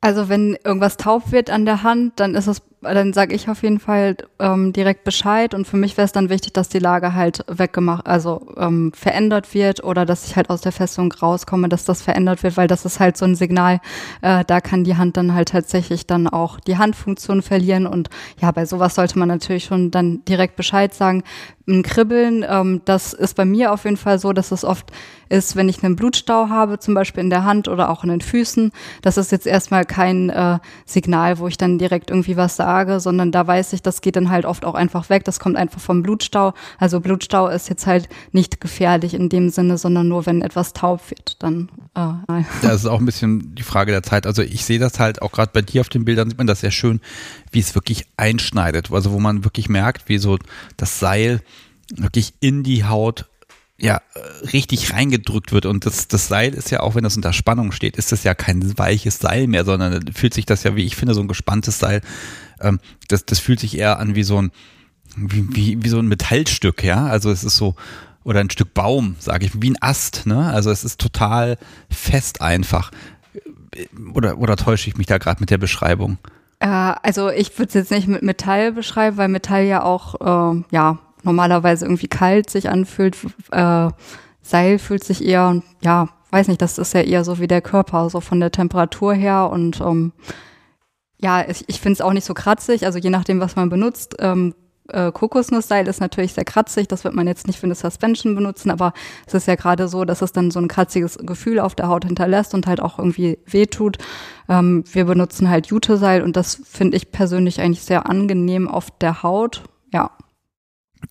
Also 0.00 0.28
wenn 0.28 0.56
irgendwas 0.64 0.96
taub 0.96 1.30
wird 1.30 1.50
an 1.50 1.66
der 1.66 1.82
Hand, 1.82 2.20
dann 2.20 2.34
ist 2.34 2.46
es, 2.46 2.62
dann 2.82 3.12
sage 3.12 3.34
ich 3.34 3.48
auf 3.48 3.62
jeden 3.62 3.78
Fall 3.78 4.16
ähm, 4.38 4.72
direkt 4.72 5.04
Bescheid. 5.04 5.54
Und 5.54 5.66
für 5.66 5.76
mich 5.76 5.96
wäre 5.96 6.06
es 6.06 6.12
dann 6.12 6.30
wichtig, 6.30 6.52
dass 6.54 6.68
die 6.68 6.78
Lage 6.78 7.14
halt 7.14 7.44
weggemacht, 7.46 8.06
also 8.06 8.54
ähm, 8.56 8.92
verändert 8.94 9.52
wird 9.54 9.84
oder 9.84 10.06
dass 10.06 10.26
ich 10.26 10.36
halt 10.36 10.48
aus 10.48 10.62
der 10.62 10.72
Festung 10.72 11.12
rauskomme, 11.12 11.68
dass 11.68 11.84
das 11.84 12.00
verändert 12.00 12.42
wird, 12.42 12.56
weil 12.56 12.68
das 12.68 12.84
ist 12.84 12.98
halt 12.98 13.16
so 13.16 13.26
ein 13.26 13.34
Signal, 13.34 13.80
äh, 14.22 14.44
da 14.46 14.60
kann 14.60 14.84
die 14.84 14.96
Hand 14.96 15.16
dann 15.16 15.34
halt 15.34 15.50
tatsächlich 15.50 16.06
dann 16.06 16.26
auch 16.26 16.58
die 16.58 16.78
Handfunktion 16.78 17.42
verlieren. 17.42 17.86
Und 17.86 18.08
ja, 18.40 18.50
bei 18.50 18.64
sowas 18.64 18.94
sollte 18.94 19.18
man 19.18 19.28
natürlich 19.28 19.64
schon 19.64 19.90
dann 19.90 20.24
direkt 20.24 20.56
Bescheid 20.56 20.94
sagen. 20.94 21.22
Ein 21.68 21.82
Kribbeln, 21.82 22.44
ähm, 22.48 22.80
das 22.84 23.12
ist 23.12 23.36
bei 23.36 23.44
mir 23.44 23.72
auf 23.72 23.84
jeden 23.84 23.96
Fall 23.96 24.18
so, 24.18 24.32
dass 24.32 24.50
es 24.50 24.64
oft 24.64 24.90
ist, 25.28 25.54
wenn 25.54 25.68
ich 25.68 25.82
einen 25.84 25.96
Blutstau 25.96 26.48
habe, 26.48 26.78
zum 26.78 26.94
Beispiel 26.94 27.22
in 27.22 27.30
der 27.30 27.44
Hand 27.44 27.68
oder 27.68 27.90
auch 27.90 28.02
in 28.02 28.10
den 28.10 28.20
Füßen. 28.20 28.72
Das 29.02 29.16
ist 29.16 29.30
jetzt 29.30 29.46
erstmal 29.46 29.84
kein 29.84 30.30
äh, 30.30 30.58
Signal, 30.84 31.38
wo 31.38 31.46
ich 31.46 31.56
dann 31.56 31.78
direkt 31.78 32.10
irgendwie 32.10 32.36
was 32.36 32.56
sage, 32.70 33.00
sondern 33.00 33.32
da 33.32 33.46
weiß 33.46 33.72
ich, 33.72 33.82
das 33.82 34.00
geht 34.00 34.14
dann 34.14 34.30
halt 34.30 34.44
oft 34.44 34.64
auch 34.64 34.74
einfach 34.74 35.10
weg. 35.10 35.24
Das 35.24 35.40
kommt 35.40 35.56
einfach 35.56 35.80
vom 35.80 36.02
Blutstau. 36.02 36.54
Also 36.78 37.00
Blutstau 37.00 37.48
ist 37.48 37.68
jetzt 37.68 37.86
halt 37.86 38.08
nicht 38.30 38.60
gefährlich 38.60 39.14
in 39.14 39.28
dem 39.28 39.48
Sinne, 39.50 39.76
sondern 39.76 40.06
nur, 40.06 40.24
wenn 40.26 40.40
etwas 40.40 40.72
taub 40.72 41.10
wird, 41.10 41.42
dann. 41.42 41.68
Äh, 41.96 42.12
nein. 42.28 42.46
Das 42.62 42.76
ist 42.76 42.86
auch 42.86 43.00
ein 43.00 43.06
bisschen 43.06 43.54
die 43.56 43.64
Frage 43.64 43.90
der 43.90 44.04
Zeit. 44.04 44.24
Also 44.24 44.42
ich 44.42 44.64
sehe 44.64 44.78
das 44.78 45.00
halt 45.00 45.20
auch 45.20 45.32
gerade 45.32 45.50
bei 45.52 45.62
dir 45.62 45.80
auf 45.80 45.88
den 45.88 46.04
Bildern, 46.04 46.28
sieht 46.28 46.38
man 46.38 46.46
das 46.46 46.60
sehr 46.60 46.70
schön, 46.70 47.00
wie 47.50 47.58
es 47.58 47.74
wirklich 47.74 48.06
einschneidet. 48.16 48.92
Also 48.92 49.10
wo 49.10 49.18
man 49.18 49.42
wirklich 49.42 49.68
merkt, 49.68 50.08
wie 50.08 50.18
so 50.18 50.38
das 50.76 51.00
Seil 51.00 51.42
wirklich 51.96 52.34
in 52.38 52.62
die 52.62 52.84
Haut 52.84 53.26
ja 53.80 54.00
richtig 54.52 54.92
reingedrückt 54.92 55.52
wird 55.52 55.66
und 55.66 55.86
das, 55.86 56.06
das 56.06 56.28
Seil 56.28 56.52
ist 56.52 56.70
ja 56.70 56.80
auch, 56.80 56.94
wenn 56.94 57.02
das 57.02 57.16
unter 57.16 57.32
Spannung 57.32 57.72
steht, 57.72 57.96
ist 57.96 58.12
das 58.12 58.24
ja 58.24 58.34
kein 58.34 58.78
weiches 58.78 59.18
Seil 59.18 59.46
mehr, 59.46 59.64
sondern 59.64 60.12
fühlt 60.12 60.34
sich 60.34 60.44
das 60.44 60.64
ja, 60.64 60.76
wie 60.76 60.84
ich 60.84 60.96
finde, 60.96 61.14
so 61.14 61.22
ein 61.22 61.28
gespanntes 61.28 61.78
Seil, 61.78 62.02
ähm, 62.60 62.80
das, 63.08 63.24
das 63.26 63.38
fühlt 63.38 63.60
sich 63.60 63.78
eher 63.78 63.98
an 63.98 64.14
wie 64.14 64.22
so 64.22 64.40
ein 64.40 64.52
wie, 65.16 65.44
wie, 65.54 65.82
wie 65.82 65.88
so 65.88 65.98
ein 65.98 66.06
Metallstück, 66.06 66.84
ja, 66.84 67.06
also 67.06 67.30
es 67.30 67.44
ist 67.44 67.56
so 67.56 67.74
oder 68.22 68.40
ein 68.40 68.50
Stück 68.50 68.74
Baum, 68.74 69.16
sage 69.18 69.46
ich, 69.46 69.62
wie 69.62 69.70
ein 69.70 69.78
Ast, 69.80 70.26
ne? 70.26 70.52
Also 70.52 70.70
es 70.70 70.84
ist 70.84 71.00
total 71.00 71.56
fest 71.90 72.42
einfach. 72.42 72.90
Oder, 74.14 74.38
oder 74.38 74.56
täusche 74.56 74.88
ich 74.90 74.96
mich 74.96 75.06
da 75.06 75.18
gerade 75.18 75.40
mit 75.40 75.50
der 75.50 75.58
Beschreibung? 75.58 76.18
Äh, 76.58 76.66
also 76.66 77.30
ich 77.30 77.58
würde 77.58 77.68
es 77.68 77.74
jetzt 77.74 77.90
nicht 77.90 78.08
mit 78.08 78.22
Metall 78.22 78.72
beschreiben, 78.72 79.16
weil 79.16 79.28
Metall 79.28 79.64
ja 79.64 79.82
auch 79.82 80.20
äh, 80.20 80.62
ja 80.70 80.98
normalerweise 81.22 81.86
irgendwie 81.86 82.08
kalt 82.08 82.50
sich 82.50 82.68
anfühlt. 82.68 83.16
Äh, 83.52 83.88
Seil 84.42 84.78
fühlt 84.78 85.04
sich 85.04 85.24
eher, 85.24 85.62
ja, 85.80 86.08
weiß 86.30 86.48
nicht, 86.48 86.62
das 86.62 86.78
ist 86.78 86.94
ja 86.94 87.02
eher 87.02 87.24
so 87.24 87.38
wie 87.38 87.46
der 87.46 87.60
Körper, 87.60 88.08
so 88.10 88.20
von 88.20 88.40
der 88.40 88.50
Temperatur 88.50 89.14
her 89.14 89.50
und 89.50 89.80
ähm, 89.80 90.12
ja, 91.22 91.46
ich, 91.48 91.64
ich 91.68 91.80
finde 91.80 91.94
es 91.94 92.00
auch 92.00 92.12
nicht 92.12 92.24
so 92.24 92.34
kratzig, 92.34 92.86
also 92.86 92.98
je 92.98 93.10
nachdem, 93.10 93.40
was 93.40 93.56
man 93.56 93.68
benutzt. 93.68 94.16
Ähm, 94.18 94.54
äh, 94.88 95.12
Kokosnussseil 95.12 95.86
ist 95.86 96.00
natürlich 96.00 96.32
sehr 96.32 96.44
kratzig, 96.44 96.88
das 96.88 97.04
wird 97.04 97.14
man 97.14 97.26
jetzt 97.26 97.46
nicht 97.46 97.58
für 97.58 97.66
eine 97.66 97.74
Suspension 97.74 98.34
benutzen, 98.34 98.70
aber 98.70 98.92
es 99.26 99.34
ist 99.34 99.46
ja 99.46 99.54
gerade 99.54 99.86
so, 99.88 100.04
dass 100.04 100.22
es 100.22 100.32
dann 100.32 100.50
so 100.50 100.58
ein 100.58 100.68
kratziges 100.68 101.18
Gefühl 101.18 101.60
auf 101.60 101.74
der 101.74 101.88
Haut 101.88 102.04
hinterlässt 102.04 102.54
und 102.54 102.66
halt 102.66 102.80
auch 102.80 102.98
irgendwie 102.98 103.38
wehtut. 103.46 103.98
Ähm, 104.48 104.84
wir 104.92 105.04
benutzen 105.04 105.48
halt 105.48 105.68
Juteseil 105.68 106.22
und 106.22 106.36
das 106.36 106.60
finde 106.64 106.96
ich 106.96 107.12
persönlich 107.12 107.60
eigentlich 107.60 107.82
sehr 107.82 108.08
angenehm 108.08 108.66
auf 108.66 108.90
der 108.98 109.22
Haut. 109.22 109.62
Ja. 109.92 110.10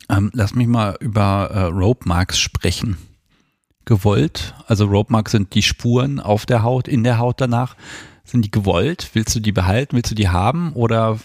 Ähm, 0.09 0.31
lass 0.33 0.55
mich 0.55 0.67
mal 0.67 0.95
über 0.99 1.49
äh, 1.53 1.63
Rope 1.65 2.07
Marks 2.07 2.39
sprechen. 2.39 2.97
Gewollt, 3.85 4.53
also 4.67 4.85
Rope 4.85 5.11
Marks 5.11 5.31
sind 5.31 5.55
die 5.55 5.63
Spuren 5.63 6.19
auf 6.19 6.45
der 6.45 6.61
Haut, 6.61 6.87
in 6.87 7.03
der 7.03 7.17
Haut 7.17 7.41
danach. 7.41 7.75
Sind 8.29 8.45
die 8.45 8.51
gewollt? 8.51 9.09
Willst 9.13 9.35
du 9.35 9.39
die 9.39 9.51
behalten? 9.51 9.95
Willst 9.95 10.11
du 10.11 10.15
die 10.15 10.29
haben? 10.29 10.73
Oder 10.73 11.17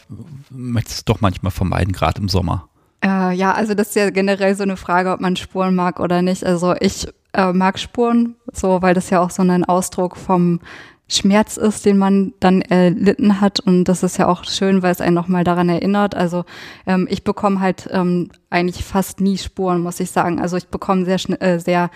möchtest 0.49 0.99
du 0.99 1.01
es 1.01 1.05
doch 1.05 1.21
manchmal 1.21 1.53
vermeiden, 1.53 1.93
gerade 1.93 2.19
im 2.19 2.31
Sommer? 2.31 2.69
Äh, 3.05 3.35
ja, 3.35 3.53
also 3.53 3.75
das 3.75 3.89
ist 3.89 3.97
ja 3.97 4.09
generell 4.09 4.55
so 4.55 4.63
eine 4.63 4.79
Frage, 4.79 5.13
ob 5.13 5.21
man 5.21 5.37
Spuren 5.37 5.75
mag 5.75 6.01
oder 6.01 6.23
nicht. 6.23 6.45
Also 6.45 6.75
ich 6.81 7.07
äh, 7.35 7.53
mag 7.53 7.79
Spuren, 7.79 8.37
so 8.51 8.81
weil 8.81 8.95
das 8.95 9.11
ja 9.11 9.21
auch 9.21 9.29
so 9.29 9.43
ein 9.43 9.65
Ausdruck 9.65 10.17
vom 10.17 10.61
Schmerz 11.07 11.59
ist, 11.59 11.85
den 11.85 11.99
man 11.99 12.33
dann 12.41 12.63
erlitten 12.63 13.43
hat. 13.43 13.61
Und 13.61 13.85
das 13.85 14.03
ist 14.03 14.17
ja 14.17 14.27
auch 14.27 14.45
schön, 14.45 14.83
weil 14.83 14.93
es 14.93 15.03
einen 15.03 15.15
nochmal 15.15 15.45
daran 15.45 15.69
erinnert. 15.69 16.15
Also 16.15 16.47
ähm, 16.87 17.07
ich 17.11 17.23
bekomme 17.23 17.61
halt 17.61 17.87
ähm, 17.93 18.31
eigentlich 18.49 18.83
fast 18.83 19.21
nie 19.21 19.37
Spuren, 19.37 19.83
muss 19.83 20.01
ich 20.01 20.11
sagen. 20.11 20.41
Also 20.41 20.57
ich 20.57 20.69
bekomme 20.69 21.05
sehr, 21.05 21.43
äh, 21.43 21.59
sehr 21.59 21.91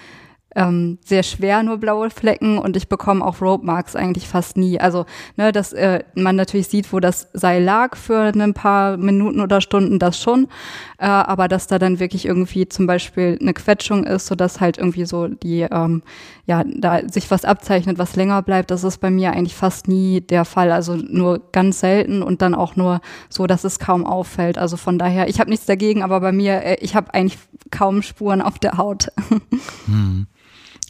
ähm, 0.59 0.99
sehr 1.05 1.23
schwer 1.23 1.63
nur 1.63 1.79
blaue 1.79 2.11
Flecken 2.11 2.59
und 2.59 2.77
ich 2.77 2.89
bekomme 2.89 3.25
auch 3.25 3.41
Rope 3.41 3.65
Marks 3.65 3.95
eigentlich 3.95 4.27
fast 4.27 4.57
nie. 4.57 4.81
Also, 4.81 5.07
ne, 5.37 5.53
dass 5.53 5.73
äh, 5.73 6.03
man 6.15 6.35
natürlich 6.35 6.67
sieht, 6.67 6.93
wo 6.93 6.99
das 6.99 7.29
Seil 7.33 7.63
lag 7.63 7.97
für 7.97 8.33
ein 8.35 8.55
paar 8.55 8.97
Minuten 8.97 9.41
oder 9.41 9.61
Stunden, 9.61 10.01
das 10.01 10.21
schon. 10.21 10.49
Äh, 10.99 11.07
aber 11.07 11.47
dass 11.47 11.69
da 11.69 11.79
dann 11.79 12.01
wirklich 12.01 12.27
irgendwie 12.27 12.69
zum 12.69 12.89
Beispiel 12.89 13.39
eine 13.41 13.55
Quetschung 13.55 14.05
ist, 14.05 14.27
sodass 14.27 14.61
halt 14.61 14.79
irgendwie 14.79 15.05
so 15.05 15.29
die, 15.29 15.61
ähm, 15.61 16.03
ja, 16.47 16.65
da 16.67 17.09
sich 17.09 17.31
was 17.31 17.45
abzeichnet, 17.45 17.99
was 17.99 18.17
länger 18.17 18.43
bleibt, 18.43 18.73
das 18.73 18.83
ist 18.83 18.99
bei 18.99 19.11
mir 19.11 19.33
eigentlich 19.33 19.55
fast 19.55 19.87
nie 19.87 20.21
der 20.21 20.45
Fall. 20.45 20.73
Also 20.73 20.97
nur 20.97 21.41
ganz 21.53 21.79
selten 21.79 22.21
und 22.21 22.43
dann 22.43 22.57
auch 22.57 22.75
nur 22.75 23.01
so, 23.29 23.47
dass 23.47 23.63
es 23.63 23.79
kaum 23.79 24.05
auffällt. 24.05 24.59
Also 24.59 24.77
von 24.77 24.99
daher, 24.99 25.29
ich 25.29 25.39
habe 25.39 25.51
nichts 25.51 25.67
dagegen, 25.67 26.03
aber 26.03 26.19
bei 26.19 26.33
mir, 26.33 26.65
äh, 26.65 26.79
ich 26.81 26.97
habe 26.97 27.15
eigentlich 27.15 27.39
kaum 27.71 28.03
Spuren 28.03 28.43
auf 28.43 28.59
der 28.59 28.77
Haut. 28.77 29.13
Hm. 29.87 30.27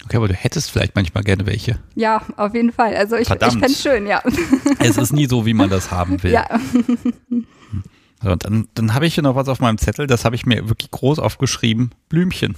Okay, 0.08 0.16
aber 0.16 0.28
du 0.28 0.34
hättest 0.34 0.70
vielleicht 0.70 0.96
manchmal 0.96 1.22
gerne 1.22 1.44
welche. 1.44 1.80
Ja, 1.94 2.22
auf 2.38 2.54
jeden 2.54 2.72
Fall. 2.72 2.96
Also 2.96 3.16
ich, 3.16 3.28
ich 3.28 3.36
fände 3.36 3.66
es 3.66 3.82
schön, 3.82 4.06
ja. 4.06 4.22
Es 4.78 4.96
ist 4.96 5.12
nie 5.12 5.26
so, 5.26 5.44
wie 5.44 5.52
man 5.52 5.68
das 5.68 5.90
haben 5.90 6.22
will. 6.22 6.32
Ja. 6.32 6.48
So, 8.20 8.34
dann, 8.34 8.66
dann 8.74 8.94
habe 8.94 9.06
ich 9.06 9.14
hier 9.14 9.22
noch 9.22 9.36
was 9.36 9.46
auf 9.46 9.60
meinem 9.60 9.78
Zettel, 9.78 10.08
das 10.08 10.24
habe 10.24 10.34
ich 10.34 10.44
mir 10.44 10.68
wirklich 10.68 10.90
groß 10.90 11.20
aufgeschrieben. 11.20 11.92
Blümchen. 12.08 12.56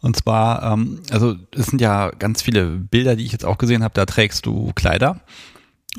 Und 0.00 0.16
zwar, 0.16 0.72
ähm, 0.72 1.00
also 1.10 1.34
es 1.54 1.66
sind 1.66 1.82
ja 1.82 2.08
ganz 2.08 2.40
viele 2.40 2.70
Bilder, 2.70 3.14
die 3.14 3.26
ich 3.26 3.32
jetzt 3.32 3.44
auch 3.44 3.58
gesehen 3.58 3.84
habe, 3.84 3.92
da 3.92 4.06
trägst 4.06 4.46
du 4.46 4.72
Kleider 4.74 5.20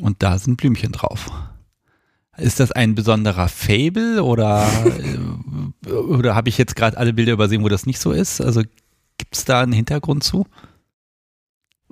und 0.02 0.24
da 0.24 0.40
sind 0.40 0.58
Blümchen 0.58 0.94
drauf. 0.94 1.30
Ist 2.38 2.60
das 2.60 2.72
ein 2.72 2.96
besonderer 2.96 3.50
Fable 3.50 4.24
oder, 4.24 4.68
äh, 5.86 5.92
oder 5.92 6.34
habe 6.34 6.50
ich 6.50 6.58
jetzt 6.58 6.76
gerade 6.76 6.98
alle 6.98 7.14
Bilder 7.14 7.34
übersehen, 7.34 7.62
wo 7.62 7.70
das 7.70 7.86
nicht 7.86 8.00
so 8.00 8.14
ist? 8.14 8.42
Also 8.42 8.64
Gibt 9.18 9.36
es 9.36 9.46
da 9.46 9.62
einen 9.62 9.72
Hintergrund 9.74 10.24
zu? 10.24 10.46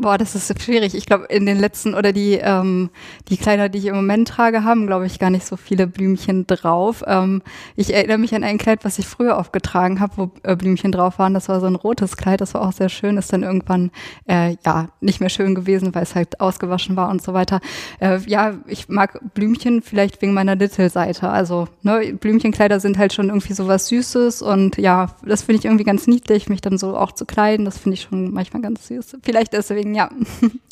Boah, 0.04 0.18
das 0.18 0.36
ist 0.36 0.62
schwierig. 0.62 0.96
Ich 0.96 1.06
glaube, 1.06 1.28
in 1.30 1.46
den 1.46 1.58
letzten 1.58 1.94
oder 1.94 2.12
die, 2.12 2.34
ähm, 2.34 2.90
die 3.30 3.38
Kleider, 3.38 3.70
die 3.70 3.78
ich 3.78 3.86
im 3.86 3.96
Moment 3.96 4.28
trage, 4.28 4.66
haben, 4.66 4.86
glaube 4.86 5.06
ich, 5.06 5.18
gar 5.18 5.30
nicht 5.30 5.46
so 5.46 5.56
viele 5.56 5.88
Blümchen 5.88 6.46
drauf. 6.46 7.06
Ähm, 7.08 7.42
ich 7.78 7.94
erinnere 7.94 8.18
mich 8.18 8.36
an 8.36 8.44
ein 8.44 8.58
Kleid, 8.58 8.84
was 8.84 9.00
ich 9.00 9.08
früher 9.08 9.38
oft 9.38 9.54
getragen 9.54 10.02
habe, 10.02 10.12
wo 10.18 10.32
äh, 10.44 10.58
Blümchen 10.58 10.92
drauf 10.92 11.20
waren. 11.20 11.34
Das 11.34 11.48
war 11.48 11.62
so 11.62 11.68
ein 11.68 11.76
rotes 11.76 12.18
Kleid, 12.18 12.42
das 12.42 12.54
war 12.54 12.64
auch 12.64 12.74
sehr 12.74 12.90
schön. 12.90 13.16
Ist 13.16 13.32
dann 13.32 13.44
irgendwann 13.44 13.92
äh, 14.28 14.58
ja 14.66 14.90
nicht 15.00 15.22
mehr 15.22 15.30
schön 15.30 15.56
gewesen, 15.56 15.96
weil 15.96 16.04
es 16.04 16.16
halt 16.16 16.42
ausgewaschen 16.42 16.98
war 16.98 17.10
und 17.10 17.22
so 17.22 17.34
weiter. 17.34 17.62
Äh, 18.02 18.20
ja, 18.28 18.56
ich 18.68 18.90
mag 18.90 19.22
Blümchen 19.34 19.82
vielleicht 19.82 20.22
wegen 20.22 20.34
meiner 20.34 20.58
Little-Seite. 20.58 21.30
Also 21.30 21.70
ne, 21.82 22.14
Blümchenkleider 22.20 22.82
sind 22.82 22.98
halt 22.98 23.14
schon 23.14 23.30
irgendwie 23.30 23.54
so 23.54 23.70
was 23.70 23.88
Süßes 23.88 24.42
und 24.42 24.78
ja, 24.78 25.16
das 25.26 25.44
finde 25.44 25.60
ich 25.60 25.66
irgendwie 25.66 25.86
ganz 25.86 26.08
niedlich, 26.08 26.50
mich 26.50 26.60
dann 26.60 26.78
so 26.78 26.98
auch 26.98 27.14
zu 27.14 27.26
kleiden. 27.26 27.64
Das 27.64 27.78
finde 27.78 27.94
ich 27.94 28.02
schon 28.02 28.34
manchmal 28.34 28.62
ganz 28.62 28.90
süß. 28.90 29.20
Vielleicht 29.24 29.54
deswegen 29.54 29.93
deswegen 29.94 29.96
ja. 29.96 30.10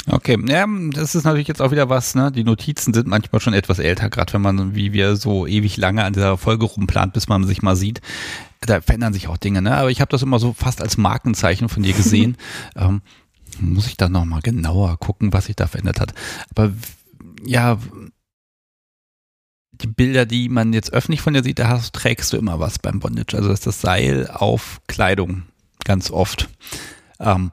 Okay, 0.08 0.38
ja, 0.48 0.66
das 0.94 1.16
ist 1.16 1.26
natürlich 1.26 1.48
jetzt 1.48 1.62
auch 1.62 1.72
wieder 1.72 1.90
was, 1.90 2.16
ne? 2.16 2.32
Die 2.32 2.44
Notizen 2.44 2.94
sind 2.94 3.08
manchmal 3.08 3.40
schon 3.40 3.54
etwas 3.54 3.80
älter, 3.80 4.10
gerade 4.10 4.34
wenn 4.34 4.42
man, 4.42 4.76
wie 4.76 4.94
wir 4.94 5.16
so 5.16 5.46
ewig 5.46 5.78
lange 5.78 6.04
an 6.04 6.14
dieser 6.14 6.38
Folge 6.38 6.66
rumplant, 6.66 7.14
bis 7.14 7.28
man 7.28 7.46
sich 7.46 7.62
mal 7.62 7.76
sieht. 7.76 8.02
Da 8.62 8.82
verändern 8.82 9.14
sich 9.14 9.28
auch 9.28 9.38
Dinge, 9.38 9.62
ne? 9.62 9.78
Aber 9.78 9.92
ich 9.92 10.02
habe 10.02 10.10
das 10.10 10.24
immer 10.24 10.40
so 10.40 10.54
fast 10.54 10.82
als 10.82 10.98
Markenzeichen 10.98 11.70
von 11.70 11.84
dir 11.84 11.94
gesehen. 11.94 12.36
ähm, 12.76 13.02
muss 13.60 13.88
ich 13.88 13.98
da 13.98 14.10
nochmal 14.10 14.42
genauer 14.42 14.98
gucken, 14.98 15.34
was 15.34 15.46
sich 15.46 15.56
da 15.56 15.68
verändert 15.68 16.00
hat. 16.00 16.14
Aber 16.50 16.74
ja, 17.46 17.78
die 19.72 19.88
Bilder, 19.88 20.26
die 20.26 20.50
man 20.50 20.74
jetzt 20.74 20.94
öffentlich 20.94 21.22
von 21.22 21.34
dir 21.34 21.44
sieht, 21.44 21.60
da 21.60 21.68
hast, 21.68 21.94
trägst 21.94 22.34
du 22.34 22.38
immer 22.38 22.60
was 22.60 22.80
beim 22.80 23.00
Bondage. 23.00 23.36
Also 23.36 23.50
das 23.50 23.60
ist 23.60 23.68
das 23.68 23.82
Seil 23.82 24.28
auf 24.32 24.82
Kleidung 24.88 25.44
ganz 25.86 26.12
oft. 26.12 26.50
Ähm, 27.20 27.52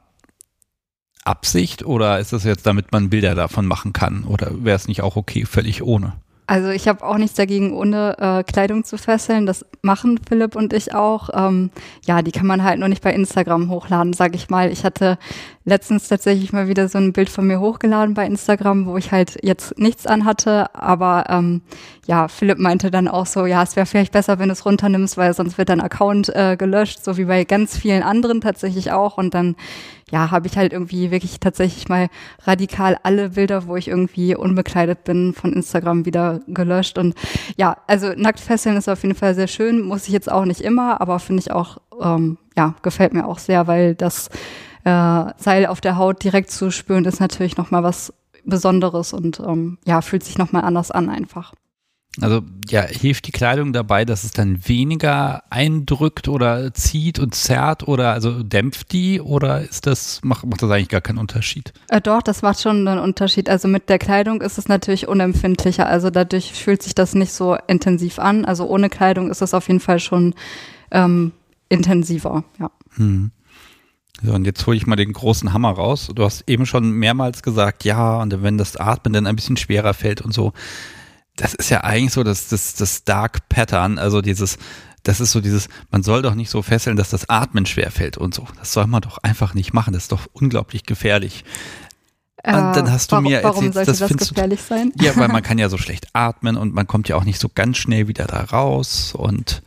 Absicht 1.23 1.85
oder 1.85 2.19
ist 2.19 2.33
das 2.33 2.43
jetzt, 2.43 2.65
damit 2.65 2.91
man 2.91 3.09
Bilder 3.09 3.35
davon 3.35 3.65
machen 3.65 3.93
kann? 3.93 4.23
Oder 4.23 4.51
wäre 4.63 4.75
es 4.75 4.87
nicht 4.87 5.01
auch 5.01 5.15
okay, 5.15 5.45
völlig 5.45 5.83
ohne? 5.83 6.13
Also 6.49 6.69
ich 6.69 6.87
habe 6.87 7.05
auch 7.05 7.19
nichts 7.19 7.35
dagegen, 7.35 7.73
ohne 7.73 8.17
äh, 8.17 8.43
Kleidung 8.43 8.83
zu 8.83 8.97
fesseln. 8.97 9.45
Das 9.45 9.63
machen 9.83 10.19
Philipp 10.27 10.55
und 10.55 10.73
ich 10.73 10.95
auch. 10.95 11.29
Ähm, 11.31 11.69
ja, 12.07 12.23
die 12.23 12.31
kann 12.31 12.47
man 12.47 12.63
halt 12.63 12.79
nur 12.79 12.89
nicht 12.89 13.03
bei 13.03 13.13
Instagram 13.13 13.69
hochladen, 13.69 14.13
sag 14.13 14.33
ich 14.33 14.49
mal. 14.49 14.71
Ich 14.71 14.83
hatte 14.83 15.19
letztens 15.63 16.07
tatsächlich 16.07 16.51
mal 16.51 16.67
wieder 16.67 16.89
so 16.89 16.97
ein 16.97 17.13
Bild 17.13 17.29
von 17.29 17.45
mir 17.45 17.59
hochgeladen 17.59 18.15
bei 18.15 18.25
Instagram, 18.25 18.87
wo 18.87 18.97
ich 18.97 19.11
halt 19.11 19.37
jetzt 19.43 19.77
nichts 19.77 20.07
anhatte. 20.07 20.73
Aber 20.73 21.25
ähm, 21.29 21.61
ja, 22.07 22.27
Philipp 22.27 22.57
meinte 22.57 22.89
dann 22.89 23.07
auch 23.07 23.27
so, 23.27 23.45
ja, 23.45 23.61
es 23.61 23.75
wäre 23.75 23.85
vielleicht 23.85 24.11
besser, 24.11 24.39
wenn 24.39 24.49
du 24.49 24.53
es 24.53 24.65
runternimmst, 24.65 25.17
weil 25.17 25.35
sonst 25.35 25.59
wird 25.59 25.69
dein 25.69 25.81
Account 25.81 26.35
äh, 26.35 26.57
gelöscht, 26.57 27.03
so 27.03 27.17
wie 27.17 27.25
bei 27.25 27.43
ganz 27.43 27.77
vielen 27.77 28.01
anderen 28.01 28.41
tatsächlich 28.41 28.91
auch. 28.91 29.19
Und 29.19 29.35
dann 29.35 29.55
ja, 30.11 30.31
habe 30.31 30.47
ich 30.47 30.57
halt 30.57 30.73
irgendwie 30.73 31.11
wirklich 31.11 31.39
tatsächlich 31.39 31.87
mal 31.89 32.09
radikal 32.43 32.97
alle 33.03 33.29
Bilder, 33.29 33.67
wo 33.67 33.75
ich 33.75 33.87
irgendwie 33.87 34.35
unbekleidet 34.35 35.03
bin, 35.03 35.33
von 35.33 35.53
Instagram 35.53 36.05
wieder 36.05 36.39
gelöscht. 36.47 36.97
Und 36.97 37.15
ja, 37.57 37.77
also 37.87 38.13
Nacktfesseln 38.15 38.77
ist 38.77 38.89
auf 38.89 39.03
jeden 39.03 39.15
Fall 39.15 39.35
sehr 39.35 39.47
schön, 39.47 39.81
muss 39.81 40.07
ich 40.07 40.13
jetzt 40.13 40.31
auch 40.31 40.45
nicht 40.45 40.61
immer, 40.61 41.01
aber 41.01 41.19
finde 41.19 41.41
ich 41.41 41.51
auch, 41.51 41.77
ähm, 42.01 42.37
ja, 42.55 42.75
gefällt 42.81 43.13
mir 43.13 43.27
auch 43.27 43.39
sehr, 43.39 43.67
weil 43.67 43.95
das 43.95 44.29
äh, 44.83 45.25
Seil 45.37 45.65
auf 45.67 45.81
der 45.81 45.97
Haut 45.97 46.23
direkt 46.23 46.51
zu 46.51 46.71
spüren 46.71 47.05
ist 47.05 47.19
natürlich 47.19 47.57
nochmal 47.57 47.83
was 47.83 48.13
Besonderes 48.45 49.13
und 49.13 49.39
ähm, 49.39 49.77
ja, 49.85 50.01
fühlt 50.01 50.23
sich 50.23 50.37
nochmal 50.37 50.63
anders 50.63 50.91
an 50.91 51.09
einfach. 51.09 51.53
Also 52.21 52.41
ja, 52.69 52.81
hilft 52.81 53.27
die 53.27 53.31
Kleidung 53.31 53.73
dabei, 53.73 54.05
dass 54.05 54.23
es 54.23 54.31
dann 54.31 54.67
weniger 54.67 55.43
eindrückt 55.49 56.27
oder 56.27 56.73
zieht 56.73 57.19
und 57.19 57.35
zerrt 57.35 57.87
oder 57.87 58.13
also 58.13 58.43
dämpft 58.43 58.91
die 58.91 59.21
oder 59.21 59.61
ist 59.61 59.87
das, 59.87 60.21
macht, 60.23 60.45
macht 60.45 60.61
das 60.61 60.69
eigentlich 60.69 60.89
gar 60.89 61.01
keinen 61.01 61.17
Unterschied? 61.17 61.73
Äh, 61.87 62.01
doch, 62.01 62.21
das 62.21 62.41
macht 62.41 62.61
schon 62.61 62.87
einen 62.87 62.99
Unterschied. 62.99 63.49
Also 63.49 63.67
mit 63.67 63.89
der 63.89 63.99
Kleidung 63.99 64.41
ist 64.41 64.57
es 64.57 64.67
natürlich 64.67 65.07
unempfindlicher. 65.07 65.87
Also 65.87 66.09
dadurch 66.09 66.53
fühlt 66.53 66.83
sich 66.83 66.95
das 66.95 67.15
nicht 67.15 67.33
so 67.33 67.57
intensiv 67.67 68.19
an. 68.19 68.45
Also 68.45 68.67
ohne 68.67 68.89
Kleidung 68.89 69.31
ist 69.31 69.41
es 69.41 69.53
auf 69.53 69.67
jeden 69.67 69.79
Fall 69.79 69.99
schon 69.99 70.35
ähm, 70.91 71.31
intensiver, 71.69 72.43
ja. 72.59 72.71
Hm. 72.95 73.31
So, 74.21 74.33
und 74.33 74.45
jetzt 74.45 74.67
hole 74.67 74.75
ich 74.75 74.85
mal 74.85 74.97
den 74.97 75.13
großen 75.13 75.53
Hammer 75.53 75.71
raus. 75.71 76.11
Du 76.13 76.23
hast 76.23 76.43
eben 76.49 76.65
schon 76.65 76.91
mehrmals 76.91 77.41
gesagt, 77.41 77.85
ja, 77.85 78.21
und 78.21 78.43
wenn 78.43 78.57
das 78.57 78.75
Atmen 78.75 79.13
dann 79.13 79.27
ein 79.27 79.35
bisschen 79.35 79.55
schwerer 79.55 79.93
fällt 79.93 80.21
und 80.21 80.33
so 80.33 80.51
das 81.39 81.53
ist 81.53 81.69
ja 81.69 81.83
eigentlich 81.83 82.13
so 82.13 82.23
das, 82.23 82.49
das, 82.49 82.75
das 82.75 83.03
Dark 83.03 83.49
Pattern, 83.49 83.97
also 83.97 84.21
dieses, 84.21 84.57
das 85.03 85.19
ist 85.19 85.31
so 85.31 85.41
dieses, 85.41 85.69
man 85.91 86.03
soll 86.03 86.21
doch 86.21 86.35
nicht 86.35 86.49
so 86.49 86.61
fesseln, 86.61 86.97
dass 86.97 87.09
das 87.09 87.29
Atmen 87.29 87.65
schwerfällt 87.65 88.17
und 88.17 88.33
so. 88.33 88.45
Das 88.57 88.73
soll 88.73 88.87
man 88.87 89.01
doch 89.01 89.17
einfach 89.19 89.53
nicht 89.53 89.73
machen. 89.73 89.93
Das 89.93 90.03
ist 90.03 90.11
doch 90.11 90.27
unglaublich 90.33 90.83
gefährlich. 90.83 91.45
Äh, 92.43 92.55
und 92.55 92.75
dann 92.75 92.91
hast 92.91 93.11
du 93.11 93.15
warum, 93.15 93.31
mir 93.31 93.41
erzählt, 93.41 93.75
das, 93.75 93.99
das 93.99 94.17
gefährlich 94.17 94.59
du, 94.59 94.65
sein? 94.65 94.91
Ja, 95.01 95.15
weil 95.15 95.29
man 95.29 95.43
kann 95.43 95.57
ja 95.57 95.69
so 95.69 95.77
schlecht 95.77 96.07
atmen 96.13 96.57
und 96.57 96.73
man 96.73 96.87
kommt 96.87 97.07
ja 97.07 97.15
auch 97.15 97.23
nicht 97.23 97.39
so 97.39 97.49
ganz 97.53 97.77
schnell 97.77 98.07
wieder 98.07 98.25
da 98.25 98.41
raus 98.41 99.13
und 99.15 99.61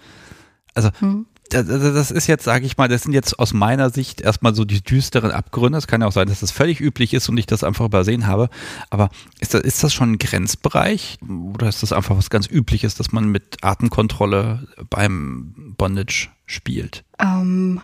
also 0.75 0.91
hm 0.99 1.27
das 1.53 2.11
ist 2.11 2.27
jetzt, 2.27 2.45
sage 2.45 2.67
ich 2.67 2.77
mal, 2.77 2.89
das 2.89 3.03
sind 3.03 3.13
jetzt 3.13 3.39
aus 3.39 3.53
meiner 3.53 3.91
Sicht 3.91 4.21
erstmal 4.21 4.55
so 4.55 4.65
die 4.65 4.83
düsteren 4.83 5.31
Abgründe. 5.31 5.79
Es 5.79 5.87
kann 5.87 6.01
ja 6.01 6.07
auch 6.07 6.13
sein, 6.13 6.29
dass 6.29 6.41
das 6.41 6.51
völlig 6.51 6.81
üblich 6.81 7.15
ist 7.15 7.29
und 7.29 7.37
ich 7.37 7.47
das 7.47 7.65
einfach 7.65 7.85
übersehen 7.85 8.27
habe. 8.27 8.49
Aber 8.91 9.11
ist 9.41 9.55
das, 9.55 9.63
ist 9.63 9.83
das 9.85 9.93
schon 9.93 10.13
ein 10.13 10.19
Grenzbereich 10.19 11.19
oder 11.55 11.69
ist 11.69 11.83
das 11.83 11.93
einfach 11.93 12.17
was 12.17 12.31
ganz 12.31 12.47
Übliches, 12.47 12.95
dass 12.95 13.13
man 13.13 13.29
mit 13.29 13.59
Atemkontrolle 13.63 14.67
beim 14.91 15.75
Bondage 15.77 16.29
spielt? 16.47 17.05
Ähm, 17.19 17.81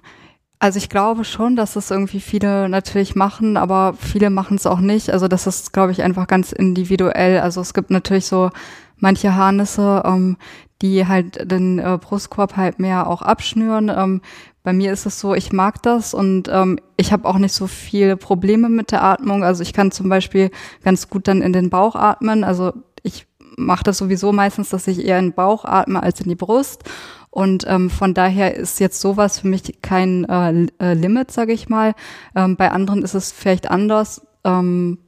also 0.59 0.78
ich 0.78 0.89
glaube 0.89 1.24
schon, 1.24 1.55
dass 1.55 1.77
es 1.77 1.90
irgendwie 1.90 2.20
viele 2.20 2.69
natürlich 2.69 3.15
machen, 3.15 3.57
aber 3.57 3.95
viele 3.95 4.31
machen 4.31 4.57
es 4.57 4.66
auch 4.66 4.81
nicht. 4.81 5.11
Also 5.11 5.28
das 5.28 5.47
ist, 5.47 5.73
glaube 5.73 5.93
ich, 5.93 6.03
einfach 6.03 6.27
ganz 6.27 6.53
individuell. 6.53 7.39
Also 7.40 7.61
es 7.61 7.74
gibt 7.74 7.90
natürlich 7.90 8.27
so 8.27 8.51
manche 8.97 9.35
Harnisse, 9.35 10.03
ähm, 10.05 10.36
die 10.83 11.07
halt 11.07 11.51
den 11.51 11.79
äh, 11.79 11.99
Brustkorb 12.01 12.57
halt 12.57 12.79
mehr 12.79 13.09
auch 13.09 13.23
abschnüren. 13.23 13.89
Ähm, 13.89 14.21
bei 14.63 14.73
mir 14.73 14.93
ist 14.93 15.07
es 15.07 15.19
so, 15.19 15.35
ich 15.35 15.53
mag 15.53 15.83
das 15.83 16.15
und 16.15 16.49
ähm, 16.53 16.79
ich 16.97 17.13
habe 17.13 17.27
auch 17.27 17.39
nicht 17.39 17.55
so 17.55 17.67
viele 17.67 18.17
Probleme 18.17 18.69
mit 18.69 18.93
der 18.93 19.03
Atmung. 19.03 19.43
Also 19.43 19.63
ich 19.63 19.73
kann 19.73 19.91
zum 19.91 20.09
Beispiel 20.09 20.51
ganz 20.85 21.09
gut 21.09 21.27
dann 21.27 21.43
in 21.43 21.53
den 21.53 21.71
Bauch 21.71 21.95
atmen. 21.97 22.45
Also 22.45 22.73
ich 23.03 23.27
mache 23.57 23.85
das 23.85 23.99
sowieso 23.99 24.33
meistens, 24.33 24.69
dass 24.69 24.87
ich 24.87 25.05
eher 25.05 25.19
in 25.19 25.27
den 25.27 25.35
Bauch 25.35 25.65
atme 25.65 26.03
als 26.03 26.21
in 26.21 26.29
die 26.29 26.35
Brust. 26.35 26.85
Und 27.31 27.65
ähm, 27.69 27.91
von 27.91 28.15
daher 28.15 28.57
ist 28.57 28.81
jetzt 28.81 29.01
sowas 29.01 29.41
für 29.41 29.49
mich 29.49 29.81
kein 29.83 30.25
äh, 30.25 30.67
äh 30.81 30.95
Limit, 30.95 31.31
sage 31.31 31.53
ich 31.53 31.69
mal. 31.69 31.95
Ähm, 32.35 32.57
bei 32.57 32.71
anderen 32.71 33.03
ist 33.03 33.15
es 33.15 33.33
vielleicht 33.33 33.71
anders. 33.71 34.27
Ähm, 34.45 34.99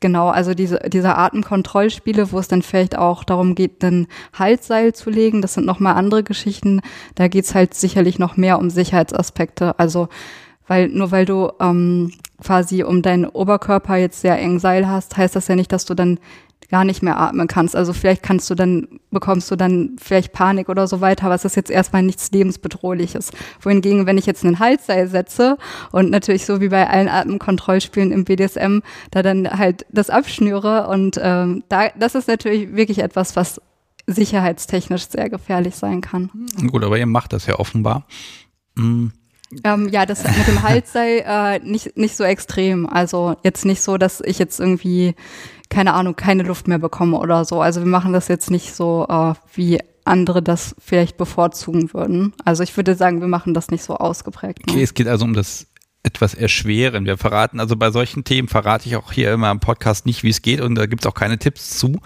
Genau, 0.00 0.28
also 0.28 0.54
diese, 0.54 0.78
diese 0.88 1.14
Atemkontrollspiele, 1.16 2.32
wo 2.32 2.38
es 2.38 2.48
dann 2.48 2.62
vielleicht 2.62 2.96
auch 2.96 3.22
darum 3.22 3.54
geht, 3.54 3.84
ein 3.84 4.06
Halsseil 4.32 4.94
zu 4.94 5.10
legen, 5.10 5.42
das 5.42 5.54
sind 5.54 5.66
nochmal 5.66 5.94
andere 5.94 6.22
Geschichten. 6.22 6.80
Da 7.16 7.28
geht's 7.28 7.54
halt 7.54 7.74
sicherlich 7.74 8.18
noch 8.18 8.38
mehr 8.38 8.58
um 8.58 8.70
Sicherheitsaspekte. 8.70 9.78
Also, 9.78 10.08
weil 10.66 10.88
nur 10.88 11.10
weil 11.10 11.26
du 11.26 11.50
ähm, 11.60 12.12
quasi 12.42 12.82
um 12.82 13.02
deinen 13.02 13.26
Oberkörper 13.26 13.96
jetzt 13.96 14.22
sehr 14.22 14.38
eng 14.38 14.58
Seil 14.58 14.88
hast, 14.88 15.18
heißt 15.18 15.36
das 15.36 15.48
ja 15.48 15.56
nicht, 15.56 15.70
dass 15.70 15.84
du 15.84 15.94
dann 15.94 16.18
gar 16.70 16.84
nicht 16.84 17.02
mehr 17.02 17.18
atmen 17.18 17.48
kannst. 17.48 17.76
Also 17.76 17.92
vielleicht 17.92 18.22
kannst 18.22 18.48
du 18.48 18.54
dann, 18.54 19.00
bekommst 19.10 19.50
du 19.50 19.56
dann 19.56 19.96
vielleicht 20.00 20.32
Panik 20.32 20.68
oder 20.68 20.86
so 20.86 21.00
weiter, 21.00 21.26
aber 21.26 21.34
es 21.34 21.44
ist 21.44 21.56
jetzt 21.56 21.70
erstmal 21.70 22.02
nichts 22.02 22.30
lebensbedrohliches. 22.30 23.30
Wohingegen, 23.60 24.06
wenn 24.06 24.18
ich 24.18 24.26
jetzt 24.26 24.44
einen 24.44 24.58
Halsseil 24.58 25.08
setze 25.08 25.58
und 25.92 26.10
natürlich 26.10 26.46
so 26.46 26.60
wie 26.60 26.68
bei 26.68 26.88
allen 26.88 27.08
Atemkontrollspielen 27.08 28.12
im 28.12 28.24
BDSM, 28.24 28.78
da 29.10 29.22
dann 29.22 29.50
halt 29.50 29.84
das 29.90 30.10
abschnüre 30.10 30.86
und 30.86 31.20
ähm, 31.22 31.64
da, 31.68 31.88
das 31.98 32.14
ist 32.14 32.28
natürlich 32.28 32.74
wirklich 32.74 33.00
etwas, 33.00 33.36
was 33.36 33.60
sicherheitstechnisch 34.06 35.08
sehr 35.08 35.28
gefährlich 35.28 35.74
sein 35.74 36.00
kann. 36.00 36.30
Gut, 36.70 36.84
aber 36.84 36.98
ihr 36.98 37.06
macht 37.06 37.32
das 37.32 37.46
ja 37.46 37.58
offenbar. 37.58 38.06
Mhm. 38.76 39.12
Ähm, 39.64 39.88
ja, 39.88 40.06
das 40.06 40.22
mit 40.22 40.46
dem 40.46 40.62
Halsseil 40.62 41.24
äh, 41.26 41.58
nicht, 41.58 41.96
nicht 41.96 42.16
so 42.16 42.22
extrem. 42.22 42.88
Also 42.88 43.36
jetzt 43.42 43.64
nicht 43.64 43.82
so, 43.82 43.98
dass 43.98 44.20
ich 44.20 44.38
jetzt 44.38 44.60
irgendwie 44.60 45.16
keine 45.70 45.94
Ahnung, 45.94 46.16
keine 46.16 46.42
Luft 46.42 46.68
mehr 46.68 46.78
bekomme 46.78 47.18
oder 47.18 47.44
so. 47.44 47.62
Also 47.62 47.80
wir 47.80 47.86
machen 47.86 48.12
das 48.12 48.28
jetzt 48.28 48.50
nicht 48.50 48.74
so, 48.74 49.06
äh, 49.08 49.34
wie 49.54 49.78
andere 50.04 50.42
das 50.42 50.74
vielleicht 50.78 51.16
bevorzugen 51.16 51.94
würden. 51.94 52.34
Also 52.44 52.62
ich 52.62 52.76
würde 52.76 52.94
sagen, 52.94 53.20
wir 53.20 53.28
machen 53.28 53.54
das 53.54 53.70
nicht 53.70 53.84
so 53.84 53.96
ausgeprägt. 53.96 54.66
Ne? 54.66 54.72
Okay, 54.72 54.82
es 54.82 54.94
geht 54.94 55.06
also 55.06 55.24
um 55.24 55.32
das 55.32 55.68
etwas 56.02 56.34
erschweren. 56.34 57.04
Wir 57.04 57.18
verraten, 57.18 57.60
also 57.60 57.76
bei 57.76 57.90
solchen 57.90 58.24
Themen 58.24 58.48
verrate 58.48 58.88
ich 58.88 58.96
auch 58.96 59.12
hier 59.12 59.32
immer 59.32 59.50
im 59.50 59.60
Podcast 59.60 60.06
nicht, 60.06 60.22
wie 60.22 60.30
es 60.30 60.42
geht 60.42 60.60
und 60.60 60.74
da 60.74 60.86
gibt 60.86 61.02
es 61.02 61.06
auch 61.06 61.14
keine 61.14 61.38
Tipps 61.38 61.78
zu. 61.78 62.00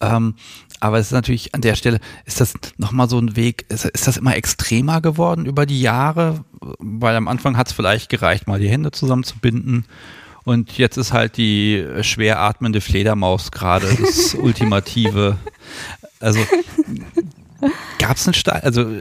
Ähm, 0.00 0.36
aber 0.80 0.98
es 0.98 1.06
ist 1.06 1.12
natürlich 1.12 1.54
an 1.54 1.60
der 1.60 1.74
Stelle, 1.74 2.00
ist 2.24 2.40
das 2.40 2.54
nochmal 2.76 3.08
so 3.08 3.18
ein 3.18 3.36
Weg, 3.36 3.66
ist, 3.68 3.84
ist, 3.84 4.06
das 4.06 4.16
immer 4.16 4.36
extremer 4.36 5.00
geworden 5.00 5.46
über 5.46 5.66
die 5.66 5.80
Jahre? 5.80 6.44
Weil 6.60 7.16
am 7.16 7.28
Anfang 7.28 7.56
hat 7.56 7.66
es 7.66 7.72
vielleicht 7.72 8.08
gereicht, 8.08 8.46
mal 8.46 8.60
die 8.60 8.70
Hände 8.70 8.92
zusammenzubinden 8.92 9.86
und 10.44 10.78
jetzt 10.78 10.96
ist 10.96 11.12
halt 11.12 11.36
die 11.36 11.86
schwer 12.02 12.40
atmende 12.40 12.80
Fledermaus 12.80 13.50
gerade 13.50 13.86
das 14.00 14.34
ultimative. 14.40 15.38
Also 16.20 16.40
gab 17.98 18.16
es 18.16 18.26
eine, 18.26 18.62
also, 18.62 19.00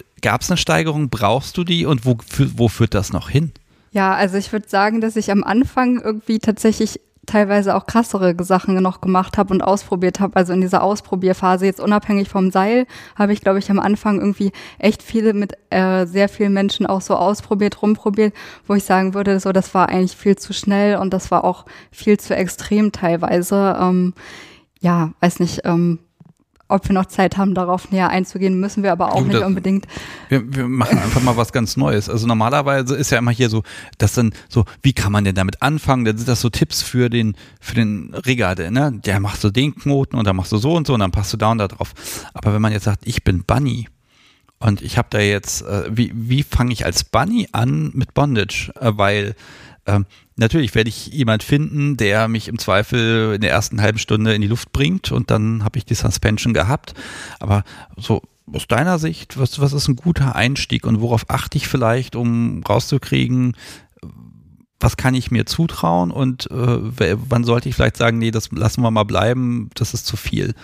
eine 0.50 0.58
Steigerung? 0.58 1.10
Brauchst 1.10 1.58
du 1.58 1.64
die 1.64 1.86
und 1.86 2.06
wo, 2.06 2.18
wo 2.56 2.68
führt 2.68 2.94
das 2.94 3.12
noch 3.12 3.30
hin? 3.30 3.52
Ja, 3.92 4.14
also 4.14 4.38
ich 4.38 4.54
würde 4.54 4.70
sagen, 4.70 5.02
dass 5.02 5.16
ich 5.16 5.32
am 5.32 5.44
Anfang 5.44 6.00
irgendwie 6.00 6.40
tatsächlich 6.40 7.00
teilweise 7.26 7.76
auch 7.76 7.86
krassere 7.86 8.36
Sachen 8.44 8.76
noch 8.82 9.00
gemacht 9.00 9.38
habe 9.38 9.54
und 9.54 9.62
ausprobiert 9.62 10.20
habe. 10.20 10.36
Also 10.36 10.54
in 10.54 10.62
dieser 10.62 10.84
Ausprobierphase, 10.84 11.66
jetzt 11.66 11.80
unabhängig 11.80 12.30
vom 12.30 12.52
Seil, 12.52 12.88
habe 13.16 13.34
ich, 13.34 13.42
glaube 13.42 13.60
ich, 13.60 13.70
am 13.70 13.80
Anfang 13.80 14.20
irgendwie 14.20 14.52
echt 14.80 15.04
viele 15.04 15.34
mit 15.34 15.54
äh, 15.70 16.06
sehr 16.06 16.30
vielen 16.30 16.54
Menschen 16.54 16.86
auch 16.86 17.02
so 17.02 17.16
ausprobiert, 17.16 17.82
rumprobiert, 17.82 18.34
wo 18.68 18.74
ich 18.74 18.84
sagen 18.84 19.14
würde, 19.14 19.40
so 19.40 19.52
das 19.52 19.74
war 19.74 19.90
eigentlich 19.90 20.16
viel 20.16 20.36
zu 20.36 20.54
schnell 20.54 20.98
und 20.98 21.14
das 21.14 21.30
war 21.32 21.44
auch 21.44 21.66
viel 21.92 22.20
zu 22.20 22.36
extrem 22.36 22.92
teilweise. 22.92 23.78
Ähm, 23.80 24.14
ja, 24.80 25.12
weiß 25.20 25.40
nicht, 25.40 25.62
ähm, 25.64 26.00
ob 26.72 26.88
wir 26.88 26.94
noch 26.94 27.06
Zeit 27.06 27.38
haben, 27.38 27.54
darauf 27.54 27.92
näher 27.92 28.10
einzugehen, 28.10 28.60
müssen 28.60 28.84
wir 28.84 28.92
aber 28.92 29.14
auch 29.14 29.24
nicht 29.24 29.42
unbedingt. 29.42 29.88
Wir, 30.30 30.42
wir 30.56 30.68
machen 30.68 30.98
einfach 30.98 31.22
mal 31.22 31.38
was 31.38 31.52
ganz 31.52 31.78
Neues. 31.78 32.10
Also 32.10 32.28
normalerweise 32.28 32.96
ist 32.96 33.12
ja 33.12 33.18
immer 33.18 33.32
hier 33.32 33.50
so, 33.50 33.64
dass 33.98 34.14
dann 34.14 34.34
so, 34.50 34.66
wie 34.82 34.94
kann 34.94 35.12
man 35.12 35.24
denn 35.24 35.36
damit 35.36 35.62
anfangen? 35.62 36.06
Dann 36.06 36.18
sind 36.18 36.28
das 36.28 36.42
so 36.42 36.50
Tipps 36.50 36.82
für 36.82 37.10
den, 37.10 37.36
für 37.60 37.76
den 37.76 38.14
Regatte, 38.14 38.72
ne? 38.72 38.92
Der 39.06 39.20
machst 39.20 39.44
du 39.44 39.50
den 39.50 39.76
Knoten 39.76 40.18
und 40.18 40.26
dann 40.26 40.36
machst 40.36 40.52
du 40.52 40.58
so 40.58 40.74
und 40.74 40.88
so 40.88 40.94
und 40.94 41.00
dann 41.00 41.12
passt 41.12 41.34
du 41.34 41.38
da 41.38 41.52
und 41.52 41.58
da 41.58 41.68
drauf. 41.68 41.94
Aber 42.34 42.54
wenn 42.54 42.62
man 42.62 42.72
jetzt 42.72 42.86
sagt, 42.86 43.06
ich 43.06 43.24
bin 43.24 43.44
Bunny, 43.44 43.88
und 44.62 44.84
ich 44.84 45.00
habe 45.00 45.08
da 45.10 45.20
jetzt, 45.20 45.64
äh, 45.64 45.86
wie, 45.90 46.12
wie 46.14 46.44
fange 46.44 46.72
ich 46.72 46.86
als 46.86 47.04
Bunny 47.04 47.48
an 47.52 47.90
mit 47.96 48.14
Bondage? 48.14 48.72
Äh, 48.80 48.92
weil 48.96 49.36
ähm, 49.88 50.06
natürlich 50.42 50.76
werde 50.76 50.90
ich 50.90 51.08
jemand 51.08 51.44
finden, 51.44 51.96
der 51.96 52.28
mich 52.28 52.50
im 52.50 52.60
Zweifel 52.60 53.36
in 53.36 53.42
der 53.42 53.52
ersten 53.52 53.82
halben 53.82 53.98
Stunde 53.98 54.34
in 54.34 54.42
die 54.42 54.48
Luft 54.48 54.74
bringt 54.74 55.12
und 55.12 55.32
dann 55.32 55.64
habe 55.64 55.78
ich 55.78 55.86
die 55.86 55.96
Suspension 55.96 56.54
gehabt. 56.54 56.94
Aber 57.40 57.64
so 57.96 58.22
aus 58.52 58.68
deiner 58.68 59.00
Sicht, 59.00 59.40
was, 59.40 59.62
was 59.62 59.72
ist 59.72 59.88
ein 59.88 59.96
guter 59.96 60.36
Einstieg 60.36 60.86
und 60.86 61.00
worauf 61.00 61.30
achte 61.30 61.58
ich 61.58 61.68
vielleicht, 61.68 62.18
um 62.18 62.62
rauszukriegen, 62.68 63.56
was 64.80 64.98
kann 64.98 65.14
ich 65.14 65.32
mir 65.32 65.46
zutrauen 65.46 66.12
und 66.12 66.50
äh, 66.52 67.16
wann 67.30 67.44
sollte 67.44 67.70
ich 67.70 67.76
vielleicht 67.76 67.98
sagen, 67.98 68.18
nee, 68.18 68.32
das 68.32 68.52
lassen 68.52 68.82
wir 68.82 68.92
mal 68.92 69.04
bleiben, 69.04 69.70
das 69.76 69.94
ist 69.94 70.06
zu 70.06 70.18
viel? 70.18 70.56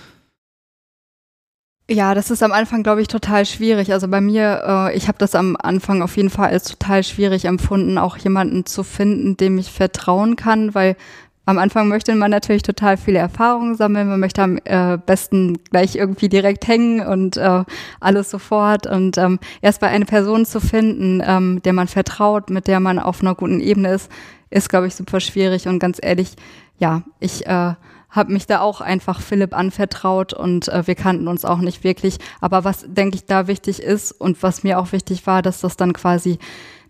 Ja, 1.89 2.13
das 2.13 2.31
ist 2.31 2.43
am 2.43 2.51
Anfang, 2.51 2.83
glaube 2.83 3.01
ich, 3.01 3.07
total 3.07 3.45
schwierig. 3.45 3.93
Also 3.93 4.09
bei 4.09 4.19
mir, 4.19 4.61
äh, 4.67 4.97
ich 4.97 5.07
habe 5.07 5.17
das 5.19 5.35
am 5.35 5.55
Anfang 5.55 6.01
auf 6.01 6.17
jeden 6.17 6.29
Fall 6.29 6.49
als 6.49 6.65
total 6.65 7.01
schwierig 7.01 7.45
empfunden, 7.45 7.97
auch 7.97 8.17
jemanden 8.17 8.65
zu 8.65 8.83
finden, 8.83 9.37
dem 9.37 9.57
ich 9.57 9.71
vertrauen 9.71 10.35
kann, 10.35 10.75
weil 10.75 10.97
am 11.45 11.57
Anfang 11.57 11.87
möchte 11.87 12.13
man 12.13 12.29
natürlich 12.29 12.63
total 12.63 12.97
viele 12.97 13.19
Erfahrungen 13.19 13.75
sammeln. 13.75 14.09
Man 14.09 14.19
möchte 14.19 14.43
am 14.43 14.59
äh, 14.65 14.97
besten 14.97 15.59
gleich 15.71 15.95
irgendwie 15.95 16.27
direkt 16.27 16.67
hängen 16.67 16.99
und 16.99 17.37
äh, 17.37 17.63
alles 18.01 18.31
sofort. 18.31 18.85
Und 18.85 19.17
ähm, 19.17 19.39
erst 19.61 19.79
bei 19.79 19.87
einer 19.87 20.03
Person 20.03 20.45
zu 20.45 20.59
finden, 20.59 21.23
ähm, 21.25 21.61
der 21.63 21.71
man 21.71 21.87
vertraut, 21.87 22.49
mit 22.49 22.67
der 22.67 22.81
man 22.81 22.99
auf 22.99 23.21
einer 23.21 23.33
guten 23.33 23.61
Ebene 23.61 23.93
ist, 23.93 24.11
ist, 24.49 24.67
glaube 24.67 24.87
ich, 24.87 24.95
super 24.95 25.21
schwierig. 25.21 25.69
Und 25.69 25.79
ganz 25.79 25.99
ehrlich, 26.01 26.35
ja, 26.79 27.03
ich 27.21 27.47
äh, 27.47 27.75
habe 28.09 28.33
mich 28.33 28.47
da 28.47 28.61
auch 28.61 28.81
einfach 28.81 29.21
Philipp 29.21 29.55
anvertraut 29.55 30.33
und 30.33 30.67
äh, 30.69 30.87
wir 30.87 30.95
kannten 30.95 31.27
uns 31.27 31.45
auch 31.45 31.59
nicht 31.59 31.83
wirklich. 31.83 32.17
Aber 32.41 32.63
was, 32.63 32.85
denke 32.87 33.15
ich, 33.15 33.25
da 33.25 33.47
wichtig 33.47 33.81
ist 33.81 34.11
und 34.11 34.41
was 34.43 34.63
mir 34.63 34.79
auch 34.79 34.91
wichtig 34.91 35.27
war, 35.27 35.41
dass 35.41 35.61
das 35.61 35.77
dann 35.77 35.93
quasi 35.93 36.39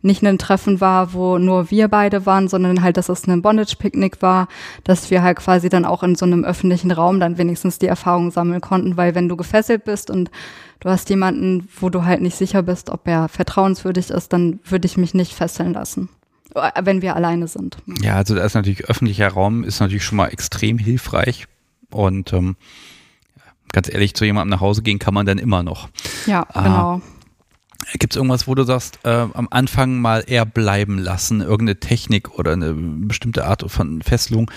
nicht 0.01 0.23
ein 0.23 0.37
Treffen 0.37 0.79
war, 0.79 1.13
wo 1.13 1.37
nur 1.39 1.71
wir 1.71 1.87
beide 1.87 2.25
waren, 2.25 2.47
sondern 2.47 2.81
halt, 2.83 2.97
dass 2.97 3.09
es 3.09 3.27
ein 3.27 3.41
Bondage-Picknick 3.41 4.21
war, 4.21 4.47
dass 4.83 5.09
wir 5.09 5.23
halt 5.23 5.37
quasi 5.37 5.69
dann 5.69 5.85
auch 5.85 6.03
in 6.03 6.15
so 6.15 6.25
einem 6.25 6.43
öffentlichen 6.43 6.91
Raum 6.91 7.19
dann 7.19 7.37
wenigstens 7.37 7.79
die 7.79 7.87
Erfahrung 7.87 8.31
sammeln 8.31 8.61
konnten, 8.61 8.95
weil 8.95 9.15
wenn 9.15 9.27
du 9.27 9.35
gefesselt 9.35 9.85
bist 9.85 10.11
und 10.11 10.29
du 10.81 10.89
hast 10.89 11.09
jemanden, 11.09 11.67
wo 11.79 11.89
du 11.89 12.05
halt 12.05 12.21
nicht 12.21 12.37
sicher 12.37 12.61
bist, 12.61 12.89
ob 12.91 13.07
er 13.07 13.27
vertrauenswürdig 13.27 14.11
ist, 14.11 14.33
dann 14.33 14.59
würde 14.63 14.85
ich 14.85 14.97
mich 14.97 15.13
nicht 15.13 15.33
fesseln 15.33 15.73
lassen 15.73 16.09
wenn 16.53 17.01
wir 17.01 17.15
alleine 17.15 17.47
sind. 17.47 17.77
Ja, 18.01 18.15
also 18.15 18.35
da 18.35 18.43
ist 18.43 18.53
natürlich 18.53 18.85
öffentlicher 18.85 19.27
Raum 19.29 19.63
ist 19.63 19.79
natürlich 19.79 20.03
schon 20.03 20.17
mal 20.17 20.27
extrem 20.27 20.77
hilfreich 20.77 21.47
und 21.89 22.33
ähm, 22.33 22.55
ganz 23.71 23.89
ehrlich, 23.89 24.13
zu 24.13 24.25
jemandem 24.25 24.51
nach 24.51 24.61
Hause 24.61 24.81
gehen 24.81 24.99
kann 24.99 25.13
man 25.13 25.25
dann 25.25 25.37
immer 25.37 25.63
noch. 25.63 25.89
Ja, 26.25 26.45
ah, 26.53 26.61
genau. 26.63 27.01
Gibt 27.99 28.13
es 28.13 28.17
irgendwas, 28.17 28.47
wo 28.47 28.55
du 28.55 28.63
sagst, 28.63 28.99
äh, 29.03 29.27
am 29.33 29.47
Anfang 29.49 29.99
mal 29.99 30.23
eher 30.25 30.45
bleiben 30.45 30.97
lassen, 30.97 31.41
irgendeine 31.41 31.79
Technik 31.79 32.37
oder 32.37 32.53
eine 32.53 32.73
bestimmte 32.73 33.45
Art 33.45 33.69
von 33.69 34.01
Fesselung? 34.01 34.51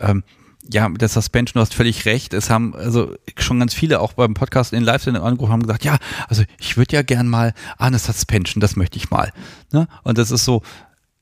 Ähm, 0.00 0.22
ja, 0.70 0.88
mit 0.88 1.00
der 1.00 1.08
Suspension, 1.08 1.60
du 1.60 1.60
hast 1.60 1.74
völlig 1.74 2.06
recht. 2.06 2.32
Es 2.32 2.50
haben 2.50 2.74
also 2.74 3.14
schon 3.38 3.58
ganz 3.58 3.74
viele 3.74 4.00
auch 4.00 4.14
beim 4.14 4.34
Podcast 4.34 4.72
in 4.72 4.82
Live-Sendung 4.82 5.22
angerufen 5.22 5.52
haben 5.52 5.62
gesagt, 5.62 5.84
ja, 5.84 5.98
also 6.28 6.42
ich 6.58 6.76
würde 6.76 6.96
ja 6.96 7.02
gern 7.02 7.28
mal 7.28 7.54
ah, 7.76 7.86
eine 7.86 7.98
Suspension, 7.98 8.60
das 8.60 8.76
möchte 8.76 8.96
ich 8.96 9.10
mal. 9.10 9.32
Ne? 9.72 9.86
Und 10.02 10.18
das 10.18 10.30
ist 10.30 10.44
so, 10.44 10.62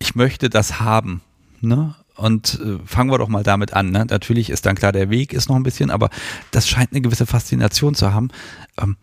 ich 0.02 0.16
möchte 0.16 0.50
das 0.50 0.80
haben. 0.80 1.22
Ne? 1.60 1.94
Und 2.16 2.60
äh, 2.60 2.78
fangen 2.84 3.10
wir 3.10 3.18
doch 3.18 3.28
mal 3.28 3.44
damit 3.44 3.72
an. 3.72 3.90
Ne? 3.90 4.04
Natürlich 4.10 4.50
ist 4.50 4.66
dann 4.66 4.74
klar, 4.74 4.92
der 4.92 5.10
Weg 5.10 5.32
ist 5.32 5.48
noch 5.48 5.56
ein 5.56 5.62
bisschen, 5.62 5.90
aber 5.90 6.10
das 6.50 6.68
scheint 6.68 6.92
eine 6.92 7.00
gewisse 7.00 7.24
Faszination 7.24 7.94
zu 7.94 8.12
haben. 8.12 8.28
Ähm, 8.80 8.96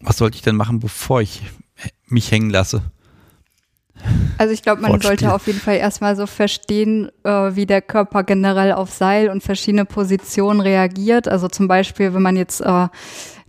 was 0.00 0.16
sollte 0.16 0.36
ich 0.36 0.42
denn 0.42 0.56
machen, 0.56 0.80
bevor 0.80 1.20
ich 1.22 1.42
mich 2.08 2.30
hängen 2.32 2.50
lasse? 2.50 2.82
Also 4.38 4.52
ich 4.52 4.62
glaube, 4.62 4.80
man 4.82 4.92
Wortspiel. 4.92 5.18
sollte 5.18 5.34
auf 5.34 5.46
jeden 5.46 5.60
Fall 5.60 5.76
erstmal 5.76 6.16
so 6.16 6.26
verstehen, 6.26 7.10
äh, 7.22 7.54
wie 7.54 7.66
der 7.66 7.82
Körper 7.82 8.24
generell 8.24 8.72
auf 8.72 8.90
Seil 8.90 9.28
und 9.28 9.42
verschiedene 9.42 9.84
Positionen 9.84 10.60
reagiert. 10.60 11.28
Also 11.28 11.48
zum 11.48 11.68
Beispiel, 11.68 12.12
wenn 12.12 12.22
man 12.22 12.36
jetzt 12.36 12.60
äh, 12.60 12.88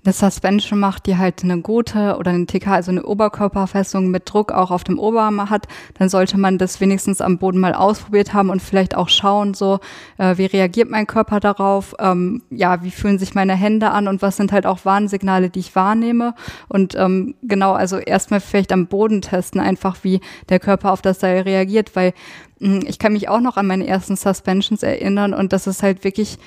eine 0.04 0.14
Suspension 0.14 0.80
macht, 0.80 1.06
die 1.06 1.18
halt 1.18 1.44
eine 1.44 1.62
Gute 1.62 2.18
oder 2.18 2.32
eine 2.32 2.48
TK, 2.48 2.68
also 2.68 2.92
eine 2.92 3.04
Oberkörperfessung 3.04 4.10
mit 4.10 4.24
Druck 4.26 4.52
auch 4.52 4.72
auf 4.72 4.84
dem 4.84 4.98
Oberarm 4.98 5.50
hat, 5.50 5.68
dann 6.00 6.10
sollte 6.10 6.40
man 6.40 6.58
das 6.58 6.82
wenigstens 6.82 7.22
am 7.22 7.38
Boden 7.38 7.60
mal 7.60 7.76
ausprobiert 7.76 8.34
haben 8.34 8.50
und 8.50 8.62
vielleicht 8.62 8.96
auch 8.96 9.10
schauen, 9.10 9.54
so 9.54 9.80
äh, 10.18 10.38
wie 10.38 10.46
reagiert 10.46 10.90
mein 10.90 11.06
Körper 11.06 11.40
darauf, 11.40 11.94
ähm, 12.00 12.42
ja, 12.50 12.84
wie 12.84 12.90
fühlen 12.90 13.20
sich 13.20 13.36
meine 13.36 13.54
Hände 13.54 13.92
an 13.92 14.08
und 14.08 14.24
was 14.24 14.38
sind 14.38 14.52
halt 14.52 14.66
auch 14.66 14.86
Warnsignale, 14.86 15.52
die 15.52 15.60
ich 15.60 15.76
wahrnehme? 15.76 16.34
Und 16.68 16.96
ähm, 16.96 17.36
genau, 17.44 17.74
also 17.74 17.98
erstmal 17.98 18.40
vielleicht 18.40 18.72
am 18.72 18.88
Boden 18.88 19.22
testen, 19.22 19.62
einfach 19.62 19.98
wie 20.02 20.20
der 20.50 20.60
Körper 20.60 20.94
auf 20.94 21.04
das 21.04 21.20
Seil 21.20 21.42
reagiert, 21.42 21.96
weil 21.96 22.14
mh, 22.60 22.82
hm, 22.82 22.88
ich 22.88 22.98
kann 22.98 23.14
mich 23.14 23.30
auch 23.30 23.42
noch 23.42 23.58
an 23.58 23.68
meine 23.68 23.86
ersten 23.86 24.16
Suspensions 24.16 24.82
erinnern 24.82 25.36
und 25.36 25.54
das 25.54 25.68
ist 25.68 25.84
halt 25.84 26.04
wirklich 26.04 26.40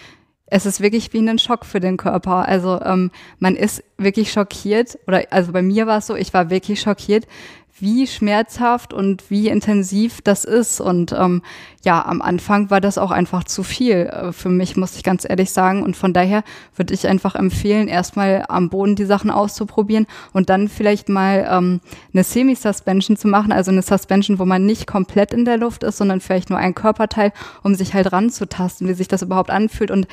es 0.55 0.67
ist 0.67 0.81
wirklich 0.81 1.13
wie 1.13 1.19
ein 1.19 1.41
Schock 1.41 1.67
für 1.67 1.81
den 1.81 1.97
Körper. 1.97 2.47
Also 2.47 2.81
ähm, 2.81 3.11
man 3.41 3.57
ist 3.57 3.83
wirklich 3.99 4.31
schockiert, 4.31 4.97
oder 5.09 5.25
also 5.31 5.51
bei 5.51 5.63
mir 5.63 5.89
war 5.89 5.99
es 5.99 6.07
so, 6.07 6.15
ich 6.15 6.33
war 6.33 6.49
wirklich 6.49 6.81
schockiert, 6.81 7.27
wie 7.81 8.07
schmerzhaft 8.07 8.93
und 8.93 9.31
wie 9.31 9.49
intensiv 9.49 10.23
das 10.23 10.45
ist. 10.45 10.81
Und 10.81 11.13
ähm, 11.13 11.43
ja, 11.85 12.05
am 12.05 12.23
Anfang 12.23 12.71
war 12.71 12.81
das 12.81 12.99
auch 12.99 13.11
einfach 13.11 13.43
zu 13.43 13.65
viel 13.65 14.07
äh, 14.07 14.33
für 14.33 14.49
mich, 14.49 14.77
muss 14.77 14.97
ich 14.97 15.03
ganz 15.03 15.29
ehrlich 15.29 15.51
sagen. 15.51 15.83
Und 15.83 15.97
von 15.97 16.13
daher 16.13 16.45
würde 16.77 16.95
ich 16.95 17.09
einfach 17.09 17.35
empfehlen, 17.35 17.89
erstmal 17.89 18.45
am 18.49 18.71
Boden 18.71 18.95
die 18.95 19.07
Sachen 19.07 19.31
auszuprobieren 19.31 20.07
und 20.33 20.51
dann 20.51 20.69
vielleicht 20.69 21.09
mal 21.09 21.49
ähm, 21.51 21.81
eine 22.13 22.23
Semi-Suspension 22.23 23.17
zu 23.17 23.27
machen, 23.27 23.51
also 23.51 23.73
eine 23.73 23.83
Suspension, 23.83 24.39
wo 24.39 24.45
man 24.45 24.65
nicht 24.65 24.87
komplett 24.87 25.35
in 25.35 25.45
der 25.45 25.57
Luft 25.57 25.83
ist, 25.83 25.97
sondern 25.97 26.21
vielleicht 26.21 26.51
nur 26.51 26.61
ein 26.61 26.77
Körperteil, 26.77 27.33
um 27.65 27.75
sich 27.75 27.93
halt 27.93 28.13
ranzutasten, 28.13 28.87
wie 28.87 28.95
sich 28.95 29.09
das 29.09 29.23
überhaupt 29.23 29.51
anfühlt. 29.51 29.91
Und 29.91 30.07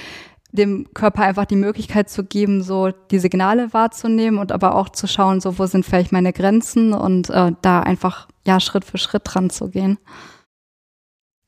dem 0.52 0.88
Körper 0.94 1.24
einfach 1.24 1.46
die 1.46 1.56
Möglichkeit 1.56 2.10
zu 2.10 2.24
geben, 2.24 2.62
so 2.62 2.90
die 2.90 3.20
Signale 3.20 3.74
wahrzunehmen 3.74 4.40
und 4.40 4.52
aber 4.52 4.76
auch 4.76 4.90
zu 4.90 5.08
schauen, 5.08 5.40
so 5.40 5.58
wo 5.58 5.66
sind 5.66 5.86
vielleicht 5.86 6.12
meine 6.12 6.34
Grenzen 6.34 6.94
und 6.94 7.30
äh, 7.30 7.52
da 7.62 7.82
einfach 7.82 8.28
ja 8.46 8.60
Schritt 8.60 8.86
für 8.86 8.98
Schritt 8.98 9.24
dran 9.26 9.50
zu 9.50 9.70
gehen. 9.70 9.98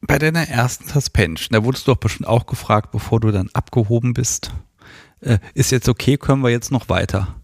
Bei 0.01 0.19
deiner 0.19 0.47
ersten 0.47 0.87
Suspension, 0.87 1.49
da 1.51 1.63
wurdest 1.65 1.87
du 1.87 1.91
doch 1.91 1.99
bestimmt 1.99 2.27
auch 2.27 2.45
gefragt, 2.45 2.91
bevor 2.91 3.19
du 3.19 3.31
dann 3.31 3.49
abgehoben 3.53 4.13
bist. 4.13 4.51
Äh, 5.21 5.39
ist 5.53 5.71
jetzt 5.71 5.87
okay, 5.87 6.17
können 6.17 6.43
wir 6.43 6.49
jetzt 6.49 6.71
noch 6.71 6.89
weiter? 6.89 7.35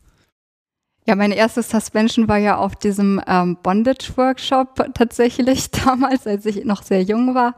Ja, 1.06 1.16
meine 1.16 1.36
erste 1.36 1.64
Suspension 1.64 2.28
war 2.28 2.38
ja 2.38 2.58
auf 2.58 2.76
diesem 2.76 3.22
ähm, 3.26 3.58
Bondage-Workshop 3.64 4.94
tatsächlich 4.94 5.72
damals, 5.86 6.28
als 6.28 6.46
ich 6.46 6.66
noch 6.66 6.84
sehr 6.84 7.02
jung 7.02 7.34
war. 7.34 7.56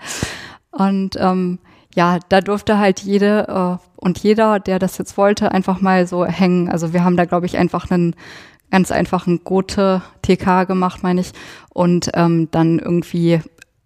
Und 0.72 1.16
ähm, 1.20 1.60
ja, 1.96 2.20
da 2.30 2.42
durfte 2.42 2.78
halt 2.78 3.02
jede 3.02 3.48
äh, 3.48 3.91
und 4.02 4.20
jeder, 4.20 4.60
der 4.60 4.80
das 4.80 4.98
jetzt 4.98 5.16
wollte, 5.16 5.52
einfach 5.52 5.80
mal 5.80 6.08
so 6.08 6.26
hängen. 6.26 6.70
Also 6.70 6.92
wir 6.92 7.04
haben 7.04 7.16
da, 7.16 7.26
glaube 7.26 7.46
ich, 7.46 7.58
einfach 7.58 7.90
einen 7.90 8.16
ganz 8.72 8.92
einfachen 8.92 9.44
Gote 9.44 10.02
TK 10.24 10.66
gemacht, 10.66 11.04
meine 11.04 11.22
ich, 11.22 11.32
und 11.70 12.10
ähm, 12.16 12.50
dann 12.52 12.80
irgendwie 12.80 13.42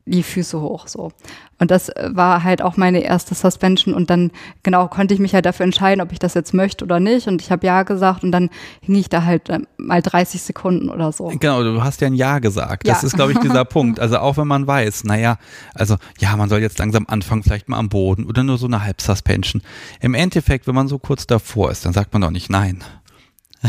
die 0.06 0.24
Füße 0.24 0.62
hoch 0.62 0.88
so. 0.88 1.12
Und 1.58 1.72
das 1.72 1.90
war 2.04 2.44
halt 2.44 2.62
auch 2.62 2.76
meine 2.76 3.00
erste 3.00 3.34
Suspension 3.34 3.94
und 3.94 4.10
dann 4.10 4.32
genau 4.64 4.88
konnte 4.88 5.14
ich 5.14 5.22
mich 5.22 5.34
halt 5.34 5.46
dafür 5.46 5.64
entscheiden, 5.64 6.02
ob 6.02 6.12
ich 6.12 6.20
das 6.20 6.34
jetzt 6.34 6.54
möchte 6.54 6.84
oder 6.84 7.00
nicht 7.00 7.28
und 7.28 7.42
ich 7.42 7.50
habe 7.50 7.66
ja 7.66 7.84
gesagt 7.84 8.24
und 8.24 8.32
dann 8.34 8.50
hing 8.82 8.96
ich 8.96 9.08
da 9.08 9.24
halt 9.24 9.50
äh, 9.50 9.60
mal 9.78 10.02
30 10.02 10.42
Sekunden 10.42 10.90
oder 10.90 11.14
so. 11.14 11.32
Genau, 11.40 11.64
du 11.64 11.82
hast 11.82 12.02
ja 12.02 12.08
ein 12.08 12.14
Ja 12.14 12.40
gesagt. 12.40 12.88
Das 12.88 13.04
ja. 13.04 13.08
ist 13.08 13.16
glaube 13.16 13.32
ich 13.32 13.40
dieser 13.40 13.64
Punkt. 13.66 14.02
Also 14.02 14.18
auch 14.18 14.36
wenn 14.36 14.48
man 14.48 14.68
weiß, 14.68 15.06
naja, 15.06 15.38
also 15.74 15.96
ja, 16.20 16.36
man 16.36 16.50
soll 16.50 16.60
jetzt 16.60 16.78
langsam 16.78 17.06
anfangen, 17.08 17.44
vielleicht 17.44 17.70
mal 17.70 17.78
am 17.78 17.88
Boden 17.88 18.26
oder 18.26 18.44
nur 18.44 18.58
so 18.58 18.66
eine 18.66 18.84
Halbsuspension. 18.84 19.62
Im 20.02 20.14
Endeffekt, 20.14 20.68
wenn 20.68 20.76
man 20.76 20.90
so 20.90 21.00
kurz 21.00 21.26
davor 21.26 21.72
ist, 21.72 21.86
dann 21.86 21.94
sagt 21.94 22.12
man 22.12 22.22
doch 22.22 22.32
nicht 22.32 22.50
nein. 22.50 22.84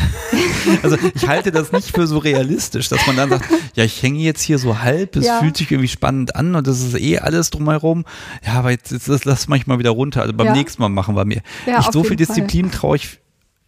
also 0.82 0.96
ich 1.14 1.26
halte 1.28 1.52
das 1.52 1.72
nicht 1.72 1.94
für 1.94 2.06
so 2.06 2.18
realistisch, 2.18 2.88
dass 2.88 3.06
man 3.06 3.16
dann 3.16 3.30
sagt, 3.30 3.48
ja, 3.74 3.84
ich 3.84 4.02
hänge 4.02 4.18
jetzt 4.20 4.42
hier 4.42 4.58
so 4.58 4.80
halb, 4.80 5.16
es 5.16 5.26
Ja. 5.26 5.38
fühlt 5.40 5.56
sich 5.56 5.70
irgendwie 5.70 5.88
spannend 5.88 6.36
an 6.36 6.54
und 6.54 6.66
das 6.66 6.80
ist 6.80 6.98
eh 6.98 7.18
alles 7.18 7.50
drumherum. 7.50 8.04
Ja, 8.44 8.54
aber 8.54 8.70
jetzt, 8.70 8.92
jetzt 8.92 9.08
das 9.08 9.24
lass 9.24 9.48
manchmal 9.48 9.78
wieder 9.78 9.90
runter. 9.90 10.22
Also 10.22 10.34
beim 10.34 10.46
Ja. 10.48 10.52
nächsten 10.52 10.82
Mal 10.82 10.88
machen 10.88 11.14
wir 11.16 11.24
mehr. 11.24 11.42
Ja, 11.66 11.80
ich, 11.80 11.86
so 11.86 12.02
viel. 12.04 12.16
Disziplin 12.16 12.70
traue 12.70 12.96
ich 12.96 13.18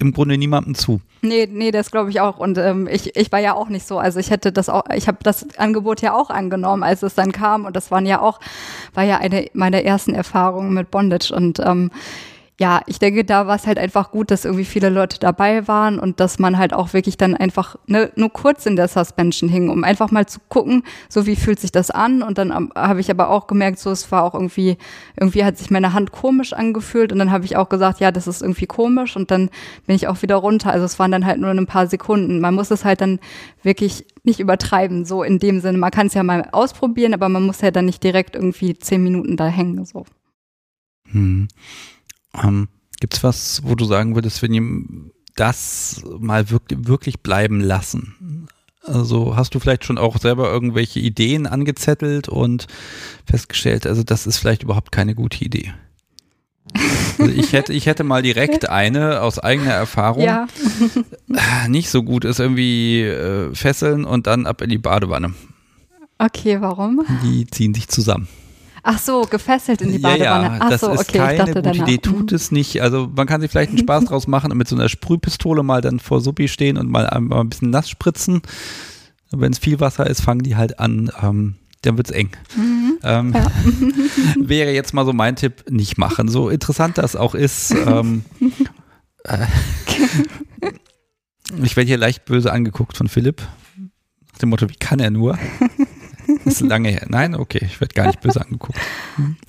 im 0.00 0.12
Grunde 0.12 0.38
niemandem 0.38 0.74
zu. 0.76 1.00
Nee, 1.22 1.48
nee, 1.50 1.72
das 1.72 1.90
glaube 1.90 2.10
ich 2.10 2.20
auch. 2.20 2.38
Und 2.38 2.56
ähm, 2.56 2.88
ich, 2.90 3.16
ich 3.16 3.32
war 3.32 3.40
ja 3.40 3.54
auch 3.54 3.68
nicht 3.68 3.86
so. 3.86 3.98
Also 3.98 4.20
ich 4.20 4.30
hätte 4.30 4.52
das 4.52 4.68
auch, 4.68 4.84
ich 4.94 5.08
habe 5.08 5.18
das 5.22 5.44
Angebot 5.58 6.00
ja 6.02 6.14
auch 6.14 6.30
angenommen, 6.30 6.84
als 6.84 7.02
es 7.02 7.14
dann 7.16 7.32
kam. 7.32 7.64
Und 7.64 7.74
das 7.74 7.90
waren 7.90 8.06
ja 8.06 8.20
auch, 8.20 8.38
war 8.94 9.02
ja 9.02 9.18
eine 9.18 9.46
meiner 9.54 9.82
ersten 9.82 10.14
Erfahrungen 10.14 10.72
mit 10.72 10.92
Bondage. 10.92 11.34
Und 11.34 11.58
ähm, 11.58 11.90
ja, 12.60 12.82
ich 12.86 12.98
denke, 12.98 13.24
da 13.24 13.46
war 13.46 13.54
es 13.54 13.68
halt 13.68 13.78
einfach 13.78 14.10
gut, 14.10 14.32
dass 14.32 14.44
irgendwie 14.44 14.64
viele 14.64 14.88
Leute 14.88 15.20
dabei 15.20 15.68
waren 15.68 16.00
und 16.00 16.18
dass 16.18 16.40
man 16.40 16.58
halt 16.58 16.72
auch 16.72 16.92
wirklich 16.92 17.16
dann 17.16 17.36
einfach 17.36 17.76
ne, 17.86 18.10
nur 18.16 18.30
kurz 18.32 18.66
in 18.66 18.74
der 18.74 18.88
Suspension 18.88 19.48
hing, 19.48 19.68
um 19.68 19.84
einfach 19.84 20.10
mal 20.10 20.26
zu 20.26 20.40
gucken, 20.48 20.82
so 21.08 21.24
wie 21.24 21.36
fühlt 21.36 21.60
sich 21.60 21.70
das 21.70 21.92
an. 21.92 22.20
Und 22.20 22.36
dann 22.36 22.70
habe 22.74 22.98
ich 22.98 23.12
aber 23.12 23.30
auch 23.30 23.46
gemerkt, 23.46 23.78
so 23.78 23.92
es 23.92 24.10
war 24.10 24.24
auch 24.24 24.34
irgendwie, 24.34 24.76
irgendwie 25.16 25.44
hat 25.44 25.56
sich 25.56 25.70
meine 25.70 25.92
Hand 25.92 26.10
komisch 26.10 26.52
angefühlt 26.52 27.12
und 27.12 27.20
dann 27.20 27.30
habe 27.30 27.44
ich 27.44 27.56
auch 27.56 27.68
gesagt, 27.68 28.00
ja, 28.00 28.10
das 28.10 28.26
ist 28.26 28.42
irgendwie 28.42 28.66
komisch 28.66 29.14
und 29.14 29.30
dann 29.30 29.50
bin 29.86 29.94
ich 29.94 30.08
auch 30.08 30.22
wieder 30.22 30.36
runter. 30.36 30.72
Also 30.72 30.84
es 30.84 30.98
waren 30.98 31.12
dann 31.12 31.26
halt 31.26 31.38
nur 31.38 31.50
ein 31.50 31.66
paar 31.66 31.86
Sekunden. 31.86 32.40
Man 32.40 32.54
muss 32.54 32.72
es 32.72 32.84
halt 32.84 33.00
dann 33.00 33.20
wirklich 33.62 34.04
nicht 34.24 34.40
übertreiben, 34.40 35.04
so 35.04 35.22
in 35.22 35.38
dem 35.38 35.60
Sinne. 35.60 35.78
Man 35.78 35.92
kann 35.92 36.08
es 36.08 36.14
ja 36.14 36.24
mal 36.24 36.48
ausprobieren, 36.50 37.14
aber 37.14 37.28
man 37.28 37.44
muss 37.44 37.60
ja 37.60 37.70
dann 37.70 37.84
nicht 37.84 38.02
direkt 38.02 38.34
irgendwie 38.34 38.76
zehn 38.76 39.04
Minuten 39.04 39.36
da 39.36 39.46
hängen. 39.46 39.84
So. 39.84 40.04
Hm. 41.12 41.46
Ähm, 42.42 42.68
Gibt 43.00 43.14
es 43.14 43.22
was, 43.22 43.60
wo 43.64 43.74
du 43.74 43.84
sagen 43.84 44.14
würdest, 44.14 44.42
wenn 44.42 44.52
ihr 44.52 44.62
das 45.36 46.02
mal 46.18 46.50
wirklich, 46.50 46.86
wirklich 46.88 47.20
bleiben 47.20 47.60
lassen? 47.60 48.48
Also 48.82 49.36
hast 49.36 49.54
du 49.54 49.60
vielleicht 49.60 49.84
schon 49.84 49.98
auch 49.98 50.18
selber 50.18 50.50
irgendwelche 50.50 50.98
Ideen 50.98 51.46
angezettelt 51.46 52.28
und 52.28 52.66
festgestellt, 53.26 53.86
also 53.86 54.02
das 54.02 54.26
ist 54.26 54.38
vielleicht 54.38 54.62
überhaupt 54.62 54.92
keine 54.92 55.14
gute 55.14 55.44
Idee. 55.44 55.74
Also 57.18 57.32
ich 57.32 57.52
hätte, 57.52 57.72
ich 57.72 57.86
hätte 57.86 58.04
mal 58.04 58.22
direkt 58.22 58.68
eine 58.68 59.20
aus 59.22 59.38
eigener 59.38 59.72
Erfahrung. 59.72 60.22
Ja, 60.22 60.46
Nicht 61.68 61.90
so 61.90 62.02
gut 62.02 62.24
ist 62.24 62.40
irgendwie 62.40 63.02
äh, 63.02 63.54
fesseln 63.54 64.04
und 64.04 64.26
dann 64.26 64.46
ab 64.46 64.62
in 64.62 64.70
die 64.70 64.78
Badewanne. 64.78 65.34
okay, 66.18 66.60
warum? 66.60 67.04
Die 67.22 67.46
ziehen 67.46 67.74
sich 67.74 67.88
zusammen. 67.88 68.28
Ach 68.90 68.98
so, 68.98 69.20
gefesselt 69.22 69.82
in 69.82 69.92
die 69.92 69.98
Badewanne. 69.98 70.24
Ja, 70.24 70.42
ja, 70.54 70.58
Ach 70.62 70.70
das 70.70 70.80
so, 70.80 70.90
ist 70.92 71.00
okay, 71.00 71.18
keine 71.18 71.32
ich 71.32 71.38
dachte 71.38 71.52
gute 71.52 71.62
danach. 71.62 71.88
Idee. 71.88 71.98
Tut 71.98 72.32
es 72.32 72.50
nicht. 72.50 72.80
Also 72.80 73.10
man 73.14 73.26
kann 73.26 73.42
sich 73.42 73.50
vielleicht 73.50 73.68
einen 73.70 73.78
Spaß 73.78 74.04
draus 74.06 74.26
machen 74.26 74.50
und 74.50 74.56
mit 74.56 74.66
so 74.66 74.76
einer 74.76 74.88
Sprühpistole 74.88 75.62
mal 75.62 75.82
dann 75.82 76.00
vor 76.00 76.22
Suppi 76.22 76.48
stehen 76.48 76.78
und 76.78 76.88
mal, 76.90 77.06
ein- 77.06 77.24
mal 77.24 77.40
ein 77.40 77.50
bisschen 77.50 77.68
nass 77.68 77.90
spritzen. 77.90 78.40
Wenn 79.30 79.52
es 79.52 79.58
viel 79.58 79.78
Wasser 79.80 80.06
ist, 80.06 80.22
fangen 80.22 80.42
die 80.42 80.56
halt 80.56 80.78
an. 80.78 81.10
Ähm, 81.22 81.56
dann 81.82 81.98
wird's 81.98 82.10
eng. 82.10 82.30
Mhm. 82.56 82.98
Ähm, 83.02 83.34
wäre 84.40 84.72
jetzt 84.72 84.94
mal 84.94 85.04
so 85.04 85.12
mein 85.12 85.36
Tipp, 85.36 85.64
nicht 85.70 85.98
machen. 85.98 86.28
So 86.28 86.48
interessant 86.48 86.96
das 86.96 87.14
auch 87.14 87.34
ist. 87.34 87.72
Ähm, 87.72 88.24
äh, 89.24 89.44
ich 91.62 91.76
werde 91.76 91.88
hier 91.88 91.98
leicht 91.98 92.24
böse 92.24 92.52
angeguckt 92.52 92.96
von 92.96 93.08
Philipp. 93.08 93.42
Nach 94.32 94.38
dem 94.38 94.48
Motto, 94.50 94.68
wie 94.68 94.74
kann 94.76 94.98
er 95.00 95.10
nur? 95.10 95.38
Das 96.44 96.54
ist 96.54 96.60
lange 96.60 96.90
her. 96.90 97.06
Nein, 97.08 97.34
okay, 97.34 97.60
ich 97.64 97.80
werde 97.80 97.94
gar 97.94 98.06
nicht 98.06 98.20
böse 98.20 98.40
angeguckt. 98.40 98.78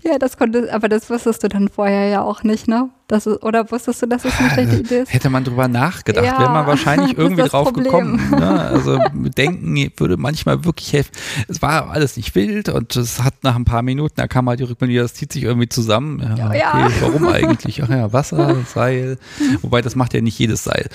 Ja, 0.02 0.18
das 0.18 0.38
konnte, 0.38 0.74
aber 0.74 0.88
das 0.90 1.10
wusstest 1.10 1.44
du 1.44 1.50
dann 1.50 1.68
vorher 1.68 2.08
ja 2.08 2.22
auch 2.24 2.42
nicht, 2.44 2.68
ne? 2.68 2.90
Das 3.08 3.28
ist, 3.28 3.44
oder 3.44 3.70
wusstest 3.70 4.02
du, 4.02 4.08
dass 4.08 4.24
es 4.26 4.40
eine 4.40 4.50
schlechte 4.50 4.78
Idee 4.78 5.00
ist? 5.02 5.14
Hätte 5.14 5.30
man 5.30 5.44
drüber 5.44 5.68
nachgedacht, 5.68 6.26
Ja, 6.26 6.40
wäre 6.40 6.50
man 6.52 6.66
wahrscheinlich 6.66 7.18
irgendwie 7.18 7.44
drauf 7.44 7.66
Problem. 7.66 7.84
gekommen. 7.84 8.30
Ne? 8.32 8.60
Also 8.62 9.00
denken 9.14 9.92
würde 9.98 10.16
manchmal 10.18 10.64
wirklich 10.64 10.94
helfen. 10.94 11.12
Es 11.48 11.62
war 11.62 11.90
alles 11.92 12.18
nicht 12.18 12.34
wild 12.34 12.70
und 12.70 12.96
es 12.96 13.22
hat 13.22 13.44
nach 13.44 13.56
ein 13.56 13.66
paar 13.66 13.82
Minuten, 13.82 14.14
da 14.16 14.28
kam 14.28 14.48
halt 14.50 14.60
die 14.62 14.64
Rückmeldung, 14.64 14.98
das 15.04 15.14
zieht 15.14 15.34
sich 15.34 15.44
irgendwie 15.44 15.70
zusammen. 15.70 16.36
Ja, 16.38 16.48
okay, 16.48 16.60
Ja. 16.60 16.88
warum 17.02 17.28
eigentlich? 17.28 17.84
Ach 17.84 17.90
ja, 17.90 18.12
Wasser, 18.14 18.56
Seil. 18.74 19.18
Wobei 19.62 19.82
das 19.82 19.96
macht 19.96 20.14
ja 20.14 20.22
nicht 20.22 20.40
jedes 20.40 20.64
Seil. 20.64 20.88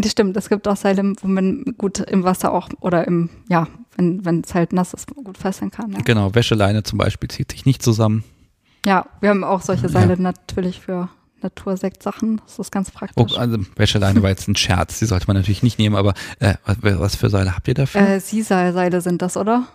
Das 0.00 0.12
stimmt, 0.12 0.36
es 0.36 0.48
gibt 0.48 0.68
auch 0.68 0.76
Seile, 0.76 1.02
wo 1.20 1.26
man 1.26 1.64
gut 1.76 1.98
im 1.98 2.22
Wasser 2.22 2.52
auch 2.52 2.68
oder 2.80 3.04
im, 3.08 3.30
ja, 3.48 3.66
wenn 3.96 4.24
wenn 4.24 4.42
es 4.42 4.54
halt 4.54 4.72
nass 4.72 4.94
ist, 4.94 5.08
gut 5.08 5.36
fesseln 5.36 5.72
kann. 5.72 5.90
Ja. 5.92 5.98
Genau, 6.04 6.34
Wäscheleine 6.36 6.84
zum 6.84 6.98
Beispiel 6.98 7.28
zieht 7.28 7.50
sich 7.50 7.66
nicht 7.66 7.82
zusammen. 7.82 8.22
ja, 8.86 9.06
wir 9.20 9.30
haben 9.30 9.42
auch 9.42 9.60
solche 9.60 9.88
Seile 9.88 10.16
natürlich 10.20 10.80
für 10.80 11.08
Natursektsachen. 11.42 12.40
Das 12.46 12.60
ist 12.60 12.70
ganz 12.70 12.90
Oh, 12.94 12.98
praktisch. 12.98 13.36
also 13.36 13.58
Wäscheleine 13.74 14.22
war 14.22 14.30
jetzt 14.30 14.46
ein 14.46 14.54
Scherz, 14.54 15.00
die 15.00 15.06
sollte 15.06 15.26
man 15.26 15.36
natürlich 15.36 15.64
nicht 15.64 15.80
nehmen, 15.80 15.96
aber 15.96 16.14
äh, 16.38 16.54
was, 16.64 16.76
was 17.00 17.16
für 17.16 17.28
Seile 17.30 17.56
habt 17.56 17.66
ihr 17.66 17.74
dafür? 17.74 18.00
Äh, 18.00 18.20
Sisal-Seile 18.20 19.00
sind 19.00 19.20
das, 19.20 19.36
oder? 19.36 19.66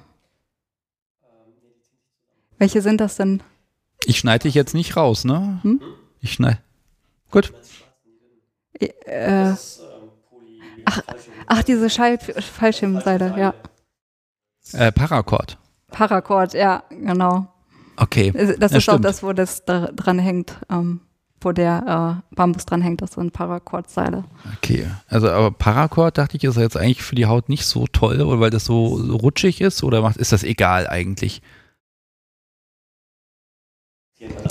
Welche 2.58 2.82
sind 2.82 3.02
das 3.02 3.18
denn? 3.18 3.42
ich 4.06 4.18
schneide 4.20 4.44
dich 4.44 4.54
jetzt 4.54 4.74
nicht 4.74 4.96
raus, 4.98 5.24
ne? 5.26 5.60
Hm? 5.64 5.82
Ich 6.22 6.34
schneide. 6.34 6.60
Gut. 7.32 7.54
Äh, 8.80 9.54
ach, 10.86 11.02
ach, 11.48 11.64
diese 11.64 11.90
Schall 11.90 12.18
Fallschirmseile, 12.20 13.36
ja. 13.38 13.54
Äh, 14.74 14.92
Paracord. 14.92 15.58
Paracord, 15.92 16.54
ja, 16.54 16.84
genau. 16.90 17.48
Okay. 17.98 18.32
Das 18.32 18.72
Ja, 18.72 18.78
ist 18.78 18.90
auch 18.90 18.94
stimmt. 18.94 19.06
das, 19.06 19.22
wo 19.24 19.34
das 19.34 19.66
da 19.66 19.88
dran 19.88 20.18
hängt, 20.20 20.58
ähm, 20.72 21.02
wo 21.42 21.52
der 21.52 22.22
äh, 22.32 22.36
Bambus 22.36 22.66
dran 22.66 22.82
hängt. 22.82 23.02
Das 23.02 23.12
sind 23.12 23.34
Paracord-Seile. 23.34 24.24
Okay, 24.58 24.88
also 25.10 25.30
aber 25.30 25.52
Paracord 25.52 26.18
dachte 26.18 26.38
ich, 26.38 26.44
ist 26.44 26.58
jetzt 26.58 26.78
eigentlich 26.78 27.04
für 27.04 27.16
die 27.16 27.26
Haut 27.28 27.50
nicht 27.50 27.66
so 27.66 27.86
toll, 27.88 28.22
oder 28.22 28.40
weil 28.40 28.50
das 28.50 28.66
so 28.66 28.86
rutschig 28.96 29.62
ist 29.62 29.84
oder 29.84 30.02
macht, 30.02 30.18
ist 30.18 30.32
das 30.32 30.44
egal 30.44 30.88
eigentlich? 30.88 31.42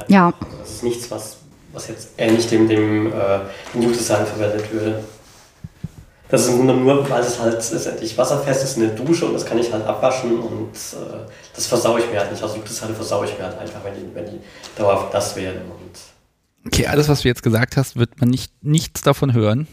Ja, 0.09 0.35
Das 0.61 0.71
ist 0.71 0.83
nichts, 0.85 1.11
was, 1.11 1.39
was 1.73 1.89
jetzt 1.89 2.11
ähnlich 2.19 2.47
dem, 2.49 2.69
dem, 2.69 3.07
äh, 3.13 3.41
New-Design 3.75 4.27
verwendet 4.27 4.71
würde. 4.73 5.03
Das 6.33 6.45
ist 6.45 6.49
im 6.49 6.57
Grunde 6.57 6.73
nur, 6.73 7.11
weil 7.11 7.21
es 7.21 7.39
halt 7.39 7.53
letztendlich 7.53 8.17
wasserfest 8.17 8.65
ist 8.65 8.79
in 8.79 8.85
der 8.85 8.95
Dusche 8.95 9.27
und 9.27 9.35
das 9.35 9.45
kann 9.45 9.59
ich 9.59 9.71
halt 9.71 9.85
abwaschen 9.85 10.41
und 10.41 10.73
äh, 10.73 11.29
das 11.55 11.67
versaue 11.67 12.01
ich 12.01 12.11
mir 12.11 12.21
halt 12.21 12.33
nicht. 12.33 12.43
Also 12.43 12.57
New-Design 12.57 12.95
versaue 12.95 13.27
ich 13.27 13.37
mir 13.37 13.45
halt 13.45 13.59
einfach, 13.59 13.85
wenn 13.85 13.93
die, 13.93 14.15
wenn 14.15 14.25
die 14.25 14.41
dauerhaft 14.75 15.13
nass 15.13 15.37
werden. 15.37 15.61
Und 15.71 16.67
Okay, 16.67 16.87
alles, 16.87 17.11
was 17.11 17.21
du 17.21 17.29
jetzt 17.29 17.43
gesagt 17.43 17.77
hast, 17.77 17.97
wird 17.97 18.19
man 18.19 18.31
nicht 18.31 18.51
nichts 18.63 19.03
davon 19.03 19.35
hören. 19.35 19.69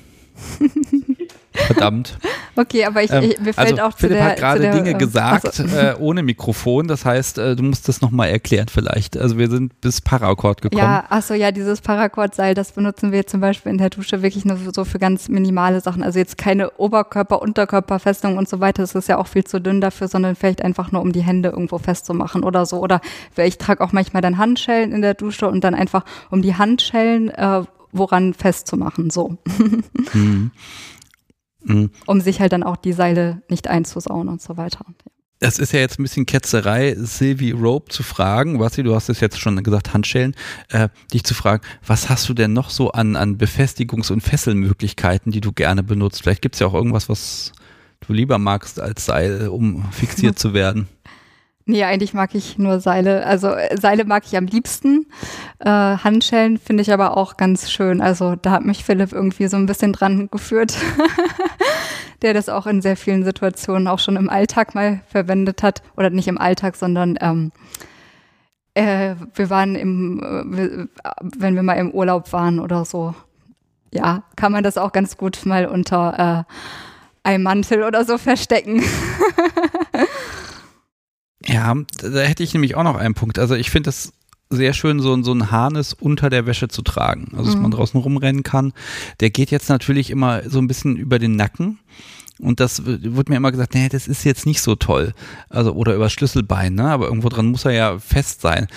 Verdammt. 1.54 2.18
okay, 2.56 2.86
aber 2.86 3.04
ich, 3.04 3.12
Ähm, 3.12 3.24
ich, 3.24 3.40
mir 3.40 3.54
fällt 3.54 3.72
also 3.80 3.82
auch 3.84 3.94
zu 3.94 4.08
Philipp 4.08 4.18
der, 4.18 4.26
hat 4.26 4.38
gerade 4.38 4.58
zu 4.58 4.62
der, 4.64 4.74
Dinge 4.74 4.92
äh, 4.92 4.94
gesagt 4.94 5.46
ach 5.48 5.54
so. 5.54 5.64
äh, 5.64 5.96
ohne 6.00 6.24
Mikrofon. 6.24 6.88
Das 6.88 7.06
heißt, 7.06 7.38
äh, 7.38 7.56
du 7.56 7.64
musst 7.64 7.88
das 7.88 8.02
nochmal 8.02 8.30
erklären 8.30 8.68
vielleicht. 8.70 9.18
Also 9.18 9.38
wir 9.38 9.50
sind 9.50 9.80
bis 9.82 10.02
Paracord 10.02 10.62
gekommen. 10.62 10.82
Ja, 10.82 11.06
achso, 11.10 11.34
ja, 11.34 11.52
dieses 11.52 11.82
Paracord-Seil, 11.82 12.54
das 12.54 12.72
benutzen 12.74 13.12
wir 13.12 13.26
zum 13.26 13.42
Beispiel 13.42 13.72
in 13.72 13.78
der 13.78 13.90
Dusche 13.90 14.22
wirklich 14.22 14.46
nur 14.46 14.58
so 14.74 14.86
für 14.86 15.00
ganz 15.00 15.28
minimale 15.30 15.82
Sachen. 15.82 16.04
Also 16.04 16.20
jetzt 16.20 16.38
keine 16.38 16.72
Oberkörper-, 16.72 17.42
Unterkörperfestung 17.42 18.38
und 18.38 18.48
so 18.48 18.60
weiter. 18.60 18.84
Das 18.84 18.96
ist 18.96 19.10
ja 19.10 19.18
auch 19.18 19.28
viel 19.28 19.44
zu 19.44 19.60
dünn 19.60 19.82
dafür, 19.82 20.08
sondern 20.08 20.36
vielleicht 20.36 20.62
einfach 20.64 20.92
nur, 20.92 21.02
um 21.02 21.12
die 21.12 21.22
Hände 21.22 21.50
irgendwo 21.50 21.78
festzumachen 21.78 22.44
oder 22.44 22.66
so. 22.66 22.78
Oder 22.78 23.02
ich 23.38 23.58
trage 23.58 23.84
auch 23.84 23.92
manchmal 23.92 24.22
dann 24.22 24.38
Handschellen 24.38 24.92
in 24.92 25.02
der 25.02 25.14
Dusche 25.16 25.48
und 25.48 25.64
dann 25.64 25.76
einfach, 25.76 26.06
um 26.30 26.42
die 26.42 26.56
Handschellen 26.56 27.30
äh, 27.30 27.64
woran 27.92 28.34
festzumachen, 28.34 29.10
so. 29.10 29.38
Mhm. 30.14 30.52
Mhm. 31.70 31.92
Um 32.06 32.20
sich 32.20 32.42
halt 32.42 32.52
dann 32.52 32.64
auch 32.64 32.78
die 32.78 32.94
Seile 32.94 33.42
nicht 33.50 33.68
einzusauen 33.68 34.28
und 34.28 34.42
so 34.42 34.58
weiter. 34.58 34.86
Das 35.40 35.58
ist 35.58 35.72
ja 35.72 35.80
jetzt 35.80 36.00
ein 36.00 36.04
bisschen 36.04 36.26
Ketzerei, 36.26 36.96
Sylvie 36.98 37.52
Rope 37.52 37.90
zu 37.90 38.04
fragen, 38.04 38.60
was 38.60 38.74
du 38.74 38.94
hast 38.94 39.08
es 39.08 39.22
jetzt 39.22 39.40
schon 39.40 39.64
gesagt, 39.64 39.94
Handschellen, 39.94 40.36
äh, 40.70 40.90
dich 41.14 41.24
zu 41.24 41.34
fragen, 41.34 41.64
was 41.86 42.10
hast 42.10 42.28
du 42.28 42.34
denn 42.34 42.52
noch 42.52 42.70
so 42.70 42.92
an, 42.92 43.16
an 43.16 43.38
Befestigungs- 43.38 44.12
und 44.12 44.22
Fesselmöglichkeiten, 44.22 45.32
die 45.32 45.40
du 45.40 45.54
gerne 45.54 45.82
benutzt? 45.82 46.24
Vielleicht 46.24 46.42
gibt 46.42 46.56
es 46.56 46.60
ja 46.60 46.68
auch 46.68 46.74
irgendwas, 46.74 47.08
was 47.08 47.54
du 48.06 48.12
lieber 48.12 48.38
magst 48.38 48.82
als 48.82 49.06
Seil, 49.06 49.48
um 49.48 49.90
fixiert 49.92 50.38
zu 50.40 50.54
werden. 50.54 50.90
Nee, 51.70 51.84
eigentlich 51.84 52.16
mag 52.16 52.34
ich 52.34 52.58
nur 52.58 52.80
Seile. 52.80 53.24
Also 53.28 53.50
äh, 53.50 53.78
Seile 53.80 54.04
mag 54.04 54.24
ich 54.26 54.36
am 54.36 54.48
liebsten. 54.48 55.06
Äh, 55.60 55.70
Handschellen 55.70 56.58
finde 56.58 56.82
ich 56.82 56.92
aber 56.92 57.16
auch 57.16 57.38
ganz 57.38 57.70
schön. 57.70 58.02
Also 58.02 58.36
da 58.36 58.50
hat 58.50 58.66
mich 58.66 58.84
Philipp 58.84 59.12
irgendwie 59.14 59.48
so 59.48 59.56
ein 59.56 59.68
bisschen 59.68 59.94
dran 59.94 60.30
geführt, 60.32 60.74
der 62.24 62.34
das 62.34 62.50
auch 62.50 62.66
in 62.66 62.82
sehr 62.82 62.98
vielen 62.98 63.24
Situationen 63.24 63.88
auch 63.88 64.00
schon 64.00 64.16
im 64.16 64.32
Alltag 64.32 64.74
mal 64.74 65.02
verwendet 65.10 65.62
hat. 65.62 65.84
Oder 65.96 66.10
nicht 66.10 66.28
im 66.28 66.40
Alltag, 66.40 66.76
sondern 66.76 67.20
ähm, 67.22 67.52
äh, 68.74 69.14
wir 69.36 69.52
waren 69.52 69.76
im, 69.76 70.24
äh, 70.24 70.58
wir- 70.58 70.88
wenn 71.22 71.54
wir 71.54 71.62
mal 71.62 71.74
im 71.76 71.92
Urlaub 71.92 72.34
waren 72.34 72.60
oder 72.60 72.84
so. 72.84 73.14
Ja, 73.94 74.24
kann 74.36 74.52
man 74.52 74.64
das 74.64 74.80
auch 74.80 74.92
ganz 74.92 75.18
gut 75.18 75.46
mal 75.46 75.68
unter 75.68 76.46
äh, 76.48 77.28
einem 77.30 77.44
Mantel 77.44 77.84
oder 77.84 78.06
so 78.06 78.18
verstecken. 78.18 78.82
Ja, 81.46 81.76
da 82.02 82.20
hätte 82.20 82.44
ich 82.44 82.54
nämlich 82.54 82.76
auch 82.76 82.84
noch 82.84 82.98
einen 82.98 83.14
Punkt. 83.14 83.40
Also 83.40 83.56
ich 83.56 83.70
finde 83.70 83.88
das 83.88 84.12
sehr 84.50 84.74
schön, 84.74 85.00
so, 85.00 85.22
so 85.22 85.32
ein 85.32 85.52
Harnes 85.52 85.94
unter 85.94 86.30
der 86.30 86.46
Wäsche 86.46 86.68
zu 86.68 86.82
tragen. 86.82 87.30
Also, 87.34 87.46
dass 87.46 87.56
mhm. 87.56 87.64
man 87.64 87.72
draußen 87.72 88.00
rumrennen 88.00 88.44
kann. 88.44 88.74
Der 89.20 89.30
geht 89.30 89.52
jetzt 89.52 89.70
natürlich 89.70 90.10
immer 90.10 90.50
so 90.50 90.60
ein 90.60 90.68
bisschen 90.68 90.98
über 90.98 91.20
den 91.20 91.36
Nacken. 91.36 91.80
Und 92.40 92.60
das 92.60 92.86
wird 92.86 93.30
mir 93.30 93.36
immer 93.36 93.52
gesagt, 93.52 93.74
nee, 93.76 93.90
das 93.90 94.08
ist 94.08 94.24
jetzt 94.24 94.46
nicht 94.46 94.62
so 94.62 94.76
toll. 94.76 95.14
Also, 95.50 95.74
oder 95.74 95.94
über 95.94 96.10
Schlüsselbein, 96.10 96.74
ne? 96.74 96.90
Aber 96.90 97.08
irgendwo 97.08 97.30
dran 97.30 97.48
muss 97.48 97.66
er 97.66 97.72
ja 97.72 98.00
fest 98.00 98.42
sein. 98.42 98.68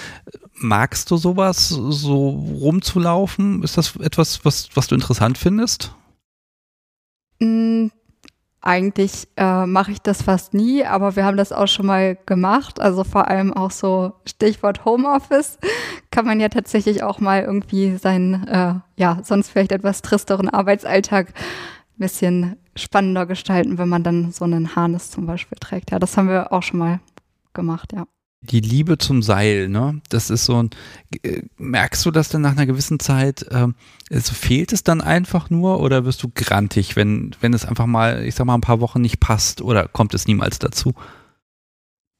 Magst 0.55 1.10
du 1.10 1.16
sowas, 1.16 1.68
so 1.68 2.28
rumzulaufen? 2.28 3.62
Ist 3.62 3.78
das 3.78 3.97
etwas, 3.97 4.44
was, 4.44 4.68
was 4.74 4.89
du 4.89 4.94
interessant 4.94 5.39
findest? 5.39 5.94
Eigentlich 8.64 9.26
äh, 9.36 9.66
mache 9.66 9.90
ich 9.90 10.01
das 10.01 10.22
fast 10.22 10.55
nie, 10.55 10.84
aber 10.84 11.16
wir 11.16 11.24
haben 11.24 11.36
das 11.36 11.51
auch 11.51 11.66
schon 11.66 11.86
mal 11.86 12.16
gemacht. 12.26 12.80
Also 12.80 13.02
vor 13.02 13.26
allem 13.26 13.52
auch 13.52 13.72
so 13.72 14.12
Stichwort 14.24 14.84
Homeoffice 14.84 15.59
kann 16.12 16.24
man 16.24 16.39
ja 16.39 16.48
tatsächlich 16.48 17.02
auch 17.02 17.18
mal 17.18 17.43
irgendwie 17.43 17.97
seinen, 17.97 18.47
äh, 18.47 18.74
ja, 18.97 19.18
sonst 19.24 19.51
vielleicht 19.51 19.72
etwas 19.72 20.01
tristeren 20.02 20.48
Arbeitsalltag 20.48 21.28
ein 21.28 21.98
bisschen 21.98 22.56
spannender 22.76 23.26
gestalten, 23.26 23.78
wenn 23.78 23.89
man 23.89 24.05
dann 24.05 24.30
so 24.30 24.44
einen 24.44 24.76
Harness 24.76 25.10
zum 25.10 25.26
Beispiel 25.26 25.59
trägt. 25.59 25.90
Ja, 25.90 25.98
das 25.98 26.16
haben 26.16 26.28
wir 26.28 26.52
auch 26.52 26.62
schon 26.62 26.78
mal 26.78 27.01
gemacht, 27.52 27.93
ja 27.93 28.06
die 28.43 28.60
Liebe 28.60 28.98
zum 28.98 29.23
Seil, 29.23 29.69
ne? 29.69 30.01
Das 30.09 30.28
ist 30.28 30.44
so 30.44 30.62
ein, 30.62 30.70
äh, 31.23 31.43
merkst 31.59 32.05
du 32.05 32.10
das 32.10 32.28
dann 32.28 32.43
nach 32.43 32.52
einer 32.52 32.66
gewissen 32.66 32.98
Zeit, 32.98 33.43
äh, 33.51 33.69
also 34.10 34.35
fehlt 34.35 34.73
es 34.73 34.82
dann 34.82 35.01
einfach 35.01 35.48
nur 35.48 35.81
oder 35.81 36.05
wirst 36.05 36.23
du 36.23 36.31
grantig, 36.35 36.97
wenn, 36.97 37.35
wenn 37.40 37.55
es 37.55 37.64
einfach 37.64 37.86
mal, 37.86 38.24
ich 38.24 38.35
sag 38.35 38.47
mal, 38.47 38.55
ein 38.55 38.60
paar 38.60 38.81
Wochen 38.81 39.01
nicht 39.01 39.20
passt 39.20 39.62
oder 39.62 39.86
kommt 39.86 40.14
es 40.14 40.27
niemals 40.27 40.59
dazu? 40.59 40.93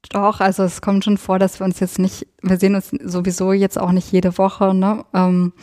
Doch, 0.09 0.39
also 0.39 0.63
es 0.63 0.81
kommt 0.81 1.03
schon 1.03 1.17
vor, 1.17 1.39
dass 1.39 1.59
wir 1.59 1.65
uns 1.65 1.79
jetzt 1.79 1.99
nicht, 1.99 2.27
wir 2.41 2.57
sehen 2.57 2.75
uns 2.75 2.91
sowieso 3.03 3.53
jetzt 3.53 3.79
auch 3.79 3.91
nicht 3.91 4.11
jede 4.11 4.37
Woche, 4.37 4.73
ne? 4.73 5.05
Ähm, 5.13 5.53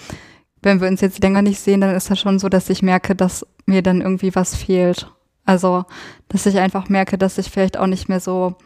wenn 0.63 0.81
wir 0.81 0.89
uns 0.89 1.01
jetzt 1.01 1.23
länger 1.23 1.41
nicht 1.43 1.61
sehen, 1.61 1.81
dann 1.81 1.95
ist 1.95 2.11
das 2.11 2.21
schon 2.21 2.39
so, 2.39 2.51
dass 2.51 2.69
ich 2.69 2.83
merke, 2.83 3.15
dass 3.15 3.47
mir 3.65 3.83
dann 3.83 4.03
irgendwie 4.03 4.35
was 4.35 4.55
fehlt. 4.55 5.11
Also, 5.47 5.85
dass 6.29 6.45
ich 6.45 6.59
einfach 6.59 6.89
merke, 6.91 7.17
dass 7.17 7.39
ich 7.39 7.51
vielleicht 7.51 7.79
auch 7.79 7.87
nicht 7.87 8.09
mehr 8.09 8.21
so 8.21 8.57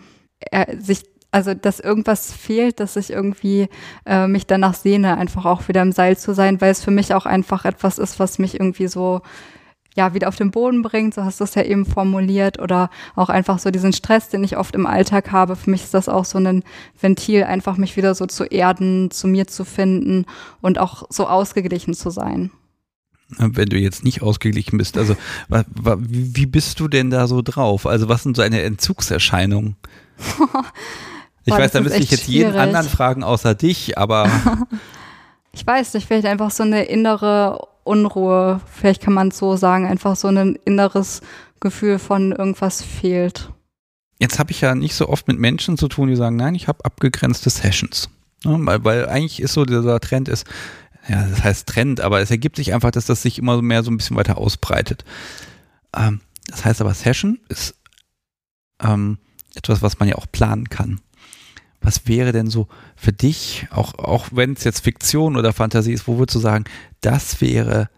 äh, 0.50 0.76
sich 0.78 1.04
also 1.34 1.52
dass 1.52 1.80
irgendwas 1.80 2.32
fehlt, 2.32 2.78
dass 2.78 2.94
ich 2.94 3.10
irgendwie 3.10 3.68
äh, 4.06 4.28
mich 4.28 4.46
danach 4.46 4.74
sehne, 4.74 5.18
einfach 5.18 5.44
auch 5.44 5.66
wieder 5.66 5.82
im 5.82 5.90
Seil 5.90 6.16
zu 6.16 6.32
sein, 6.32 6.60
weil 6.60 6.70
es 6.70 6.84
für 6.84 6.92
mich 6.92 7.12
auch 7.12 7.26
einfach 7.26 7.64
etwas 7.64 7.98
ist, 7.98 8.20
was 8.20 8.38
mich 8.38 8.54
irgendwie 8.54 8.86
so 8.86 9.20
ja 9.96 10.14
wieder 10.14 10.28
auf 10.28 10.36
den 10.36 10.52
Boden 10.52 10.82
bringt, 10.82 11.12
so 11.12 11.24
hast 11.24 11.40
du 11.40 11.44
es 11.44 11.56
ja 11.56 11.62
eben 11.62 11.86
formuliert, 11.86 12.60
oder 12.60 12.88
auch 13.16 13.30
einfach 13.30 13.58
so 13.58 13.72
diesen 13.72 13.92
Stress, 13.92 14.28
den 14.28 14.44
ich 14.44 14.56
oft 14.56 14.76
im 14.76 14.86
Alltag 14.86 15.32
habe. 15.32 15.56
Für 15.56 15.70
mich 15.70 15.82
ist 15.82 15.94
das 15.94 16.08
auch 16.08 16.24
so 16.24 16.38
ein 16.38 16.62
Ventil, 17.00 17.42
einfach 17.42 17.78
mich 17.78 17.96
wieder 17.96 18.14
so 18.14 18.26
zu 18.26 18.44
erden, 18.44 19.10
zu 19.10 19.26
mir 19.26 19.48
zu 19.48 19.64
finden 19.64 20.26
und 20.60 20.78
auch 20.78 21.02
so 21.10 21.26
ausgeglichen 21.26 21.94
zu 21.94 22.10
sein 22.10 22.52
wenn 23.38 23.70
du 23.70 23.78
jetzt 23.78 24.04
nicht 24.04 24.22
ausgeglichen 24.22 24.78
bist. 24.78 24.96
Also 24.96 25.16
wie 25.48 26.46
bist 26.46 26.78
du 26.78 26.86
denn 26.86 27.10
da 27.10 27.26
so 27.26 27.42
drauf? 27.42 27.84
Also 27.86 28.08
was 28.08 28.22
sind 28.22 28.36
so 28.36 28.42
eine 28.42 28.62
Entzugserscheinungen? 28.62 29.76
Ich 31.44 31.52
Boah, 31.52 31.58
weiß, 31.58 31.72
da 31.72 31.80
müsste 31.80 31.98
ich 31.98 32.10
jetzt 32.10 32.24
schwierig. 32.24 32.46
jeden 32.46 32.58
anderen 32.58 32.88
fragen 32.88 33.22
außer 33.22 33.54
dich, 33.54 33.98
aber. 33.98 34.30
ich 35.52 35.66
weiß 35.66 35.94
nicht, 35.94 36.06
vielleicht 36.06 36.26
einfach 36.26 36.50
so 36.50 36.62
eine 36.62 36.84
innere 36.84 37.68
Unruhe, 37.84 38.60
vielleicht 38.72 39.02
kann 39.02 39.12
man 39.12 39.28
es 39.28 39.38
so 39.38 39.56
sagen, 39.56 39.86
einfach 39.86 40.16
so 40.16 40.28
ein 40.28 40.58
inneres 40.64 41.20
Gefühl 41.60 41.98
von 41.98 42.32
irgendwas 42.32 42.82
fehlt. 42.82 43.50
Jetzt 44.18 44.38
habe 44.38 44.52
ich 44.52 44.62
ja 44.62 44.74
nicht 44.74 44.94
so 44.94 45.08
oft 45.08 45.28
mit 45.28 45.38
Menschen 45.38 45.76
zu 45.76 45.88
tun, 45.88 46.08
die 46.08 46.16
sagen, 46.16 46.36
nein, 46.36 46.54
ich 46.54 46.66
habe 46.66 46.84
abgegrenzte 46.84 47.50
Sessions. 47.50 48.08
Ja, 48.44 48.56
weil, 48.58 48.84
weil 48.84 49.08
eigentlich 49.08 49.40
ist 49.40 49.52
so 49.52 49.66
dieser 49.66 50.00
Trend 50.00 50.28
ist, 50.28 50.46
ja, 51.08 51.26
das 51.26 51.44
heißt 51.44 51.68
Trend, 51.68 52.00
aber 52.00 52.20
es 52.20 52.30
ergibt 52.30 52.56
sich 52.56 52.72
einfach, 52.72 52.90
dass 52.90 53.04
das 53.04 53.20
sich 53.20 53.38
immer 53.38 53.60
mehr 53.60 53.82
so 53.82 53.90
ein 53.90 53.98
bisschen 53.98 54.16
weiter 54.16 54.38
ausbreitet. 54.38 55.04
Ähm, 55.94 56.22
das 56.46 56.64
heißt 56.64 56.80
aber, 56.80 56.94
Session 56.94 57.38
ist 57.50 57.74
ähm, 58.82 59.18
etwas, 59.54 59.82
was 59.82 59.98
man 59.98 60.08
ja 60.08 60.14
auch 60.14 60.26
planen 60.30 60.70
kann 60.70 61.00
was 61.84 62.08
wäre 62.08 62.32
denn 62.32 62.48
so 62.48 62.66
für 62.96 63.12
dich, 63.12 63.66
auch, 63.70 63.94
auch 63.98 64.28
wenn 64.32 64.54
es 64.54 64.64
jetzt 64.64 64.80
Fiktion 64.80 65.36
oder 65.36 65.52
Fantasie 65.52 65.92
ist, 65.92 66.08
wo 66.08 66.16
würdest 66.18 66.34
du 66.36 66.40
sagen, 66.40 66.64
das 67.02 67.40
wäre, 67.42 67.90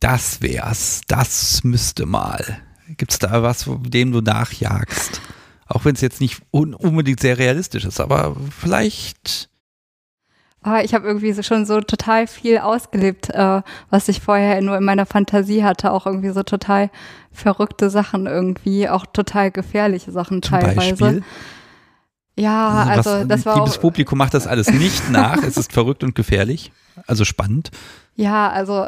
das 0.00 0.40
wär's, 0.40 1.02
das 1.06 1.62
müsste 1.62 2.06
mal. 2.06 2.58
Gibt 2.96 3.12
es 3.12 3.18
da 3.18 3.42
was, 3.42 3.68
dem 3.82 4.10
du 4.10 4.22
nachjagst? 4.22 5.20
Auch 5.66 5.84
wenn 5.84 5.94
es 5.94 6.00
jetzt 6.00 6.20
nicht 6.20 6.42
un 6.50 6.74
unbedingt 6.74 7.20
sehr 7.20 7.38
realistisch 7.38 7.84
ist, 7.84 8.00
aber 8.00 8.36
vielleicht. 8.58 9.50
Ah, 10.62 10.80
ich 10.80 10.94
habe 10.94 11.06
irgendwie 11.06 11.32
so 11.32 11.42
schon 11.42 11.64
so 11.64 11.80
total 11.80 12.26
viel 12.26 12.58
ausgelebt, 12.58 13.30
äh, 13.30 13.62
was 13.88 14.08
ich 14.08 14.20
vorher 14.20 14.60
nur 14.62 14.76
in 14.76 14.84
meiner 14.84 15.06
Fantasie 15.06 15.62
hatte. 15.62 15.92
Auch 15.92 16.06
irgendwie 16.06 16.30
so 16.30 16.42
total 16.42 16.90
verrückte 17.30 17.88
Sachen 17.88 18.26
irgendwie, 18.26 18.88
auch 18.88 19.06
total 19.06 19.50
gefährliche 19.50 20.10
Sachen 20.10 20.42
Zum 20.42 20.58
teilweise. 20.58 20.96
Beispiel? 20.96 21.22
Ja, 22.36 22.84
also, 22.84 23.10
also 23.10 23.28
das 23.28 23.44
war 23.44 23.56
liebes 23.56 23.76
auch, 23.76 23.80
Publikum 23.80 24.18
macht 24.18 24.34
das 24.34 24.46
alles 24.46 24.70
nicht 24.70 25.10
nach. 25.10 25.42
es 25.42 25.56
ist 25.56 25.72
verrückt 25.72 26.04
und 26.04 26.14
gefährlich, 26.14 26.72
also 27.06 27.24
spannend. 27.24 27.70
Ja, 28.14 28.50
also 28.50 28.86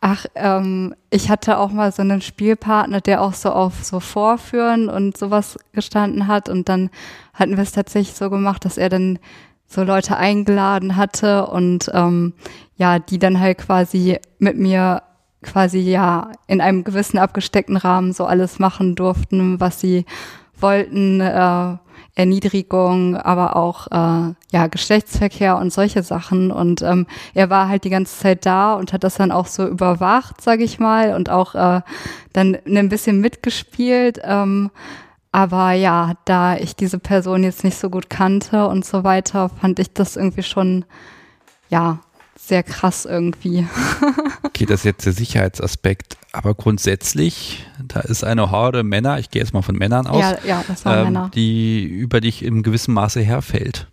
ach, 0.00 0.26
ähm, 0.34 0.94
ich 1.10 1.30
hatte 1.30 1.58
auch 1.58 1.70
mal 1.70 1.92
so 1.92 2.02
einen 2.02 2.20
Spielpartner, 2.20 3.00
der 3.00 3.22
auch 3.22 3.34
so 3.34 3.50
auf 3.50 3.84
so 3.84 4.00
Vorführen 4.00 4.88
und 4.88 5.16
sowas 5.16 5.58
gestanden 5.72 6.26
hat 6.26 6.48
und 6.48 6.68
dann 6.68 6.90
hatten 7.34 7.56
wir 7.56 7.62
es 7.62 7.72
tatsächlich 7.72 8.16
so 8.16 8.30
gemacht, 8.30 8.64
dass 8.64 8.78
er 8.78 8.88
dann 8.88 9.18
so 9.66 9.82
Leute 9.82 10.16
eingeladen 10.16 10.96
hatte 10.96 11.46
und 11.46 11.90
ähm, 11.94 12.34
ja, 12.76 12.98
die 12.98 13.18
dann 13.18 13.40
halt 13.40 13.58
quasi 13.58 14.18
mit 14.38 14.58
mir 14.58 15.02
quasi 15.42 15.78
ja 15.78 16.32
in 16.46 16.60
einem 16.60 16.84
gewissen 16.84 17.18
abgesteckten 17.18 17.76
Rahmen 17.76 18.12
so 18.12 18.26
alles 18.26 18.58
machen 18.58 18.94
durften, 18.94 19.60
was 19.60 19.80
sie 19.80 20.04
wollten. 20.60 21.20
Äh, 21.20 21.76
Erniedrigung, 22.14 23.16
aber 23.16 23.56
auch 23.56 23.86
äh, 23.86 24.34
ja 24.52 24.66
Geschlechtsverkehr 24.70 25.56
und 25.56 25.72
solche 25.72 26.02
Sachen. 26.02 26.50
Und 26.50 26.82
ähm, 26.82 27.06
er 27.32 27.48
war 27.48 27.68
halt 27.68 27.84
die 27.84 27.90
ganze 27.90 28.18
Zeit 28.18 28.44
da 28.44 28.74
und 28.74 28.92
hat 28.92 29.02
das 29.02 29.14
dann 29.14 29.32
auch 29.32 29.46
so 29.46 29.66
überwacht, 29.66 30.40
sage 30.40 30.62
ich 30.62 30.78
mal, 30.78 31.14
und 31.14 31.30
auch 31.30 31.54
äh, 31.54 31.80
dann 32.32 32.58
ein 32.66 32.88
bisschen 32.90 33.20
mitgespielt. 33.20 34.20
Ähm, 34.24 34.70
aber 35.32 35.72
ja, 35.72 36.12
da 36.26 36.56
ich 36.56 36.76
diese 36.76 36.98
Person 36.98 37.44
jetzt 37.44 37.64
nicht 37.64 37.78
so 37.78 37.88
gut 37.88 38.10
kannte 38.10 38.66
und 38.66 38.84
so 38.84 39.04
weiter, 39.04 39.48
fand 39.48 39.78
ich 39.78 39.94
das 39.94 40.16
irgendwie 40.16 40.42
schon 40.42 40.84
ja 41.70 42.00
sehr 42.38 42.62
krass 42.62 43.06
irgendwie. 43.06 43.66
okay, 44.42 44.66
das 44.66 44.84
jetzt 44.84 45.06
der 45.06 45.14
Sicherheitsaspekt. 45.14 46.18
Aber 46.32 46.54
grundsätzlich, 46.54 47.66
da 47.86 48.00
ist 48.00 48.24
eine 48.24 48.50
Horde 48.50 48.84
Männer, 48.84 49.18
ich 49.18 49.30
gehe 49.30 49.42
jetzt 49.42 49.52
mal 49.52 49.60
von 49.60 49.76
Männern 49.76 50.06
aus, 50.06 50.20
ja, 50.20 50.38
ja, 50.44 50.64
ähm, 50.86 51.04
Männer. 51.04 51.30
die 51.34 51.84
über 51.84 52.22
dich 52.22 52.42
im 52.42 52.62
gewissen 52.62 52.94
Maße 52.94 53.20
herfällt. 53.20 53.88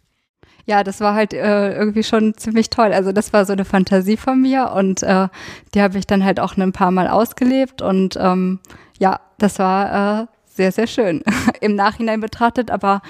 Ja, 0.66 0.84
das 0.84 1.02
war 1.02 1.16
halt 1.16 1.34
äh, 1.34 1.74
irgendwie 1.74 2.04
schon 2.04 2.36
ziemlich 2.38 2.70
toll. 2.70 2.94
Also 2.94 3.12
das 3.12 3.34
war 3.34 3.44
so 3.46 3.54
eine 3.54 3.66
Fantasie 3.66 4.18
von 4.18 4.40
mir 4.40 4.72
und 4.74 5.04
äh, 5.04 5.28
die 5.74 5.82
habe 5.82 5.98
ich 5.98 6.08
dann 6.08 6.24
halt 6.24 6.40
auch 6.40 6.56
ein 6.56 6.72
paar 6.72 6.92
Mal 6.92 7.08
ausgelebt 7.08 7.82
und 7.82 8.16
ähm, 8.22 8.60
ja, 9.00 9.20
das 9.38 9.60
war 9.60 10.22
äh, 10.22 10.26
sehr, 10.46 10.72
sehr 10.72 10.88
schön 10.88 11.24
im 11.62 11.76
Nachhinein 11.76 12.22
betrachtet, 12.22 12.72
aber 12.72 13.02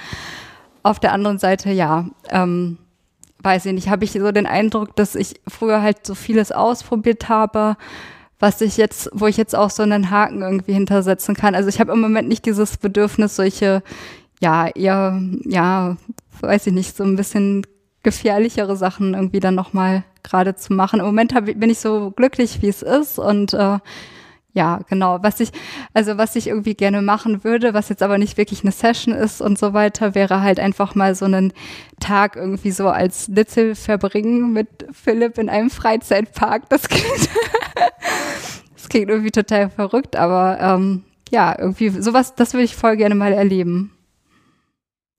auf 0.81 0.99
der 0.99 1.11
anderen 1.11 1.37
Seite 1.37 1.71
ja, 1.71 2.05
ähm, 2.29 2.77
weiß 3.43 3.65
ich 3.67 3.73
nicht, 3.73 3.89
habe 3.89 4.05
ich 4.05 4.11
so 4.13 4.31
den 4.31 4.47
Eindruck, 4.47 4.95
dass 4.95 5.15
ich 5.15 5.39
früher 5.47 5.81
halt 5.81 6.05
so 6.05 6.15
vieles 6.15 6.51
ausprobiert 6.51 7.29
habe, 7.29 7.75
was 8.39 8.61
ich 8.61 8.77
jetzt, 8.77 9.09
wo 9.13 9.27
ich 9.27 9.37
jetzt 9.37 9.55
auch 9.55 9.69
so 9.69 9.83
einen 9.83 10.09
Haken 10.09 10.41
irgendwie 10.41 10.73
hintersetzen 10.73 11.35
kann. 11.35 11.55
Also 11.55 11.69
ich 11.69 11.79
habe 11.79 11.91
im 11.91 11.99
Moment 11.99 12.27
nicht 12.27 12.45
dieses 12.45 12.77
Bedürfnis, 12.77 13.35
solche, 13.35 13.83
ja, 14.39 14.67
eher, 14.67 15.21
ja, 15.45 15.97
weiß 16.39 16.67
ich 16.67 16.73
nicht, 16.73 16.95
so 16.95 17.03
ein 17.03 17.17
bisschen 17.17 17.67
gefährlichere 18.03 18.77
Sachen 18.77 19.13
irgendwie 19.13 19.41
dann 19.41 19.55
nochmal 19.55 20.03
gerade 20.23 20.55
zu 20.55 20.73
machen. 20.73 21.01
Im 21.01 21.05
Moment 21.05 21.35
hab, 21.35 21.45
bin 21.45 21.69
ich 21.69 21.79
so 21.79 22.11
glücklich, 22.11 22.61
wie 22.61 22.69
es 22.69 22.81
ist 22.81 23.19
und 23.19 23.53
äh, 23.53 23.79
ja, 24.59 24.81
genau. 24.89 25.19
Was 25.21 25.39
ich, 25.39 25.51
also 25.93 26.17
was 26.17 26.35
ich 26.35 26.47
irgendwie 26.47 26.73
gerne 26.73 27.01
machen 27.01 27.45
würde, 27.45 27.73
was 27.73 27.87
jetzt 27.87 28.03
aber 28.03 28.17
nicht 28.17 28.37
wirklich 28.37 28.61
eine 28.61 28.73
Session 28.73 29.13
ist 29.13 29.39
und 29.39 29.57
so 29.57 29.71
weiter, 29.73 30.15
wäre 30.15 30.41
halt 30.41 30.59
einfach 30.59 30.95
mal 30.95 31.15
so 31.15 31.23
einen 31.23 31.53
Tag 32.01 32.35
irgendwie 32.35 32.71
so 32.71 32.89
als 32.89 33.29
Little 33.29 33.73
verbringen 33.73 34.51
mit 34.51 34.67
Philipp 34.91 35.37
in 35.37 35.47
einem 35.47 35.69
Freizeitpark. 35.69 36.67
Das 36.67 36.89
klingt, 36.89 37.29
das 38.75 38.89
klingt 38.89 39.09
irgendwie 39.09 39.31
total 39.31 39.69
verrückt, 39.69 40.17
aber 40.17 40.57
ähm, 40.59 41.03
ja, 41.29 41.57
irgendwie 41.57 41.87
sowas, 41.87 42.35
das 42.35 42.53
würde 42.53 42.65
ich 42.65 42.75
voll 42.75 42.97
gerne 42.97 43.15
mal 43.15 43.31
erleben. 43.31 43.93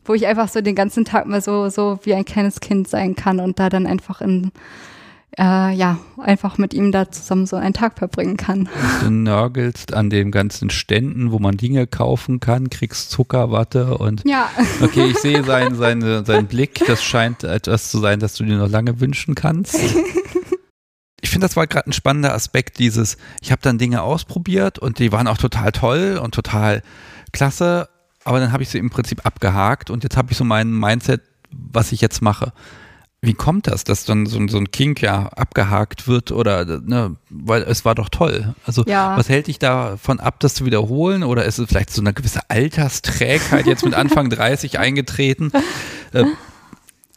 Wo 0.04 0.12
ich 0.12 0.26
einfach 0.26 0.48
so 0.48 0.60
den 0.60 0.74
ganzen 0.74 1.06
Tag 1.06 1.24
mal 1.24 1.40
so, 1.40 1.70
so 1.70 1.98
wie 2.02 2.12
ein 2.12 2.26
kleines 2.26 2.60
Kind 2.60 2.88
sein 2.88 3.16
kann 3.16 3.40
und 3.40 3.58
da 3.58 3.70
dann 3.70 3.86
einfach 3.86 4.20
in 4.20 4.52
äh, 5.38 5.74
ja, 5.74 5.98
einfach 6.18 6.58
mit 6.58 6.74
ihm 6.74 6.92
da 6.92 7.10
zusammen 7.10 7.46
so 7.46 7.56
einen 7.56 7.72
Tag 7.74 7.98
verbringen 7.98 8.36
kann. 8.36 8.68
Du 9.02 9.10
nörgelst 9.10 9.94
an 9.94 10.10
den 10.10 10.30
ganzen 10.30 10.70
Ständen, 10.70 11.30
wo 11.30 11.38
man 11.38 11.56
Dinge 11.56 11.86
kaufen 11.86 12.40
kann, 12.40 12.68
kriegst 12.70 13.10
Zuckerwatte 13.10 13.96
und 13.98 14.22
Ja. 14.26 14.48
okay, 14.82 15.06
ich 15.06 15.18
sehe 15.18 15.44
seinen 15.44 15.76
seine, 15.76 16.24
seinen 16.24 16.46
Blick, 16.46 16.82
das 16.86 17.02
scheint 17.02 17.44
etwas 17.44 17.90
zu 17.90 17.98
sein, 17.98 18.18
das 18.20 18.34
du 18.34 18.44
dir 18.44 18.56
noch 18.56 18.68
lange 18.68 19.00
wünschen 19.00 19.34
kannst. 19.34 19.76
Ich 21.22 21.28
finde, 21.28 21.46
das 21.46 21.54
war 21.56 21.66
gerade 21.66 21.88
ein 21.90 21.92
spannender 21.92 22.34
Aspekt 22.34 22.78
dieses, 22.78 23.18
ich 23.42 23.52
habe 23.52 23.60
dann 23.62 23.76
Dinge 23.78 24.02
ausprobiert 24.02 24.78
und 24.78 24.98
die 24.98 25.12
waren 25.12 25.26
auch 25.26 25.36
total 25.36 25.70
toll 25.70 26.18
und 26.20 26.34
total 26.34 26.82
klasse, 27.32 27.88
aber 28.24 28.40
dann 28.40 28.52
habe 28.52 28.62
ich 28.62 28.70
sie 28.70 28.78
im 28.78 28.90
Prinzip 28.90 29.26
abgehakt 29.26 29.90
und 29.90 30.02
jetzt 30.02 30.16
habe 30.16 30.32
ich 30.32 30.38
so 30.38 30.44
mein 30.44 30.72
Mindset, 30.72 31.20
was 31.50 31.92
ich 31.92 32.00
jetzt 32.00 32.22
mache. 32.22 32.52
Wie 33.22 33.34
kommt 33.34 33.66
das, 33.66 33.84
dass 33.84 34.06
dann 34.06 34.24
so, 34.24 34.38
ein- 34.38 34.48
so 34.48 34.56
ein 34.56 34.70
Kink 34.70 35.02
ja 35.02 35.26
abgehakt 35.26 36.08
wird 36.08 36.32
oder, 36.32 36.64
ne, 36.80 37.16
weil 37.28 37.62
es 37.62 37.84
war 37.84 37.94
doch 37.94 38.08
toll. 38.08 38.54
Also, 38.64 38.82
Ja. 38.86 39.14
was 39.16 39.28
hält 39.28 39.46
dich 39.48 39.58
davon 39.58 40.20
ab, 40.20 40.40
das 40.40 40.54
zu 40.54 40.64
wiederholen 40.64 41.22
oder 41.22 41.44
ist 41.44 41.58
es 41.58 41.68
vielleicht 41.68 41.90
so 41.90 42.00
eine 42.00 42.14
gewisse 42.14 42.40
Altersträgheit 42.48 43.66
jetzt 43.66 43.84
mit 43.84 43.92
Anfang 43.94 44.30
30 44.30 44.78
eingetreten? 44.78 45.52
Äh, 46.14 46.24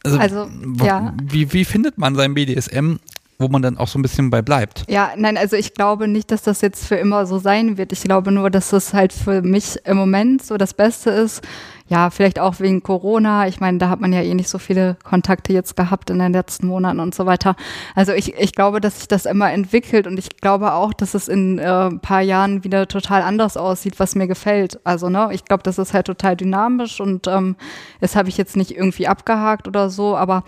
also, 0.04 0.18
Also, 0.18 0.48
ja. 0.84 1.14
wie, 1.22 1.52
wie 1.54 1.64
findet 1.64 1.96
man 1.96 2.14
sein 2.16 2.34
BDSM, 2.34 2.96
wo 3.38 3.48
man 3.48 3.62
dann 3.62 3.78
auch 3.78 3.88
so 3.88 3.98
ein 3.98 4.02
bisschen 4.02 4.28
bei 4.28 4.42
bleibt? 4.42 4.84
Ja, 4.90 5.12
nein, 5.16 5.38
also 5.38 5.56
ich 5.56 5.72
glaube 5.72 6.06
nicht, 6.06 6.30
dass 6.30 6.42
das 6.42 6.60
jetzt 6.60 6.86
für 6.86 6.96
immer 6.96 7.24
so 7.24 7.38
sein 7.38 7.78
wird. 7.78 7.92
Ich 7.92 8.02
glaube 8.02 8.30
nur, 8.30 8.50
dass 8.50 8.74
es 8.74 8.92
halt 8.92 9.14
für 9.14 9.40
mich 9.40 9.78
im 9.86 9.96
Moment 9.96 10.44
so 10.44 10.58
das 10.58 10.74
Beste 10.74 11.08
ist. 11.08 11.40
Ja, 11.86 12.08
vielleicht 12.08 12.38
auch 12.38 12.60
wegen 12.60 12.82
Corona. 12.82 13.46
Ich 13.46 13.60
meine, 13.60 13.76
da 13.76 13.90
hat 13.90 14.00
man 14.00 14.10
ja 14.10 14.22
eh 14.22 14.32
nicht 14.32 14.48
so 14.48 14.58
viele 14.58 14.96
Kontakte 15.04 15.52
jetzt 15.52 15.76
gehabt 15.76 16.08
in 16.08 16.18
den 16.18 16.32
letzten 16.32 16.66
Monaten 16.66 16.98
und 16.98 17.14
so 17.14 17.26
weiter. 17.26 17.56
Also 17.94 18.12
ich, 18.12 18.34
ich 18.36 18.52
glaube, 18.52 18.80
dass 18.80 19.00
sich 19.00 19.08
das 19.08 19.26
immer 19.26 19.52
entwickelt 19.52 20.06
und 20.06 20.18
ich 20.18 20.30
glaube 20.38 20.72
auch, 20.72 20.94
dass 20.94 21.12
es 21.12 21.28
in 21.28 21.58
äh, 21.58 21.88
ein 21.90 22.00
paar 22.00 22.22
Jahren 22.22 22.64
wieder 22.64 22.88
total 22.88 23.20
anders 23.20 23.58
aussieht, 23.58 24.00
was 24.00 24.14
mir 24.14 24.26
gefällt. 24.26 24.80
Also, 24.84 25.10
ne, 25.10 25.28
ich 25.32 25.44
glaube, 25.44 25.62
das 25.62 25.78
ist 25.78 25.92
halt 25.92 26.06
total 26.06 26.36
dynamisch 26.36 27.02
und 27.02 27.26
ähm, 27.26 27.54
das 28.00 28.16
habe 28.16 28.30
ich 28.30 28.38
jetzt 28.38 28.56
nicht 28.56 28.70
irgendwie 28.70 29.06
abgehakt 29.06 29.68
oder 29.68 29.90
so, 29.90 30.16
aber 30.16 30.44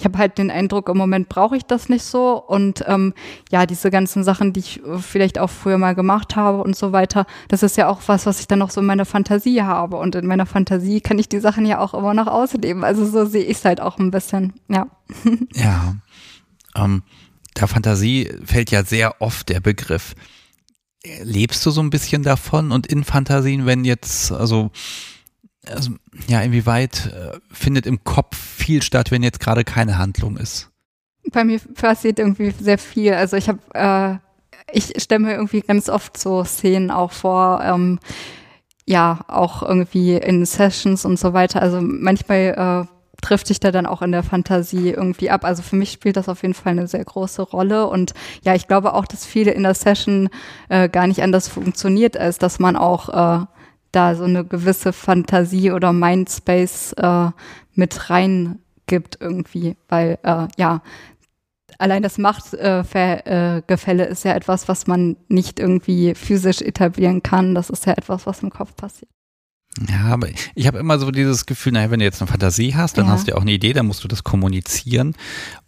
ich 0.00 0.04
habe 0.06 0.16
halt 0.16 0.38
den 0.38 0.50
Eindruck, 0.50 0.88
im 0.88 0.96
Moment 0.96 1.28
brauche 1.28 1.58
ich 1.58 1.64
das 1.66 1.90
nicht 1.90 2.04
so. 2.04 2.42
Und 2.42 2.82
ähm, 2.86 3.12
ja, 3.50 3.66
diese 3.66 3.90
ganzen 3.90 4.24
Sachen, 4.24 4.54
die 4.54 4.60
ich 4.60 4.82
äh, 4.82 4.96
vielleicht 4.96 5.38
auch 5.38 5.50
früher 5.50 5.76
mal 5.76 5.94
gemacht 5.94 6.36
habe 6.36 6.62
und 6.62 6.74
so 6.74 6.92
weiter, 6.92 7.26
das 7.48 7.62
ist 7.62 7.76
ja 7.76 7.86
auch 7.86 8.00
was, 8.06 8.24
was 8.24 8.40
ich 8.40 8.48
dann 8.48 8.60
noch 8.60 8.70
so 8.70 8.80
in 8.80 8.86
meiner 8.86 9.04
Fantasie 9.04 9.60
habe. 9.60 9.98
Und 9.98 10.14
in 10.14 10.26
meiner 10.26 10.46
Fantasie 10.46 11.02
kann 11.02 11.18
ich 11.18 11.28
die 11.28 11.38
Sachen 11.38 11.66
ja 11.66 11.80
auch 11.80 11.92
immer 11.92 12.14
noch 12.14 12.28
ausleben. 12.28 12.82
Also 12.82 13.04
so 13.04 13.26
sehe 13.26 13.44
ich 13.44 13.58
es 13.58 13.64
halt 13.66 13.82
auch 13.82 13.98
ein 13.98 14.10
bisschen, 14.10 14.54
ja. 14.68 14.86
Ja. 15.54 15.96
Ähm, 16.74 17.02
der 17.58 17.68
Fantasie 17.68 18.32
fällt 18.42 18.70
ja 18.70 18.84
sehr 18.84 19.20
oft 19.20 19.50
der 19.50 19.60
Begriff. 19.60 20.14
Lebst 21.22 21.64
du 21.66 21.70
so 21.70 21.82
ein 21.82 21.90
bisschen 21.90 22.22
davon 22.22 22.72
und 22.72 22.86
in 22.86 23.04
Fantasien, 23.04 23.66
wenn 23.66 23.84
jetzt, 23.84 24.32
also, 24.32 24.70
also 25.66 25.92
ja, 26.26 26.40
inwieweit 26.40 27.06
äh, 27.06 27.38
findet 27.52 27.86
im 27.86 28.04
Kopf 28.04 28.36
viel 28.36 28.82
statt, 28.82 29.10
wenn 29.10 29.22
jetzt 29.22 29.40
gerade 29.40 29.64
keine 29.64 29.98
Handlung 29.98 30.36
ist? 30.36 30.70
Bei 31.32 31.44
mir 31.44 31.60
passiert 31.74 32.18
irgendwie 32.18 32.50
sehr 32.50 32.78
viel. 32.78 33.14
Also 33.14 33.36
ich 33.36 33.48
habe, 33.48 33.60
äh, 33.74 34.16
ich 34.72 35.02
stelle 35.02 35.20
mir 35.20 35.34
irgendwie 35.34 35.60
ganz 35.60 35.88
oft 35.88 36.16
so 36.16 36.44
Szenen 36.44 36.90
auch 36.90 37.12
vor, 37.12 37.60
ähm, 37.62 37.98
ja, 38.86 39.20
auch 39.28 39.62
irgendwie 39.62 40.14
in 40.14 40.44
Sessions 40.44 41.04
und 41.04 41.18
so 41.18 41.32
weiter. 41.32 41.62
Also 41.62 41.80
manchmal 41.80 42.86
äh, 42.86 43.20
trifft 43.20 43.46
sich 43.46 43.60
da 43.60 43.70
dann 43.70 43.86
auch 43.86 44.02
in 44.02 44.12
der 44.12 44.22
Fantasie 44.22 44.90
irgendwie 44.90 45.30
ab. 45.30 45.44
Also 45.44 45.62
für 45.62 45.76
mich 45.76 45.92
spielt 45.92 46.16
das 46.16 46.28
auf 46.28 46.42
jeden 46.42 46.54
Fall 46.54 46.72
eine 46.72 46.88
sehr 46.88 47.04
große 47.04 47.42
Rolle. 47.42 47.86
Und 47.86 48.14
ja, 48.42 48.54
ich 48.54 48.66
glaube 48.66 48.94
auch, 48.94 49.04
dass 49.04 49.24
viele 49.24 49.52
in 49.52 49.62
der 49.62 49.74
Session 49.74 50.28
äh, 50.68 50.88
gar 50.88 51.06
nicht 51.06 51.22
anders 51.22 51.48
funktioniert, 51.48 52.16
als 52.16 52.38
dass 52.38 52.58
man 52.58 52.76
auch 52.76 53.42
äh, 53.42 53.46
da 53.92 54.14
so 54.14 54.24
eine 54.24 54.44
gewisse 54.44 54.92
Fantasie 54.92 55.72
oder 55.72 55.92
Mindspace 55.92 56.92
äh, 56.94 57.30
mit 57.74 58.10
rein 58.10 58.58
gibt 58.86 59.18
irgendwie, 59.20 59.76
weil 59.88 60.18
äh, 60.22 60.48
ja, 60.56 60.82
allein 61.78 62.02
das 62.02 62.18
Machtgefälle 62.18 64.06
äh, 64.06 64.10
ist 64.12 64.24
ja 64.24 64.34
etwas, 64.34 64.68
was 64.68 64.86
man 64.86 65.16
nicht 65.28 65.58
irgendwie 65.60 66.14
physisch 66.14 66.60
etablieren 66.60 67.22
kann. 67.22 67.54
Das 67.54 67.70
ist 67.70 67.86
ja 67.86 67.92
etwas, 67.94 68.26
was 68.26 68.42
im 68.42 68.50
Kopf 68.50 68.74
passiert. 68.76 69.10
Ja, 69.88 70.06
aber 70.12 70.26
ich 70.56 70.66
habe 70.66 70.78
immer 70.78 70.98
so 70.98 71.12
dieses 71.12 71.46
Gefühl, 71.46 71.72
naja, 71.72 71.90
wenn 71.92 72.00
du 72.00 72.04
jetzt 72.04 72.20
eine 72.20 72.28
Fantasie 72.28 72.74
hast, 72.74 72.98
dann 72.98 73.06
Ja. 73.06 73.12
hast 73.12 73.26
du 73.28 73.30
ja 73.30 73.36
auch 73.36 73.42
eine 73.42 73.52
Idee, 73.52 73.72
dann 73.72 73.86
musst 73.86 74.02
du 74.02 74.08
das 74.08 74.24
kommunizieren. 74.24 75.14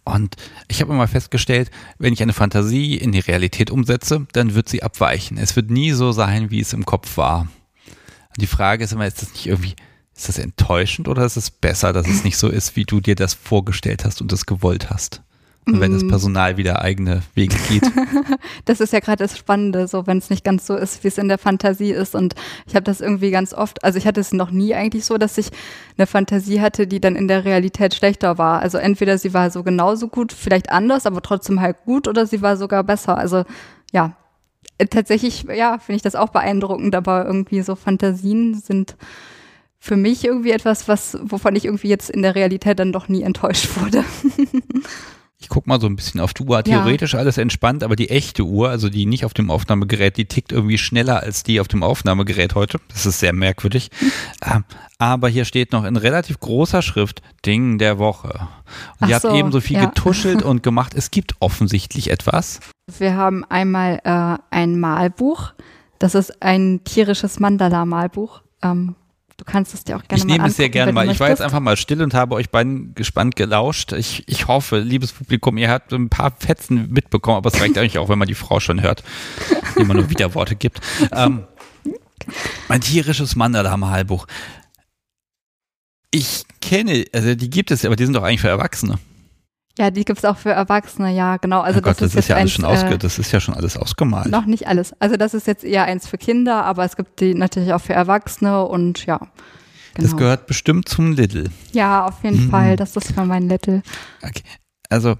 Und 0.03 0.35
ich 0.67 0.81
habe 0.81 0.91
immer 0.91 1.07
festgestellt, 1.07 1.71
wenn 1.99 2.11
ich 2.11 2.21
eine 2.21 2.33
Fantasie 2.33 2.97
in 2.97 3.13
die 3.13 3.19
Realität 3.21 3.71
umsetze, 3.71 4.27
dann 4.33 4.55
wird 4.55 4.67
sie 4.67 4.83
abweichen. 4.83 5.37
Es 5.37 5.55
wird 5.55 5.71
nie 5.71 5.91
so 5.93 6.11
sein, 6.11 6.51
wie 6.51 6.59
es 6.59 6.73
im 6.73 6.85
Kopf 6.85 7.15
war. 7.15 7.47
Die 8.37 8.47
Frage 8.47 8.83
ist 8.83 8.93
immer, 8.93 9.07
ist 9.07 9.21
das 9.21 9.31
nicht 9.31 9.47
irgendwie, 9.47 9.75
ist 10.15 10.29
das 10.29 10.37
enttäuschend 10.37 11.07
oder 11.07 11.25
ist 11.25 11.37
es 11.37 11.51
besser, 11.51 11.93
dass 11.93 12.07
es 12.07 12.23
nicht 12.23 12.37
so 12.37 12.49
ist, 12.49 12.75
wie 12.75 12.85
du 12.85 12.99
dir 12.99 13.15
das 13.15 13.33
vorgestellt 13.33 14.05
hast 14.05 14.21
und 14.21 14.31
das 14.31 14.45
gewollt 14.45 14.89
hast? 14.89 15.21
Und 15.65 15.79
wenn 15.79 15.93
das 15.93 16.03
Mm. 16.03 16.09
Personal 16.09 16.57
wieder 16.57 16.81
eigene 16.81 17.23
Wege 17.35 17.55
geht. 17.69 17.83
Das 18.65 18.79
ist 18.79 18.93
ja 18.93 18.99
gerade 18.99 19.23
das 19.23 19.37
Spannende, 19.37 19.87
so 19.87 20.07
wenn 20.07 20.17
es 20.17 20.29
nicht 20.29 20.43
ganz 20.43 20.65
so 20.65 20.75
ist, 20.75 21.03
wie 21.03 21.09
es 21.09 21.17
in 21.17 21.27
der 21.27 21.37
Fantasie 21.37 21.91
ist. 21.91 22.15
Und 22.15 22.33
ich 22.65 22.75
habe 22.75 22.83
das 22.83 23.01
irgendwie 23.01 23.31
ganz 23.31 23.53
oft, 23.53 23.83
also 23.83 23.97
ich 23.97 24.07
hatte 24.07 24.21
es 24.21 24.31
noch 24.31 24.51
nie 24.51 24.73
eigentlich 24.73 25.05
so, 25.05 25.17
dass 25.17 25.37
ich 25.37 25.47
eine 25.97 26.07
Fantasie 26.07 26.61
hatte, 26.61 26.87
die 26.87 27.01
dann 27.01 27.15
in 27.15 27.27
der 27.27 27.43
Realität 27.43 27.93
schlechter 27.93 28.37
war. 28.37 28.61
Also 28.61 28.77
entweder 28.77 29.17
sie 29.17 29.33
war 29.33 29.51
so 29.51 29.63
genauso 29.63 30.07
gut, 30.07 30.31
vielleicht 30.31 30.69
anders, 30.69 31.05
aber 31.05 31.21
trotzdem 31.21 31.59
halt 31.59 31.77
gut, 31.85 32.07
oder 32.07 32.25
sie 32.25 32.41
war 32.41 32.55
sogar 32.55 32.83
besser. 32.83 33.17
Also 33.17 33.43
ja, 33.91 34.15
tatsächlich, 34.89 35.43
ja, 35.43 35.77
finde 35.77 35.97
ich 35.97 36.01
das 36.01 36.15
auch 36.15 36.29
beeindruckend, 36.29 36.95
aber 36.95 37.25
irgendwie 37.25 37.61
so 37.61 37.75
Fantasien 37.75 38.55
sind 38.55 38.95
für 39.79 39.97
mich 39.97 40.23
irgendwie 40.23 40.51
etwas, 40.51 40.87
was, 40.87 41.17
wovon 41.21 41.55
ich 41.55 41.65
irgendwie 41.65 41.89
jetzt 41.89 42.09
in 42.09 42.21
der 42.21 42.35
Realität 42.35 42.79
dann 42.79 42.93
doch 42.93 43.09
nie 43.09 43.23
enttäuscht 43.23 43.69
wurde. 43.77 44.03
Ich 45.43 45.49
guck 45.49 45.67
mal 45.67 45.81
so 45.81 45.87
ein 45.87 45.97
bisschen 45.97 46.21
auf 46.21 46.33
die 46.33 46.43
Uhr. 46.43 46.55
Ja. 46.55 46.61
Theoretisch 46.61 47.15
alles 47.15 47.37
entspannt, 47.37 47.83
aber 47.83 47.97
die 47.97 48.09
echte 48.09 48.43
Uhr, 48.43 48.69
also 48.69 48.89
die 48.89 49.05
nicht 49.05 49.25
auf 49.25 49.33
dem 49.33 49.51
Aufnahmegerät, 49.51 50.15
die 50.15 50.23
tickt 50.23 50.53
irgendwie 50.53 50.77
schneller 50.77 51.21
als 51.21 51.43
die 51.43 51.59
auf 51.59 51.67
dem 51.67 51.83
Aufnahmegerät 51.83 52.55
heute. 52.55 52.79
Das 52.87 53.05
ist 53.05 53.19
sehr 53.19 53.33
merkwürdig. 53.33 53.91
Ähm, 54.41 54.63
aber 54.99 55.27
hier 55.27 55.43
steht 55.43 55.73
noch 55.73 55.83
in 55.83 55.97
relativ 55.97 56.39
großer 56.39 56.81
Schrift 56.81 57.21
Ding 57.45 57.77
der 57.77 57.99
Woche. 57.99 58.47
Und 59.01 59.09
ihr 59.09 59.15
habt 59.15 59.25
eben 59.25 59.51
so 59.51 59.59
viel 59.59 59.75
ja. 59.75 59.85
getuschelt 59.85 60.41
und 60.43 60.63
gemacht. 60.63 60.93
Es 60.95 61.11
gibt 61.11 61.35
offensichtlich 61.41 62.09
etwas. 62.09 62.61
Wir 62.97 63.17
haben 63.17 63.43
einmal 63.43 63.99
äh, 64.05 64.37
ein 64.49 64.79
Malbuch. 64.79 65.51
Das 65.99 66.15
ist 66.15 66.41
ein 66.41 66.85
tierisches 66.85 67.41
Mandala-Malbuch. 67.41 68.43
Ähm, 68.61 68.95
du 69.37 69.45
kannst 69.45 69.73
es 69.73 69.83
dir 69.83 69.97
auch 69.97 70.03
gerne 70.03 70.21
ich 70.21 70.27
mal 70.27 70.33
nehme 70.33 70.47
es 70.47 70.55
sehr 70.55 70.69
gerne 70.69 70.91
mal. 70.91 71.09
Ich 71.09 71.19
war 71.19 71.29
jetzt 71.29 71.41
einfach 71.41 71.59
mal 71.59 71.77
still 71.77 72.01
und 72.01 72.13
habe 72.13 72.35
euch 72.35 72.49
beiden 72.49 72.93
gespannt 72.95 73.35
gelauscht. 73.35 73.93
Ich, 73.93 74.23
ich 74.27 74.47
hoffe, 74.47 74.79
liebes 74.79 75.11
Publikum, 75.11 75.57
ihr 75.57 75.69
habt 75.69 75.93
ein 75.93 76.09
paar 76.09 76.31
Fetzen 76.37 76.91
mitbekommen, 76.91 77.37
aber 77.37 77.49
es 77.49 77.59
reicht 77.59 77.77
eigentlich 77.77 77.97
auch, 77.97 78.09
wenn 78.09 78.19
man 78.19 78.27
die 78.27 78.35
Frau 78.35 78.59
schon 78.59 78.81
hört, 78.81 79.03
die 79.77 79.83
man 79.83 79.97
nur 79.97 80.09
Widerworte 80.09 80.55
gibt. 80.55 80.81
Ähm, 81.11 81.43
ein 82.69 82.81
tierisches 82.81 83.35
Mandala-Malbuch. 83.35 84.27
Ich 86.11 86.45
kenne, 86.61 87.05
also 87.11 87.35
die 87.35 87.49
gibt 87.49 87.71
es, 87.71 87.83
aber 87.85 87.95
die 87.95 88.05
sind 88.05 88.13
doch 88.15 88.23
eigentlich 88.23 88.41
für 88.41 88.49
Erwachsene. 88.49 88.99
Ja, 89.79 89.89
die 89.89 90.05
gibt's 90.05 90.23
auch 90.23 90.37
für 90.37 90.51
Erwachsene, 90.51 91.11
ja, 91.15 91.37
genau. 91.37 91.61
Also 91.61 91.79
oh 91.79 91.81
Gott, 91.81 91.99
das, 91.99 92.09
ist, 92.09 92.13
jetzt 92.15 92.27
ja 92.27 92.35
alles 92.35 92.43
eins, 92.43 92.51
schon 92.53 92.65
ausge, 92.65 92.93
äh, 92.93 92.97
das 92.99 93.17
ist 93.17 93.31
ja 93.31 93.39
schon 93.39 93.55
alles 93.55 93.75
ausgemalt. 93.75 94.27
noch 94.29 94.45
nicht 94.45 94.67
alles. 94.67 94.93
Also 95.01 95.17
das 95.17 95.33
ist 95.33 95.47
jetzt 95.47 95.63
eher 95.63 95.85
eins 95.85 96.07
für 96.07 96.17
Kinder, 96.19 96.63
aber 96.63 96.85
es 96.85 96.95
gibt 96.95 97.19
die 97.19 97.33
natürlich 97.33 97.73
auch 97.73 97.81
für 97.81 97.93
Erwachsene 97.93 98.63
und 98.65 99.05
ja. 99.07 99.17
Genau. 99.95 100.07
Das 100.09 100.17
gehört 100.17 100.47
bestimmt 100.47 100.89
zum 100.89 101.13
Lidl. 101.13 101.49
ja, 101.71 102.05
auf 102.05 102.23
jeden 102.23 102.45
Mhm. 102.45 102.49
Fall. 102.51 102.75
Das 102.75 102.95
ist 102.95 103.13
für 103.13 103.25
mein 103.25 103.47
Little. 103.49 103.81
Okay. 104.23 104.41
Also, 104.89 105.15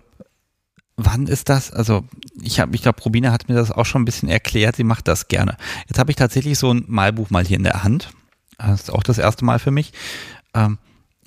wann 0.98 1.28
ist 1.28 1.50
das? 1.50 1.72
Also, 1.72 2.06
ich 2.42 2.60
habe, 2.60 2.76
ich 2.76 2.82
glaube, 2.84 3.02
Robina 3.04 3.32
hat 3.32 3.50
mir 3.50 3.56
das 3.56 3.72
auch 3.72 3.86
schon 3.86 4.02
ein 4.04 4.06
bisschen 4.06 4.30
erklärt. 4.30 4.76
Sie 4.76 4.84
macht 4.84 5.08
das 5.08 5.28
gerne. 5.28 5.58
Jetzt 5.88 5.98
habe 6.00 6.12
ich 6.12 6.16
tatsächlich 6.16 6.58
so 6.60 6.72
ein 6.74 6.84
Malbuch 6.88 7.30
mal 7.32 7.46
hier 7.46 7.58
in 7.58 7.64
der 7.64 7.84
Hand. 7.84 8.12
Das 8.60 8.82
ist 8.82 8.90
auch 8.92 9.04
das 9.04 9.18
erste 9.18 9.46
Mal 9.46 9.58
für 9.60 9.72
mich. 9.72 9.94
Ähm, 10.56 10.78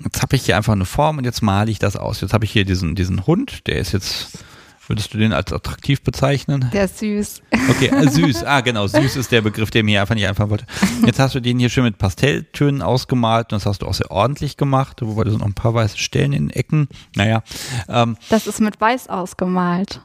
jetzt 0.02 0.22
habe 0.22 0.36
ich 0.36 0.44
hier 0.44 0.56
einfach 0.56 0.72
eine 0.72 0.84
Form 0.84 1.18
und 1.18 1.24
jetzt 1.24 1.42
male 1.42 1.70
ich 1.70 1.78
das 1.78 1.96
aus. 1.96 2.20
Jetzt 2.20 2.32
habe 2.32 2.44
ich 2.44 2.50
hier 2.50 2.64
diesen, 2.64 2.94
diesen 2.94 3.26
Hund, 3.26 3.66
der 3.66 3.76
ist 3.78 3.92
jetzt, 3.92 4.38
würdest 4.86 5.12
du 5.14 5.18
den 5.18 5.32
als 5.32 5.52
attraktiv 5.52 6.02
bezeichnen? 6.02 6.68
Der 6.72 6.84
ist 6.84 6.98
süß. 6.98 7.42
Okay, 7.70 7.86
äh, 7.88 8.08
süß. 8.08 8.44
Ah, 8.44 8.60
genau, 8.60 8.86
süß 8.88 9.16
ist 9.16 9.32
der 9.32 9.42
Begriff, 9.42 9.70
der 9.70 9.82
mir 9.84 10.00
einfach 10.00 10.14
nicht 10.14 10.26
einfallen 10.26 10.50
wollte. 10.50 10.66
Jetzt 11.04 11.18
hast 11.18 11.34
du 11.34 11.40
den 11.40 11.58
hier 11.58 11.70
schön 11.70 11.84
mit 11.84 11.98
Pastelltönen 11.98 12.82
ausgemalt 12.82 13.52
und 13.52 13.58
das 13.60 13.66
hast 13.66 13.82
du 13.82 13.86
auch 13.86 13.94
sehr 13.94 14.10
ordentlich 14.10 14.56
gemacht, 14.56 15.00
wobei 15.02 15.24
da 15.24 15.30
sind 15.30 15.40
noch 15.40 15.46
ein 15.46 15.54
paar 15.54 15.74
weiße 15.74 15.98
Stellen 15.98 16.32
in 16.32 16.48
den 16.48 16.56
Ecken. 16.56 16.88
Naja, 17.14 17.42
ähm, 17.88 18.16
Das 18.28 18.46
ist 18.46 18.60
mit 18.60 18.80
Weiß 18.80 19.08
ausgemalt. 19.08 20.00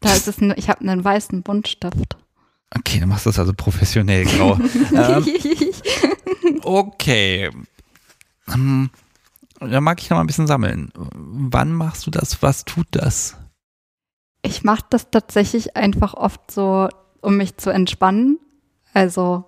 Da 0.00 0.12
ist 0.14 0.28
es, 0.28 0.40
ein, 0.40 0.52
ich 0.56 0.68
habe 0.68 0.80
einen 0.80 1.02
weißen 1.04 1.42
Buntstift. 1.42 2.16
okay, 2.76 3.00
du 3.00 3.06
machst 3.06 3.26
das 3.26 3.38
also 3.38 3.52
professionell 3.54 4.24
grau. 4.26 4.58
ähm, 4.94 5.26
okay. 6.62 7.50
Ähm, 8.48 8.90
da 9.60 9.80
mag 9.80 10.00
ich 10.00 10.10
noch 10.10 10.16
mal 10.16 10.22
ein 10.22 10.26
bisschen 10.26 10.46
sammeln. 10.46 10.92
Wann 10.94 11.72
machst 11.72 12.06
du 12.06 12.10
das? 12.10 12.42
Was 12.42 12.64
tut 12.64 12.86
das? 12.90 13.36
Ich 14.42 14.64
mache 14.64 14.84
das 14.90 15.10
tatsächlich 15.10 15.76
einfach 15.76 16.14
oft 16.14 16.50
so, 16.50 16.88
um 17.20 17.36
mich 17.36 17.56
zu 17.56 17.70
entspannen. 17.70 18.38
Also 18.92 19.44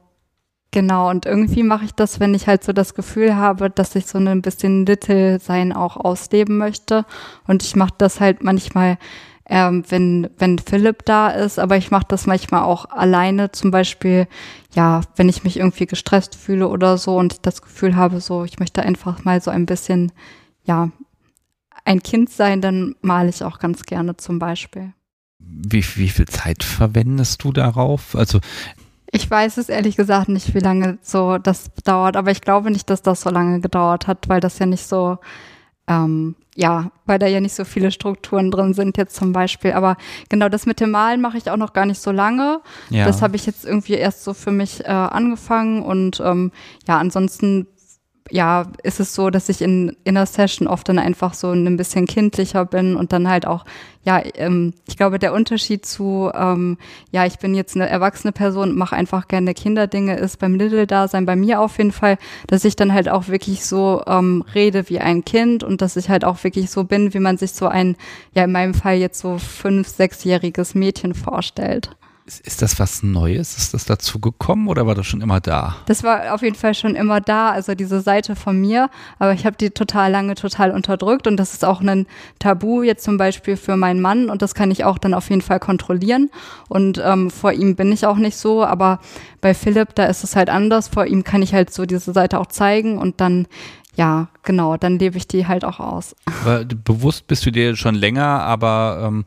genau, 0.71 1.11
und 1.11 1.27
irgendwie 1.27 1.63
mache 1.63 1.85
ich 1.85 1.93
das, 1.93 2.21
wenn 2.21 2.35
ich 2.35 2.47
halt 2.49 2.65
so 2.65 2.73
das 2.73 2.95
Gefühl 2.95 3.37
habe, 3.37 3.71
dass 3.71 3.95
ich 3.95 4.07
so 4.07 4.19
ein 4.19 4.43
bisschen 4.43 4.87
Little-Sein 4.87 5.73
auch 5.73 5.97
ausleben 5.97 6.59
möchte. 6.59 7.05
Und 7.47 7.63
ich 7.63 7.77
mache 7.77 7.95
das 7.99 8.21
halt 8.21 8.43
manchmal 8.43 8.99
ähm, 9.49 9.83
wenn, 9.89 10.29
wenn 10.39 10.59
Philipp 10.59 11.05
da 11.07 11.31
ist, 11.31 11.59
aber 11.59 11.77
ich 11.77 11.91
mache 11.91 12.07
das 12.09 12.27
manchmal 12.27 12.63
auch 12.63 12.85
alleine, 12.91 13.51
zum 13.51 13.71
Beispiel, 13.71 14.29
ja, 14.75 15.01
wenn 15.17 15.29
ich 15.29 15.43
mich 15.43 15.59
irgendwie 15.59 15.87
gestresst 15.87 16.35
fühle 16.35 16.69
oder 16.69 16.99
so 16.99 17.17
und 17.17 17.33
ich 17.33 17.41
das 17.41 17.63
Gefühl 17.63 17.97
habe, 17.97 18.21
so, 18.21 18.45
ich 18.45 18.59
möchte 18.59 18.83
einfach 18.83 19.25
mal 19.25 19.41
so 19.41 19.51
ein 19.51 19.67
bisschen, 19.67 20.13
ja, 20.65 20.91
ein 21.85 22.03
Kind 22.03 22.29
sein, 22.29 22.61
dann 22.61 22.95
male 23.01 23.31
ich 23.31 23.43
auch 23.43 23.59
ganz 23.59 23.85
gerne 23.85 24.19
zum 24.19 24.39
Beispiel. 24.39 24.93
Wie, 25.39 25.85
wie 25.97 26.11
viel 26.11 26.27
Zeit 26.27 26.63
verwendest 26.63 27.43
du 27.43 27.53
darauf? 27.53 28.15
Also 28.15 28.41
ich 29.11 29.31
weiß 29.31 29.57
es 29.57 29.71
ehrlich 29.71 29.97
gesagt 29.97 30.29
nicht, 30.29 30.55
wie 30.55 30.59
lange 30.59 30.99
so 31.01 31.39
das 31.39 31.71
dauert, 31.85 32.17
aber 32.17 32.31
ich 32.31 32.43
glaube 32.43 32.71
nicht, 32.71 32.91
dass 32.91 33.01
das 33.01 33.23
so 33.23 33.31
lange 33.31 33.61
gedauert 33.61 34.07
hat, 34.07 34.29
weil 34.29 34.41
das 34.41 34.59
ja 34.59 34.67
nicht 34.67 34.87
so 34.87 35.19
ähm, 35.89 36.37
ja, 36.55 36.91
weil 37.07 37.19
da 37.19 37.27
ja 37.27 37.41
nicht 37.41 37.55
so 37.55 37.65
viele 37.65 37.91
Strukturen 37.93 38.51
drin 38.51 38.75
sind 38.75 38.97
jetzt 38.99 39.15
zum 39.15 39.33
Beispiel. 39.33 39.73
Aber 39.73 39.97
genau 40.29 40.49
das 40.49 40.67
mit 40.67 40.81
dem 40.81 40.91
Malen 40.91 41.21
mache 41.21 41.39
ich 41.39 41.49
auch 41.51 41.57
noch 41.57 41.73
gar 41.73 41.87
nicht 41.87 42.01
so 42.01 42.11
lange. 42.11 42.61
Ja. 42.91 43.07
Das 43.07 43.23
habe 43.23 43.37
ich 43.37 43.47
jetzt 43.47 43.65
irgendwie 43.65 43.95
erst 43.95 44.25
so 44.25 44.35
für 44.35 44.51
mich 44.51 44.85
äh, 44.85 44.89
angefangen 44.89 45.83
und 45.83 46.21
ähm, 46.25 46.51
ja, 46.87 46.99
ansonsten 46.99 47.69
ja, 48.31 48.67
ist 48.83 49.01
es 49.01 49.15
so, 49.15 49.31
dass 49.31 49.49
ich 49.49 49.63
in, 49.63 49.97
in 50.05 50.15
der 50.15 50.27
Session 50.27 50.69
oft 50.69 50.89
dann 50.89 50.99
einfach 50.99 51.35
so 51.35 51.51
ein 51.51 51.77
bisschen 51.77 52.07
kindlicher 52.07 52.65
bin 52.65 52.97
und 52.97 53.13
dann 53.13 53.29
halt 53.29 53.47
auch, 53.47 53.65
ja, 54.05 54.23
ähm, 54.35 54.75
ich 54.87 54.97
glaube, 54.97 55.19
der 55.19 55.33
Unterschied 55.33 55.85
zu, 55.85 56.31
ähm, 56.35 56.79
ja, 57.11 57.27
ich 57.27 57.39
bin 57.39 57.55
jetzt 57.55 57.77
eine 57.77 57.89
erwachsene 57.89 58.33
Person 58.33 58.77
mache 58.77 58.97
einfach 58.97 59.29
gerne 59.29 59.55
Kinderdinge, 59.55 60.17
ist 60.17 60.39
beim 60.39 60.55
Little-Dasein 60.55 61.27
bei 61.27 61.37
mir 61.37 61.61
auf 61.61 61.79
jeden 61.79 61.93
Fall, 61.93 62.19
dass 62.47 62.65
ich 62.65 62.77
dann 62.77 62.93
halt 62.93 63.09
auch 63.09 63.29
wirklich 63.29 63.65
so 63.65 64.03
ähm, 64.07 64.45
rede 64.55 64.89
wie 64.89 65.01
ein 65.01 65.25
Kind 65.25 65.65
und 65.65 65.83
dass 65.83 65.97
ich 65.97 66.09
halt 66.09 66.25
auch 66.25 66.45
wirklich 66.45 66.71
so 66.71 66.85
bin, 66.85 67.15
wie 67.15 67.21
man 67.21 67.39
sich 67.39 67.53
so 67.53 67.67
ein, 67.67 67.97
ja, 68.35 68.45
in 68.45 68.53
meinem 68.53 68.75
Fall 68.75 68.97
jetzt 68.97 69.21
so 69.21 69.39
fünf-, 69.39 69.89
sechsjähriges 69.89 70.75
Mädchen 70.75 71.15
vorstellt. 71.15 71.98
Ist, 72.29 72.41
ist 72.41 72.61
das 72.61 72.79
was 72.79 73.03
Neues? 73.03 73.57
Ist 73.57 73.73
das 73.73 73.87
dazu 73.87 74.19
gekommen 74.19 74.69
oder 74.69 74.87
war 74.87 74.95
das 74.95 75.07
schon 75.07 75.23
immer 75.23 75.41
da? 75.41 75.77
Das 75.87 76.03
war 76.03 76.35
auf 76.35 76.43
jeden 76.43 76.57
Fall 76.57 76.75
schon 76.75 76.95
immer 76.95 77.23
da, 77.23 77.53
also 77.53 77.75
diese 77.75 78.03
Seite 78.03 78.37
von 78.37 78.61
mir. 78.61 78.91
Aber 79.19 79.33
ich 79.33 79.47
habe 79.47 79.57
die 79.57 79.71
total 79.71 80.11
lange 80.11 80.35
total 80.35 80.73
unterdrückt 80.73 81.27
und 81.27 81.39
das 81.39 81.55
ist 81.55 81.65
auch 81.65 81.81
ein 81.81 82.07
Tabu 82.39 82.83
jetzt 82.83 83.03
zum 83.03 83.17
Beispiel 83.17 83.57
für 83.57 83.79
meinen 83.79 84.03
Mann 84.03 84.29
und 84.29 84.43
das 84.43 84.55
kann 84.55 84.71
ich 84.71 84.85
auch 84.85 84.99
dann 84.99 85.15
auf 85.15 85.31
jeden 85.31 85.41
Fall 85.41 85.59
kontrollieren. 85.59 86.29
Und 86.69 87.01
ähm, 87.03 87.31
vor 87.31 87.53
ihm 87.53 87.77
bin 87.77 87.91
ich 87.93 88.05
auch 88.05 88.19
nicht 88.19 88.37
so, 88.37 88.63
aber 88.63 89.01
bei 89.41 89.55
Philipp, 89.55 89.95
da 89.95 90.05
ist 90.05 90.23
es 90.23 90.37
halt 90.37 90.51
anders. 90.51 90.89
Vor 90.89 91.07
ihm 91.07 91.25
kann 91.25 91.41
ich 91.41 91.55
halt 91.55 91.73
so 91.73 91.87
diese 91.87 92.13
Seite 92.13 92.41
auch 92.41 92.49
zeigen 92.49 92.99
und 92.99 93.23
dann 93.23 93.47
ja, 93.95 94.29
genau, 94.43 94.77
dann 94.77 94.99
lebe 94.99 95.17
ich 95.17 95.27
die 95.29 95.47
halt 95.47 95.65
auch 95.65 95.81
aus. 95.81 96.15
Aber 96.43 96.67
bewusst 96.67 97.27
bist 97.27 97.47
du 97.47 97.51
dir 97.51 97.75
schon 97.75 97.95
länger, 97.95 98.43
aber 98.43 99.03
ähm, 99.03 99.25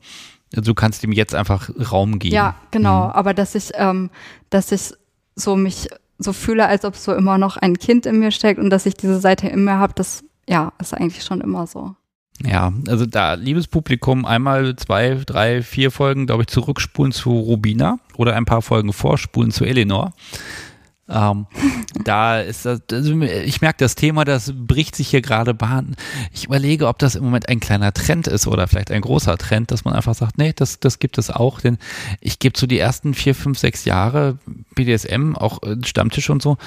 Du 0.53 0.73
kannst 0.73 1.03
ihm 1.03 1.11
jetzt 1.11 1.33
einfach 1.33 1.69
Raum 1.91 2.19
geben. 2.19 2.35
Ja, 2.35 2.55
genau. 2.71 3.05
Mhm. 3.05 3.11
Aber 3.11 3.33
dass 3.33 3.55
ich, 3.55 3.71
ähm, 3.75 4.09
dass 4.49 4.71
ich 4.71 4.91
so 5.35 5.55
mich 5.55 5.87
so 6.17 6.33
fühle, 6.33 6.67
als 6.67 6.85
ob 6.85 6.95
so 6.95 7.13
immer 7.13 7.37
noch 7.37 7.57
ein 7.57 7.77
Kind 7.77 8.05
in 8.05 8.19
mir 8.19 8.31
steckt 8.31 8.59
und 8.59 8.69
dass 8.69 8.85
ich 8.85 8.95
diese 8.95 9.19
Seite 9.19 9.47
in 9.47 9.63
mir 9.63 9.77
habe, 9.77 9.93
das 9.95 10.23
ja, 10.47 10.73
ist 10.79 10.93
eigentlich 10.93 11.23
schon 11.23 11.41
immer 11.41 11.67
so. 11.67 11.95
Ja, 12.43 12.73
also 12.87 13.05
da, 13.05 13.35
liebes 13.35 13.67
Publikum, 13.67 14.25
einmal 14.25 14.75
zwei, 14.75 15.21
drei, 15.25 15.61
vier 15.61 15.91
Folgen, 15.91 16.25
glaube 16.25 16.43
ich, 16.43 16.47
zurückspulen 16.47 17.11
zu 17.11 17.31
Rubina 17.31 17.99
oder 18.17 18.35
ein 18.35 18.45
paar 18.45 18.61
Folgen 18.61 18.93
vorspulen 18.93 19.51
zu 19.51 19.63
Eleanor. 19.63 20.13
Ähm, 21.11 21.45
da 22.03 22.39
ist 22.39 22.65
das, 22.65 22.81
ich 22.89 23.61
merke, 23.61 23.77
das 23.79 23.95
Thema, 23.95 24.23
das 24.23 24.53
bricht 24.55 24.95
sich 24.95 25.09
hier 25.09 25.21
gerade 25.21 25.53
Bahn. 25.53 25.95
Ich 26.31 26.45
überlege, 26.45 26.87
ob 26.87 26.99
das 26.99 27.15
im 27.15 27.23
Moment 27.25 27.49
ein 27.49 27.59
kleiner 27.59 27.93
Trend 27.93 28.27
ist 28.27 28.47
oder 28.47 28.67
vielleicht 28.67 28.91
ein 28.91 29.01
großer 29.01 29.37
Trend, 29.37 29.71
dass 29.71 29.83
man 29.83 29.93
einfach 29.93 30.15
sagt, 30.15 30.37
nee, 30.37 30.53
das, 30.55 30.79
das 30.79 30.99
gibt 30.99 31.17
es 31.17 31.29
auch, 31.29 31.59
denn 31.59 31.77
ich 32.21 32.39
gebe 32.39 32.57
so 32.57 32.65
die 32.65 32.79
ersten 32.79 33.13
vier, 33.13 33.35
fünf, 33.35 33.59
sechs 33.59 33.85
Jahre 33.85 34.37
BDSM, 34.75 35.35
auch 35.35 35.59
Stammtisch 35.83 36.29
und 36.29 36.41
so, 36.41 36.57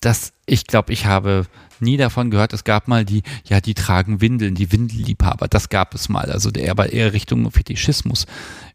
dass 0.00 0.32
ich 0.46 0.66
glaube, 0.66 0.92
ich 0.92 1.06
habe 1.06 1.46
nie 1.80 1.96
davon 1.96 2.30
gehört. 2.30 2.52
Es 2.52 2.64
gab 2.64 2.88
mal 2.88 3.04
die, 3.04 3.22
ja, 3.44 3.60
die 3.60 3.74
tragen 3.74 4.20
Windeln, 4.20 4.54
die 4.54 4.72
Windelliebhaber. 4.72 5.48
Das 5.48 5.68
gab 5.68 5.94
es 5.94 6.08
mal. 6.08 6.30
Also 6.30 6.50
der 6.50 6.76
war 6.76 6.86
eher 6.86 7.12
Richtung 7.12 7.50
Fetischismus. 7.50 8.26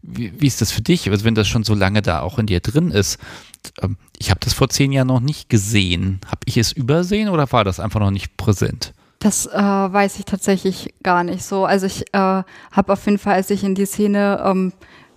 Wie, 0.02 0.34
wie 0.40 0.48
ist 0.48 0.62
das 0.62 0.72
für 0.72 0.82
dich? 0.82 1.10
Also 1.10 1.26
wenn 1.26 1.36
das 1.36 1.48
schon 1.48 1.64
so 1.64 1.74
lange 1.74 2.02
da 2.02 2.22
auch 2.22 2.40
in 2.40 2.46
dir 2.46 2.60
drin 2.60 2.92
ist, 2.92 3.20
ähm, 3.82 3.98
ich 4.18 4.30
habe 4.30 4.40
das 4.42 4.54
vor 4.54 4.70
zehn 4.70 4.92
Jahren 4.92 5.08
noch 5.08 5.20
nicht 5.20 5.50
gesehen. 5.50 6.22
Habe 6.26 6.42
ich 6.46 6.58
es 6.58 6.72
übersehen 6.72 7.30
oder 7.30 7.52
war 7.52 7.64
das 7.64 7.80
einfach 7.80 8.00
noch 8.00 8.12
nicht 8.12 8.38
präsent? 8.38 8.94
Das 9.20 9.46
äh, 9.46 9.54
weiß 9.54 10.20
ich 10.20 10.26
tatsächlich 10.26 10.94
gar 11.02 11.24
nicht 11.24 11.44
so. 11.44 11.66
Also 11.66 11.86
ich 11.86 12.02
äh, 12.14 12.18
habe 12.18 12.46
auf 12.88 13.06
jeden 13.06 13.18
Fall, 13.18 13.36
als 13.36 13.50
ich 13.50 13.64
in 13.64 13.74
die 13.74 13.86
Szene 13.86 14.44
ähm, 14.46 14.74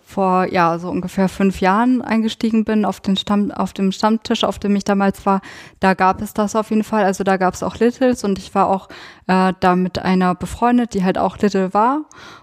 vor 0.07 0.47
ja 0.47 0.79
so 0.79 0.89
ungefähr 0.89 1.29
fünf 1.29 1.61
Jahren 1.61 2.01
eingestiegen 2.01 2.65
bin 2.65 2.85
auf 2.85 3.01
den 3.01 3.17
Stamm 3.17 3.51
auf 3.51 3.73
dem 3.73 3.91
Stammtisch, 3.91 4.45
auf 4.45 4.61
dem 4.61 4.77
ich 4.77 4.85
damals 4.85 5.27
war, 5.27 5.41
da 5.81 5.95
gab 5.95 6.23
es 6.23 6.33
das 6.33 6.55
auf 6.55 6.71
jeden 6.71 6.85
Fall. 6.85 7.05
Also 7.05 7.25
da 7.25 7.37
gab 7.37 7.55
es 7.55 7.65
auch 7.65 7.77
Littles 7.77 8.23
und 8.23 8.39
ich 8.39 8.55
war 8.55 8.69
auch 8.69 8.89
äh, 9.27 9.53
da 9.59 9.75
mit 9.75 9.99
einer 9.99 10.37
befreundet, 10.37 10.95
die 10.95 11.03
halt 11.03 11.19
auch 11.19 11.37
Little 11.39 11.75
war. 11.75 12.03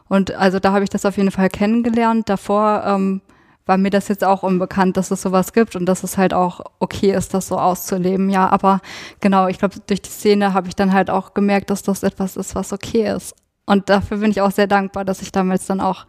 Und 0.10 0.36
also 0.36 0.60
da 0.60 0.74
habe 0.74 0.84
ich 0.84 0.90
das 0.90 1.06
auf 1.06 1.16
jeden 1.16 1.32
Fall 1.32 1.48
kennengelernt. 1.48 2.28
Davor 2.28 2.84
ähm, 2.86 3.22
war 3.66 3.78
mir 3.78 3.92
das 3.92 4.10
jetzt 4.10 4.26
auch 4.26 4.44
unbekannt, 4.44 4.98
dass 4.98 5.10
es 5.10 5.22
sowas 5.22 5.54
gibt 5.54 5.78
und 5.78 5.86
dass 5.86 6.04
es 6.04 6.18
halt 6.18 6.34
auch 6.34 6.60
okay 6.80 7.14
ist, 7.14 7.34
das 7.34 7.48
so 7.48 7.58
auszuleben. 7.58 8.30
Ja, 8.30 8.50
aber 8.50 8.82
genau, 9.22 9.48
ich 9.48 9.58
glaube, 9.58 9.76
durch 9.88 10.02
die 10.02 10.10
Szene 10.10 10.54
habe 10.54 10.68
ich 10.68 10.76
dann 10.76 10.92
halt 10.92 11.10
auch 11.10 11.34
gemerkt, 11.34 11.70
dass 11.70 11.82
das 11.82 12.04
etwas 12.04 12.36
ist, 12.36 12.56
was 12.56 12.74
okay 12.74 13.10
ist. 13.16 13.34
Und 13.66 13.90
dafür 13.90 14.18
bin 14.18 14.32
ich 14.32 14.42
auch 14.42 14.52
sehr 14.52 14.68
dankbar, 14.68 15.06
dass 15.06 15.22
ich 15.22 15.32
damals 15.32 15.66
dann 15.66 15.80
auch 15.80 16.06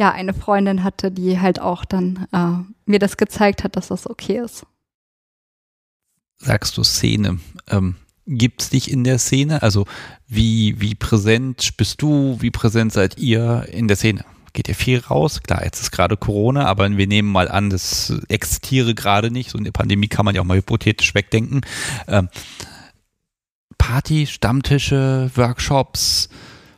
ja 0.00 0.10
eine 0.10 0.34
Freundin 0.34 0.82
hatte, 0.82 1.12
die 1.12 1.38
halt 1.38 1.60
auch 1.60 1.84
dann 1.84 2.26
äh, 2.32 2.90
mir 2.90 2.98
das 2.98 3.16
gezeigt 3.16 3.62
hat, 3.62 3.76
dass 3.76 3.88
das 3.88 4.08
okay 4.08 4.38
ist. 4.38 4.66
Sagst 6.38 6.76
du 6.76 6.82
Szene? 6.82 7.38
Ähm, 7.68 7.96
Gibt 8.26 8.62
es 8.62 8.70
dich 8.70 8.90
in 8.90 9.04
der 9.04 9.18
Szene? 9.18 9.62
Also 9.62 9.86
wie, 10.26 10.80
wie 10.80 10.94
präsent 10.94 11.76
bist 11.76 12.00
du? 12.00 12.38
Wie 12.40 12.50
präsent 12.50 12.92
seid 12.92 13.18
ihr 13.18 13.66
in 13.70 13.88
der 13.88 13.96
Szene? 13.96 14.24
Geht 14.52 14.68
ihr 14.68 14.74
viel 14.74 14.98
raus? 14.98 15.42
Klar, 15.42 15.64
jetzt 15.64 15.80
ist 15.80 15.90
gerade 15.90 16.16
Corona, 16.16 16.64
aber 16.64 16.90
wir 16.96 17.06
nehmen 17.06 17.30
mal 17.30 17.48
an, 17.48 17.70
das 17.70 18.12
existiere 18.28 18.94
gerade 18.94 19.30
nicht. 19.30 19.50
So 19.50 19.58
eine 19.58 19.70
Pandemie 19.70 20.08
kann 20.08 20.24
man 20.24 20.34
ja 20.34 20.40
auch 20.40 20.46
mal 20.46 20.56
hypothetisch 20.56 21.14
wegdenken. 21.14 21.60
Ähm, 22.08 22.28
Party, 23.78 24.26
Stammtische, 24.26 25.30
Workshops, 25.34 26.28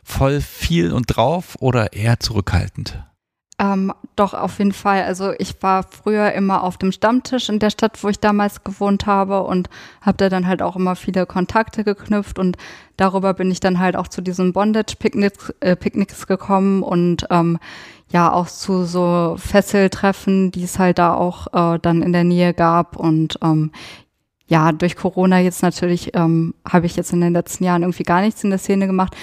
voll 0.03 0.41
viel 0.41 0.91
und 0.91 1.05
drauf 1.15 1.55
oder 1.59 1.93
eher 1.93 2.19
zurückhaltend? 2.19 3.03
Ähm, 3.63 3.93
doch, 4.17 4.33
auf 4.33 4.59
jeden 4.59 4.73
Fall. 4.73 5.03
Also 5.03 5.31
ich 5.37 5.55
war 5.61 5.83
früher 5.83 6.33
immer 6.33 6.63
auf 6.63 6.77
dem 6.77 6.91
Stammtisch 6.91 7.47
in 7.47 7.59
der 7.59 7.69
Stadt, 7.69 8.03
wo 8.03 8.09
ich 8.09 8.19
damals 8.19 8.65
gewohnt 8.65 9.05
habe 9.05 9.43
und 9.43 9.69
habe 10.01 10.17
da 10.17 10.27
dann 10.27 10.47
halt 10.47 10.61
auch 10.61 10.75
immer 10.75 10.97
viele 10.97 11.25
Kontakte 11.25 11.85
geknüpft 11.85 12.39
und 12.39 12.57
darüber 12.97 13.33
bin 13.33 13.49
ich 13.51 13.61
dann 13.61 13.79
halt 13.79 13.95
auch 13.95 14.09
zu 14.09 14.21
diesen 14.21 14.51
Bondage-Picknicks 14.51 15.53
äh, 15.61 15.77
Picknicks 15.77 16.27
gekommen 16.27 16.83
und 16.83 17.25
ähm, 17.29 17.57
ja 18.09 18.33
auch 18.33 18.47
zu 18.47 18.83
so 18.83 19.35
Fesseltreffen, 19.37 20.51
die 20.51 20.63
es 20.63 20.77
halt 20.77 20.99
da 20.99 21.13
auch 21.13 21.47
äh, 21.53 21.79
dann 21.79 22.01
in 22.01 22.11
der 22.11 22.25
Nähe 22.25 22.53
gab 22.53 22.97
und 22.97 23.39
ähm, 23.41 23.71
ja, 24.45 24.73
durch 24.73 24.97
Corona 24.97 25.39
jetzt 25.39 25.63
natürlich 25.63 26.13
ähm, 26.15 26.53
habe 26.69 26.85
ich 26.85 26.97
jetzt 26.97 27.13
in 27.13 27.21
den 27.21 27.33
letzten 27.33 27.63
Jahren 27.63 27.83
irgendwie 27.83 28.03
gar 28.03 28.21
nichts 28.21 28.43
in 28.43 28.49
der 28.49 28.59
Szene 28.59 28.87
gemacht. 28.87 29.15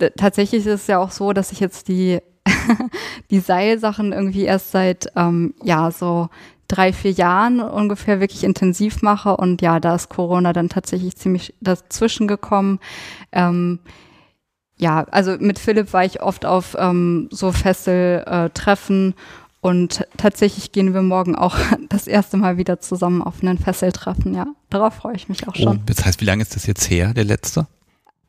D 0.00 0.10
tatsächlich 0.16 0.66
ist 0.66 0.82
es 0.82 0.86
ja 0.86 0.98
auch 0.98 1.10
so, 1.10 1.34
dass 1.34 1.52
ich 1.52 1.60
jetzt 1.60 1.88
die 1.88 2.20
die 3.30 3.40
Seilsachen 3.40 4.12
irgendwie 4.12 4.44
erst 4.44 4.70
seit, 4.72 5.08
ähm, 5.16 5.54
ja, 5.62 5.90
so 5.90 6.28
drei, 6.68 6.92
vier 6.92 7.12
Jahren 7.12 7.60
ungefähr 7.60 8.20
wirklich 8.20 8.44
intensiv 8.44 9.02
mache. 9.02 9.36
Und 9.36 9.62
ja, 9.62 9.80
da 9.80 9.94
ist 9.94 10.08
Corona 10.08 10.52
dann 10.52 10.68
tatsächlich 10.68 11.16
ziemlich 11.16 11.54
dazwischen 11.60 12.26
gekommen. 12.26 12.80
Ähm, 13.32 13.80
ja, 14.78 15.06
also 15.10 15.36
mit 15.38 15.58
Philipp 15.58 15.92
war 15.92 16.04
ich 16.04 16.22
oft 16.22 16.44
auf 16.44 16.76
ähm, 16.78 17.28
so 17.30 17.52
Fesseltreffen 17.52 19.12
äh, 19.12 19.20
und 19.66 20.06
tatsächlich 20.16 20.70
gehen 20.72 20.94
wir 20.94 21.02
morgen 21.02 21.34
auch 21.34 21.56
das 21.88 22.06
erste 22.06 22.36
Mal 22.36 22.56
wieder 22.56 22.80
zusammen 22.80 23.22
auf 23.22 23.42
einen 23.42 23.58
Fesseltreffen, 23.58 24.34
ja. 24.34 24.46
Darauf 24.70 24.94
freue 24.94 25.16
ich 25.16 25.28
mich 25.28 25.48
auch 25.48 25.54
oh, 25.56 25.62
schon. 25.62 25.78
Oh, 25.78 25.82
das 25.86 26.04
heißt, 26.04 26.20
wie 26.20 26.24
lange 26.26 26.42
ist 26.42 26.54
das 26.54 26.66
jetzt 26.66 26.90
her, 26.90 27.14
der 27.14 27.24
letzte? 27.24 27.66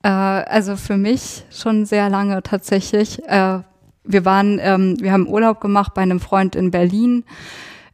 Äh, 0.04 0.10
also 0.10 0.76
für 0.78 0.98
mich 0.98 1.44
schon 1.52 1.86
sehr 1.86 2.10
lange 2.10 2.42
tatsächlich. 2.44 3.24
Äh, 3.28 3.60
wir 4.08 4.26
waren, 4.26 4.60
ähm, 4.62 4.98
wir 5.00 5.12
haben 5.12 5.28
Urlaub 5.28 5.62
gemacht 5.62 5.94
bei 5.94 6.02
einem 6.02 6.20
Freund 6.20 6.56
in 6.56 6.72
Berlin. 6.72 7.24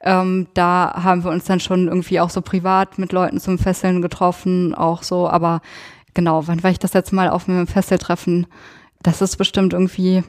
Ähm, 0.02 0.48
da 0.54 1.02
haben 1.04 1.24
wir 1.24 1.32
uns 1.32 1.46
dann 1.46 1.60
schon 1.60 1.88
irgendwie 1.88 2.20
auch 2.20 2.30
so 2.30 2.42
privat 2.42 3.00
mit 3.00 3.12
Leuten 3.14 3.40
zum 3.40 3.58
Fesseln 3.58 4.02
getroffen, 4.02 4.76
auch 4.76 5.04
so. 5.04 5.30
Aber 5.30 5.62
genau, 6.14 6.48
wann 6.48 6.64
war 6.64 6.72
ich 6.72 6.80
das 6.80 6.94
jetzt 6.94 7.14
mal 7.14 7.30
auf 7.30 7.48
einem 7.48 7.68
Fesseltreffen? 7.68 8.48
Das 9.02 9.22
ist 9.22 9.38
bestimmt 9.38 9.74
irgendwie 9.74 10.24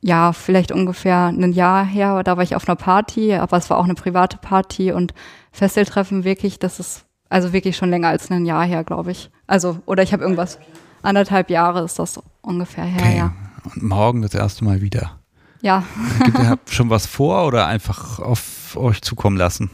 ja, 0.00 0.32
vielleicht 0.32 0.70
ungefähr 0.72 1.26
ein 1.26 1.52
Jahr 1.52 1.84
her, 1.84 2.22
da 2.22 2.36
war 2.36 2.44
ich 2.44 2.54
auf 2.54 2.68
einer 2.68 2.76
Party, 2.76 3.34
aber 3.34 3.56
es 3.56 3.68
war 3.68 3.78
auch 3.78 3.84
eine 3.84 3.94
private 3.94 4.38
Party 4.38 4.92
und 4.92 5.12
Fesseltreffen 5.50 6.24
wirklich, 6.24 6.58
das 6.58 6.78
ist 6.78 7.04
also 7.28 7.52
wirklich 7.52 7.76
schon 7.76 7.90
länger 7.90 8.08
als 8.08 8.30
ein 8.30 8.46
Jahr 8.46 8.64
her, 8.64 8.84
glaube 8.84 9.10
ich. 9.10 9.30
Also, 9.46 9.78
oder 9.86 10.02
ich 10.02 10.12
habe 10.12 10.22
irgendwas, 10.22 10.58
anderthalb 11.02 11.50
Jahre 11.50 11.82
ist 11.82 11.98
das 11.98 12.20
ungefähr 12.42 12.84
her, 12.84 13.02
okay. 13.02 13.16
ja. 13.18 13.32
Und 13.74 13.82
morgen 13.82 14.22
das 14.22 14.34
erste 14.34 14.64
Mal 14.64 14.80
wieder. 14.80 15.18
Ja. 15.60 15.84
Gibt 16.24 16.38
ihr 16.38 16.58
schon 16.70 16.90
was 16.90 17.06
vor 17.06 17.46
oder 17.46 17.66
einfach 17.66 18.18
auf 18.18 18.76
euch 18.76 19.02
zukommen 19.02 19.36
lassen? 19.36 19.70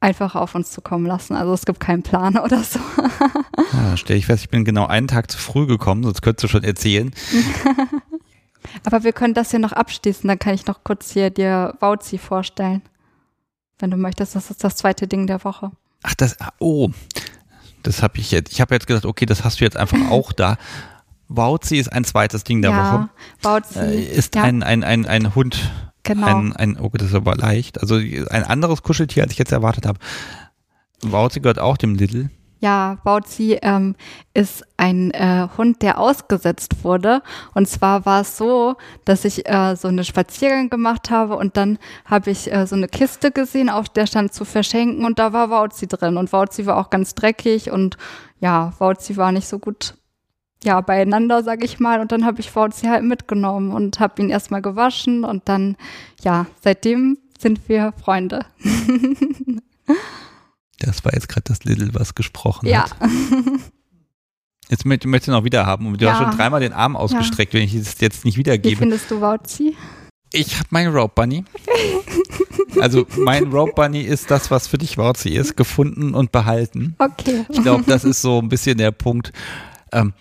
Einfach 0.00 0.34
auf 0.34 0.54
uns 0.54 0.70
zukommen 0.70 1.06
lassen. 1.06 1.34
Also 1.34 1.52
es 1.52 1.64
gibt 1.64 1.80
keinen 1.80 2.02
Plan 2.02 2.38
oder 2.44 2.62
so. 2.62 2.78
Ja, 3.72 3.96
stell 3.96 4.16
ich 4.16 4.26
fest, 4.26 4.44
ich 4.44 4.50
bin 4.50 4.64
genau 4.64 4.86
einen 4.86 5.08
Tag 5.08 5.30
zu 5.30 5.38
früh 5.38 5.66
gekommen, 5.66 6.04
sonst 6.04 6.22
könntest 6.22 6.44
du 6.44 6.48
schon 6.48 6.64
erzählen. 6.64 7.12
Aber 8.84 9.04
wir 9.04 9.12
können 9.12 9.34
das 9.34 9.50
hier 9.50 9.60
noch 9.60 9.72
abschließen, 9.72 10.28
dann 10.28 10.38
kann 10.38 10.54
ich 10.54 10.66
noch 10.66 10.84
kurz 10.84 11.12
hier 11.12 11.30
dir 11.30 11.74
Wauzi 11.80 12.18
vorstellen. 12.18 12.82
Wenn 13.78 13.90
du 13.90 13.96
möchtest, 13.96 14.34
das 14.34 14.50
ist 14.50 14.64
das 14.64 14.76
zweite 14.76 15.06
Ding 15.06 15.26
der 15.26 15.44
Woche. 15.44 15.70
Ach, 16.02 16.14
das, 16.14 16.36
oh, 16.58 16.90
das 17.82 18.02
habe 18.02 18.18
ich 18.18 18.30
jetzt. 18.30 18.52
Ich 18.52 18.60
habe 18.60 18.74
jetzt 18.74 18.86
gedacht, 18.86 19.04
okay, 19.04 19.26
das 19.26 19.44
hast 19.44 19.60
du 19.60 19.64
jetzt 19.64 19.76
einfach 19.76 19.98
auch 20.10 20.32
da. 20.32 20.56
Wauzi 21.28 21.76
ist 21.76 21.92
ein 21.92 22.04
zweites 22.04 22.44
Ding 22.44 22.62
der 22.62 22.70
ja, 22.70 22.92
Woche. 22.92 23.08
Wauzi. 23.42 23.78
Äh, 23.78 24.02
ist 24.02 24.34
ja. 24.34 24.42
ein, 24.42 24.62
ein, 24.62 24.84
ein, 24.84 25.06
ein 25.06 25.34
Hund. 25.34 25.70
Genau. 26.02 26.26
Ein, 26.26 26.54
ein, 26.54 26.78
oh, 26.78 26.90
das 26.92 27.08
ist 27.08 27.14
aber 27.14 27.34
leicht. 27.34 27.80
Also 27.80 27.96
ein 27.96 28.44
anderes 28.44 28.82
Kuscheltier, 28.82 29.24
als 29.24 29.32
ich 29.32 29.38
jetzt 29.38 29.52
erwartet 29.52 29.86
habe. 29.86 29.98
Wauzi 31.02 31.40
gehört 31.40 31.58
auch 31.58 31.76
dem 31.76 31.96
Little. 31.96 32.30
Ja, 32.58 32.98
Bauzi 33.04 33.58
ähm, 33.60 33.96
ist 34.32 34.64
ein 34.78 35.10
äh, 35.10 35.48
Hund, 35.58 35.82
der 35.82 35.98
ausgesetzt 35.98 36.84
wurde. 36.84 37.22
Und 37.54 37.68
zwar 37.68 38.06
war 38.06 38.22
es 38.22 38.38
so, 38.38 38.76
dass 39.04 39.26
ich 39.26 39.46
äh, 39.46 39.76
so 39.76 39.88
eine 39.88 40.04
Spaziergang 40.04 40.70
gemacht 40.70 41.10
habe 41.10 41.36
und 41.36 41.58
dann 41.58 41.78
habe 42.06 42.30
ich 42.30 42.50
äh, 42.50 42.66
so 42.66 42.74
eine 42.74 42.88
Kiste 42.88 43.30
gesehen, 43.30 43.68
auf 43.68 43.90
der 43.90 44.06
stand 44.06 44.32
zu 44.32 44.46
verschenken 44.46 45.04
und 45.04 45.18
da 45.18 45.34
war 45.34 45.50
Wauzi 45.50 45.86
drin. 45.86 46.16
Und 46.16 46.32
Wauzi 46.32 46.64
war 46.64 46.78
auch 46.78 46.88
ganz 46.88 47.14
dreckig 47.14 47.70
und 47.70 47.98
ja, 48.40 48.72
Wauzi 48.78 49.18
war 49.18 49.32
nicht 49.32 49.48
so 49.48 49.58
gut 49.58 49.94
ja, 50.66 50.80
beieinander, 50.80 51.42
sag 51.44 51.64
ich 51.64 51.78
mal. 51.78 52.00
Und 52.00 52.12
dann 52.12 52.26
habe 52.26 52.40
ich 52.40 52.54
Wauzi 52.54 52.86
halt 52.86 53.04
mitgenommen 53.04 53.70
und 53.72 54.00
habe 54.00 54.20
ihn 54.20 54.28
erstmal 54.28 54.60
gewaschen 54.60 55.24
und 55.24 55.48
dann, 55.48 55.76
ja, 56.22 56.46
seitdem 56.60 57.18
sind 57.38 57.68
wir 57.68 57.92
Freunde. 57.92 58.44
Das 60.78 61.02
war 61.06 61.14
jetzt 61.14 61.30
gerade 61.30 61.44
das 61.44 61.64
Little, 61.64 61.88
was 61.94 62.14
gesprochen 62.14 62.68
ja. 62.68 62.82
hat. 62.82 62.96
Jetzt 64.68 64.84
möchte 64.84 65.08
ich 65.08 65.26
noch 65.28 65.42
wieder 65.44 65.64
haben. 65.64 65.96
Du 65.96 66.04
ja. 66.04 66.12
hast 66.12 66.22
schon 66.22 66.36
dreimal 66.36 66.60
den 66.60 66.74
Arm 66.74 66.96
ausgestreckt, 66.96 67.54
ja. 67.54 67.60
wenn 67.60 67.66
ich 67.66 67.74
es 67.74 67.98
jetzt 68.00 68.24
nicht 68.24 68.36
wiedergebe. 68.36 68.72
Wie 68.72 68.76
findest 68.76 69.10
du 69.10 69.20
Wauzi? 69.20 69.74
Ich 70.32 70.58
habe 70.58 70.68
meinen 70.70 70.94
Rope 70.94 71.14
Bunny. 71.14 71.44
Also 72.78 73.06
mein 73.16 73.44
Rope 73.44 73.72
Bunny 73.74 74.02
ist 74.02 74.30
das, 74.30 74.50
was 74.50 74.66
für 74.68 74.76
dich 74.76 74.98
Wauzi 74.98 75.30
ist, 75.30 75.56
gefunden 75.56 76.14
und 76.14 76.30
behalten. 76.30 76.94
Okay. 76.98 77.46
Ich 77.48 77.62
glaube, 77.62 77.84
das 77.86 78.04
ist 78.04 78.20
so 78.20 78.38
ein 78.38 78.50
bisschen 78.50 78.76
der 78.76 78.90
Punkt. 78.90 79.32
Ähm, 79.92 80.12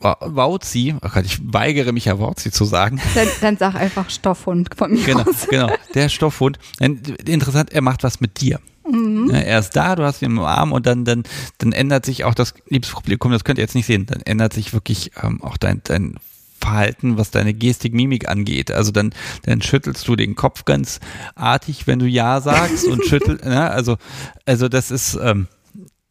Wauzi, 0.00 0.94
oh 1.00 1.08
Gott, 1.12 1.24
ich 1.24 1.38
weigere 1.42 1.92
mich 1.92 2.06
ja 2.06 2.18
Wauzi 2.18 2.50
zu 2.50 2.64
sagen. 2.64 3.00
Dann, 3.14 3.28
dann 3.40 3.56
sag 3.56 3.74
einfach 3.74 4.10
Stoffhund 4.10 4.70
von 4.76 4.92
mir 4.92 5.04
Genau, 5.04 5.22
aus. 5.22 5.46
genau, 5.48 5.70
der 5.94 6.08
Stoffhund. 6.08 6.58
Interessant, 6.80 7.72
er 7.72 7.82
macht 7.82 8.02
was 8.04 8.20
mit 8.20 8.40
dir. 8.40 8.60
Mhm. 8.90 9.28
er 9.30 9.58
ist 9.58 9.70
da, 9.76 9.96
du 9.96 10.02
hast 10.04 10.22
ihn 10.22 10.30
im 10.30 10.38
Arm 10.38 10.72
und 10.72 10.86
dann, 10.86 11.04
dann, 11.04 11.24
dann 11.58 11.72
ändert 11.72 12.06
sich 12.06 12.24
auch 12.24 12.32
das, 12.32 12.54
liebes 12.70 12.88
Publikum, 12.90 13.30
das 13.32 13.44
könnt 13.44 13.58
ihr 13.58 13.64
jetzt 13.64 13.74
nicht 13.74 13.84
sehen, 13.84 14.06
dann 14.06 14.22
ändert 14.22 14.54
sich 14.54 14.72
wirklich 14.72 15.10
ähm, 15.22 15.42
auch 15.42 15.58
dein, 15.58 15.82
dein 15.84 16.14
Verhalten, 16.58 17.18
was 17.18 17.30
deine 17.30 17.52
Gestik, 17.52 17.92
Mimik 17.92 18.28
angeht. 18.28 18.70
Also 18.70 18.90
dann, 18.90 19.12
dann 19.44 19.60
schüttelst 19.60 20.08
du 20.08 20.16
den 20.16 20.36
Kopf 20.36 20.64
ganz 20.64 21.00
artig, 21.34 21.86
wenn 21.86 21.98
du 21.98 22.06
Ja 22.06 22.40
sagst 22.40 22.86
und 22.86 23.04
schüttelst, 23.04 23.44
ne? 23.44 23.70
also, 23.70 23.96
also 24.46 24.68
das 24.70 24.90
ist, 24.90 25.18
ähm, 25.22 25.48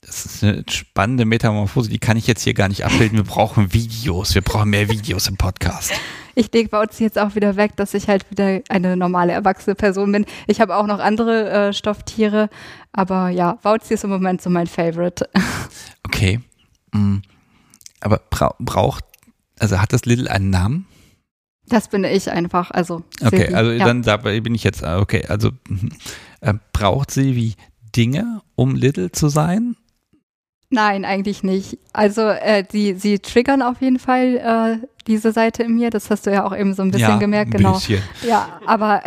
das 0.08 0.26
ist 0.26 0.44
eine 0.44 0.64
spannende 0.70 1.26
Metamorphose, 1.26 1.90
die 1.90 2.00
kann 2.00 2.18
ich 2.18 2.26
jetzt 2.26 2.42
hier 2.42 2.56
gar 2.56 2.70
nicht 2.70 2.86
abbilden. 2.86 3.18
Wir 3.18 3.26
brauchen 3.26 3.74
Videos, 3.74 4.34
wir 4.34 4.42
brauchen 4.42 4.72
mehr 4.72 4.90
Videos 4.90 5.28
im 5.28 5.38
Podcast 5.38 5.94
ich 6.38 6.54
lege 6.54 6.70
Bauzi 6.70 7.04
jetzt 7.04 7.18
auch 7.18 7.34
wieder 7.34 7.56
weg, 7.56 7.76
dass 7.78 7.96
ich 7.96 8.08
halt 8.08 8.30
wieder 8.30 8.62
eine 8.70 8.96
normale 8.96 9.34
erwachsene 9.34 9.74
Person 9.74 10.12
bin. 10.12 10.26
Ich 10.46 10.62
habe 10.62 10.76
auch 10.76 10.86
noch 10.86 11.00
andere 11.00 11.50
äh, 11.50 11.74
Stofftiere, 11.74 12.50
aber 12.94 13.30
ja, 13.30 13.54
Bauzi 13.64 13.96
ist 13.96 14.04
im 14.04 14.12
Moment 14.12 14.42
so 14.42 14.50
mein 14.50 14.68
Favorite. 14.68 15.28
Okay. 16.04 16.40
Mhm. 16.94 17.22
Aber 18.00 18.22
bra 18.30 18.56
braucht, 18.60 19.04
also 19.60 19.82
hat 19.82 19.92
das 19.92 20.06
Little 20.06 20.32
einen 20.32 20.50
Namen? 20.50 20.88
Das 21.68 21.90
bin 21.90 22.06
ich 22.06 22.32
einfach, 22.32 22.72
also. 22.72 23.04
Okay, 23.22 23.38
Silvi, 23.40 23.54
also 23.54 23.72
ja. 23.72 23.86
dann 23.86 24.04
da 24.04 24.18
bin 24.18 24.56
ich 24.56 24.64
jetzt, 24.64 24.84
okay, 24.84 25.26
also 25.28 25.52
äh, 26.42 26.54
braucht 26.72 27.12
sie 27.12 27.36
wie 27.36 27.56
Dinge, 27.94 28.42
um 28.56 28.74
Little 28.74 29.12
zu 29.12 29.28
sein? 29.28 29.76
Nein, 30.70 31.06
eigentlich 31.06 31.44
nicht. 31.44 31.78
Also 31.94 32.22
äh, 32.24 32.64
die, 32.64 32.94
sie 32.94 33.20
triggern 33.20 33.62
auf 33.62 33.82
jeden 33.82 34.00
Fall 34.00 34.82
äh, 34.82 34.88
diese 35.08 35.32
Seite 35.32 35.64
in 35.64 35.76
mir. 35.76 35.90
Das 35.90 36.10
hast 36.10 36.26
du 36.26 36.32
ja 36.32 36.46
auch 36.46 36.56
eben 36.56 36.74
so 36.74 36.82
ein 36.82 36.92
bisschen 36.92 37.12
ja, 37.12 37.18
gemerkt, 37.18 37.54
ein 37.54 37.58
genau. 37.58 37.74
Bisschen. 37.76 38.02
Ja, 38.28 38.60
aber 38.66 39.02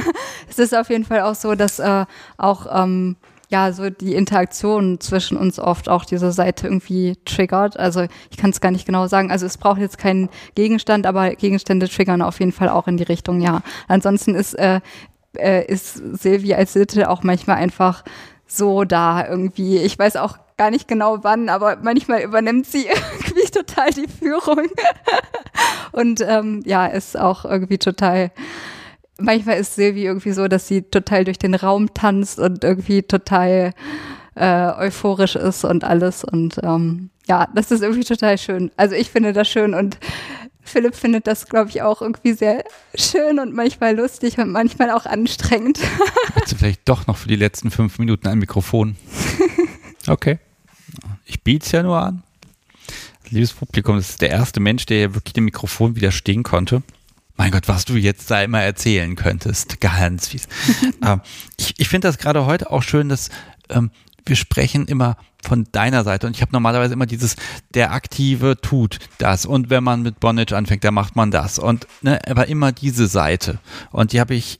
es 0.48 0.58
ist 0.58 0.74
auf 0.74 0.90
jeden 0.90 1.04
Fall 1.04 1.20
auch 1.20 1.36
so, 1.36 1.54
dass 1.54 1.78
äh, 1.78 2.04
auch 2.36 2.66
ähm, 2.68 3.14
ja 3.48 3.72
so 3.72 3.90
die 3.90 4.14
Interaktion 4.16 4.98
zwischen 4.98 5.36
uns 5.36 5.60
oft 5.60 5.88
auch 5.88 6.04
diese 6.04 6.32
Seite 6.32 6.66
irgendwie 6.66 7.16
triggert. 7.24 7.78
Also 7.78 8.06
ich 8.30 8.36
kann 8.36 8.50
es 8.50 8.60
gar 8.60 8.72
nicht 8.72 8.84
genau 8.84 9.06
sagen. 9.06 9.30
Also 9.30 9.46
es 9.46 9.56
braucht 9.56 9.80
jetzt 9.80 9.98
keinen 9.98 10.28
Gegenstand, 10.56 11.06
aber 11.06 11.30
Gegenstände 11.36 11.88
triggern 11.88 12.22
auf 12.22 12.40
jeden 12.40 12.52
Fall 12.52 12.68
auch 12.68 12.88
in 12.88 12.96
die 12.96 13.04
Richtung, 13.04 13.40
ja. 13.40 13.62
Ansonsten 13.86 14.34
ist 14.34 14.54
äh, 14.54 14.80
äh, 15.36 15.64
ist 15.66 15.94
Silvi 15.94 16.54
als 16.54 16.72
Sitte 16.72 17.08
auch 17.08 17.22
manchmal 17.22 17.56
einfach 17.56 18.02
so 18.46 18.84
da 18.84 19.26
irgendwie. 19.26 19.78
Ich 19.78 19.96
weiß 19.98 20.16
auch 20.16 20.38
gar 20.56 20.70
nicht 20.70 20.88
genau 20.88 21.18
wann, 21.22 21.48
aber 21.48 21.78
manchmal 21.82 22.22
übernimmt 22.22 22.66
sie 22.66 22.86
irgendwie 23.20 23.50
total 23.50 23.90
die 23.90 24.08
Führung. 24.08 24.66
und 25.92 26.20
ähm, 26.20 26.62
ja, 26.64 26.86
ist 26.86 27.18
auch 27.18 27.44
irgendwie 27.44 27.78
total. 27.78 28.30
Manchmal 29.18 29.58
ist 29.58 29.76
Silvi 29.76 30.04
irgendwie 30.04 30.32
so, 30.32 30.48
dass 30.48 30.66
sie 30.66 30.82
total 30.82 31.24
durch 31.24 31.38
den 31.38 31.54
Raum 31.54 31.94
tanzt 31.94 32.40
und 32.40 32.64
irgendwie 32.64 33.02
total 33.02 33.72
äh, 34.34 34.72
euphorisch 34.72 35.36
ist 35.36 35.64
und 35.64 35.84
alles. 35.84 36.24
Und 36.24 36.58
ähm, 36.62 37.10
ja, 37.28 37.48
das 37.54 37.70
ist 37.70 37.82
irgendwie 37.82 38.04
total 38.04 38.38
schön. 38.38 38.72
Also 38.76 38.96
ich 38.96 39.10
finde 39.10 39.32
das 39.32 39.48
schön 39.48 39.72
und 39.74 39.98
Philipp 40.62 40.96
findet 40.96 41.26
das, 41.26 41.46
glaube 41.46 41.70
ich, 41.70 41.82
auch 41.82 42.02
irgendwie 42.02 42.32
sehr 42.32 42.64
schön 42.94 43.38
und 43.38 43.54
manchmal 43.54 43.94
lustig 43.94 44.38
und 44.38 44.50
manchmal 44.50 44.90
auch 44.90 45.06
anstrengend. 45.06 45.78
Willst 46.34 46.52
du 46.52 46.56
vielleicht 46.56 46.88
doch 46.88 47.06
noch 47.06 47.16
für 47.16 47.28
die 47.28 47.36
letzten 47.36 47.70
fünf 47.70 47.98
Minuten 47.98 48.26
ein 48.26 48.38
Mikrofon? 48.38 48.96
Okay. 50.08 50.38
Ich 51.24 51.42
biete 51.42 51.64
es 51.64 51.72
ja 51.72 51.82
nur 51.82 51.98
an. 51.98 52.22
Liebes 53.30 53.52
Publikum, 53.52 53.96
das 53.96 54.10
ist 54.10 54.22
der 54.22 54.30
erste 54.30 54.60
Mensch, 54.60 54.86
der 54.86 55.14
wirklich 55.14 55.32
dem 55.32 55.44
Mikrofon 55.44 55.96
widerstehen 55.96 56.42
konnte. 56.42 56.82
Mein 57.36 57.50
Gott, 57.50 57.66
was 57.66 57.84
du 57.84 57.96
jetzt 57.96 58.30
da 58.30 58.42
immer 58.42 58.60
erzählen 58.60 59.16
könntest. 59.16 59.80
Ganz 59.80 60.28
fies. 60.28 60.46
ähm, 61.02 61.20
ich 61.58 61.74
ich 61.78 61.88
finde 61.88 62.08
das 62.08 62.18
gerade 62.18 62.46
heute 62.46 62.70
auch 62.70 62.82
schön, 62.82 63.08
dass 63.08 63.30
ähm, 63.70 63.90
wir 64.26 64.36
sprechen 64.36 64.86
immer 64.86 65.16
von 65.42 65.66
deiner 65.72 66.04
Seite. 66.04 66.26
Und 66.26 66.36
ich 66.36 66.42
habe 66.42 66.52
normalerweise 66.52 66.94
immer 66.94 67.06
dieses, 67.06 67.36
der 67.74 67.92
Aktive 67.92 68.60
tut 68.60 68.98
das. 69.18 69.46
Und 69.46 69.70
wenn 69.70 69.84
man 69.84 70.02
mit 70.02 70.20
Bondage 70.20 70.56
anfängt, 70.56 70.84
dann 70.84 70.94
macht 70.94 71.16
man 71.16 71.30
das. 71.30 71.58
Und 71.58 71.86
ne, 72.02 72.20
aber 72.28 72.48
immer 72.48 72.72
diese 72.72 73.06
Seite. 73.06 73.58
Und 73.90 74.12
die 74.12 74.20
habe 74.20 74.34
ich 74.34 74.58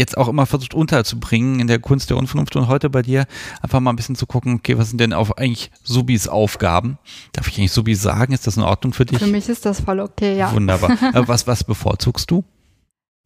jetzt 0.00 0.18
auch 0.18 0.28
immer 0.28 0.46
versucht 0.46 0.74
unterzubringen 0.74 1.60
in 1.60 1.68
der 1.68 1.78
Kunst 1.78 2.10
der 2.10 2.16
Unvernunft 2.16 2.56
und 2.56 2.66
heute 2.66 2.90
bei 2.90 3.02
dir 3.02 3.26
einfach 3.62 3.78
mal 3.78 3.90
ein 3.90 3.96
bisschen 3.96 4.16
zu 4.16 4.26
gucken, 4.26 4.54
okay, 4.54 4.76
was 4.76 4.90
sind 4.90 5.00
denn 5.00 5.12
auf 5.12 5.38
eigentlich 5.38 5.70
Subis 5.84 6.26
Aufgaben? 6.26 6.98
Darf 7.32 7.46
ich 7.46 7.58
eigentlich 7.58 7.72
Subi 7.72 7.94
sagen? 7.94 8.32
Ist 8.32 8.46
das 8.46 8.56
in 8.56 8.64
Ordnung 8.64 8.92
für 8.92 9.06
dich? 9.06 9.18
Für 9.18 9.26
mich 9.26 9.48
ist 9.48 9.64
das 9.64 9.80
voll 9.80 10.00
okay, 10.00 10.36
ja. 10.36 10.52
Wunderbar. 10.52 10.90
was, 11.28 11.46
was 11.46 11.62
bevorzugst 11.62 12.30
du? 12.30 12.44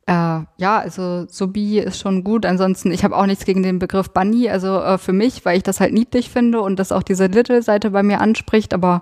Äh, 0.06 0.12
ja, 0.12 0.78
also 0.78 1.26
Subi 1.28 1.78
ist 1.78 1.98
schon 1.98 2.24
gut. 2.24 2.44
Ansonsten, 2.44 2.92
ich 2.92 3.04
habe 3.04 3.16
auch 3.16 3.26
nichts 3.26 3.44
gegen 3.44 3.62
den 3.62 3.78
Begriff 3.78 4.10
Bunny, 4.10 4.50
also 4.50 4.80
äh, 4.80 4.98
für 4.98 5.12
mich, 5.12 5.44
weil 5.44 5.56
ich 5.56 5.62
das 5.62 5.80
halt 5.80 5.94
niedlich 5.94 6.28
finde 6.28 6.60
und 6.60 6.78
das 6.78 6.92
auch 6.92 7.02
diese 7.02 7.26
Little-Seite 7.26 7.90
bei 7.90 8.02
mir 8.02 8.20
anspricht, 8.20 8.74
aber 8.74 9.00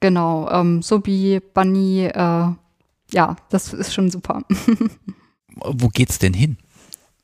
genau, 0.00 0.50
ähm, 0.50 0.82
Subi, 0.82 1.40
Bunny, 1.52 2.06
äh, 2.06 2.48
ja, 3.10 3.36
das 3.50 3.72
ist 3.72 3.94
schon 3.94 4.10
super. 4.10 4.42
Wo 5.56 5.88
geht's 5.88 6.18
denn 6.18 6.34
hin? 6.34 6.56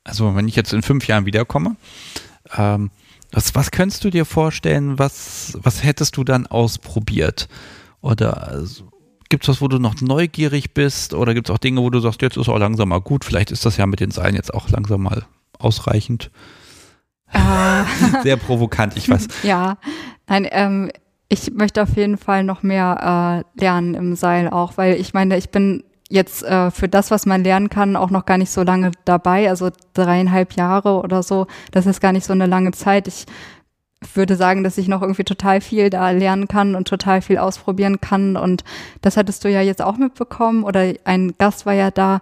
Also 0.03 0.35
wenn 0.35 0.47
ich 0.47 0.55
jetzt 0.55 0.73
in 0.73 0.81
fünf 0.81 1.07
Jahren 1.07 1.25
wiederkomme, 1.25 1.75
ähm, 2.55 2.91
was, 3.31 3.55
was 3.55 3.71
könntest 3.71 4.03
du 4.03 4.09
dir 4.09 4.25
vorstellen, 4.25 4.99
was, 4.99 5.57
was 5.61 5.83
hättest 5.83 6.17
du 6.17 6.23
dann 6.23 6.47
ausprobiert? 6.47 7.47
Oder 8.01 8.47
also, 8.47 8.91
gibt 9.29 9.43
es 9.43 9.49
was, 9.49 9.61
wo 9.61 9.67
du 9.67 9.79
noch 9.79 10.01
neugierig 10.01 10.73
bist? 10.73 11.13
Oder 11.13 11.33
gibt 11.33 11.49
es 11.49 11.55
auch 11.55 11.59
Dinge, 11.59 11.81
wo 11.81 11.89
du 11.89 11.99
sagst, 11.99 12.21
jetzt 12.21 12.37
ist 12.37 12.49
auch 12.49 12.59
langsam 12.59 12.89
mal 12.89 12.99
gut, 12.99 13.23
vielleicht 13.23 13.51
ist 13.51 13.65
das 13.65 13.77
ja 13.77 13.85
mit 13.85 13.99
den 13.99 14.11
Seilen 14.11 14.35
jetzt 14.35 14.53
auch 14.53 14.69
langsam 14.69 15.03
mal 15.03 15.25
ausreichend? 15.57 16.29
Äh. 17.31 17.83
Sehr 18.23 18.37
provokant, 18.37 18.97
ich 18.97 19.09
weiß. 19.09 19.27
Ja, 19.43 19.77
nein, 20.27 20.47
ähm, 20.51 20.91
ich 21.29 21.53
möchte 21.53 21.81
auf 21.81 21.95
jeden 21.95 22.17
Fall 22.17 22.43
noch 22.43 22.61
mehr 22.61 23.45
äh, 23.57 23.61
lernen 23.61 23.93
im 23.93 24.15
Seil 24.15 24.49
auch, 24.49 24.77
weil 24.77 24.95
ich 24.95 25.13
meine, 25.13 25.37
ich 25.37 25.49
bin 25.49 25.83
jetzt 26.11 26.43
äh, 26.43 26.69
für 26.71 26.87
das, 26.87 27.09
was 27.09 27.25
man 27.25 27.43
lernen 27.43 27.69
kann, 27.69 27.95
auch 27.95 28.09
noch 28.09 28.25
gar 28.25 28.37
nicht 28.37 28.51
so 28.51 28.63
lange 28.63 28.91
dabei, 29.05 29.49
also 29.49 29.69
dreieinhalb 29.93 30.53
Jahre 30.53 30.99
oder 30.99 31.23
so. 31.23 31.47
Das 31.71 31.85
ist 31.85 32.01
gar 32.01 32.11
nicht 32.11 32.25
so 32.25 32.33
eine 32.33 32.45
lange 32.45 32.71
Zeit. 32.71 33.07
Ich 33.07 33.25
würde 34.13 34.35
sagen, 34.35 34.63
dass 34.63 34.77
ich 34.77 34.87
noch 34.87 35.01
irgendwie 35.01 35.23
total 35.23 35.61
viel 35.61 35.89
da 35.89 36.09
lernen 36.09 36.47
kann 36.47 36.75
und 36.75 36.87
total 36.87 37.21
viel 37.21 37.37
ausprobieren 37.37 38.01
kann. 38.01 38.35
Und 38.35 38.63
das 39.01 39.15
hattest 39.15 39.43
du 39.43 39.49
ja 39.49 39.61
jetzt 39.61 39.81
auch 39.81 39.97
mitbekommen. 39.97 40.63
Oder 40.63 40.93
ein 41.05 41.33
Gast 41.37 41.65
war 41.65 41.73
ja 41.73 41.91
da, 41.91 42.21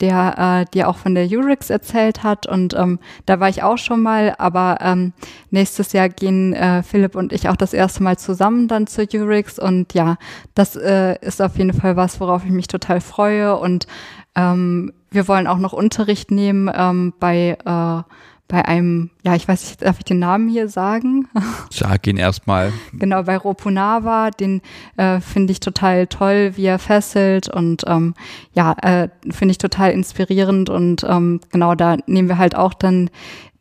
der 0.00 0.64
äh, 0.66 0.70
dir 0.72 0.88
auch 0.88 0.96
von 0.96 1.14
der 1.14 1.26
Urix 1.26 1.70
erzählt 1.70 2.24
hat. 2.24 2.46
Und 2.46 2.74
ähm, 2.74 2.98
da 3.26 3.38
war 3.38 3.48
ich 3.48 3.62
auch 3.62 3.78
schon 3.78 4.02
mal. 4.02 4.34
Aber 4.38 4.78
ähm, 4.80 5.12
nächstes 5.50 5.92
Jahr 5.92 6.08
gehen 6.08 6.52
äh, 6.52 6.82
Philipp 6.82 7.14
und 7.14 7.32
ich 7.32 7.48
auch 7.48 7.56
das 7.56 7.74
erste 7.74 8.02
Mal 8.02 8.18
zusammen 8.18 8.66
dann 8.66 8.88
zur 8.88 9.06
Urix. 9.14 9.58
Und 9.58 9.94
ja, 9.94 10.16
das 10.54 10.74
äh, 10.74 11.16
ist 11.20 11.40
auf 11.40 11.56
jeden 11.56 11.72
Fall 11.72 11.94
was, 11.96 12.18
worauf 12.20 12.44
ich 12.44 12.50
mich 12.50 12.66
total 12.66 13.00
freue. 13.00 13.56
Und 13.56 13.86
ähm, 14.34 14.92
wir 15.12 15.28
wollen 15.28 15.46
auch 15.46 15.58
noch 15.58 15.72
Unterricht 15.72 16.30
nehmen 16.30 16.70
ähm, 16.74 17.12
bei 17.20 17.56
äh, 17.64 18.02
bei 18.50 18.64
einem, 18.64 19.10
ja, 19.22 19.36
ich 19.36 19.46
weiß 19.46 19.62
nicht, 19.62 19.82
darf 19.82 19.98
ich 19.98 20.04
den 20.04 20.18
Namen 20.18 20.48
hier 20.48 20.68
sagen? 20.68 21.28
Sag 21.70 22.06
ihn 22.06 22.16
erstmal. 22.16 22.72
Genau, 22.92 23.22
bei 23.22 23.36
Ropunava, 23.36 24.30
den 24.30 24.60
äh, 24.96 25.20
finde 25.20 25.52
ich 25.52 25.60
total 25.60 26.08
toll, 26.08 26.52
wie 26.56 26.66
er 26.66 26.80
fesselt 26.80 27.48
und 27.48 27.84
ähm, 27.86 28.14
ja, 28.52 28.74
äh, 28.82 29.08
finde 29.30 29.52
ich 29.52 29.58
total 29.58 29.92
inspirierend 29.92 30.68
und 30.68 31.04
ähm, 31.08 31.40
genau, 31.52 31.76
da 31.76 31.96
nehmen 32.06 32.28
wir 32.28 32.38
halt 32.38 32.56
auch 32.56 32.74
dann 32.74 33.10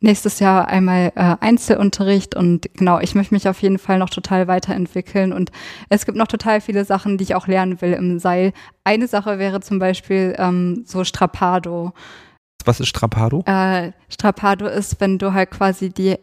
nächstes 0.02 0.40
Jahr 0.40 0.68
einmal 0.68 1.11
äh, 1.16 1.36
Einzelunterricht 1.40 2.36
und 2.36 2.68
genau, 2.74 2.99
ich 2.99 3.14
möchte 3.14 3.36
mich 3.36 3.48
auf 3.48 3.61
jeden 3.61 3.78
Fall 3.78 3.99
noch 3.99 4.10
total 4.10 4.48
weiterentwickeln 4.48 5.34
und 5.34 5.52
es 5.90 6.06
gibt 6.06 6.18
noch 6.18 6.28
total 6.28 6.61
viele 6.61 6.84
Sachen, 6.84 7.18
die 7.18 7.26
ich 7.26 7.36
auch 7.36 7.48
lernen 7.48 7.80
will 7.82 7.94
im 7.94 8.18
Seil. 8.18 8.53
Eine 8.84 9.07
Sache 9.07 9.38
wäre 9.38 9.60
zum 9.61 9.78
Beispiel 9.78 10.36
ähm, 10.40 10.84
so 10.86 11.03
Strapado. 11.03 11.94
Was 12.65 12.80
ist 12.80 12.88
Strapado? 12.88 13.44
Äh, 13.45 13.91
Strapado 14.10 14.68
ist, 14.68 14.99
wenn 14.99 15.18
du 15.18 15.34
halt 15.34 15.52
quasi 15.52 15.90
die 15.90 16.18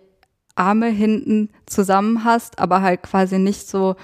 Arme 0.55 0.89
hinten 0.89 1.51
zusammen 1.67 2.25
hast, 2.25 2.59
aber 2.59 2.83
halt 2.83 3.03
quasi 3.03 3.39
nicht 3.39 3.69
so, 3.69 3.97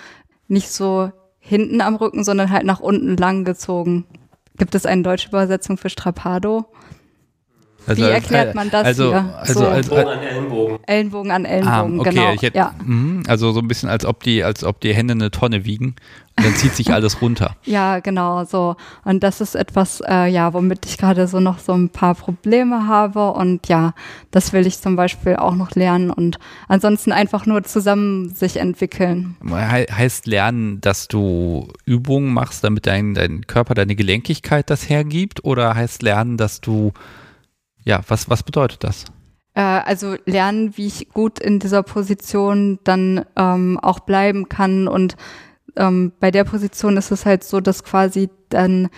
nicht 0.48 0.70
so 0.70 1.10
hinten 1.38 1.80
am 1.80 1.96
Rücken, 1.96 2.24
sondern 2.24 2.50
halt 2.50 2.64
nach 2.64 2.80
unten 2.80 3.16
lang 3.16 3.44
gezogen. 3.44 4.06
Gibt 4.56 4.74
es 4.74 4.86
eine 4.86 5.02
deutsche 5.02 5.28
Übersetzung 5.28 5.76
für 5.76 5.90
Strapado? 5.90 6.66
Also, 7.86 8.02
Wie 8.02 8.06
erklärt 8.08 8.54
man 8.54 8.70
das 8.70 8.84
also, 8.84 9.10
hier? 9.10 9.34
Also, 9.38 9.60
so. 9.60 9.66
also, 9.66 9.96
Ellenbogen 9.96 10.10
an 10.10 10.22
Ellenbogen. 10.22 10.78
Ellenbogen 10.86 11.30
an 11.30 11.44
Ellenbogen, 11.44 11.98
ah, 11.98 12.00
okay, 12.00 12.10
genau. 12.10 12.32
Ich 12.32 12.42
hätte, 12.42 12.58
ja. 12.58 12.74
mh, 12.84 13.22
also 13.28 13.52
so 13.52 13.60
ein 13.60 13.68
bisschen, 13.68 13.88
als 13.88 14.04
ob 14.04 14.22
die, 14.22 14.44
als 14.44 14.64
ob 14.64 14.80
die 14.80 14.94
Hände 14.94 15.12
eine 15.12 15.30
Tonne 15.30 15.64
wiegen 15.64 15.96
und 16.38 16.46
dann 16.46 16.54
zieht 16.54 16.74
sich 16.74 16.92
alles 16.94 17.20
runter. 17.20 17.56
Ja, 17.64 17.98
genau 18.00 18.44
so. 18.44 18.76
Und 19.04 19.22
das 19.22 19.40
ist 19.40 19.54
etwas, 19.54 20.00
äh, 20.06 20.26
ja, 20.26 20.52
womit 20.54 20.86
ich 20.86 20.96
gerade 20.96 21.26
so 21.26 21.40
noch 21.40 21.58
so 21.58 21.72
ein 21.72 21.88
paar 21.88 22.14
Probleme 22.14 22.86
habe. 22.86 23.32
Und 23.32 23.68
ja, 23.68 23.94
das 24.30 24.52
will 24.52 24.66
ich 24.66 24.80
zum 24.80 24.96
Beispiel 24.96 25.36
auch 25.36 25.54
noch 25.54 25.72
lernen 25.72 26.10
und 26.10 26.38
ansonsten 26.68 27.12
einfach 27.12 27.46
nur 27.46 27.64
zusammen 27.64 28.30
sich 28.34 28.56
entwickeln. 28.56 29.36
He 29.44 29.86
heißt 29.92 30.26
lernen, 30.26 30.80
dass 30.80 31.08
du 31.08 31.68
Übungen 31.84 32.32
machst, 32.32 32.64
damit 32.64 32.86
dein, 32.86 33.14
dein 33.14 33.46
Körper, 33.46 33.74
deine 33.74 33.96
Gelenkigkeit 33.96 34.70
das 34.70 34.88
hergibt? 34.88 35.44
Oder 35.44 35.74
heißt 35.74 36.02
lernen, 36.02 36.36
dass 36.36 36.60
du 36.60 36.92
ja, 37.84 38.00
was, 38.08 38.28
was 38.28 38.42
bedeutet 38.42 38.84
das? 38.84 39.04
Äh, 39.54 39.60
also 39.60 40.16
lernen, 40.24 40.76
wie 40.76 40.86
ich 40.86 41.08
gut 41.10 41.38
in 41.38 41.58
dieser 41.58 41.82
Position 41.82 42.78
dann 42.84 43.24
ähm, 43.36 43.78
auch 43.80 44.00
bleiben 44.00 44.48
kann. 44.48 44.88
Und 44.88 45.16
ähm, 45.76 46.12
bei 46.20 46.30
der 46.30 46.44
Position 46.44 46.96
ist 46.96 47.10
es 47.10 47.26
halt 47.26 47.44
so, 47.44 47.60
dass 47.60 47.84
quasi 47.84 48.30
dann 48.48 48.88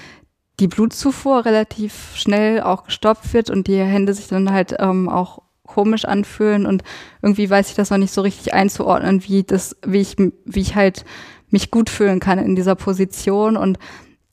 die 0.60 0.68
Blutzufuhr 0.68 1.44
relativ 1.44 2.12
schnell 2.14 2.60
auch 2.60 2.84
gestoppt 2.84 3.34
wird 3.34 3.50
und 3.50 3.66
die 3.66 3.78
Hände 3.78 4.14
sich 4.14 4.28
dann 4.28 4.52
halt 4.52 4.76
ähm, 4.78 5.08
auch 5.08 5.42
komisch 5.66 6.04
anfühlen 6.04 6.66
und 6.66 6.84
irgendwie 7.22 7.48
weiß 7.48 7.70
ich 7.70 7.74
das 7.74 7.90
noch 7.90 7.98
nicht 7.98 8.12
so 8.12 8.20
richtig 8.20 8.54
einzuordnen, 8.54 9.24
wie 9.24 9.42
das, 9.42 9.76
wie 9.84 10.00
ich, 10.00 10.16
wie 10.18 10.60
ich 10.60 10.76
halt 10.76 11.04
mich 11.48 11.70
gut 11.70 11.90
fühlen 11.90 12.20
kann 12.20 12.38
in 12.38 12.54
dieser 12.54 12.74
Position 12.74 13.56
und 13.56 13.78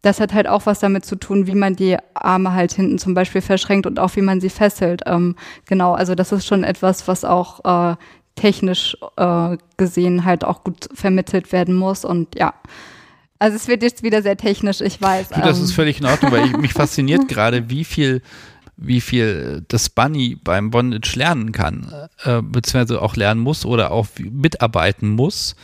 das 0.02 0.20
hat 0.20 0.34
halt 0.34 0.48
auch 0.48 0.66
was 0.66 0.80
damit 0.80 1.06
zu 1.06 1.16
tun, 1.16 1.48
wie 1.48 1.56
man 1.56 1.76
die 1.76 1.98
Arme 2.14 2.54
halt 2.54 2.74
hinten 2.74 2.98
zum 2.98 3.14
Beispiel 3.14 3.42
verschränkt 3.42 3.86
und 3.86 4.00
auch 4.00 4.16
wie 4.16 4.22
man 4.22 4.42
sie 4.42 4.50
fesselt. 4.50 5.04
Ähm, 5.06 5.36
genau, 5.68 5.94
also 5.94 6.16
das 6.16 6.32
ist 6.32 6.48
schon 6.48 6.64
etwas, 6.64 7.08
was 7.08 7.24
auch 7.24 7.92
äh, 7.92 7.96
technisch 8.36 8.98
äh, 9.18 9.58
gesehen 9.78 10.26
halt 10.26 10.44
auch 10.44 10.64
gut 10.64 10.90
vermittelt 10.94 11.52
werden 11.52 11.76
muss 11.76 12.06
und 12.06 12.38
ja. 12.38 12.54
Also 13.38 13.56
es 13.56 13.68
wird 13.68 13.82
jetzt 13.82 14.04
wieder 14.04 14.22
sehr 14.22 14.38
technisch, 14.38 14.82
ich 14.82 15.02
weiß. 15.02 15.30
Du, 15.30 15.42
das 15.42 15.58
ähm. 15.58 15.64
ist 15.64 15.74
völlig 15.74 16.00
in 16.00 16.06
Ordnung, 16.06 16.32
weil 16.32 16.46
ich, 16.46 16.58
mich 16.58 16.74
fasziniert 16.76 17.28
gerade, 17.28 17.70
wie 17.70 17.84
viel 17.84 18.22
wie 18.84 19.02
viel 19.02 19.64
das 19.68 19.90
Bunny 19.90 20.40
beim 20.44 20.72
Bondage 20.72 21.14
lernen 21.16 21.52
kann, 21.52 21.94
äh, 22.24 22.42
beziehungsweise 22.42 23.00
auch 23.00 23.16
lernen 23.16 23.40
muss 23.40 23.64
oder 23.64 23.92
auch 23.92 24.08
mitarbeiten 24.18 25.10
muss 25.10 25.56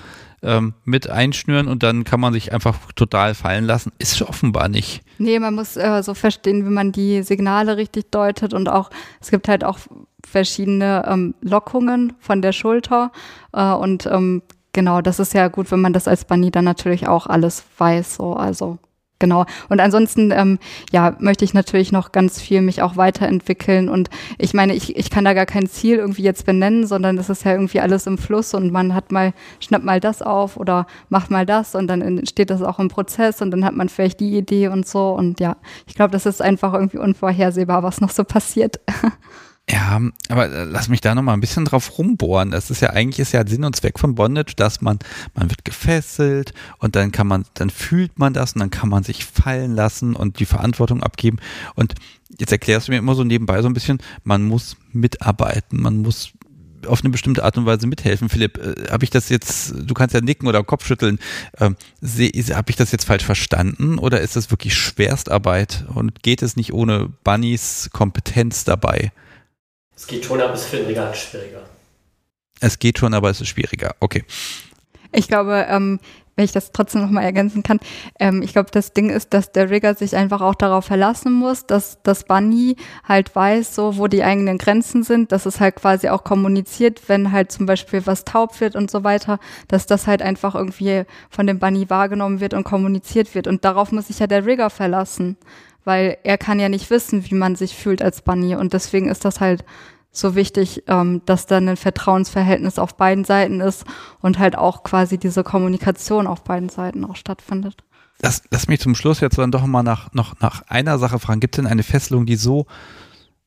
ähm, 0.44 0.74
mit 0.84 1.10
einschnüren 1.10 1.68
und 1.68 1.84
dann 1.84 2.04
kann 2.04 2.20
man 2.20 2.34
sich 2.34 2.54
einfach 2.54 2.78
total 2.96 3.36
fallen 3.36 3.66
lassen. 3.66 3.92
Ist 4.00 4.22
offenbar 4.22 4.70
nicht. 4.70 5.02
Nee, 5.18 5.40
man 5.40 5.56
muss 5.56 5.78
äh, 5.78 6.02
so 6.04 6.14
verstehen, 6.14 6.66
wie 6.66 6.72
man 6.72 6.92
die 6.92 7.24
Signale 7.24 7.78
richtig 7.78 8.12
deutet 8.12 8.54
und 8.54 8.70
auch, 8.70 8.90
es 9.20 9.32
gibt 9.32 9.48
halt 9.48 9.64
auch 9.64 9.80
verschiedene 10.26 11.06
ähm, 11.08 11.36
Lockungen 11.42 12.14
von 12.20 12.42
der 12.42 12.52
Schulter 12.52 13.12
äh, 13.54 13.72
und 13.72 14.06
ähm, 14.06 14.42
genau, 14.74 15.02
das 15.02 15.20
ist 15.20 15.34
ja 15.34 15.48
gut, 15.48 15.72
wenn 15.72 15.82
man 15.82 15.94
das 15.94 16.08
als 16.08 16.26
Bunny 16.26 16.52
dann 16.52 16.66
natürlich 16.66 17.08
auch 17.08 17.28
alles 17.28 17.64
weiß, 17.78 18.16
so, 18.16 18.34
also 18.34 18.78
Genau. 19.20 19.46
Und 19.70 19.80
ansonsten, 19.80 20.32
ähm, 20.32 20.60
ja, 20.92 21.16
möchte 21.20 21.44
ich 21.44 21.56
natürlich 21.56 21.92
noch 21.92 22.12
ganz 22.12 22.40
viel 22.40 22.62
mich 22.62 22.84
auch 22.84 22.98
weiterentwickeln. 22.98 23.90
Und 23.90 24.10
ich 24.38 24.54
meine, 24.54 24.76
ich, 24.76 24.96
ich 24.96 25.10
kann 25.10 25.26
da 25.26 25.34
gar 25.34 25.48
kein 25.48 25.68
Ziel 25.68 25.98
irgendwie 25.98 26.22
jetzt 26.22 26.46
benennen, 26.46 26.86
sondern 26.86 27.16
das 27.18 27.30
ist 27.30 27.44
ja 27.44 27.54
irgendwie 27.54 27.80
alles 27.80 28.06
im 28.06 28.20
Fluss 28.20 28.54
und 28.54 28.72
man 28.72 28.94
hat 28.94 29.12
mal, 29.12 29.34
schnappt 29.60 29.86
mal 29.86 30.00
das 30.00 30.22
auf 30.22 30.56
oder 30.58 30.86
macht 31.10 31.32
mal 31.32 31.48
das 31.48 31.74
und 31.74 31.88
dann 31.88 32.02
entsteht 32.02 32.52
das 32.52 32.62
auch 32.62 32.78
im 32.78 32.90
Prozess 32.90 33.42
und 33.42 33.50
dann 33.50 33.66
hat 33.66 33.76
man 33.76 33.90
vielleicht 33.90 34.20
die 34.20 34.38
Idee 34.38 34.68
und 34.68 34.88
so. 34.88 35.10
Und 35.10 35.40
ja, 35.40 35.58
ich 35.88 35.96
glaube, 35.96 36.12
das 36.12 36.28
ist 36.28 36.42
einfach 36.42 36.74
irgendwie 36.74 37.00
unvorhersehbar, 37.00 37.82
was 37.82 38.02
noch 38.02 38.12
so 38.12 38.24
passiert. 38.24 38.80
Ja, 39.70 40.00
aber 40.30 40.50
äh, 40.50 40.64
lass 40.64 40.88
mich 40.88 41.02
da 41.02 41.14
noch 41.14 41.24
mal 41.24 41.34
ein 41.34 41.42
bisschen 41.42 41.66
drauf 41.66 41.98
rumbohren. 41.98 42.52
Das 42.52 42.72
ist 42.72 42.82
ja 42.82 42.92
eigentlich 42.92 43.20
ist 43.20 43.34
ja 43.34 43.46
Sinn 43.46 43.66
und 43.66 43.76
Zweck 43.76 44.00
von 44.00 44.16
Bondage, 44.16 44.54
dass 44.56 44.80
man 44.80 45.00
man 45.36 45.50
wird 45.50 45.66
gefesselt 45.66 46.54
und 46.80 46.96
dann 46.96 47.12
kann 47.12 47.28
man 47.28 47.46
dann 47.54 47.70
fühlt 47.70 48.18
man 48.18 48.34
das 48.34 48.54
und 48.54 48.60
dann 48.60 48.70
kann 48.70 48.88
man 48.88 49.04
sich 49.04 49.26
fallen 49.26 49.76
lassen 49.76 50.16
und 50.16 50.40
die 50.40 50.46
Verantwortung 50.46 51.04
abgeben 51.04 51.40
und 51.76 51.96
jetzt 52.40 52.52
erklärst 52.52 52.88
du 52.88 52.94
mir 52.94 52.98
immer 52.98 53.16
so 53.16 53.26
nebenbei 53.26 53.62
so 53.62 53.68
ein 53.68 53.74
bisschen, 53.74 54.00
man 54.24 54.44
muss 54.44 54.78
mitarbeiten, 54.94 55.82
man 55.82 55.98
muss 55.98 56.32
auf 56.86 57.02
eine 57.02 57.10
bestimmte 57.10 57.44
Art 57.44 57.58
und 57.58 57.66
Weise 57.66 57.88
mithelfen. 57.88 58.30
Philipp, 58.30 58.58
äh, 58.60 58.90
habe 58.92 59.04
ich 59.04 59.10
das 59.10 59.28
jetzt, 59.30 59.74
du 59.76 59.94
kannst 59.94 60.14
ja 60.14 60.22
nicken 60.22 60.48
oder 60.48 60.64
Kopfschütteln, 60.64 61.20
ähm, 61.60 61.76
habe 62.02 62.70
ich 62.70 62.76
das 62.76 62.92
jetzt 62.92 63.06
falsch 63.06 63.26
verstanden 63.26 63.98
oder 63.98 64.22
ist 64.22 64.36
das 64.38 64.52
wirklich 64.52 64.76
Schwerstarbeit 64.76 65.86
und 65.94 66.24
geht 66.24 66.42
es 66.42 66.56
nicht 66.56 66.72
ohne 66.72 67.10
Bunnys 67.24 67.90
Kompetenz 67.92 68.64
dabei? 68.64 69.12
Es 69.98 70.06
geht 70.06 70.26
schon, 70.26 70.40
aber 70.40 70.54
es 70.54 70.62
ist 70.62 70.70
für 70.70 70.78
den 70.78 70.86
Regal 70.86 71.14
schwieriger. 71.16 71.64
Es 72.60 72.78
geht 72.78 73.00
schon, 73.00 73.16
aber 73.16 73.32
es 73.32 73.42
ist 73.42 73.48
schwieriger. 73.48 73.96
Okay. 74.00 74.24
Ich 75.12 75.28
glaube, 75.28 75.66
ähm, 75.70 76.00
wenn 76.36 76.46
ich 76.46 76.52
das 76.52 76.72
trotzdem 76.72 77.02
nochmal 77.02 77.24
ergänzen 77.24 77.64
kann, 77.64 77.80
ähm, 78.20 78.44
ich 78.44 78.54
glaube, 78.54 78.70
das 78.70 78.94
Ding 78.94 79.10
ist, 79.10 79.34
dass 79.34 79.52
der 79.52 79.72
Rigger 79.72 79.96
sich 79.96 80.16
einfach 80.16 80.42
auch 80.42 80.54
darauf 80.54 80.86
verlassen 80.86 81.34
muss, 81.34 81.66
dass 81.66 81.98
das 82.04 82.26
Bunny 82.26 82.76
halt 83.06 83.36
weiß, 83.36 83.74
so 83.74 83.98
wo 83.98 84.06
die 84.06 84.24
eigenen 84.24 84.60
Grenzen 84.60 85.02
sind, 85.02 85.32
dass 85.32 85.48
es 85.48 85.60
halt 85.60 85.78
quasi 85.78 86.10
auch 86.10 86.24
kommuniziert, 86.24 87.02
wenn 87.08 87.32
halt 87.32 87.52
zum 87.52 87.66
Beispiel 87.66 88.06
was 88.06 88.24
taub 88.24 88.62
wird 88.62 88.76
und 88.76 88.92
so 88.92 89.04
weiter, 89.04 89.40
dass 89.68 89.88
das 89.88 90.06
halt 90.06 90.22
einfach 90.22 90.54
irgendwie 90.54 91.06
von 91.32 91.48
dem 91.48 91.58
Bunny 91.58 91.90
wahrgenommen 91.90 92.40
wird 92.40 92.54
und 92.54 92.64
kommuniziert 92.66 93.34
wird. 93.34 93.48
Und 93.48 93.66
darauf 93.66 93.92
muss 93.92 94.08
sich 94.08 94.20
ja 94.20 94.28
der 94.28 94.46
Rigger 94.46 94.70
verlassen 94.70 95.38
weil 95.88 96.18
er 96.26 96.38
kann 96.38 96.60
ja 96.60 96.68
nicht 96.68 96.90
wissen, 96.90 97.30
wie 97.30 97.36
man 97.36 97.56
sich 97.56 97.74
fühlt 97.74 98.02
als 98.02 98.22
Bunny 98.22 98.56
und 98.56 98.74
deswegen 98.74 99.08
ist 99.08 99.24
das 99.24 99.40
halt 99.40 99.64
so 100.12 100.36
wichtig, 100.36 100.84
ähm, 100.88 101.22
dass 101.26 101.46
dann 101.46 101.70
ein 101.70 101.78
Vertrauensverhältnis 101.78 102.78
auf 102.78 102.98
beiden 102.98 103.24
Seiten 103.24 103.62
ist 103.62 103.86
und 104.20 104.38
halt 104.38 104.58
auch 104.58 104.84
quasi 104.84 105.18
diese 105.18 105.46
Kommunikation 105.46 106.28
auf 106.28 106.44
beiden 106.44 106.68
Seiten 106.68 107.06
auch 107.06 107.16
stattfindet. 107.16 107.84
Lass, 108.22 108.42
lass 108.52 108.68
mich 108.68 108.82
zum 108.82 108.96
Schluss 108.96 109.22
jetzt 109.22 109.38
dann 109.38 109.52
doch 109.52 109.66
mal 109.66 109.84
nach, 109.84 110.12
noch 110.12 110.40
nach 110.42 110.64
einer 110.68 111.00
Sache 111.00 111.20
fragen. 111.20 111.40
Gibt 111.40 111.56
es 111.56 111.62
denn 111.62 111.72
eine 111.72 111.84
Fesselung, 111.84 112.26
die 112.26 112.36
so, 112.36 112.66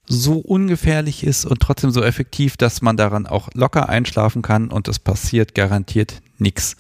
so 0.06 0.38
ungefährlich 0.38 1.24
ist 1.24 1.44
und 1.44 1.60
trotzdem 1.60 1.90
so 1.90 2.02
effektiv, 2.02 2.56
dass 2.56 2.80
man 2.80 2.96
daran 2.96 3.26
auch 3.26 3.50
locker 3.52 3.90
einschlafen 3.90 4.40
kann 4.40 4.68
und 4.68 4.88
es 4.88 4.98
passiert 4.98 5.54
garantiert 5.54 6.22
nichts? 6.38 6.76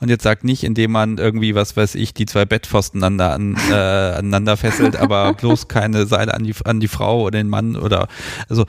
Und 0.00 0.08
jetzt 0.08 0.22
sagt 0.22 0.44
nicht, 0.44 0.64
indem 0.64 0.92
man 0.92 1.18
irgendwie, 1.18 1.54
was 1.54 1.76
weiß 1.76 1.94
ich, 1.94 2.14
die 2.14 2.26
zwei 2.26 2.44
Bettpfosten 2.44 3.02
aneinander, 3.04 3.34
an, 3.34 3.56
äh, 3.70 4.18
aneinander 4.18 4.56
fesselt, 4.56 4.96
aber 4.96 5.34
bloß 5.40 5.68
keine 5.68 6.06
Seile 6.06 6.34
an 6.34 6.44
die, 6.44 6.54
an 6.64 6.80
die 6.80 6.88
Frau 6.88 7.22
oder 7.22 7.38
den 7.38 7.48
Mann 7.48 7.76
oder, 7.76 8.08
also 8.48 8.66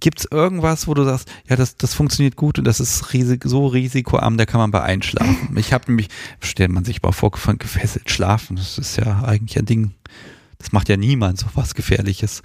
Gibt 0.00 0.18
es 0.18 0.28
irgendwas, 0.30 0.86
wo 0.86 0.92
du 0.92 1.02
sagst, 1.04 1.30
ja, 1.48 1.56
das, 1.56 1.78
das 1.78 1.94
funktioniert 1.94 2.36
gut 2.36 2.58
und 2.58 2.66
das 2.66 2.78
ist 2.78 3.14
riesig, 3.14 3.44
so 3.46 3.68
risikoarm, 3.68 4.36
da 4.36 4.44
kann 4.44 4.60
man 4.60 4.70
bei 4.70 4.82
einschlafen? 4.82 5.56
Ich 5.56 5.72
habe 5.72 5.86
nämlich, 5.86 6.08
stellt 6.40 6.72
man 6.72 6.84
sich 6.84 7.00
mal 7.00 7.12
vor, 7.12 7.34
von 7.34 7.56
gefesselt 7.56 8.10
schlafen, 8.10 8.56
das 8.56 8.76
ist 8.76 8.96
ja 8.96 9.22
eigentlich 9.22 9.56
ein 9.56 9.64
Ding, 9.64 9.94
das 10.58 10.72
macht 10.72 10.90
ja 10.90 10.98
niemand 10.98 11.38
so 11.38 11.46
was 11.54 11.74
Gefährliches. 11.74 12.42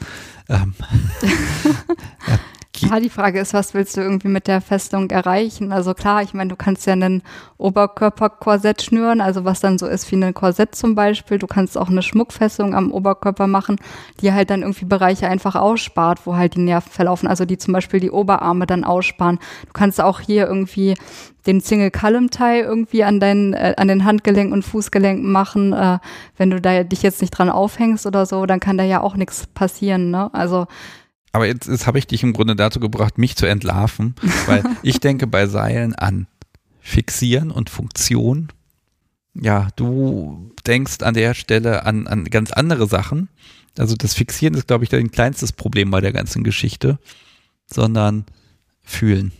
Ähm, 0.48 0.74
ja, 2.28 2.40
ja, 2.82 3.00
die 3.00 3.10
Frage 3.10 3.40
ist, 3.40 3.54
was 3.54 3.74
willst 3.74 3.98
du 3.98 4.02
irgendwie 4.02 4.28
mit 4.28 4.48
der 4.48 4.62
Festung 4.62 5.10
erreichen? 5.10 5.72
Also 5.72 5.94
klar, 5.94 6.24
ich 6.24 6.34
meine, 6.34 6.50
du 6.50 6.56
kannst 6.56 6.86
ja 6.86 6.94
einen 6.94 7.22
Oberkörperkorsett 7.58 8.82
schnüren, 8.82 9.22
also 9.22 9.46
was 9.46 9.60
dann 9.60 9.78
so 9.78 9.88
ist 9.88 10.12
wie 10.12 10.16
ein 10.16 10.34
Korsett 10.34 10.76
zum 10.76 10.96
Beispiel. 10.96 11.38
Du 11.38 11.48
kannst 11.48 11.78
auch 11.78 11.90
eine 11.90 12.02
Schmuckfestung 12.02 12.76
am 12.76 12.92
Oberkörper 12.92 13.48
machen, 13.48 13.78
die 14.22 14.34
halt 14.34 14.50
dann 14.50 14.62
irgendwie 14.62 14.86
Bereiche 14.86 15.28
einfach 15.28 15.56
ausspart, 15.56 16.26
wo 16.26 16.36
halt 16.36 16.56
die 16.56 16.62
Nerven 16.62 16.92
verlaufen, 16.92 17.28
also 17.28 17.46
die 17.46 17.58
zum 17.58 17.74
Beispiel 17.74 18.00
die 18.00 18.12
Oberarme 18.12 18.66
dann 18.66 18.84
aussparen. 18.84 19.40
Du 19.66 19.74
kannst 19.74 20.00
auch 20.02 20.20
hier 20.20 20.48
irgendwie 20.48 20.96
den 21.46 21.62
Single 21.62 21.92
Column 21.92 22.30
Tie 22.30 22.60
irgendwie 22.60 23.04
an 23.04 23.20
deinen 23.20 23.54
äh, 23.54 23.74
an 23.78 23.88
den 23.88 24.06
Handgelenken 24.06 24.54
und 24.54 24.64
Fußgelenken 24.64 25.32
machen, 25.32 25.74
äh, 25.74 26.00
wenn 26.38 26.50
du 26.50 26.62
da 26.62 26.84
dich 26.84 27.02
jetzt 27.02 27.22
nicht 27.22 27.32
dran 27.32 27.50
aufhängst 27.50 28.06
oder 28.06 28.26
so, 28.26 28.46
dann 28.46 28.60
kann 28.60 28.78
da 28.78 28.84
ja 28.84 29.02
auch 29.02 29.16
nichts 29.16 29.48
passieren, 29.48 30.12
ne? 30.12 30.30
Also 30.34 30.68
aber 31.32 31.48
jetzt, 31.48 31.68
jetzt 31.68 31.88
habe 31.88 32.00
ich 32.00 32.08
dich 32.08 32.24
im 32.24 32.34
Grunde 32.34 32.56
dazu 32.56 32.80
gebracht, 32.80 33.18
mich 33.18 33.36
zu 33.36 33.46
entlarven, 33.46 34.16
weil 34.48 34.64
ich 34.84 35.00
denke 35.00 35.28
bei 35.28 35.48
Seilen 35.48 35.96
an 35.96 36.28
Fixieren 36.80 37.52
und 37.52 37.70
Funktion. 37.70 38.50
Ja, 39.36 39.68
du 39.76 40.52
denkst 40.66 41.02
an 41.02 41.14
der 41.14 41.34
Stelle 41.34 41.86
an, 41.86 42.08
an 42.08 42.26
ganz 42.26 42.52
andere 42.52 42.88
Sachen. 42.88 43.30
Also 43.78 43.96
das 43.96 44.14
Fixieren 44.14 44.56
ist, 44.56 44.68
glaube 44.68 44.84
ich, 44.84 44.90
dein 44.90 45.12
kleinstes 45.12 45.54
Problem 45.54 45.92
bei 45.92 46.02
der 46.02 46.12
ganzen 46.12 46.44
Geschichte, 46.44 47.00
sondern 47.68 48.26
fühlen. 48.82 49.32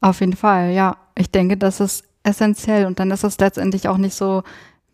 Auf 0.00 0.20
jeden 0.20 0.36
Fall, 0.36 0.72
ja. 0.72 0.96
Ich 1.16 1.30
denke, 1.30 1.56
das 1.56 1.80
ist 1.80 2.04
essentiell 2.22 2.86
und 2.86 2.98
dann 2.98 3.10
ist 3.10 3.24
es 3.24 3.38
letztendlich 3.38 3.88
auch 3.88 3.98
nicht 3.98 4.14
so 4.14 4.42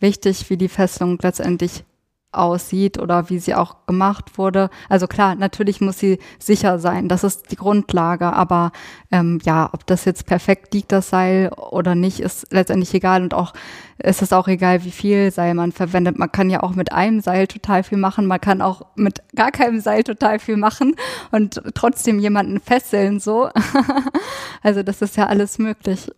wichtig, 0.00 0.48
wie 0.50 0.56
die 0.56 0.68
Fesselung 0.68 1.18
letztendlich 1.22 1.84
aussieht 2.32 2.98
oder 2.98 3.30
wie 3.30 3.38
sie 3.38 3.54
auch 3.54 3.86
gemacht 3.86 4.36
wurde. 4.36 4.68
Also 4.88 5.06
klar, 5.06 5.34
natürlich 5.34 5.80
muss 5.80 5.98
sie 5.98 6.18
sicher 6.38 6.78
sein, 6.78 7.08
das 7.08 7.24
ist 7.24 7.50
die 7.50 7.56
Grundlage, 7.56 8.32
aber 8.32 8.72
ähm, 9.10 9.38
ja, 9.44 9.70
ob 9.72 9.86
das 9.86 10.04
jetzt 10.04 10.26
perfekt 10.26 10.74
liegt, 10.74 10.92
das 10.92 11.08
Seil 11.08 11.50
oder 11.52 11.94
nicht, 11.94 12.20
ist 12.20 12.46
letztendlich 12.52 12.92
egal 12.92 13.22
und 13.22 13.32
auch 13.32 13.54
ist 13.98 14.22
es 14.22 14.32
auch 14.32 14.46
egal, 14.46 14.84
wie 14.84 14.90
viel 14.90 15.30
Seil 15.30 15.54
man 15.54 15.72
verwendet. 15.72 16.18
Man 16.18 16.30
kann 16.30 16.50
ja 16.50 16.62
auch 16.62 16.74
mit 16.74 16.92
einem 16.92 17.20
Seil 17.20 17.46
total 17.46 17.82
viel 17.82 17.98
machen, 17.98 18.26
man 18.26 18.40
kann 18.40 18.60
auch 18.60 18.82
mit 18.94 19.22
gar 19.34 19.50
keinem 19.50 19.80
Seil 19.80 20.04
total 20.04 20.38
viel 20.38 20.56
machen 20.56 20.94
und 21.32 21.62
trotzdem 21.74 22.18
jemanden 22.18 22.60
fesseln 22.60 23.20
so. 23.20 23.48
also 24.62 24.82
das 24.82 25.00
ist 25.02 25.16
ja 25.16 25.26
alles 25.26 25.58
möglich. 25.58 26.10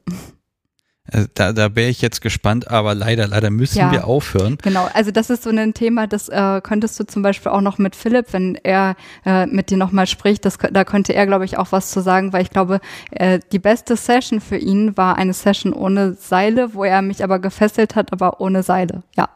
Also 1.12 1.26
da, 1.34 1.52
da 1.52 1.74
wäre 1.74 1.88
ich 1.88 2.00
jetzt 2.00 2.20
gespannt, 2.20 2.70
aber 2.70 2.94
leider, 2.94 3.26
leider 3.26 3.50
müssen 3.50 3.78
ja, 3.78 3.90
wir 3.90 4.06
aufhören. 4.06 4.58
Genau, 4.62 4.88
also 4.94 5.10
das 5.10 5.28
ist 5.30 5.42
so 5.42 5.50
ein 5.50 5.74
Thema, 5.74 6.06
das 6.06 6.28
äh, 6.28 6.60
könntest 6.62 6.98
du 7.00 7.04
zum 7.04 7.22
Beispiel 7.22 7.50
auch 7.50 7.60
noch 7.60 7.78
mit 7.78 7.96
Philipp, 7.96 8.32
wenn 8.32 8.54
er 8.54 8.96
äh, 9.26 9.46
mit 9.46 9.70
dir 9.70 9.76
nochmal 9.76 10.06
spricht, 10.06 10.44
das, 10.44 10.58
da 10.58 10.84
könnte 10.84 11.12
er, 11.12 11.26
glaube 11.26 11.44
ich, 11.44 11.58
auch 11.58 11.72
was 11.72 11.90
zu 11.90 12.00
sagen, 12.00 12.32
weil 12.32 12.42
ich 12.42 12.50
glaube, 12.50 12.80
äh, 13.10 13.40
die 13.50 13.58
beste 13.58 13.96
Session 13.96 14.40
für 14.40 14.56
ihn 14.56 14.96
war 14.96 15.16
eine 15.16 15.32
Session 15.32 15.72
ohne 15.72 16.14
Seile, 16.14 16.74
wo 16.74 16.84
er 16.84 17.02
mich 17.02 17.24
aber 17.24 17.38
gefesselt 17.38 17.96
hat, 17.96 18.12
aber 18.12 18.40
ohne 18.40 18.62
Seile, 18.62 19.02
ja. 19.16 19.28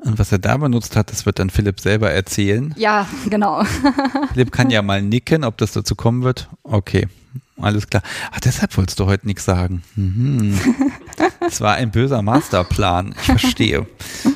Und 0.00 0.18
was 0.18 0.30
er 0.30 0.38
da 0.38 0.56
benutzt 0.56 0.96
hat, 0.96 1.10
das 1.10 1.26
wird 1.26 1.38
dann 1.38 1.50
Philipp 1.50 1.80
selber 1.80 2.10
erzählen. 2.10 2.72
Ja, 2.76 3.08
genau. 3.28 3.64
Philipp 4.32 4.52
kann 4.52 4.70
ja 4.70 4.82
mal 4.82 5.02
nicken, 5.02 5.44
ob 5.44 5.56
das 5.58 5.72
dazu 5.72 5.96
kommen 5.96 6.22
wird. 6.22 6.48
Okay, 6.62 7.08
alles 7.60 7.88
klar. 7.88 8.02
Ach, 8.32 8.40
deshalb 8.40 8.76
wolltest 8.76 8.98
du 9.00 9.06
heute 9.06 9.26
nichts 9.26 9.44
sagen. 9.44 9.82
Mhm. 9.96 10.58
Das 11.40 11.62
war 11.62 11.74
ein 11.74 11.90
böser 11.90 12.20
Masterplan. 12.20 13.14
Ich 13.18 13.26
verstehe. 13.26 13.86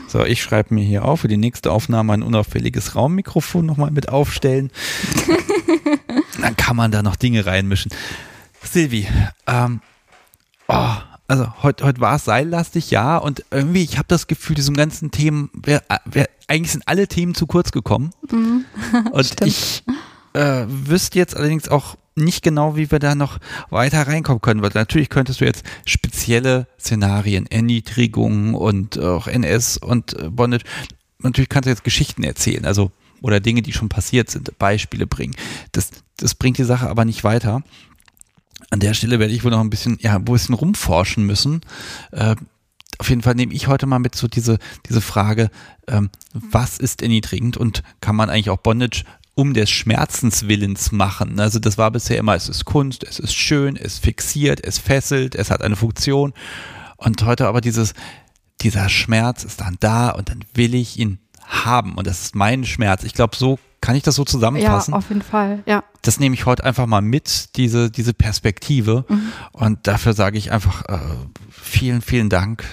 So, 0.08 0.24
ich 0.24 0.42
schreibe 0.42 0.72
mir 0.72 0.82
hier 0.82 1.04
auf, 1.04 1.20
für 1.20 1.28
die 1.28 1.36
nächste 1.36 1.70
Aufnahme 1.70 2.14
ein 2.14 2.22
unauffälliges 2.22 2.94
Raummikrofon 2.94 3.66
nochmal 3.66 3.90
mit 3.90 4.08
aufstellen. 4.08 4.70
Dann 6.40 6.56
kann 6.56 6.76
man 6.76 6.90
da 6.90 7.02
noch 7.02 7.16
Dinge 7.16 7.44
reinmischen. 7.44 7.92
Silvi, 8.62 9.08
ähm, 9.46 9.80
oh, 10.68 10.88
also 11.28 11.52
heute 11.62 11.84
heut 11.84 12.00
war 12.00 12.16
es 12.16 12.24
seillastig, 12.24 12.90
ja, 12.90 13.16
und 13.16 13.44
irgendwie, 13.50 13.82
ich 13.82 13.98
habe 13.98 14.08
das 14.08 14.26
Gefühl, 14.26 14.54
diesem 14.54 14.76
ganzen 14.76 15.10
Themen, 15.10 15.50
wär, 15.54 15.82
wär, 16.04 16.28
eigentlich 16.48 16.72
sind 16.72 16.86
alle 16.86 17.08
Themen 17.08 17.34
zu 17.34 17.46
kurz 17.46 17.72
gekommen. 17.72 18.10
Mhm. 18.30 18.64
und 19.12 19.26
Stimmt. 19.32 19.50
ich 19.50 19.84
äh, 20.34 20.64
wüsste 20.66 21.18
jetzt 21.18 21.36
allerdings 21.36 21.68
auch 21.68 21.96
nicht 22.14 22.42
genau, 22.42 22.76
wie 22.76 22.90
wir 22.90 22.98
da 22.98 23.14
noch 23.14 23.38
weiter 23.70 24.06
reinkommen 24.06 24.40
können. 24.40 24.62
Weil 24.62 24.70
natürlich 24.74 25.08
könntest 25.08 25.40
du 25.40 25.44
jetzt 25.44 25.64
spezielle 25.86 26.66
Szenarien, 26.78 27.46
Erniedrigungen 27.46 28.54
und 28.54 28.98
auch 28.98 29.26
NS 29.26 29.78
und 29.78 30.14
äh, 30.14 30.28
Bondage, 30.30 30.64
natürlich 31.18 31.48
kannst 31.48 31.66
du 31.66 31.70
jetzt 31.70 31.84
Geschichten 31.84 32.24
erzählen, 32.24 32.64
also 32.64 32.90
oder 33.20 33.40
Dinge, 33.40 33.62
die 33.62 33.72
schon 33.72 33.88
passiert 33.88 34.30
sind, 34.30 34.58
Beispiele 34.58 35.06
bringen. 35.06 35.34
Das, 35.70 35.90
das 36.16 36.34
bringt 36.34 36.58
die 36.58 36.64
Sache 36.64 36.88
aber 36.88 37.04
nicht 37.04 37.24
weiter. 37.24 37.62
An 38.70 38.80
der 38.80 38.94
Stelle 38.94 39.18
werde 39.18 39.32
ich 39.32 39.44
wohl 39.44 39.50
noch 39.50 39.60
ein 39.60 39.70
bisschen, 39.70 39.98
ja, 40.00 40.16
ein 40.16 40.24
bisschen 40.24 40.54
rumforschen 40.54 41.24
müssen. 41.24 41.60
Äh, 42.10 42.36
auf 42.98 43.08
jeden 43.08 43.22
Fall 43.22 43.34
nehme 43.34 43.54
ich 43.54 43.68
heute 43.68 43.86
mal 43.86 43.98
mit 43.98 44.14
so 44.14 44.28
diese, 44.28 44.58
diese 44.88 45.00
Frage, 45.00 45.50
ähm, 45.88 46.10
was 46.32 46.78
ist 46.78 47.02
erniedrigend 47.02 47.56
und 47.56 47.82
kann 48.00 48.16
man 48.16 48.30
eigentlich 48.30 48.50
auch 48.50 48.58
Bondage 48.58 49.04
um 49.34 49.54
des 49.54 49.70
Schmerzens 49.70 50.48
willens 50.48 50.92
machen. 50.92 51.40
Also 51.40 51.58
das 51.58 51.78
war 51.78 51.90
bisher 51.90 52.18
immer, 52.18 52.34
es 52.34 52.48
ist 52.48 52.64
Kunst, 52.64 53.04
es 53.04 53.18
ist 53.18 53.34
schön, 53.34 53.76
es 53.76 53.98
fixiert, 53.98 54.64
es 54.64 54.78
fesselt, 54.78 55.34
es 55.34 55.50
hat 55.50 55.62
eine 55.62 55.76
Funktion. 55.76 56.34
Und 56.96 57.24
heute 57.24 57.48
aber 57.48 57.60
dieses, 57.60 57.94
dieser 58.60 58.88
Schmerz 58.88 59.44
ist 59.44 59.60
dann 59.60 59.76
da 59.80 60.10
und 60.10 60.28
dann 60.28 60.44
will 60.54 60.74
ich 60.74 60.98
ihn 60.98 61.18
haben. 61.40 61.94
Und 61.94 62.06
das 62.06 62.22
ist 62.22 62.34
mein 62.34 62.64
Schmerz. 62.64 63.04
Ich 63.04 63.14
glaube, 63.14 63.36
so 63.36 63.58
kann 63.80 63.96
ich 63.96 64.02
das 64.02 64.14
so 64.14 64.24
zusammenfassen. 64.24 64.92
Ja, 64.92 64.98
auf 64.98 65.08
jeden 65.08 65.22
Fall, 65.22 65.62
ja. 65.66 65.82
Das 66.02 66.20
nehme 66.20 66.34
ich 66.34 66.46
heute 66.46 66.64
einfach 66.64 66.86
mal 66.86 67.02
mit, 67.02 67.56
diese, 67.56 67.90
diese 67.90 68.14
Perspektive. 68.14 69.04
Mhm. 69.08 69.32
Und 69.52 69.86
dafür 69.86 70.12
sage 70.12 70.38
ich 70.38 70.52
einfach 70.52 70.84
äh, 70.88 70.98
vielen, 71.50 72.00
vielen 72.00 72.28
Dank. 72.28 72.64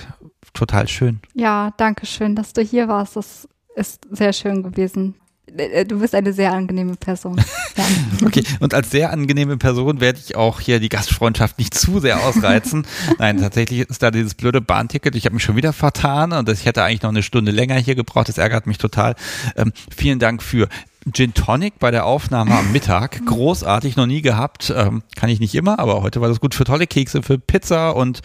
Total 0.54 0.88
schön. 0.88 1.20
Ja, 1.34 1.74
danke 1.78 2.06
schön, 2.06 2.36
dass 2.36 2.54
du 2.54 2.62
hier 2.62 2.88
warst. 2.88 3.16
Das 3.16 3.48
ist 3.76 4.08
sehr 4.12 4.34
schön 4.34 4.64
gewesen. 4.64 5.16
Äh, 5.58 5.86
du 5.86 6.00
bist 6.00 6.16
eine 6.16 6.34
sehr 6.34 6.54
angenehme 6.54 6.96
Person. 6.96 7.42
okay, 8.26 8.44
und 8.60 8.74
als 8.74 8.92
sehr 8.92 9.12
angenehme 9.12 9.58
Person 9.58 10.02
werde 10.02 10.20
ich 10.24 10.36
auch 10.36 10.60
hier 10.60 10.80
die 10.80 10.90
Gastfreundschaft 10.90 11.58
nicht 11.58 11.74
zu 11.74 12.00
sehr 12.00 12.24
ausreizen. 12.24 12.86
Nein, 13.20 13.38
tatsächlich 13.38 13.82
ist 13.90 14.04
da 14.04 14.12
dieses 14.12 14.36
blöde 14.36 14.62
Bahnticket. 14.62 15.16
Ich 15.16 15.26
habe 15.26 15.36
mich 15.36 15.44
schon 15.44 15.56
wieder 15.56 15.74
vertan 15.74 16.34
und 16.34 16.50
ich 16.50 16.66
hätte 16.66 16.84
eigentlich 16.84 17.02
noch 17.02 17.10
eine 17.10 17.24
Stunde 17.24 17.52
länger 17.52 17.76
hier 17.76 17.96
gebraucht. 17.96 18.30
Das 18.30 18.38
ärgert 18.38 18.68
mich 18.68 18.78
total. 18.78 19.16
Ähm, 19.56 19.74
vielen 19.96 20.20
Dank 20.20 20.44
für 20.44 20.68
Gin 21.14 21.34
Tonic 21.34 21.80
bei 21.80 21.92
der 21.92 22.06
Aufnahme 22.06 22.56
am 22.56 22.72
Mittag. 22.72 23.22
Großartig, 23.26 23.96
noch 23.96 24.06
nie 24.06 24.22
gehabt. 24.22 24.74
Ähm, 24.76 25.04
kann 25.16 25.30
ich 25.30 25.40
nicht 25.40 25.56
immer, 25.56 25.80
aber 25.80 26.02
heute 26.02 26.22
war 26.22 26.28
das 26.28 26.40
gut 26.40 26.56
für 26.56 26.66
tolle 26.66 26.88
Kekse, 26.88 27.24
für 27.24 27.40
Pizza 27.40 27.96
und 27.96 28.22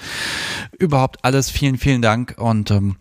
überhaupt 0.79 1.25
alles. 1.25 1.51
Vielen, 1.51 1.79
vielen 1.79 2.03
Dank 2.03 2.35
und 2.39 2.71
ähm, 2.71 2.97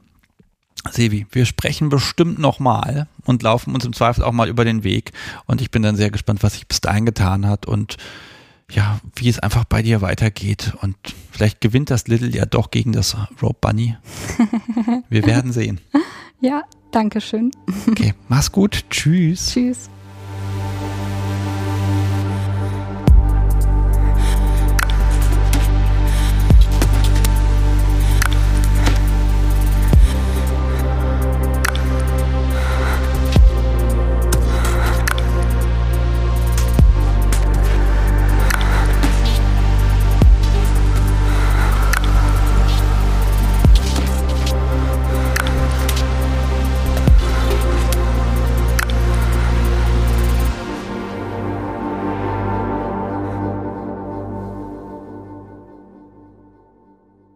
Sevi, 0.92 1.26
wir 1.32 1.46
sprechen 1.46 1.90
bestimmt 1.90 2.40
nochmal 2.40 3.08
und 3.26 3.42
laufen 3.44 3.74
uns 3.74 3.86
im 3.86 3.94
Zweifel 3.94 4.24
auch 4.24 4.32
mal 4.32 4.50
über 4.50 4.66
den 4.66 4.84
Weg. 4.84 5.12
Und 5.46 5.62
ich 5.62 5.72
bin 5.72 5.82
dann 5.82 5.96
sehr 5.96 6.12
gespannt, 6.12 6.44
was 6.44 6.54
sich 6.54 6.68
bis 6.68 6.82
dahin 6.82 7.06
getan 7.06 7.48
hat 7.48 7.66
und 7.66 7.98
ja, 8.70 9.00
wie 9.16 9.30
es 9.30 9.40
einfach 9.40 9.66
bei 9.66 9.82
dir 9.82 10.02
weitergeht. 10.02 10.74
Und 10.82 10.96
vielleicht 11.32 11.62
gewinnt 11.62 11.90
das 11.90 12.08
Little 12.08 12.30
ja 12.30 12.46
doch 12.46 12.72
gegen 12.72 12.92
das 12.92 13.16
Rope 13.42 13.58
Bunny. 13.62 13.96
Wir 15.10 15.26
werden 15.26 15.52
sehen. 15.52 15.80
Ja, 16.42 16.64
danke 16.92 17.22
schön. 17.22 17.52
Okay, 17.90 18.14
mach's 18.28 18.52
gut. 18.52 18.86
Tschüss. 18.90 19.52
Tschüss. 19.52 19.90